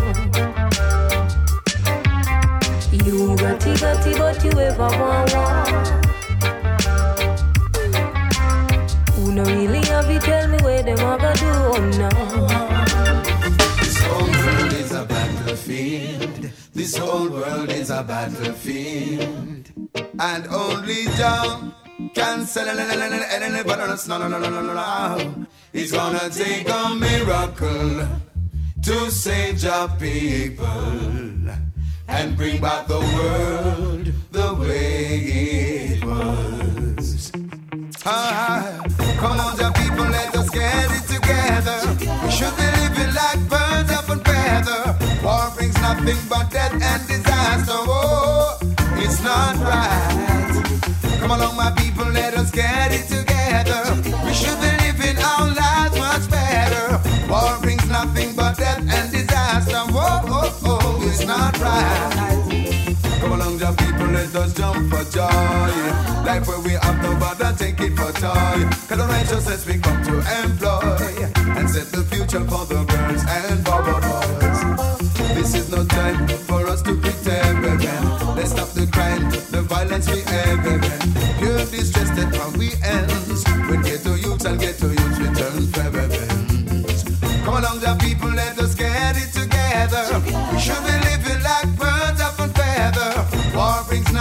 You 2.90 3.36
got 3.36 3.66
it, 3.66 3.80
got 3.80 4.06
it, 4.06 4.16
but 4.16 4.42
you 4.42 4.52
ever 4.58 4.88
want 4.98 5.32
one. 5.34 5.84
Who 9.12 9.32
no 9.32 9.42
really 9.44 9.82
have 9.86 10.10
it, 10.10 10.22
tell 10.22 10.48
me 10.48 10.58
where 10.64 10.82
them 10.82 10.98
a 10.98 11.18
go 11.18 11.34
do, 11.34 11.50
oh 11.50 11.80
no. 12.00 12.08
This 13.78 13.98
whole 14.02 14.30
world 14.30 14.72
is 14.72 14.92
a 14.92 15.04
battlefield. 15.04 16.50
This 16.72 16.96
whole 16.96 17.28
world 17.28 17.70
is 17.70 17.90
a 17.90 18.02
battlefield. 18.02 19.70
And 20.18 20.46
only 20.46 21.04
Jah 21.18 21.60
can 22.14 22.46
sell 22.46 22.68
anybody. 22.68 23.86
It's 25.78 25.92
gonna 25.92 26.30
take 26.30 26.66
a 26.70 26.94
miracle 26.94 28.08
to 28.82 29.10
save 29.10 29.62
your 29.62 29.88
people 30.00 30.64
and 32.08 32.34
bring 32.34 32.62
back 32.62 32.86
the 32.86 32.98
world 32.98 34.10
the 34.32 34.54
way 34.54 35.18
it 35.92 36.02
was. 36.02 37.30
Ah, 38.06 38.80
come 39.18 39.38
on, 39.38 39.58
your 39.58 39.72
people, 39.72 40.06
let 40.06 40.34
us 40.34 40.48
get 40.48 40.88
it 40.96 41.04
together. 41.14 41.78
We 42.24 42.30
should 42.30 42.56
be 42.56 42.66
living 42.80 43.12
like 43.12 43.40
birds 43.46 43.92
of 43.98 44.08
a 44.08 44.16
feather. 44.24 44.96
War 45.22 45.52
brings 45.56 45.76
nothing 45.82 46.16
but 46.30 46.50
death 46.50 46.72
and 46.72 47.06
disaster. 47.06 47.76
Oh, 47.76 48.58
it's 48.96 49.22
not 49.22 49.56
right. 49.56 51.20
Come 51.20 51.32
along, 51.32 51.54
my 51.54 51.70
people, 51.72 52.06
let 52.06 52.32
us 52.32 52.50
get 52.50 52.92
it 52.92 53.06
together. 53.08 54.05
War 57.28 57.58
brings 57.60 57.88
nothing 57.88 58.34
but 58.36 58.56
death 58.56 58.78
and 58.78 59.12
disaster. 59.12 59.82
Whoa, 59.92 60.20
oh, 60.26 60.60
oh, 60.64 61.08
it's 61.08 61.24
not 61.26 61.58
right. 61.58 62.46
Come 63.20 63.32
along, 63.32 63.58
your 63.58 63.72
people, 63.74 64.06
let 64.06 64.34
us 64.34 64.54
jump 64.54 64.90
for 64.90 65.04
joy. 65.10 65.26
Life 66.24 66.46
where 66.46 66.60
we 66.60 66.72
have 66.72 67.02
no 67.02 67.16
bother, 67.18 67.52
take 67.58 67.80
it 67.80 67.96
for 67.96 68.12
toy. 68.12 68.58
Cause 68.88 68.98
the 68.98 69.06
righteousness 69.08 69.66
we 69.66 69.78
come 69.78 70.02
to 70.04 70.16
employ 70.42 71.26
and 71.58 71.68
set 71.68 71.86
the 71.90 72.02
future 72.10 72.44
for 72.44 72.64
the 72.66 72.84
girls 72.84 73.24
and 73.28 73.58
for 73.66 73.82
boys. 73.82 75.16
This 75.34 75.54
is 75.54 75.70
no 75.70 75.84
time 75.84 76.28
for 76.28 76.55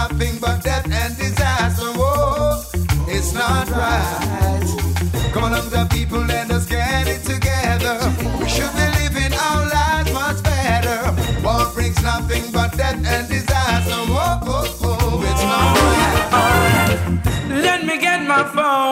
nothing 0.08 0.38
but 0.38 0.62
death 0.62 0.84
and 0.84 1.16
disaster. 1.16 1.90
Whoa, 1.98 2.62
it's 3.08 3.32
not 3.32 3.68
right. 3.70 5.32
Come 5.32 5.44
on, 5.44 5.52
the 5.52 5.88
people, 5.90 6.20
let 6.20 6.50
us 6.50 6.66
get 6.66 7.08
it 7.08 7.22
together. 7.24 7.96
We 8.40 8.48
should 8.48 8.72
be 8.78 8.86
living 9.00 9.32
our 9.32 9.62
lives 9.76 10.12
much 10.12 10.42
better. 10.42 10.98
War 11.42 11.66
brings 11.74 12.00
nothing 12.02 12.44
but 12.52 12.76
death 12.76 13.02
and 13.04 13.28
disaster. 13.28 14.00
Oh, 14.08 14.40
oh, 14.44 14.78
oh, 14.82 15.30
it's 15.30 15.44
not 15.52 15.74
right. 16.34 17.62
Let 17.66 17.84
me 17.84 17.98
get 17.98 18.20
my 18.26 18.44
phone. 18.54 18.85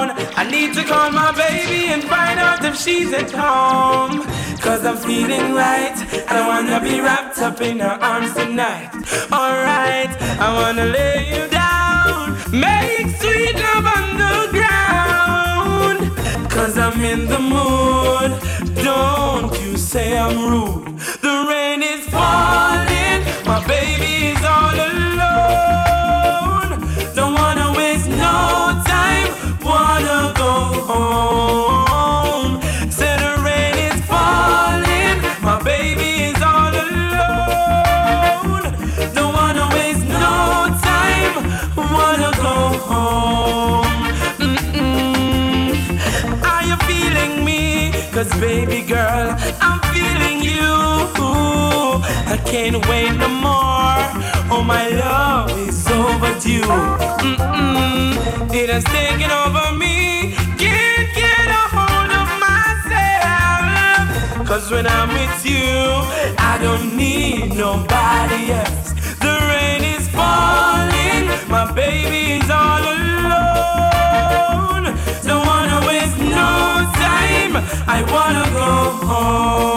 And 1.95 2.03
find 2.05 2.41
out 2.41 2.65
if 2.65 2.77
she's 2.77 3.13
at 3.13 3.31
home. 3.31 4.17
Cause 4.65 4.85
I'm 4.85 4.97
feeling 4.97 5.55
right. 5.55 5.97
I 6.37 6.39
wanna 6.49 6.81
be 6.81 7.01
wrapped 7.01 7.39
up 7.39 7.61
in 7.61 7.79
her 7.79 7.97
arms 8.11 8.33
tonight. 8.35 8.91
Alright, 9.41 10.13
I 10.47 10.49
wanna 10.59 10.87
lay 10.99 11.19
you 11.35 11.45
down. 11.63 12.21
Make 12.67 13.09
sweet 13.23 13.57
love 13.67 13.87
on 13.99 14.09
the 14.25 14.37
ground. 14.57 16.01
Cause 16.51 16.77
I'm 16.77 17.01
in 17.13 17.23
the 17.35 17.43
mood. 17.55 18.31
Don't 18.89 19.53
you 19.63 19.77
say 19.77 20.19
I'm 20.19 20.37
rude. 20.51 20.99
The 21.27 21.35
rain 21.51 21.81
is 21.83 22.05
falling. 22.17 23.21
My 23.51 23.59
baby 23.69 24.24
Say 32.91 33.15
the 33.25 33.33
rain 33.47 33.77
is 33.89 33.99
falling. 34.11 35.19
My 35.43 35.57
baby 35.65 36.11
is 36.31 36.41
all 36.43 36.75
alone. 36.87 38.65
Don't 39.15 39.33
wanna 39.41 39.67
waste 39.77 40.07
no 40.09 40.35
time. 40.91 41.35
Wanna 41.97 42.31
go 42.47 42.57
home. 42.91 44.03
Are 46.51 46.65
you 46.69 46.77
feeling 46.89 47.45
me? 47.45 47.93
Cause 48.13 48.31
baby 48.41 48.83
girl, 48.83 49.29
I'm 49.61 49.81
feeling 49.95 50.39
you. 50.43 50.73
I 52.35 52.37
can't 52.47 52.79
wait 52.89 53.13
no 53.17 53.29
more. 53.29 54.05
Oh, 54.53 54.63
my 54.65 54.89
love 54.89 55.51
is 55.69 55.87
overdue. 55.89 56.63
Mm-mm. 57.27 58.55
It 58.55 58.69
has 58.71 58.85
taken 58.85 59.31
over 59.31 59.73
me. 59.79 59.94
Cause 64.47 64.71
when 64.71 64.87
I'm 64.87 65.09
with 65.09 65.47
you, 65.47 65.57
I 66.39 66.59
don't 66.63 66.95
need 66.97 67.57
nobody 67.57 68.53
else. 68.53 68.93
The 69.19 69.39
rain 69.51 69.83
is 69.83 70.07
falling, 70.09 71.29
my 71.49 71.73
baby 71.75 72.35
is 72.39 72.51
all 72.51 72.83
alone. 72.95 74.15
Don't 75.25 75.47
wanna 75.47 75.81
waste 75.89 76.19
no 76.19 76.85
time, 77.01 77.57
I 77.89 78.05
wanna 78.13 78.45
go 78.53 79.07
home. 79.07 79.74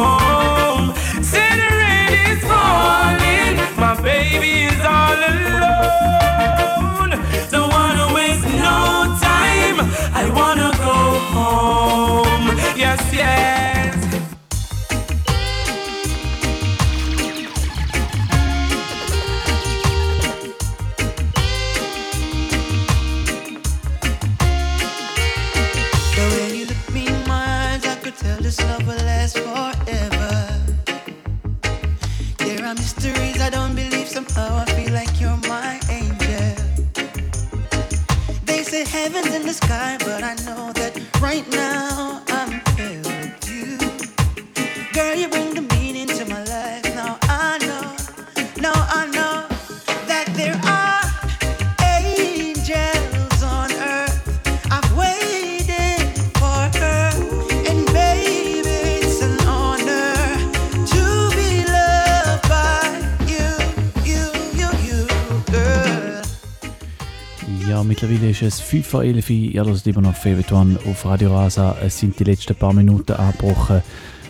5 68.68 68.86
vor 68.86 69.02
11 69.02 69.30
Uhr. 69.30 69.36
Ihr 69.38 69.66
hört 69.66 69.88
immer 69.88 70.02
noch 70.02 70.14
Favorite 70.14 70.54
One 70.54 70.78
auf 70.86 71.06
Radio 71.06 71.34
Rasa. 71.34 71.78
Es 71.82 72.00
sind 72.00 72.20
die 72.20 72.26
letzten 72.26 72.54
paar 72.54 72.74
Minuten 72.74 73.14
angebrochen. 73.14 73.82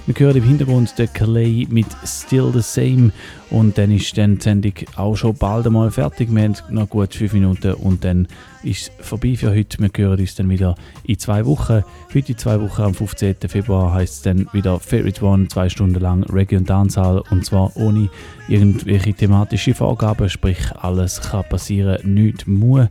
Wir 0.05 0.15
hören 0.15 0.38
im 0.38 0.43
Hintergrund 0.43 0.95
den 0.99 1.11
Clay 1.11 1.68
mit 1.72 1.88
Still 2.05 2.51
the 2.53 2.61
Same. 2.61 3.11
Und 3.49 3.80
dann 3.80 3.89
ist 3.89 4.15
dann 4.15 4.35
die 4.35 4.43
Sendung 4.43 4.73
auch 4.95 5.15
schon 5.15 5.35
bald 5.35 5.65
einmal 5.65 5.89
fertig. 5.89 6.30
Wir 6.31 6.43
haben 6.43 6.55
noch 6.69 6.88
gut 6.88 7.15
5 7.15 7.34
Minuten 7.34 7.73
und 7.73 8.03
dann 8.03 8.27
ist 8.61 8.91
es 8.99 9.07
vorbei 9.07 9.35
für 9.35 9.49
heute. 9.49 9.80
Wir 9.80 9.89
hören 9.95 10.19
uns 10.19 10.35
dann 10.35 10.51
wieder 10.51 10.76
in 11.03 11.18
zwei 11.18 11.43
Wochen. 11.47 11.84
Heute 12.14 12.31
in 12.31 12.38
zwei 12.38 12.61
Wochen 12.61 12.84
am 12.84 12.93
15. 12.93 13.38
Februar 13.47 13.91
heißt 13.91 14.14
es 14.14 14.22
dann 14.22 14.47
wieder 14.53 14.80
Favorite 14.80 15.26
One, 15.26 15.47
zwei 15.47 15.68
Stunden 15.68 15.99
lang 15.99 16.23
Reggae 16.26 16.57
und 16.57 16.69
Dancehall. 16.69 17.23
Und 17.31 17.43
zwar 17.43 17.76
ohne 17.76 18.09
irgendwelche 18.47 19.15
thematische 19.15 19.73
Vorgaben, 19.73 20.30
sprich 20.30 20.59
alles 20.80 21.22
kann 21.22 21.43
passieren, 21.49 22.14
nichts 22.14 22.45
muss. 22.45 22.88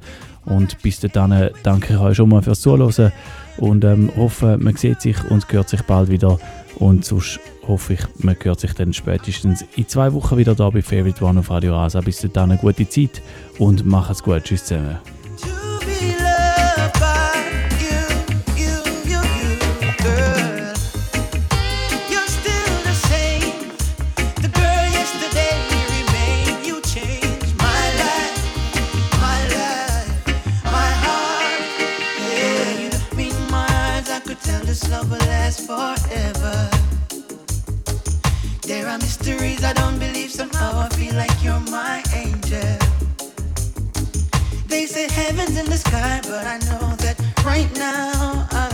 Und 0.47 0.81
bis 0.83 1.01
dahin 1.01 1.51
danke 1.63 1.95
ich 1.95 2.01
euch 2.01 2.17
schon 2.17 2.31
mal 2.31 2.43
fürs 2.43 2.61
Zuhören 2.61 3.13
und 3.59 3.85
ähm, 3.85 4.11
hoffe, 4.17 4.59
man 4.59 4.77
sieht 4.77 5.01
sich 5.01 5.17
und 5.31 5.51
hört 5.53 5.69
sich 5.69 5.83
bald 5.83 6.09
wieder. 6.09 6.39
Und 6.77 7.05
sonst 7.05 7.41
hoffe 7.67 7.95
ich, 7.95 8.01
man 8.19 8.37
hört 8.43 8.61
sich 8.61 8.73
dann 8.75 8.93
spätestens 8.93 9.65
in 9.77 9.89
zwei 9.89 10.13
Wochen 10.13 10.37
wieder 10.37 10.55
da 10.55 10.71
bei 10.71 10.83
Favorite 10.83 11.25
One 11.25 11.41
auf 11.41 11.51
Radio 11.51 11.75
Rasa. 11.75 12.01
Bis 12.01 12.21
dahin 12.33 12.59
gute 12.59 12.89
Zeit 12.89 13.23
und 13.59 13.87
macht's 13.87 14.23
gut. 14.23 14.45
Tschüss 14.45 14.65
zusammen. 14.65 15.16
Heaven's 45.27 45.59
in 45.59 45.67
the 45.67 45.77
sky, 45.77 46.21
but 46.23 46.47
I 46.47 46.57
know 46.69 46.95
that 47.03 47.17
right 47.45 47.71
now 47.77 48.47
I'm 48.53 48.66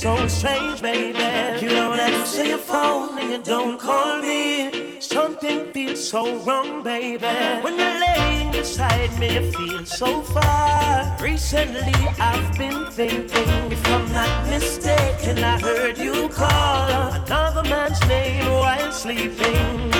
so 0.00 0.26
strange, 0.28 0.80
baby. 0.80 1.18
You 1.60 1.68
don't 1.68 2.00
answer 2.00 2.42
your 2.42 2.56
phone 2.56 3.18
and 3.18 3.32
you 3.32 3.42
don't 3.42 3.78
call 3.78 4.22
me. 4.22 4.98
Something 4.98 5.70
feels 5.74 6.08
so 6.08 6.38
wrong, 6.38 6.82
baby. 6.82 7.26
When 7.60 7.78
you're 7.78 8.00
laying 8.00 8.50
beside 8.50 9.12
me, 9.18 9.26
it 9.26 9.54
feels 9.54 9.94
so 9.94 10.22
far. 10.22 11.14
Recently, 11.20 11.92
I've 12.18 12.56
been 12.56 12.86
thinking, 12.86 13.72
if 13.76 13.86
I'm 13.88 14.10
not 14.10 14.48
mistaken, 14.48 15.44
I 15.44 15.60
heard 15.60 15.98
you 15.98 16.30
call 16.30 16.88
another 17.12 17.68
man's 17.68 18.00
name 18.08 18.50
while 18.52 18.92
sleeping. 18.92 19.90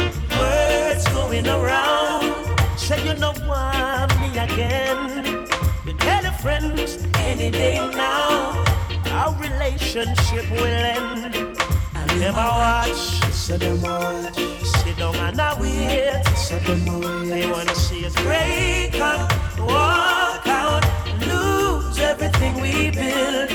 Words 0.41 1.07
going 1.09 1.47
around, 1.47 2.35
say 2.79 3.07
you 3.07 3.15
know 3.17 3.35
want 3.47 4.19
me 4.19 4.29
again. 4.39 5.47
You 5.85 5.93
tell 5.99 6.23
your 6.23 6.33
friends 6.41 7.07
any 7.17 7.51
day 7.51 7.77
now, 7.95 8.65
our 9.11 9.35
relationship 9.41 10.51
will 10.51 10.65
end. 10.65 11.35
And 11.35 12.11
them 12.21 12.35
I 12.37 12.87
watch, 12.89 13.33
so 13.33 13.57
them 13.57 13.81
watch. 13.83 14.37
Sit 14.37 14.97
down 14.99 15.15
and 15.17 15.41
I 15.41 15.61
wait, 15.61 16.23
so 16.37 16.59
them 16.59 16.89
I 16.89 16.99
wait. 16.99 17.29
They 17.29 17.51
wanna 17.51 17.75
see 17.75 18.05
us 18.07 18.15
break 18.23 18.95
up, 19.01 19.31
walk 19.59 20.47
out, 20.47 20.85
lose 21.27 21.99
everything 21.99 22.61
we 22.61 22.91
build. 22.91 23.51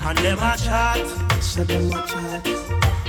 And 0.00 0.18
them 0.18 0.38
I 0.40 0.56
chat, 0.56 1.42
so 1.42 1.64
them 1.64 1.92
I 1.92 2.06
chat. 2.06 2.46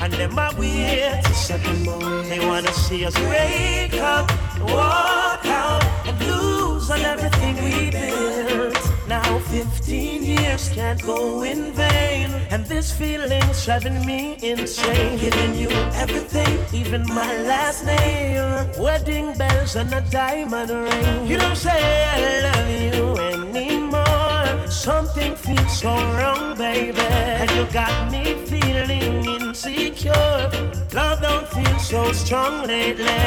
And 0.02 0.14
them 0.14 0.38
I 0.38 0.54
wait, 0.60 1.24
so 1.34 1.58
them 1.58 1.90
I 1.90 1.98
wait. 1.98 2.30
They 2.30 2.46
wanna 2.46 2.74
see 2.74 3.06
us 3.06 3.16
break 3.16 3.94
up, 4.02 4.30
walk 4.62 5.46
out, 5.46 5.84
and 6.06 6.20
lose 6.28 6.90
on 6.90 7.02
everything 7.02 7.56
we 7.64 7.92
built. 7.92 8.83
Now. 9.14 9.34
15 9.54 10.24
years 10.24 10.70
can't 10.70 11.00
go 11.04 11.44
in 11.44 11.72
vain. 11.74 12.32
And 12.50 12.66
this 12.66 12.92
feeling's 12.92 13.64
driving 13.64 14.04
me 14.04 14.38
insane. 14.42 15.20
Giving 15.20 15.54
you 15.54 15.70
everything, 16.04 16.58
even 16.74 17.06
my 17.08 17.32
last 17.44 17.86
name. 17.86 18.72
Wedding 18.80 19.38
bells 19.38 19.76
and 19.76 19.94
a 19.94 20.02
diamond 20.10 20.72
ring. 20.72 21.28
You 21.28 21.38
don't 21.38 21.56
say 21.56 21.80
I 22.16 22.22
love 22.48 22.70
you 22.82 23.06
anymore. 23.32 24.68
Something 24.68 25.36
feels 25.36 25.78
so 25.78 25.94
wrong, 26.18 26.58
baby. 26.58 27.00
And 27.42 27.52
you 27.52 27.66
got 27.72 28.12
me 28.12 28.24
feeling 28.50 29.26
insecure. 29.38 30.50
Love 30.92 31.22
don't 31.22 31.48
feel 31.50 31.78
so 31.78 32.12
strong 32.14 32.66
lately. 32.66 33.22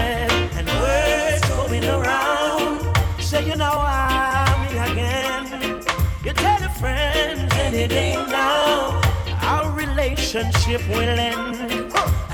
And 0.59 0.67
words 0.83 1.45
going 1.55 1.85
around. 1.85 2.83
Say 3.21 3.47
you 3.47 3.55
know 3.55 3.77
I'm 3.79 4.63
me 4.63 4.79
again 4.91 5.26
friends 6.78 7.53
any 7.55 7.86
day 7.89 8.15
now. 8.15 9.01
Our 9.43 9.70
relationship 9.73 10.86
will 10.89 11.19
end. 11.31 11.57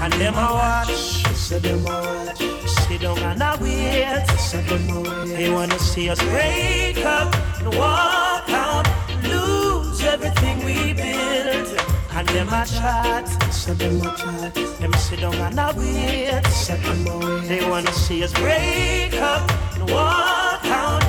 And 0.02 0.12
them 0.14 0.35
I 0.35 0.52
watch. 0.52 1.24
So 1.36 1.59
them 1.59 1.86
I 1.86 2.27
watch. 2.27 2.40
Sit 2.69 3.02
down 3.02 3.19
and 3.19 3.43
I 3.43 3.56
wait. 3.62 4.27
So 4.39 4.59
them 4.62 4.90
I 4.90 5.24
wait. 5.24 5.36
They 5.36 5.51
wanna 5.51 5.78
see 5.78 6.10
us 6.10 6.20
break 6.23 6.98
up 7.05 7.35
And 7.60 7.74
walk 7.74 8.48
out. 8.48 8.86
Lose 9.23 10.02
everything 10.05 10.64
we 10.64 10.93
built 10.93 11.69
and 12.14 12.28
them 12.28 12.48
a 12.48 12.66
chat, 12.66 13.27
so 13.51 13.73
them 13.73 14.01
a 14.02 14.14
chat. 14.16 14.55
Them 14.81 14.93
sit 14.94 15.20
down 15.20 15.35
and 15.35 15.59
a 15.59 15.73
wait, 15.77 16.47
so 16.48 16.77
them 16.77 17.06
a 17.06 17.19
wait. 17.19 17.48
They 17.48 17.69
wanna 17.69 17.93
see 17.93 18.23
us 18.23 18.32
break 18.35 19.14
up 19.14 19.51
and 19.74 19.90
walk 19.90 20.64
out 20.66 21.02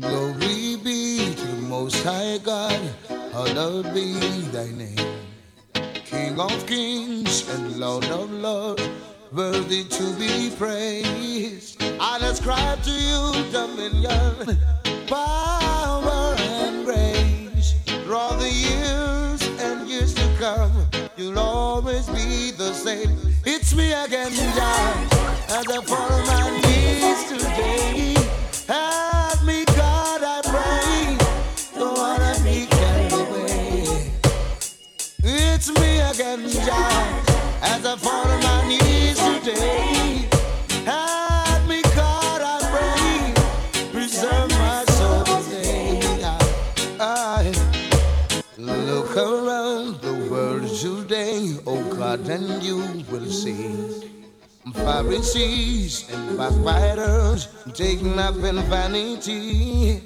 Glory 0.00 0.74
be 0.82 1.34
to 1.36 1.46
the 1.46 1.62
Most 1.68 2.02
High 2.02 2.38
God, 2.38 2.80
hallowed 3.32 3.94
be 3.94 4.14
thy 4.50 4.68
name. 4.72 4.98
King 6.04 6.40
of 6.40 6.66
kings 6.66 7.48
and 7.50 7.76
Lord 7.76 8.04
of 8.06 8.28
lords, 8.32 8.82
worthy 9.32 9.84
to 9.84 10.14
be 10.14 10.50
praised. 10.58 11.80
I 12.00 12.18
ascribe 12.22 12.82
to 12.82 12.90
you 12.90 13.52
dominion, 13.52 14.58
power, 15.06 16.34
and 16.38 16.84
grace. 16.84 17.76
All 18.10 18.36
the 18.36 18.50
years 18.50 19.42
and 19.60 19.88
years 19.88 20.12
to 20.14 20.28
come, 20.40 20.72
you'll 21.16 21.38
always 21.38 22.08
be 22.08 22.50
the 22.50 22.72
same. 22.72 23.16
It's 23.44 23.72
me 23.76 23.92
again, 23.92 24.32
Jah, 24.32 25.08
as 25.50 25.68
I 25.68 25.80
fall 25.84 26.12
on 26.12 26.63
as 37.64 37.86
I 37.86 37.96
fall 37.96 38.28
on 38.28 38.42
my 38.42 38.68
knees 38.68 39.18
today. 39.42 40.28
Help 40.84 41.68
me, 41.68 41.80
God, 41.96 42.40
I 42.42 42.56
pray. 42.72 43.90
Preserve 43.92 44.50
my 44.50 44.84
soul 44.96 45.24
today. 45.48 46.00
I 47.00 47.52
look 48.58 49.16
around 49.16 50.00
the 50.02 50.28
world 50.30 50.68
today, 50.68 51.56
oh 51.66 51.82
God, 51.96 52.28
and 52.28 52.62
you 52.62 52.78
will 53.10 53.30
see. 53.30 54.10
Pharisees 54.74 56.10
and 56.12 56.36
backbiters 56.36 57.48
taking 57.74 58.18
up 58.18 58.36
in 58.36 58.56
vanity. 58.68 60.02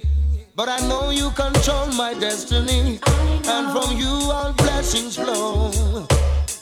But 0.55 0.69
I 0.69 0.79
know 0.89 1.11
you 1.11 1.31
control 1.31 1.87
my 1.95 2.15
destiny, 2.15 2.99
and 3.47 3.65
from 3.73 3.97
you 3.97 4.11
all 4.31 4.53
blessings 4.53 5.17
flow. 5.17 6.07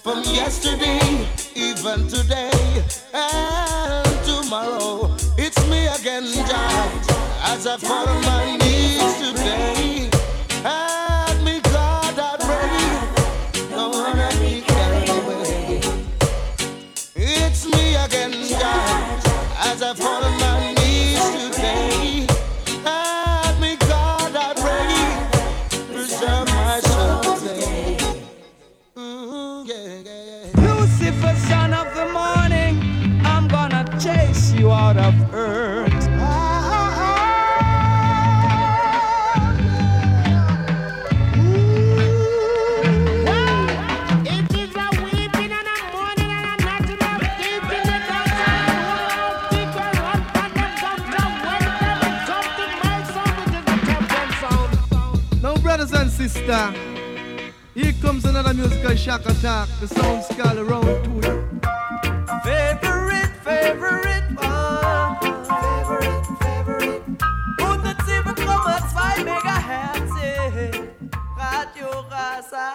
From 0.07 0.23
yesterday, 0.23 1.27
even 1.57 2.07
today, 2.07 2.53
and 3.13 4.07
tomorrow, 4.25 5.13
it's 5.37 5.59
me 5.69 5.89
again, 5.89 6.23
Jah. 6.47 7.43
As 7.43 7.67
I 7.67 7.77
fall 7.77 8.09
on 8.09 8.23
my 8.23 8.57
knees 8.57 9.03
today, 9.19 10.09
Selector. 56.47 56.79
Here 57.75 57.93
comes 58.01 58.25
another 58.25 58.55
musical 58.55 58.95
shock 58.95 59.27
attack. 59.27 59.69
The 59.81 59.89
sound's 59.89 60.29
called 60.29 60.59
around 60.59 60.85
to 60.85 61.19
it. 61.19 61.45
Favorite, 62.45 63.33
favorite 63.43 64.31
one. 64.39 65.17
Favorite, 65.51 66.27
favorite. 66.41 67.03
107,2 67.59 69.27
megahertz. 69.27 70.15
Radio 71.37 71.91
Rasa. 72.11 72.67